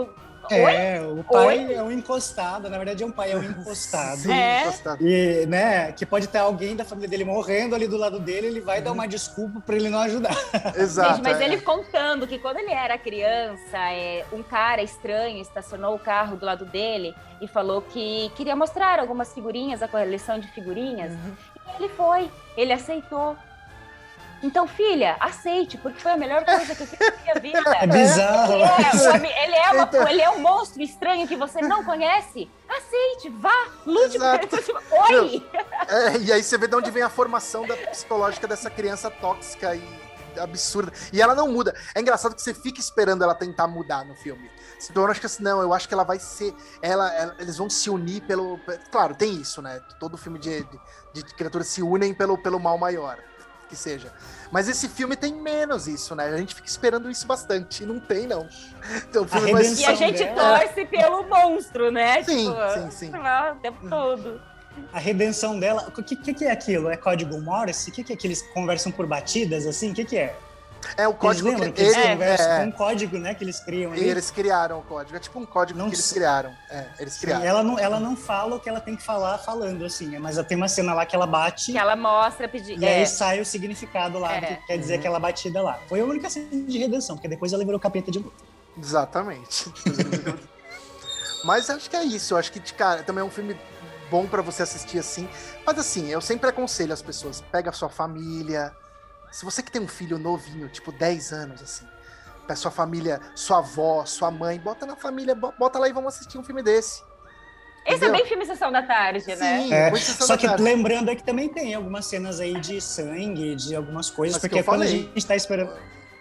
É, 0.51 1.01
Oi? 1.01 1.21
o 1.21 1.25
pai 1.25 1.47
Oi? 1.47 1.75
é 1.75 1.83
um 1.83 1.91
encostado, 1.91 2.69
na 2.69 2.77
verdade 2.77 3.03
é 3.03 3.07
um 3.07 3.11
pai, 3.11 3.33
é 3.33 3.37
um 3.37 3.43
encostado. 3.43 4.19
Sim, 4.19 4.33
é. 4.33 4.63
encostado. 4.63 5.07
E, 5.07 5.47
né, 5.47 5.93
que 5.93 6.07
pode 6.07 6.29
ter 6.29 6.39
alguém 6.39 6.77
da 6.77 6.85
família 6.85 7.09
dele 7.09 7.25
morrendo 7.25 7.75
ali 7.75 7.87
do 7.87 7.97
lado 7.97 8.19
dele, 8.19 8.49
ele 8.49 8.61
vai 8.61 8.79
uhum. 8.79 8.85
dar 8.85 8.93
uma 8.93 9.07
desculpa 9.07 9.61
para 9.61 9.77
ele 9.77 9.89
não 9.89 10.01
ajudar. 10.01 10.37
Exato. 10.77 11.17
Gente, 11.17 11.23
mas 11.25 11.41
é. 11.41 11.45
ele 11.45 11.61
contando 11.61 12.27
que 12.27 12.39
quando 12.39 12.59
ele 12.59 12.73
era 12.73 12.97
criança, 12.99 13.79
é, 13.93 14.25
um 14.33 14.43
cara 14.43 14.83
estranho 14.83 15.41
estacionou 15.41 15.95
o 15.95 15.99
carro 15.99 16.37
do 16.37 16.45
lado 16.47 16.65
dele 16.65 17.15
e 17.41 17.47
falou 17.47 17.83
que 17.83 18.31
queria 18.35 18.57
mostrar 18.57 18.99
algumas 18.99 19.33
figurinhas, 19.33 19.83
a 19.83 19.89
coleção 19.89 20.39
de 20.39 20.49
figurinhas. 20.49 21.13
Uhum. 21.13 21.37
E 21.67 21.83
ele 21.83 21.89
foi, 21.91 22.31
ele 22.57 22.73
aceitou. 22.73 23.37
Então, 24.43 24.69
filha, 24.69 25.17
aceite, 25.19 25.77
porque 25.77 26.01
foi 26.01 26.13
a 26.13 26.17
melhor 26.17 26.45
coisa 26.45 26.75
que 26.75 26.83
eu 26.83 26.87
fiz 26.87 26.99
na 26.99 27.23
minha 27.23 27.35
vida. 27.43 27.77
É 27.81 27.87
bizarro. 27.87 28.53
Ele 28.55 29.27
é, 29.27 29.45
ele 29.45 29.55
é, 29.55 29.71
uma, 29.73 29.83
então... 29.83 30.09
ele 30.09 30.23
é 30.23 30.31
um 30.31 30.41
monstro 30.41 30.83
estranho 30.83 31.27
que 31.27 31.37
você 31.37 31.61
não 31.61 31.85
conhece. 31.85 32.49
Aceite, 32.69 33.31
vá, 33.31 33.67
lute 33.85 34.19
por 34.19 35.11
Oi! 35.11 35.47
É, 35.89 36.19
e 36.19 36.33
aí 36.33 36.43
você 36.43 36.57
vê 36.57 36.69
de 36.69 36.77
onde 36.77 36.91
vem 36.91 37.03
a 37.03 37.09
formação 37.09 37.67
da 37.67 37.77
psicológica 37.77 38.47
dessa 38.47 38.71
criança 38.71 39.11
tóxica 39.11 39.75
e 39.75 40.09
absurda. 40.39 40.93
E 41.13 41.21
ela 41.21 41.35
não 41.35 41.51
muda. 41.51 41.75
É 41.95 42.01
engraçado 42.01 42.35
que 42.35 42.43
você 42.43 42.55
fica 42.55 42.79
esperando 42.79 43.25
ela 43.25 43.35
tentar 43.35 43.67
mudar 43.67 44.05
no 44.05 44.15
filme. 44.15 44.49
Então 44.89 45.03
eu 45.03 45.11
acho 45.11 45.19
que 45.19 45.27
assim, 45.27 45.43
não, 45.43 45.61
eu 45.61 45.75
acho 45.75 45.89
que 45.89 45.95
ela 45.95 46.05
vai 46.05 46.21
ser. 46.21 46.55
Ela, 46.81 47.13
ela, 47.13 47.37
eles 47.41 47.57
vão 47.57 47.69
se 47.69 47.91
unir 47.91 48.23
pelo. 48.23 48.61
Claro, 48.93 49.17
tem 49.17 49.35
isso, 49.35 49.61
né? 49.61 49.81
Todo 49.99 50.17
filme 50.17 50.39
de, 50.39 50.63
de, 51.13 51.25
de 51.25 51.35
criaturas 51.35 51.67
se 51.67 51.83
unem 51.83 52.15
pelo, 52.15 52.39
pelo 52.39 52.61
mal 52.61 52.79
maior 52.79 53.19
que 53.69 53.77
seja. 53.77 54.13
Mas 54.51 54.69
esse 54.69 54.89
filme 54.89 55.15
tem 55.15 55.35
menos 55.35 55.87
isso, 55.87 56.15
né? 56.15 56.25
A 56.25 56.37
gente 56.37 56.55
fica 56.55 56.67
esperando 56.67 57.11
isso 57.11 57.27
bastante. 57.27 57.83
E 57.83 57.87
não 57.87 58.01
tem, 58.01 58.27
não. 58.27 58.49
Então, 59.09 59.25
o 59.25 59.29
filme 59.29 59.51
a 59.51 59.53
vai... 59.53 59.63
E 59.63 59.85
a 59.85 59.95
gente 59.95 60.25
dela... 60.25 60.59
torce 60.61 60.85
pelo 60.87 61.23
monstro, 61.29 61.91
né? 61.91 62.23
Sim, 62.25 62.49
tipo, 62.49 62.91
sim, 62.91 62.91
sim. 62.91 63.13
o 63.13 63.57
tempo 63.61 63.89
todo. 63.89 64.41
A 64.93 64.99
redenção 64.99 65.59
dela. 65.59 65.87
O 65.89 66.03
que, 66.03 66.17
que, 66.17 66.33
que 66.35 66.45
é 66.45 66.53
aquilo? 66.53 66.89
É 66.89 66.97
código 66.97 67.41
Morse? 67.41 67.91
O 67.91 67.93
que, 67.93 68.05
que 68.05 68.13
é 68.13 68.17
que 68.17 68.27
eles 68.27 68.43
conversam 68.55 68.93
por 68.93 69.07
batidas 69.07 69.67
assim? 69.67 69.91
O 69.91 69.95
que, 69.95 70.05
que 70.05 70.17
é? 70.17 70.37
É 70.97 71.07
o 71.07 71.15
código 71.15 71.49
eles 71.49 71.73
que, 71.73 71.81
eles 71.81 71.97
é, 71.97 72.13
conversam 72.13 72.53
é, 72.53 72.65
um 72.65 72.71
código, 72.71 73.19
né, 73.19 73.35
que 73.35 73.45
eles 73.45 73.61
criam 73.61 73.93
ali. 73.93 74.05
Eles 74.05 74.31
criaram 74.31 74.79
o 74.79 74.83
código, 74.83 75.17
é 75.17 75.21
tipo 75.21 75.39
um 75.39 75.47
código 75.47 75.79
não 75.79 75.89
que 75.89 75.97
eles 75.97 76.13
criaram. 76.13 76.53
É, 76.71 76.87
eles 76.99 77.19
criaram. 77.19 77.45
ela 77.45 77.63
não, 77.63 77.79
ela 77.79 78.01
não 78.01 78.17
fala 78.17 78.57
o 78.57 78.61
que 78.61 78.69
ela 78.69 78.81
tem 78.81 78.97
que 78.97 79.03
falar 79.03 79.39
falando 79.39 79.85
assim, 79.85 80.07
né, 80.07 80.19
mas 80.19 80.39
tem 80.47 80.57
uma 80.57 80.69
cena 80.69 80.95
lá 80.95 81.05
que 81.05 81.15
ela 81.15 81.27
bate. 81.27 81.73
Que 81.73 81.79
ela 81.79 81.97
mostra 81.97 82.49
pedir. 82.49 82.79
E 82.79 82.85
é. 82.85 82.99
aí 82.99 83.07
sai 83.07 83.41
o 83.41 83.45
significado 83.45 84.19
lá, 84.19 84.37
é. 84.37 84.41
que 84.41 84.67
quer 84.67 84.79
dizer 84.79 84.95
uhum. 84.95 84.99
aquela 85.01 85.19
batida 85.19 85.63
lá. 85.63 85.79
Foi 85.89 86.01
a 86.01 86.05
única 86.05 86.31
cena 86.31 86.49
de 86.51 86.79
redenção, 86.79 87.17
porque 87.17 87.29
depois 87.29 87.53
ela 87.53 87.65
virou 87.65 87.79
capeta 87.81 88.11
de 88.11 88.21
novo. 88.21 88.33
Exatamente. 88.77 89.73
mas 91.45 91.69
acho 91.71 91.91
que 91.91 91.97
é 91.97 92.05
isso, 92.05 92.35
eu 92.35 92.39
acho 92.39 92.53
que 92.53 92.61
cara, 92.73 93.03
também 93.03 93.23
é 93.23 93.25
um 93.25 93.31
filme 93.31 93.59
bom 94.11 94.27
para 94.27 94.43
você 94.43 94.63
assistir 94.63 94.99
assim. 94.99 95.29
Mas 95.67 95.79
assim, 95.79 96.09
eu 96.09 96.21
sempre 96.21 96.49
aconselho 96.49 96.93
as 96.93 97.03
pessoas, 97.03 97.41
pega 97.53 97.71
a 97.71 97.73
sua 97.73 97.89
família. 97.89 98.73
Se 99.31 99.45
você 99.45 99.63
que 99.63 99.71
tem 99.71 99.81
um 99.81 99.89
filho 99.89 100.19
novinho, 100.19 100.69
tipo 100.69 100.91
10 100.91 101.33
anos, 101.33 101.63
assim, 101.63 101.87
pega 102.43 102.57
sua 102.57 102.71
família, 102.71 103.21
sua 103.35 103.59
avó, 103.59 104.05
sua 104.05 104.31
mãe, 104.31 104.59
bota 104.59 104.87
na 104.87 104.97
família, 104.97 105.35
bota 105.35 105.79
lá 105.79 105.89
e 105.89 105.93
vamos 105.93 106.15
assistir 106.15 106.39
um 106.39 106.45
filme 106.45 106.63
desse. 106.63 107.03
Esse 107.87 108.05
é 108.05 108.11
bem 108.11 108.27
filme 108.27 108.45
Sessão 108.45 108.71
da 108.71 108.83
Tarde, 108.83 109.27
né? 109.27 109.37
Sim, 109.37 109.73
é, 109.73 109.95
só 109.97 110.37
que 110.37 110.47
tarde. 110.47 110.63
lembrando 110.63 111.11
é 111.11 111.17
que 111.17 111.25
também 111.25 111.49
tem 111.49 111.75
algumas 111.75 112.05
cenas 112.05 112.39
aí 112.39 112.61
de 112.61 112.81
sangue, 112.81 113.55
de 113.57 113.75
algumas 113.75 114.11
coisas, 114.11 114.37
Mas 114.37 114.43
porque 114.43 114.63
quando 114.63 114.81
falei. 114.81 115.11
a 115.11 115.15
gente 115.15 115.27
tá 115.27 115.35
esperando. 115.35 115.73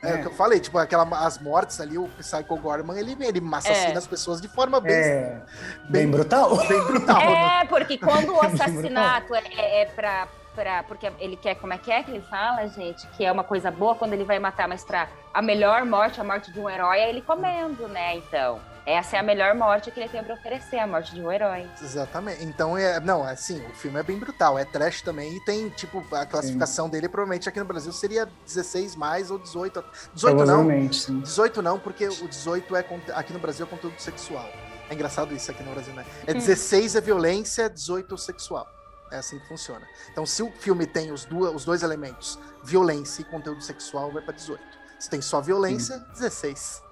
É, 0.01 0.11
é, 0.11 0.15
o 0.15 0.21
que 0.21 0.27
eu 0.27 0.33
falei, 0.33 0.59
tipo, 0.59 0.77
aquela, 0.77 1.03
as 1.25 1.39
mortes 1.39 1.81
ali, 1.81 1.97
o 1.97 2.07
Psycho 2.19 2.55
Gorman, 2.57 2.97
ele, 2.97 3.17
ele 3.19 3.41
assassina 3.53 3.93
é. 3.93 3.97
as 3.97 4.07
pessoas 4.07 4.39
de 4.39 4.47
forma 4.47 4.79
bem, 4.79 4.93
é. 4.93 5.41
bem, 5.89 6.03
bem 6.03 6.11
brutal. 6.11 6.55
Bem 6.67 6.83
brutal. 6.85 7.19
É, 7.19 7.65
porque 7.65 7.97
quando 7.97 8.33
o 8.33 8.39
assassinato 8.45 9.35
é, 9.35 9.43
é, 9.55 9.81
é 9.81 9.85
pra, 9.85 10.27
pra. 10.57 10.81
Porque 10.81 11.11
ele 11.19 11.37
quer, 11.37 11.55
como 11.55 11.73
é 11.73 11.77
que 11.77 11.91
é 11.91 12.01
que 12.01 12.09
ele 12.09 12.21
fala, 12.21 12.67
gente? 12.67 13.05
Que 13.09 13.23
é 13.23 13.31
uma 13.31 13.43
coisa 13.43 13.69
boa 13.69 13.93
quando 13.93 14.13
ele 14.13 14.23
vai 14.23 14.39
matar, 14.39 14.67
mas 14.67 14.83
pra 14.83 15.07
a 15.31 15.41
melhor 15.41 15.85
morte, 15.85 16.19
a 16.19 16.23
morte 16.23 16.51
de 16.51 16.59
um 16.59 16.67
herói, 16.67 16.97
é 16.97 17.09
ele 17.09 17.21
comendo, 17.21 17.87
né? 17.87 18.15
Então. 18.15 18.59
Essa 18.87 19.17
é 19.17 19.19
a 19.19 19.23
melhor 19.23 19.53
morte 19.53 19.91
que 19.91 19.99
ele 19.99 20.07
tem 20.07 20.23
para 20.23 20.33
oferecer, 20.33 20.79
a 20.79 20.87
morte 20.87 21.13
de 21.13 21.21
um 21.21 21.29
herói. 21.29 21.69
Exatamente. 21.81 22.41
Então, 22.45 22.77
é, 22.77 23.01
não, 23.01 23.21
assim, 23.21 23.61
o 23.65 23.75
filme 23.75 23.99
é 23.99 24.03
bem 24.03 24.17
brutal, 24.17 24.57
é 24.57 24.63
trash 24.63 25.01
também 25.01 25.35
e 25.35 25.43
tem, 25.43 25.67
tipo, 25.67 26.01
a 26.15 26.25
classificação 26.25 26.85
sim. 26.85 26.91
dele 26.91 27.09
provavelmente 27.09 27.49
aqui 27.49 27.59
no 27.59 27.65
Brasil 27.65 27.91
seria 27.91 28.25
16 28.45 28.95
mais 28.95 29.29
ou 29.29 29.37
18. 29.37 29.83
18 30.13 30.45
não. 30.45 30.93
Sim. 30.93 31.19
18 31.19 31.61
não, 31.61 31.77
porque 31.77 32.07
o 32.07 32.29
18 32.29 32.77
é 32.77 32.85
aqui 33.13 33.33
no 33.33 33.39
Brasil 33.39 33.65
é 33.65 33.69
conteúdo 33.69 33.99
sexual. 33.99 34.49
É 34.89 34.93
engraçado 34.93 35.35
isso 35.35 35.51
aqui 35.51 35.63
no 35.63 35.73
Brasil, 35.73 35.93
né? 35.93 36.05
É 36.25 36.33
16 36.33 36.95
hum. 36.95 36.97
é 36.97 37.01
violência, 37.01 37.69
18 37.69 38.17
sexual. 38.17 38.76
É 39.11 39.17
assim 39.17 39.39
que 39.39 39.47
funciona. 39.47 39.87
Então, 40.11 40.25
se 40.25 40.43
o 40.43 40.51
filme 40.51 40.85
tem 40.85 41.11
os, 41.11 41.25
duas, 41.25 41.55
os 41.55 41.65
dois 41.65 41.81
elementos, 41.83 42.37
violência 42.63 43.21
e 43.21 43.25
conteúdo 43.25 43.61
sexual, 43.61 44.11
vai 44.11 44.21
para 44.21 44.33
18. 44.33 44.61
Se 44.99 45.09
tem 45.09 45.21
só 45.21 45.39
violência, 45.39 45.97
Sim. 45.97 46.05
16. 46.13 46.83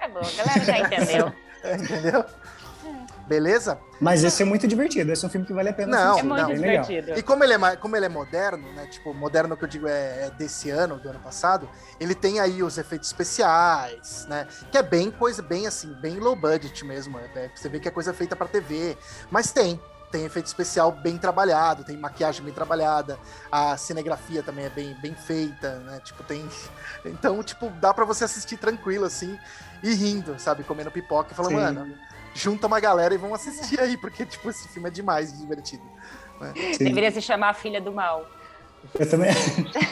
É 0.00 0.08
bom, 0.08 0.20
a 0.20 0.44
galera 0.44 0.64
já 0.64 0.78
entendeu. 0.78 1.32
É, 1.62 1.76
entendeu? 1.76 2.24
Beleza? 3.26 3.78
Mas 4.00 4.24
esse 4.24 4.42
é 4.42 4.46
muito 4.46 4.66
divertido, 4.66 5.12
esse 5.12 5.24
é 5.24 5.28
um 5.28 5.30
filme 5.30 5.46
que 5.46 5.52
vale 5.52 5.68
a 5.68 5.72
pena 5.72 5.96
não, 5.96 6.10
assistir. 6.12 6.20
É 6.20 6.28
muito 6.28 6.42
não. 6.42 6.54
divertido. 6.54 7.18
E 7.18 7.22
como 7.22 7.44
ele, 7.44 7.52
é, 7.52 7.76
como 7.76 7.96
ele 7.96 8.06
é 8.06 8.08
moderno, 8.08 8.72
né? 8.72 8.86
Tipo, 8.86 9.12
moderno 9.14 9.56
que 9.56 9.64
eu 9.64 9.68
digo 9.68 9.86
é, 9.86 10.26
é, 10.26 10.30
desse 10.30 10.70
ano, 10.70 10.98
do 10.98 11.08
ano 11.08 11.20
passado, 11.20 11.68
ele 12.00 12.14
tem 12.14 12.40
aí 12.40 12.62
os 12.62 12.78
efeitos 12.78 13.08
especiais, 13.08 14.26
né? 14.28 14.48
Que 14.72 14.78
é 14.78 14.82
bem 14.82 15.10
coisa, 15.10 15.42
bem 15.42 15.66
assim, 15.66 15.92
bem 16.00 16.18
low 16.18 16.34
budget 16.34 16.84
mesmo. 16.84 17.18
É, 17.18 17.50
você 17.54 17.68
vê 17.68 17.78
que 17.78 17.86
é 17.86 17.90
coisa 17.90 18.12
feita 18.14 18.34
para 18.34 18.48
TV. 18.48 18.96
Mas 19.30 19.52
tem, 19.52 19.78
tem 20.10 20.24
efeito 20.24 20.46
especial 20.46 20.90
bem 20.90 21.16
trabalhado, 21.16 21.84
tem 21.84 21.96
maquiagem 21.96 22.44
bem 22.44 22.52
trabalhada, 22.52 23.18
a 23.50 23.76
cinegrafia 23.76 24.42
também 24.42 24.64
é 24.64 24.70
bem, 24.70 24.94
bem 25.00 25.14
feita, 25.14 25.78
né? 25.80 26.00
Tipo, 26.04 26.22
tem. 26.22 26.46
Então, 27.02 27.42
tipo, 27.42 27.70
dá 27.80 27.94
para 27.94 28.04
você 28.04 28.24
assistir 28.24 28.58
tranquilo, 28.58 29.06
assim, 29.06 29.38
e 29.82 29.94
rindo, 29.94 30.38
sabe? 30.38 30.62
Comendo 30.64 30.90
pipoca 30.90 31.32
e 31.32 31.34
falando, 31.34 31.52
Sim. 31.52 31.56
mano, 31.56 31.94
junta 32.34 32.66
uma 32.66 32.78
galera 32.78 33.14
e 33.14 33.16
vão 33.16 33.34
assistir 33.34 33.80
aí, 33.80 33.96
porque, 33.96 34.26
tipo, 34.26 34.50
esse 34.50 34.68
filme 34.68 34.88
é 34.88 34.92
demais 34.92 35.38
divertido. 35.38 35.82
Né? 36.38 36.52
Deveria 36.78 37.10
se 37.10 37.22
chamar 37.22 37.50
a 37.50 37.54
Filha 37.54 37.80
do 37.80 37.90
Mal. 37.90 38.26
Eu 38.98 39.08
também. 39.08 39.30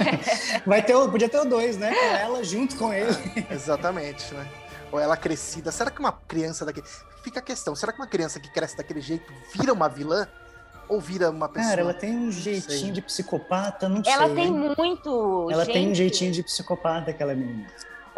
Vai 0.66 0.82
ter, 0.82 0.94
podia 1.10 1.28
ter 1.28 1.38
o 1.38 1.44
dois, 1.44 1.76
né? 1.76 1.94
Com 1.94 2.16
ela 2.16 2.44
junto 2.44 2.76
com 2.76 2.92
ele. 2.92 3.10
É, 3.48 3.54
exatamente, 3.54 4.34
né? 4.34 4.48
Ou 4.90 4.98
ela 4.98 5.16
crescida. 5.16 5.70
Será 5.70 5.90
que 5.90 6.00
uma 6.00 6.12
criança 6.12 6.64
daqui 6.64 6.82
fica 7.22 7.40
a 7.40 7.42
questão: 7.42 7.74
será 7.74 7.92
que 7.92 8.00
uma 8.00 8.06
criança 8.06 8.40
que 8.40 8.48
cresce 8.50 8.76
daquele 8.76 9.00
jeito 9.00 9.32
vira 9.54 9.72
uma 9.72 9.88
vilã? 9.88 10.26
Ou 10.88 10.98
vira 10.98 11.30
uma 11.30 11.50
pessoa? 11.50 11.68
Cara, 11.68 11.80
ela 11.82 11.92
tem 11.92 12.16
um 12.16 12.32
jeitinho 12.32 12.94
de 12.94 13.02
psicopata, 13.02 13.90
não 13.90 13.96
ela 13.96 14.04
sei. 14.04 14.12
Ela 14.14 14.34
tem 14.34 14.50
muito. 14.50 15.48
Ela 15.50 15.64
gente. 15.66 15.74
tem 15.74 15.90
um 15.90 15.94
jeitinho 15.94 16.32
de 16.32 16.42
psicopata, 16.42 17.10
aquela 17.10 17.34
menina. 17.34 17.66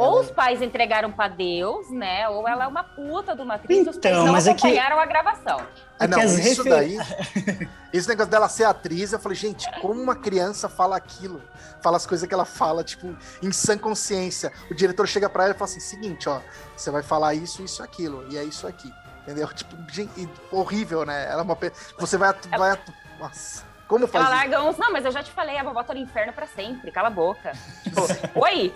Ou 0.01 0.13
ela... 0.13 0.21
os 0.21 0.31
pais 0.31 0.63
entregaram 0.63 1.13
para 1.13 1.29
Deus, 1.29 1.91
né? 1.91 2.29
Ou 2.29 2.49
ela 2.49 2.65
é 2.65 2.67
uma 2.67 2.83
puta 2.83 3.35
de 3.35 3.43
uma 3.43 3.55
atriz 3.55 3.81
então, 3.81 3.93
os 3.93 3.99
pais 3.99 4.17
não 4.17 4.33
mas 4.33 4.49
acompanharam 4.49 4.97
é 4.97 4.99
que... 4.99 5.03
a 5.03 5.07
gravação. 5.07 5.67
É, 5.99 6.07
não, 6.07 6.23
isso 6.25 6.63
refer... 6.63 6.71
daí. 6.71 6.99
esse 7.93 8.09
negócio 8.09 8.31
dela 8.31 8.49
ser 8.49 8.65
atriz, 8.65 9.13
eu 9.13 9.19
falei, 9.19 9.37
gente, 9.37 9.71
como 9.81 10.01
uma 10.01 10.17
criança 10.17 10.69
fala 10.69 10.97
aquilo? 10.97 11.43
Fala 11.83 11.97
as 11.97 12.07
coisas 12.07 12.27
que 12.27 12.35
ela 12.35 12.45
fala, 12.45 12.83
tipo, 12.83 13.15
em 13.43 13.53
sã 13.53 13.77
consciência. 13.77 14.53
O 14.71 14.75
diretor 14.75 15.07
chega 15.07 15.29
para 15.29 15.45
ela 15.45 15.55
e 15.55 15.57
fala 15.57 15.71
assim: 15.71 15.81
seguinte, 15.81 16.29
ó, 16.29 16.41
você 16.77 16.91
vai 16.91 17.03
falar 17.03 17.35
isso, 17.35 17.63
isso, 17.63 17.83
aquilo, 17.83 18.27
e 18.31 18.39
é 18.39 18.45
isso 18.45 18.67
aqui. 18.67 18.93
Entendeu? 19.23 19.49
Tipo, 19.55 19.77
gente, 19.93 20.29
horrível, 20.51 21.05
né? 21.05 21.27
Ela 21.31 21.43
é 21.43 21.45
uma. 21.45 21.59
Você 21.99 22.17
vai. 22.17 22.35
Ela... 22.51 22.75
vai 22.75 22.85
Nossa. 23.19 23.71
Como 23.91 24.07
faz 24.07 24.25
Ela 24.25 24.37
larga 24.37 24.63
uns, 24.63 24.79
não, 24.79 24.93
mas 24.93 25.05
eu 25.05 25.11
já 25.11 25.21
te 25.21 25.33
falei, 25.33 25.59
a 25.59 25.65
vovó 25.65 25.83
tá 25.83 25.93
no 25.93 25.99
inferno 25.99 26.33
pra 26.33 26.47
sempre, 26.47 26.93
cala 26.93 27.09
a 27.09 27.11
boca. 27.11 27.51
Tipo, 27.83 28.03
oi? 28.39 28.73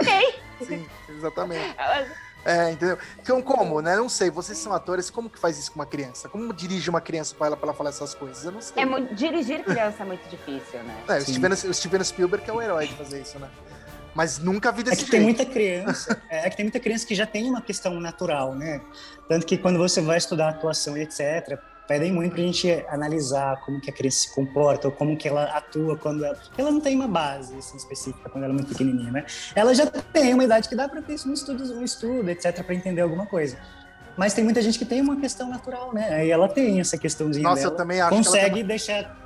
Ok. 0.00 0.40
Sim, 0.66 0.86
exatamente. 1.08 1.76
É, 2.44 2.72
entendeu? 2.72 2.98
Então, 3.20 3.40
como, 3.40 3.80
né? 3.80 3.94
Não 3.96 4.08
sei, 4.08 4.28
vocês 4.28 4.58
são 4.58 4.72
atores, 4.72 5.10
como 5.10 5.30
que 5.30 5.38
faz 5.38 5.58
isso 5.58 5.70
com 5.70 5.78
uma 5.78 5.86
criança? 5.86 6.28
Como 6.28 6.52
dirige 6.52 6.90
uma 6.90 7.00
criança 7.00 7.34
para 7.36 7.46
ela 7.46 7.56
para 7.56 7.68
ela 7.68 7.74
falar 7.74 7.90
essas 7.90 8.14
coisas? 8.14 8.44
Eu 8.44 8.50
não 8.50 8.60
sei. 8.60 8.82
É 8.82 8.84
muito, 8.84 9.14
dirigir 9.14 9.62
criança 9.62 10.02
é 10.02 10.06
muito 10.06 10.28
difícil, 10.28 10.82
né? 10.82 11.04
É, 11.08 11.18
o 11.18 11.20
Steven, 11.20 11.52
o 11.52 11.74
Steven 11.74 12.04
Spielberg 12.04 12.50
é 12.50 12.52
o 12.52 12.60
herói 12.60 12.88
de 12.88 12.94
fazer 12.94 13.22
isso, 13.22 13.38
né? 13.38 13.48
Mas 14.14 14.38
nunca 14.38 14.72
vi 14.72 14.82
desse 14.82 15.02
é 15.02 15.04
que 15.04 15.10
jeito. 15.10 15.10
tem 15.12 15.20
muita 15.20 15.46
criança, 15.46 16.20
é, 16.28 16.46
é 16.46 16.50
que 16.50 16.56
tem 16.56 16.64
muita 16.64 16.80
criança 16.80 17.06
que 17.06 17.14
já 17.14 17.26
tem 17.26 17.48
uma 17.48 17.62
questão 17.62 17.98
natural, 18.00 18.54
né? 18.54 18.80
Tanto 19.28 19.46
que 19.46 19.56
quando 19.56 19.78
você 19.78 20.00
vai 20.00 20.18
estudar 20.18 20.48
atuação 20.48 20.98
e 20.98 21.02
etc, 21.02 21.58
pedem 21.86 22.12
muito 22.12 22.32
pra 22.32 22.42
gente 22.42 22.70
analisar 22.88 23.60
como 23.60 23.80
que 23.80 23.90
a 23.90 23.92
criança 23.92 24.18
se 24.18 24.34
comporta 24.34 24.88
ou 24.88 24.92
como 24.92 25.16
que 25.16 25.28
ela 25.28 25.44
atua 25.44 25.96
quando 25.96 26.24
ela... 26.24 26.38
Ela 26.56 26.70
não 26.70 26.80
tem 26.80 26.94
uma 26.94 27.08
base 27.08 27.56
assim, 27.56 27.76
específica 27.76 28.28
quando 28.30 28.44
ela 28.44 28.52
é 28.52 28.56
muito 28.56 28.68
pequenininha, 28.68 29.10
né? 29.10 29.24
Ela 29.54 29.74
já 29.74 29.86
tem 29.86 30.34
uma 30.34 30.44
idade 30.44 30.68
que 30.68 30.74
dá 30.74 30.88
para 30.88 31.02
ter 31.02 31.16
um 31.26 31.32
estudo, 31.32 31.74
um 31.74 31.84
estudo, 31.84 32.30
etc, 32.30 32.62
para 32.64 32.74
entender 32.74 33.00
alguma 33.00 33.26
coisa. 33.26 33.58
Mas 34.16 34.34
tem 34.34 34.44
muita 34.44 34.60
gente 34.60 34.78
que 34.78 34.84
tem 34.84 35.00
uma 35.00 35.16
questão 35.16 35.48
natural, 35.48 35.92
né? 35.92 36.14
Aí 36.14 36.30
ela 36.30 36.48
tem 36.48 36.80
essa 36.80 36.98
questãozinha 36.98 37.42
Nossa, 37.48 37.62
dela. 37.62 37.72
eu 37.72 37.76
também 37.76 38.00
acho 38.00 38.16
consegue 38.16 38.54
que 38.54 38.60
ela... 38.60 38.68
deixar 38.68 39.21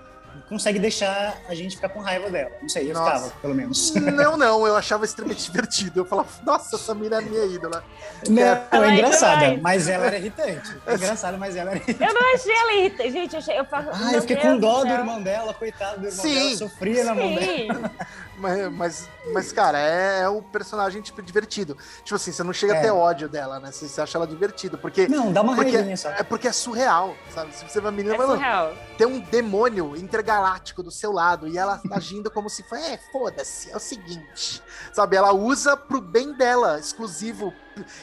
consegue 0.48 0.78
deixar 0.78 1.36
a 1.48 1.54
gente 1.54 1.76
ficar 1.76 1.88
com 1.88 2.00
raiva 2.00 2.30
dela. 2.30 2.52
Não 2.60 2.68
sei, 2.68 2.90
eu 2.90 2.94
nossa. 2.94 3.10
ficava, 3.10 3.40
pelo 3.40 3.54
menos. 3.54 3.94
Não, 4.16 4.36
não, 4.36 4.66
eu 4.66 4.76
achava 4.76 5.04
extremamente 5.04 5.44
divertido. 5.50 6.00
Eu 6.00 6.04
falava, 6.04 6.28
nossa, 6.44 6.76
essa 6.76 6.94
menina 6.94 7.18
é 7.18 7.20
minha 7.20 7.44
ídola. 7.44 7.84
Não, 8.28 8.42
é, 8.42 8.66
é 8.72 8.90
engraçada, 8.94 9.58
mas 9.60 9.88
ela 9.88 10.06
era 10.06 10.18
irritante. 10.18 10.76
É 10.86 10.94
engraçada, 10.94 11.36
mas 11.36 11.56
ela 11.56 11.70
era 11.70 11.80
irritante. 11.80 12.10
Eu 12.10 12.14
não 12.14 12.34
achei 12.34 12.54
ela 12.54 12.72
irritante. 12.74 13.10
Gente, 13.10 13.32
eu, 13.32 13.38
achei, 13.38 13.58
eu 13.58 13.64
falo, 13.64 13.90
Ah, 13.92 14.12
eu 14.12 14.20
fiquei 14.20 14.36
Deus 14.36 14.48
com 14.48 14.58
dó 14.58 14.84
do 14.84 14.90
irmão 14.90 15.22
dela, 15.22 15.52
coitado 15.52 16.00
do 16.00 16.06
irmão 16.06 16.22
Sim. 16.22 16.34
dela, 16.34 16.56
sofria 16.56 17.04
na 17.04 17.14
mão 17.14 17.34
dela. 17.34 17.92
Mas, 18.38 18.72
mas, 18.72 19.08
mas, 19.32 19.52
cara, 19.52 19.78
é, 19.78 20.20
é 20.20 20.28
o 20.28 20.42
personagem, 20.42 21.00
tipo, 21.00 21.22
divertido. 21.22 21.76
Tipo 22.04 22.16
assim, 22.16 22.32
você 22.32 22.42
não 22.42 22.52
chega 22.52 22.74
é. 22.74 22.78
a 22.78 22.82
ter 22.82 22.90
ódio 22.90 23.28
dela, 23.28 23.58
né? 23.58 23.72
Você, 23.72 23.88
você 23.88 24.00
acha 24.00 24.18
ela 24.18 24.26
divertida, 24.26 24.76
porque... 24.76 25.08
Não, 25.08 25.32
dá 25.32 25.42
uma 25.42 25.54
porque, 25.54 25.96
só. 25.96 26.10
É 26.10 26.22
porque 26.22 26.48
é 26.48 26.52
surreal, 26.52 27.16
sabe? 27.30 27.54
Se 27.54 27.64
você 27.64 27.80
vai 27.80 27.92
menina, 27.92 28.14
é 28.14 28.18
surreal. 28.18 28.74
tem 28.98 29.06
um 29.06 29.20
demônio 29.20 29.96
intergaláctico 29.96 30.82
do 30.82 30.90
seu 30.90 31.12
lado 31.12 31.48
e 31.48 31.56
ela 31.56 31.78
tá 31.78 31.96
agindo 31.96 32.30
como 32.30 32.50
se 32.50 32.62
fosse, 32.62 32.82
é, 32.82 32.98
foda-se, 33.10 33.70
é 33.70 33.76
o 33.76 33.80
seguinte, 33.80 34.62
sabe? 34.92 35.16
Ela 35.16 35.32
usa 35.32 35.76
pro 35.76 36.00
bem 36.00 36.32
dela, 36.34 36.78
exclusivo 36.78 37.52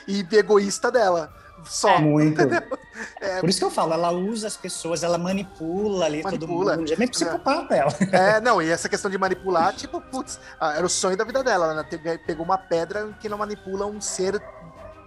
e 0.08 0.26
egoísta 0.32 0.92
dela. 0.92 1.34
Só. 1.66 1.90
É, 1.90 2.00
muito. 2.00 2.42
É, 3.20 3.40
Por 3.40 3.50
isso 3.50 3.58
que 3.58 3.66
eu 3.66 3.72
falo, 3.72 3.92
ela 3.94 4.12
usa 4.12 4.46
as 4.46 4.56
pessoas, 4.56 5.02
ela 5.02 5.18
manipula 5.18 6.06
ali 6.06 6.22
manipula. 6.22 6.74
todo 6.74 6.80
mundo. 6.80 6.94
É 6.94 6.96
meio 6.96 7.10
psicopata 7.10 7.76
ela. 7.76 7.92
É, 8.12 8.40
não, 8.42 8.62
e 8.62 8.70
essa 8.70 8.88
questão 8.88 9.10
de 9.10 9.18
manipular, 9.18 9.74
tipo, 9.74 10.00
putz, 10.00 10.40
ah, 10.60 10.74
era 10.74 10.86
o 10.86 10.90
sonho 10.90 11.18
da 11.18 11.24
vida 11.24 11.44
dela. 11.44 11.72
Ela 11.72 11.84
né? 11.84 12.18
pegou 12.20 12.46
uma 12.46 12.58
pedra 12.58 13.10
que 13.20 13.28
não 13.28 13.38
manipula 13.38 13.88
um 13.88 14.00
ser 14.00 14.42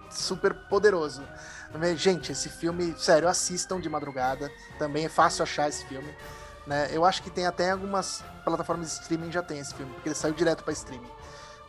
super 0.09 0.53
poderoso. 0.53 1.23
Gente, 1.95 2.31
esse 2.31 2.49
filme, 2.49 2.93
sério, 2.97 3.27
assistam 3.27 3.79
de 3.79 3.89
madrugada. 3.89 4.51
Também 4.77 5.05
é 5.05 5.09
fácil 5.09 5.43
achar 5.43 5.69
esse 5.69 5.85
filme. 5.85 6.13
Né? 6.65 6.89
Eu 6.91 7.05
acho 7.05 7.23
que 7.23 7.29
tem 7.29 7.45
até 7.45 7.71
algumas 7.71 8.23
plataformas 8.43 8.87
de 8.87 9.01
streaming 9.01 9.31
já 9.31 9.41
tem 9.41 9.59
esse 9.59 9.73
filme, 9.73 9.91
porque 9.93 10.09
ele 10.09 10.15
saiu 10.15 10.33
direto 10.33 10.63
para 10.63 10.73
streaming. 10.73 11.09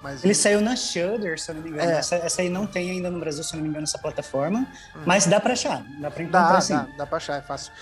Mas 0.03 0.25
ele 0.25 0.35
saiu 0.35 0.61
na 0.61 0.77
Shudder, 0.77 1.41
se 1.41 1.51
eu 1.51 1.57
não 1.57 1.63
me 1.63 1.71
engano. 1.71 1.91
É. 1.91 1.99
Essa, 1.99 2.17
essa, 2.17 2.43
aí 2.43 2.49
não 2.49 2.67
tem 2.67 2.91
ainda 2.91 3.11
no 3.11 3.19
Brasil, 3.19 3.43
se 3.43 3.53
eu 3.53 3.57
não 3.57 3.65
me 3.65 3.71
engano, 3.71 3.85
essa 3.85 3.99
plataforma. 3.99 4.61
Uhum. 4.95 5.03
Mas 5.05 5.27
dá 5.27 5.41
para 5.41 5.53
achar, 5.53 5.83
dá 6.01 6.11
para 6.11 6.23
encontrar 6.23 6.53
dá, 6.53 6.61
sim. 6.61 6.75
Dá, 6.75 6.89
dá 6.99 7.07
para 7.07 7.17
achar, 7.17 7.37
é 7.39 7.43
fácil. 7.43 7.73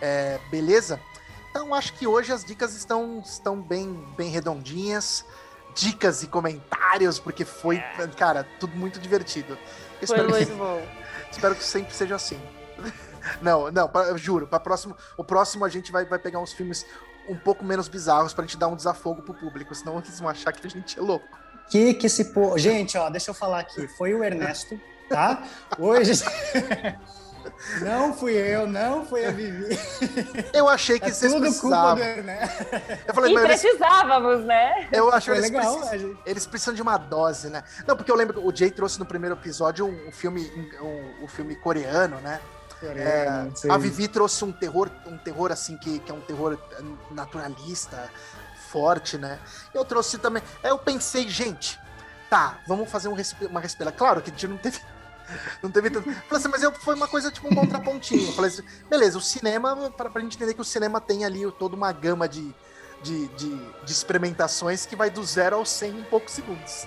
É, 0.00 0.38
beleza? 0.50 0.98
Então 1.50 1.74
acho 1.74 1.92
que 1.94 2.06
hoje 2.06 2.32
as 2.32 2.44
dicas 2.44 2.74
estão, 2.74 3.22
estão 3.24 3.60
bem, 3.60 4.04
bem 4.16 4.30
redondinhas. 4.30 5.24
Dicas 5.74 6.22
e 6.22 6.26
comentários, 6.26 7.18
porque 7.18 7.44
foi, 7.44 7.76
é. 7.76 8.06
cara, 8.16 8.46
tudo 8.58 8.74
muito 8.74 8.98
divertido. 8.98 9.58
Foi 10.06 10.22
muito 10.26 10.46
que, 10.46 10.52
bom. 10.56 10.82
Espero 11.30 11.54
que 11.54 11.64
sempre 11.64 11.94
seja 11.94 12.14
assim. 12.14 12.40
Não, 13.42 13.72
não, 13.72 13.88
pra, 13.88 14.02
eu 14.02 14.16
juro, 14.16 14.46
para 14.46 14.60
próximo, 14.60 14.96
o 15.16 15.24
próximo 15.24 15.64
a 15.64 15.68
gente 15.68 15.90
vai, 15.90 16.04
vai 16.04 16.16
pegar 16.16 16.38
uns 16.38 16.52
filmes 16.52 16.86
um 17.28 17.36
pouco 17.36 17.64
menos 17.64 17.88
bizarros 17.88 18.32
pra 18.34 18.42
gente 18.44 18.56
dar 18.56 18.68
um 18.68 18.76
desafogo 18.76 19.22
pro 19.22 19.34
público, 19.34 19.74
senão 19.74 19.98
eles 19.98 20.18
vão 20.20 20.28
achar 20.28 20.52
que 20.52 20.66
a 20.66 20.70
gente 20.70 20.98
é 20.98 21.02
louco 21.02 21.26
que 21.68 21.94
que 21.94 22.06
esse 22.06 22.26
povo... 22.26 22.56
Gente, 22.56 22.96
ó, 22.96 23.10
deixa 23.10 23.30
eu 23.30 23.34
falar 23.34 23.58
aqui. 23.58 23.88
Foi 23.88 24.14
o 24.14 24.22
Ernesto, 24.22 24.80
tá? 25.08 25.42
Hoje... 25.78 26.12
Não 27.80 28.12
fui 28.12 28.32
eu, 28.34 28.66
não 28.66 29.06
foi 29.06 29.24
a 29.24 29.30
Vivi. 29.30 29.78
Eu 30.52 30.68
achei 30.68 30.98
que 30.98 31.06
É 31.06 31.12
vocês 31.12 31.32
tudo 31.32 31.44
culpa 31.54 31.94
precisavam. 31.94 31.94
do 31.94 32.02
Ernesto. 32.02 32.64
Eu 33.06 33.14
falei, 33.14 33.30
E 33.30 33.34
mas 33.34 33.44
eles, 33.44 33.60
precisávamos, 33.60 34.44
né? 34.44 34.88
eu 34.92 35.12
acho 35.12 35.30
que 35.30 35.36
eles, 35.38 35.50
legal. 35.50 35.78
precisam, 35.78 35.98
gente- 36.08 36.20
eles 36.26 36.46
precisam 36.46 36.74
de 36.74 36.82
uma 36.82 36.98
dose, 36.98 37.48
né? 37.48 37.62
Não, 37.86 37.96
porque 37.96 38.10
eu 38.10 38.16
lembro 38.16 38.34
que 38.40 38.46
o 38.46 38.54
Jay 38.54 38.70
trouxe 38.70 38.98
no 38.98 39.06
primeiro 39.06 39.36
episódio 39.36 39.86
um, 39.86 40.08
um 40.08 40.12
filme, 40.12 40.50
um, 40.82 41.24
um 41.24 41.28
filme 41.28 41.54
coreano, 41.54 42.20
né? 42.20 42.40
É, 43.00 43.26
a 43.70 43.78
Vivi 43.78 44.08
trouxe 44.08 44.44
um 44.44 44.52
terror, 44.52 44.90
um 45.06 45.16
terror 45.16 45.50
assim 45.52 45.76
que, 45.76 45.98
que 46.00 46.10
é 46.10 46.14
um 46.14 46.20
terror 46.20 46.58
naturalista, 47.10 48.10
forte, 48.70 49.16
né? 49.16 49.38
Eu 49.72 49.84
trouxe 49.84 50.18
também. 50.18 50.42
Eu 50.62 50.78
pensei, 50.78 51.28
gente, 51.28 51.78
tá, 52.28 52.58
vamos 52.66 52.90
fazer 52.90 53.08
um 53.08 53.14
respi- 53.14 53.46
uma 53.46 53.60
respira. 53.60 53.90
Claro 53.92 54.20
que 54.20 54.30
a 54.30 54.32
gente 54.32 54.46
não 54.48 54.56
teve. 54.56 54.80
Não 55.60 55.72
teve 55.72 55.90
tanto. 55.90 56.04
Falei 56.04 56.22
assim, 56.30 56.46
mas 56.46 56.62
eu, 56.62 56.70
foi 56.72 56.94
uma 56.94 57.08
coisa 57.08 57.32
tipo 57.32 57.48
um 57.48 57.54
contrapontinho. 57.56 58.32
Falei 58.32 58.48
assim, 58.48 58.62
beleza, 58.88 59.18
o 59.18 59.20
cinema, 59.20 59.90
pra, 59.90 60.08
pra 60.08 60.22
gente 60.22 60.36
entender 60.36 60.54
que 60.54 60.60
o 60.60 60.64
cinema 60.64 61.00
tem 61.00 61.24
ali 61.24 61.50
toda 61.58 61.74
uma 61.74 61.90
gama 61.90 62.28
de, 62.28 62.54
de, 63.02 63.26
de, 63.30 63.56
de 63.84 63.90
experimentações 63.92 64.86
que 64.86 64.94
vai 64.94 65.10
do 65.10 65.24
zero 65.24 65.56
ao 65.56 65.66
100 65.66 65.98
em 65.98 66.04
poucos 66.04 66.32
segundos. 66.32 66.86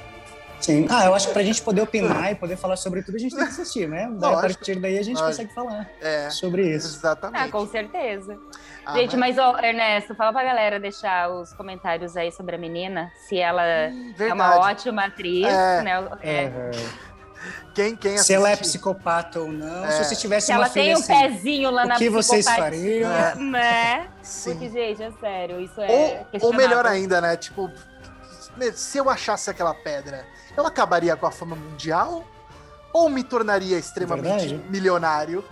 Sim. 0.59 0.87
Ah, 0.89 1.05
eu 1.05 1.15
acho 1.15 1.27
que 1.27 1.33
pra 1.33 1.41
gente 1.43 1.61
poder 1.61 1.81
opinar 1.81 2.31
e 2.31 2.35
poder 2.35 2.57
falar 2.57 2.75
sobre 2.75 3.01
tudo, 3.01 3.15
a 3.15 3.19
gente 3.19 3.35
tem 3.35 3.45
que 3.45 3.51
assistir, 3.51 3.87
né? 3.87 4.09
Daí, 4.11 4.33
a 4.33 4.37
partir 4.41 4.75
daí 4.79 4.97
a 4.97 5.03
gente 5.03 5.15
Lógico. 5.19 5.27
consegue 5.47 5.53
falar 5.53 5.89
É, 6.01 6.29
sobre 6.29 6.67
isso. 6.75 6.97
exatamente. 6.97 7.41
Ah, 7.41 7.47
com 7.49 7.65
certeza. 7.67 8.37
Ah, 8.85 8.93
Gente, 8.97 9.15
mas, 9.15 9.37
ô, 9.37 9.57
Ernesto, 9.57 10.15
fala 10.15 10.33
pra 10.33 10.43
galera 10.43 10.79
deixar 10.79 11.29
os 11.29 11.53
comentários 11.53 12.17
aí 12.17 12.31
sobre 12.31 12.55
a 12.55 12.59
menina, 12.59 13.11
se 13.27 13.37
ela 13.37 13.61
Hum, 13.91 14.13
é 14.19 14.33
uma 14.33 14.49
verdade. 14.49 14.71
ótima 14.71 15.05
atriz, 15.05 15.47
É. 15.47 15.81
né? 15.83 15.91
É. 16.21 16.45
Aham. 16.47 16.71
Quem, 17.73 17.95
quem 17.95 18.17
Se 18.17 18.33
ela 18.33 18.49
é 18.49 18.55
psicopata 18.57 19.39
ou 19.39 19.47
não, 19.49 19.85
É. 19.85 19.91
se 19.91 20.03
você 20.03 20.15
tivesse 20.17 20.47
Se 20.47 20.51
uma 20.51 20.57
ela 20.65 20.69
tem 20.69 20.83
filha 20.83 20.97
um 20.97 20.99
assim, 20.99 21.13
pezinho 21.29 21.71
lá 21.71 21.83
o 21.83 21.87
na 21.87 21.95
que 21.95 22.09
vocês 22.09 22.45
fariam? 22.45 23.09
É. 23.09 23.35
Né? 23.35 24.07
Sim. 24.21 24.51
Porque, 24.51 24.69
gente, 24.69 25.03
é 25.03 25.11
sério, 25.21 25.61
isso 25.61 25.79
é 25.79 26.25
Ou, 26.41 26.47
ou 26.47 26.53
melhor 26.53 26.85
ainda, 26.85 27.21
né? 27.21 27.37
Tipo, 27.37 27.71
se 28.73 28.97
eu 28.97 29.09
achasse 29.09 29.49
aquela 29.49 29.73
pedra, 29.73 30.25
eu 30.59 30.67
acabaria 30.67 31.15
com 31.15 31.25
a 31.25 31.31
fama 31.31 31.55
mundial? 31.55 32.23
Ou 32.91 33.07
me 33.09 33.23
tornaria 33.23 33.77
extremamente 33.77 34.47
Verdade. 34.47 34.69
milionário 34.69 35.45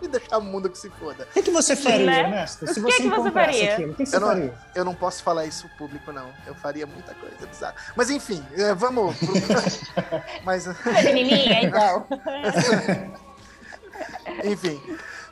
e 0.00 0.06
deixar 0.06 0.38
o 0.38 0.42
mundo 0.42 0.70
que 0.70 0.78
se 0.78 0.88
foda? 0.90 1.24
O 1.28 1.32
que, 1.32 1.42
que 1.42 1.50
você 1.50 1.74
faria, 1.74 2.06
Né? 2.06 2.20
Ernesto? 2.20 2.66
Se 2.66 2.72
O 2.72 2.74
que 2.74 2.80
você 2.92 3.02
que 3.02 3.08
você 3.08 3.30
faria? 3.32 3.72
aquilo, 3.74 3.92
o 3.92 3.94
que, 3.96 4.04
que 4.04 4.10
você 4.10 4.16
Eu 4.16 4.20
não- 4.20 4.28
faria? 4.28 4.54
Eu 4.76 4.84
não 4.84 4.94
posso 4.94 5.22
falar 5.24 5.44
isso 5.44 5.68
público, 5.76 6.12
não. 6.12 6.30
Eu 6.46 6.54
faria 6.54 6.86
muita 6.86 7.14
coisa 7.14 7.44
bizarra. 7.46 7.74
Mas 7.96 8.10
enfim, 8.10 8.44
é, 8.54 8.72
vamos. 8.74 9.16
pro- 9.18 9.26
Mas, 10.44 10.66
Menininha, 11.02 11.62
então. 11.64 12.06
enfim, 14.44 14.80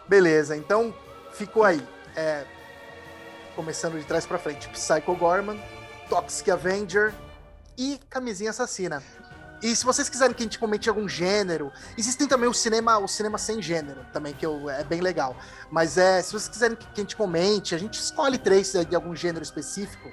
beleza. 0.09 0.57
Então, 0.57 0.95
ficou 1.33 1.65
aí. 1.65 1.83
É, 2.17 2.45
começando 3.55 3.99
de 3.99 4.05
trás 4.05 4.27
pra 4.27 4.39
frente: 4.39 4.69
Psycho 4.69 5.15
Gorman, 5.15 5.61
Toxic 6.09 6.51
Avenger 6.51 7.13
e 7.77 8.01
Camisinha 8.09 8.51
Assassina. 8.51 9.03
E 9.63 9.75
se 9.75 9.85
vocês 9.85 10.09
quiserem 10.09 10.35
que 10.35 10.43
a 10.43 10.45
gente 10.45 10.59
comente 10.59 10.89
algum 10.89 11.09
gênero, 11.09 11.73
existem 11.97 12.27
também 12.29 12.49
o 12.49 12.53
cinema, 12.53 12.99
o 12.99 13.09
cinema 13.09 13.39
sem 13.39 13.61
gênero, 13.63 14.05
também, 14.13 14.35
que 14.35 14.45
eu- 14.45 14.69
é 14.69 14.85
bem 14.85 15.01
legal. 15.01 15.35
Mas 15.71 15.97
é, 15.97 16.21
se 16.21 16.33
vocês 16.33 16.49
quiserem 16.49 16.77
que 16.77 16.87
que 16.87 17.01
a 17.01 17.03
gente 17.03 17.17
comente, 17.17 17.75
a 17.75 17.79
gente 17.79 17.95
escolhe 17.95 18.37
três 18.37 18.75
é, 18.75 18.85
de 18.85 18.95
algum 18.95 19.17
gênero 19.17 19.43
específico, 19.43 20.11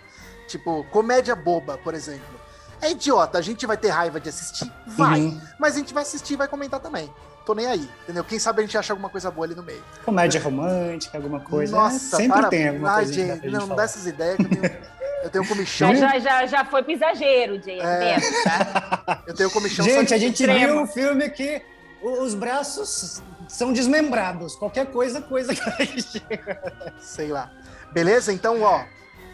tipo 0.47 0.83
comédia 0.91 1.35
boba, 1.35 1.77
por 1.77 1.93
exemplo. 1.93 2.39
É 2.81 2.91
idiota, 2.91 3.37
a 3.37 3.41
gente 3.41 3.65
vai 3.65 3.77
ter 3.77 3.89
raiva 3.89 4.19
de 4.19 4.29
assistir? 4.29 4.69
Vai. 4.87 5.21
Uhum. 5.21 5.41
Mas 5.59 5.75
a 5.75 5.79
gente 5.79 5.93
vai 5.93 6.03
assistir 6.03 6.33
e 6.33 6.37
vai 6.37 6.47
comentar 6.47 6.79
também. 6.79 7.09
Tô 7.45 7.53
nem 7.53 7.67
aí, 7.67 7.89
entendeu? 8.03 8.23
Quem 8.23 8.39
sabe 8.39 8.61
a 8.61 8.65
gente 8.65 8.77
acha 8.77 8.93
alguma 8.93 9.09
coisa 9.09 9.29
boa 9.29 9.45
ali 9.45 9.53
no 9.55 9.63
meio. 9.63 9.83
Comédia 10.05 10.41
romântica, 10.41 11.17
alguma 11.17 11.41
coisa. 11.41 11.75
Nossa, 11.75 12.17
né? 12.17 12.23
Sempre 12.23 12.39
para... 12.39 12.49
tem 12.49 12.69
alguma 12.69 12.93
coisa 12.95 13.13
gente, 13.13 13.47
não, 13.49 13.67
não 13.67 13.75
dá 13.75 13.83
essas 13.83 14.05
ideias 14.05 14.37
que 14.37 14.43
eu 14.43 14.49
tenho, 14.49 14.63
eu 15.23 15.29
tenho 15.29 15.47
comichão. 15.47 15.95
Já, 15.95 16.09
já, 16.13 16.19
já, 16.19 16.45
já 16.45 16.65
foi 16.65 16.83
pro 16.83 16.91
exagero, 16.91 17.61
Jay, 17.63 17.79
É. 17.79 17.99
mesmo, 18.17 18.43
tá? 18.43 19.23
Eu 19.27 19.33
tenho 19.33 19.49
comichão. 19.49 19.85
Gente, 19.85 20.13
a 20.13 20.17
gente 20.17 20.43
extremo. 20.43 20.59
viu 20.73 20.81
um 20.81 20.87
filme 20.87 21.29
que 21.29 21.61
o- 22.01 22.21
os 22.23 22.33
braços 22.35 23.21
são 23.47 23.71
desmembrados. 23.73 24.55
Qualquer 24.55 24.87
coisa, 24.87 25.21
coisa 25.21 25.55
que 25.55 25.61
a 25.61 25.83
gente... 25.85 26.23
Sei 26.99 27.29
lá. 27.29 27.51
Beleza? 27.91 28.31
Então, 28.33 28.61
ó, 28.61 28.83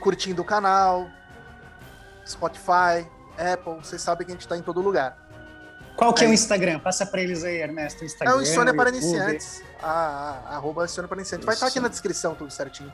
curtindo 0.02 0.42
o 0.42 0.46
canal, 0.46 1.08
Spotify, 2.26 3.08
Apple, 3.38 3.76
vocês 3.84 4.02
sabem 4.02 4.26
que 4.26 4.32
a 4.32 4.36
gente 4.36 4.48
tá 4.48 4.58
em 4.58 4.62
todo 4.62 4.82
lugar. 4.82 5.18
Qual 5.96 6.14
que 6.14 6.24
é, 6.24 6.28
É 6.28 6.30
o. 6.30 6.34
Instagram? 6.34 6.80
Passa 6.80 7.06
pra 7.06 7.22
eles 7.22 7.44
aí, 7.44 7.58
Ernesto. 7.62 8.04
É 8.04 8.06
Instagram, 8.08 8.36
o 8.38 8.42
Insônia 8.42 8.74
para. 8.74 8.90
Iniciantes. 8.90 9.62
A, 9.82 9.90
a, 10.50 10.56
arroba 10.56 10.86
Insônia 10.86 11.08
para 11.10 11.18
Iniciantes. 11.18 11.46
Vai 11.46 11.56
estar 11.56 11.66
aqui 11.68 11.76
Isso. 11.78 11.84
na 11.84 11.90
descrição 11.90 12.36
tudo 12.36 12.52
certinho. 12.52 12.92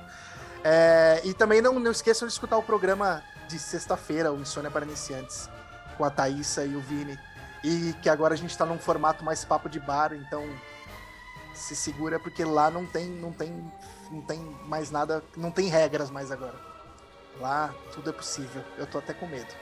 É, 0.67 1.21
e 1.23 1.31
também 1.31 1.61
não, 1.61 1.79
não 1.79 1.91
esqueçam 1.91 2.27
de 2.27 2.33
escutar 2.33 2.57
o 2.57 2.63
programa 2.63 3.23
de 3.47 3.59
sexta-feira, 3.59 4.33
o 4.33 4.41
Insônia 4.41 4.71
para 4.71 4.83
Iniciantes, 4.83 5.47
com 5.95 6.03
a 6.03 6.09
Thaísa 6.09 6.65
e 6.65 6.75
o 6.75 6.81
Vini. 6.81 7.19
E 7.63 7.93
que 8.01 8.09
agora 8.09 8.33
a 8.33 8.37
gente 8.37 8.57
tá 8.57 8.65
num 8.65 8.79
formato 8.79 9.23
mais 9.23 9.45
papo 9.45 9.69
de 9.69 9.79
bar, 9.79 10.11
então 10.13 10.43
se 11.53 11.75
segura, 11.75 12.19
porque 12.19 12.43
lá 12.43 12.71
não 12.71 12.83
tem, 12.83 13.05
não 13.05 13.31
tem, 13.31 13.71
não 14.09 14.21
tem 14.21 14.39
mais 14.65 14.89
nada, 14.89 15.23
não 15.37 15.51
tem 15.51 15.67
regras 15.67 16.09
mais 16.09 16.31
agora. 16.31 16.55
Lá 17.39 17.71
tudo 17.93 18.09
é 18.09 18.13
possível. 18.13 18.63
Eu 18.75 18.87
tô 18.87 18.97
até 18.97 19.13
com 19.13 19.27
medo. 19.27 19.53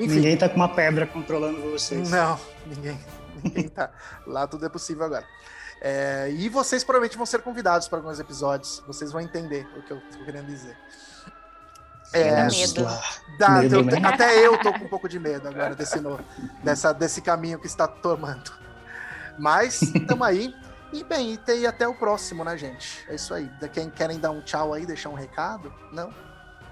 Enfim. 0.00 0.16
Ninguém 0.16 0.36
tá 0.36 0.48
com 0.48 0.56
uma 0.56 0.74
pedra 0.74 1.06
controlando 1.06 1.60
vocês. 1.62 2.10
Não, 2.10 2.38
ninguém, 2.66 2.98
ninguém 3.42 3.68
tá. 3.68 3.90
Lá 4.26 4.48
tudo 4.48 4.66
é 4.66 4.68
possível 4.68 5.04
agora. 5.04 5.26
É, 5.80 6.30
e 6.30 6.48
vocês 6.48 6.82
provavelmente 6.82 7.16
vão 7.16 7.26
ser 7.26 7.42
convidados 7.42 7.86
para 7.88 7.98
alguns 7.98 8.18
episódios. 8.18 8.82
Vocês 8.86 9.12
vão 9.12 9.20
entender 9.20 9.68
o 9.76 9.82
que 9.82 9.90
eu 9.92 10.00
tô 10.12 10.24
querendo 10.24 10.46
dizer. 10.46 10.76
É, 12.12 12.30
Dá 12.36 12.46
medo. 12.46 12.88
dá- 13.38 13.50
medo, 13.62 13.74
eu- 13.76 13.84
né? 13.84 14.00
Até 14.04 14.38
eu 14.46 14.56
tô 14.58 14.72
com 14.72 14.84
um 14.84 14.88
pouco 14.88 15.08
de 15.08 15.18
medo 15.18 15.48
agora 15.48 15.74
desse, 15.74 16.00
no- 16.00 16.20
dessa, 16.62 16.92
desse 16.94 17.20
caminho 17.20 17.58
que 17.58 17.66
está 17.66 17.86
tomando. 17.86 18.52
Mas 19.38 19.82
estamos 19.82 20.26
aí. 20.26 20.54
E 20.92 21.02
bem, 21.04 21.32
e 21.32 21.36
tem 21.36 21.66
até 21.66 21.86
o 21.86 21.94
próximo, 21.94 22.44
né, 22.44 22.56
gente? 22.56 23.04
É 23.08 23.16
isso 23.16 23.34
aí. 23.34 23.50
Quem 23.72 23.90
querem 23.90 24.18
dar 24.18 24.30
um 24.30 24.40
tchau 24.40 24.72
aí, 24.72 24.86
deixar 24.86 25.10
um 25.10 25.14
recado? 25.14 25.72
Não? 25.92 26.10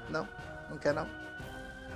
Não? 0.08 0.26
Não 0.70 0.78
quer 0.78 0.94
não? 0.94 1.06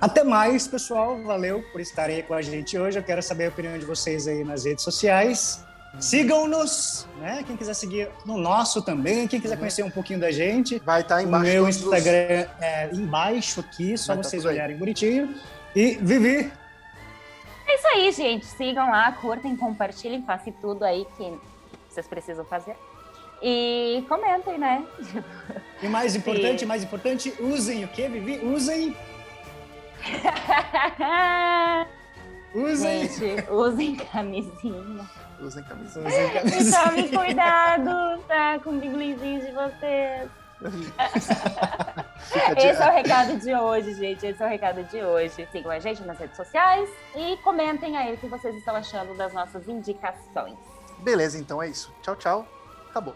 Até 0.01 0.23
mais, 0.23 0.67
pessoal. 0.67 1.23
Valeu 1.23 1.63
por 1.71 1.79
estarem 1.81 2.17
aí 2.17 2.23
com 2.23 2.33
a 2.33 2.41
gente 2.41 2.77
hoje. 2.77 2.99
Eu 2.99 3.03
quero 3.03 3.23
saber 3.23 3.45
a 3.45 3.49
opinião 3.49 3.77
de 3.79 3.85
vocês 3.85 4.27
aí 4.27 4.43
nas 4.43 4.65
redes 4.65 4.83
sociais. 4.83 5.63
Sigam-nos, 5.99 7.07
né? 7.17 7.43
Quem 7.45 7.57
quiser 7.57 7.73
seguir 7.73 8.09
no 8.25 8.37
nosso 8.37 8.81
também, 8.81 9.27
quem 9.27 9.39
quiser 9.41 9.55
Uhum. 9.55 9.59
conhecer 9.59 9.83
um 9.83 9.89
pouquinho 9.89 10.19
da 10.19 10.31
gente. 10.31 10.79
Vai 10.79 11.01
estar 11.01 11.17
O 11.17 11.21
embaixo 11.21 11.45
meu 11.45 11.63
todos 11.63 11.77
os- 11.77 11.83
Instagram 11.83 12.47
é 12.61 12.89
embaixo 12.93 13.59
aqui, 13.61 13.97
só 13.97 14.13
Vai 14.13 14.23
tá 14.23 14.29
vocês 14.29 14.45
aí. 14.45 14.53
olharem 14.55 14.77
bonitinho. 14.77 15.33
E 15.75 15.95
Vivi, 16.01 16.51
É 17.67 17.75
isso 17.75 17.87
aí, 17.87 18.11
gente. 18.11 18.45
Sigam 18.45 18.89
lá, 18.89 19.11
curtem, 19.11 19.55
compartilhem, 19.55 20.23
façam 20.23 20.51
tudo 20.53 20.83
aí 20.83 21.05
que 21.17 21.37
vocês 21.89 22.07
precisam 22.07 22.45
fazer. 22.45 22.75
E 23.41 24.03
comentem, 24.09 24.57
né? 24.57 24.83
e 25.81 25.87
mais 25.87 26.15
importante, 26.15 26.61
Sim. 26.61 26.65
mais 26.65 26.83
importante, 26.83 27.33
usem 27.39 27.85
o 27.85 27.87
quê, 27.87 28.09
Vivi? 28.09 28.39
Usem, 28.43 28.95
usem. 32.55 33.07
gente, 33.07 33.49
usem 33.51 33.95
camisinha. 33.95 35.07
Usem 35.41 35.63
camisinha. 35.63 36.05
usem 36.07 36.25
E 36.27 36.31
camisa. 36.31 36.83
tomem 36.83 37.07
cuidado, 37.09 38.19
tá? 38.27 38.59
Com 38.63 38.71
o 38.71 38.79
biglinzinho 38.79 39.41
de 39.45 39.51
vocês. 39.51 40.29
Esse 42.57 42.81
é 42.81 42.89
o 42.89 42.91
recado 42.91 43.37
de 43.37 43.55
hoje, 43.55 43.93
gente. 43.93 44.25
Esse 44.25 44.43
é 44.43 44.45
o 44.45 44.49
recado 44.49 44.83
de 44.83 45.01
hoje. 45.01 45.47
Sigam 45.51 45.71
a 45.71 45.79
gente 45.79 46.01
nas 46.03 46.19
redes 46.19 46.35
sociais 46.35 46.89
e 47.15 47.37
comentem 47.37 47.95
aí 47.95 48.13
o 48.13 48.17
que 48.17 48.27
vocês 48.27 48.53
estão 48.55 48.75
achando 48.75 49.15
das 49.15 49.31
nossas 49.33 49.67
indicações. 49.69 50.57
Beleza, 50.99 51.37
então 51.39 51.63
é 51.63 51.69
isso. 51.69 51.93
Tchau, 52.01 52.15
tchau. 52.17 52.45
Acabou. 52.89 53.15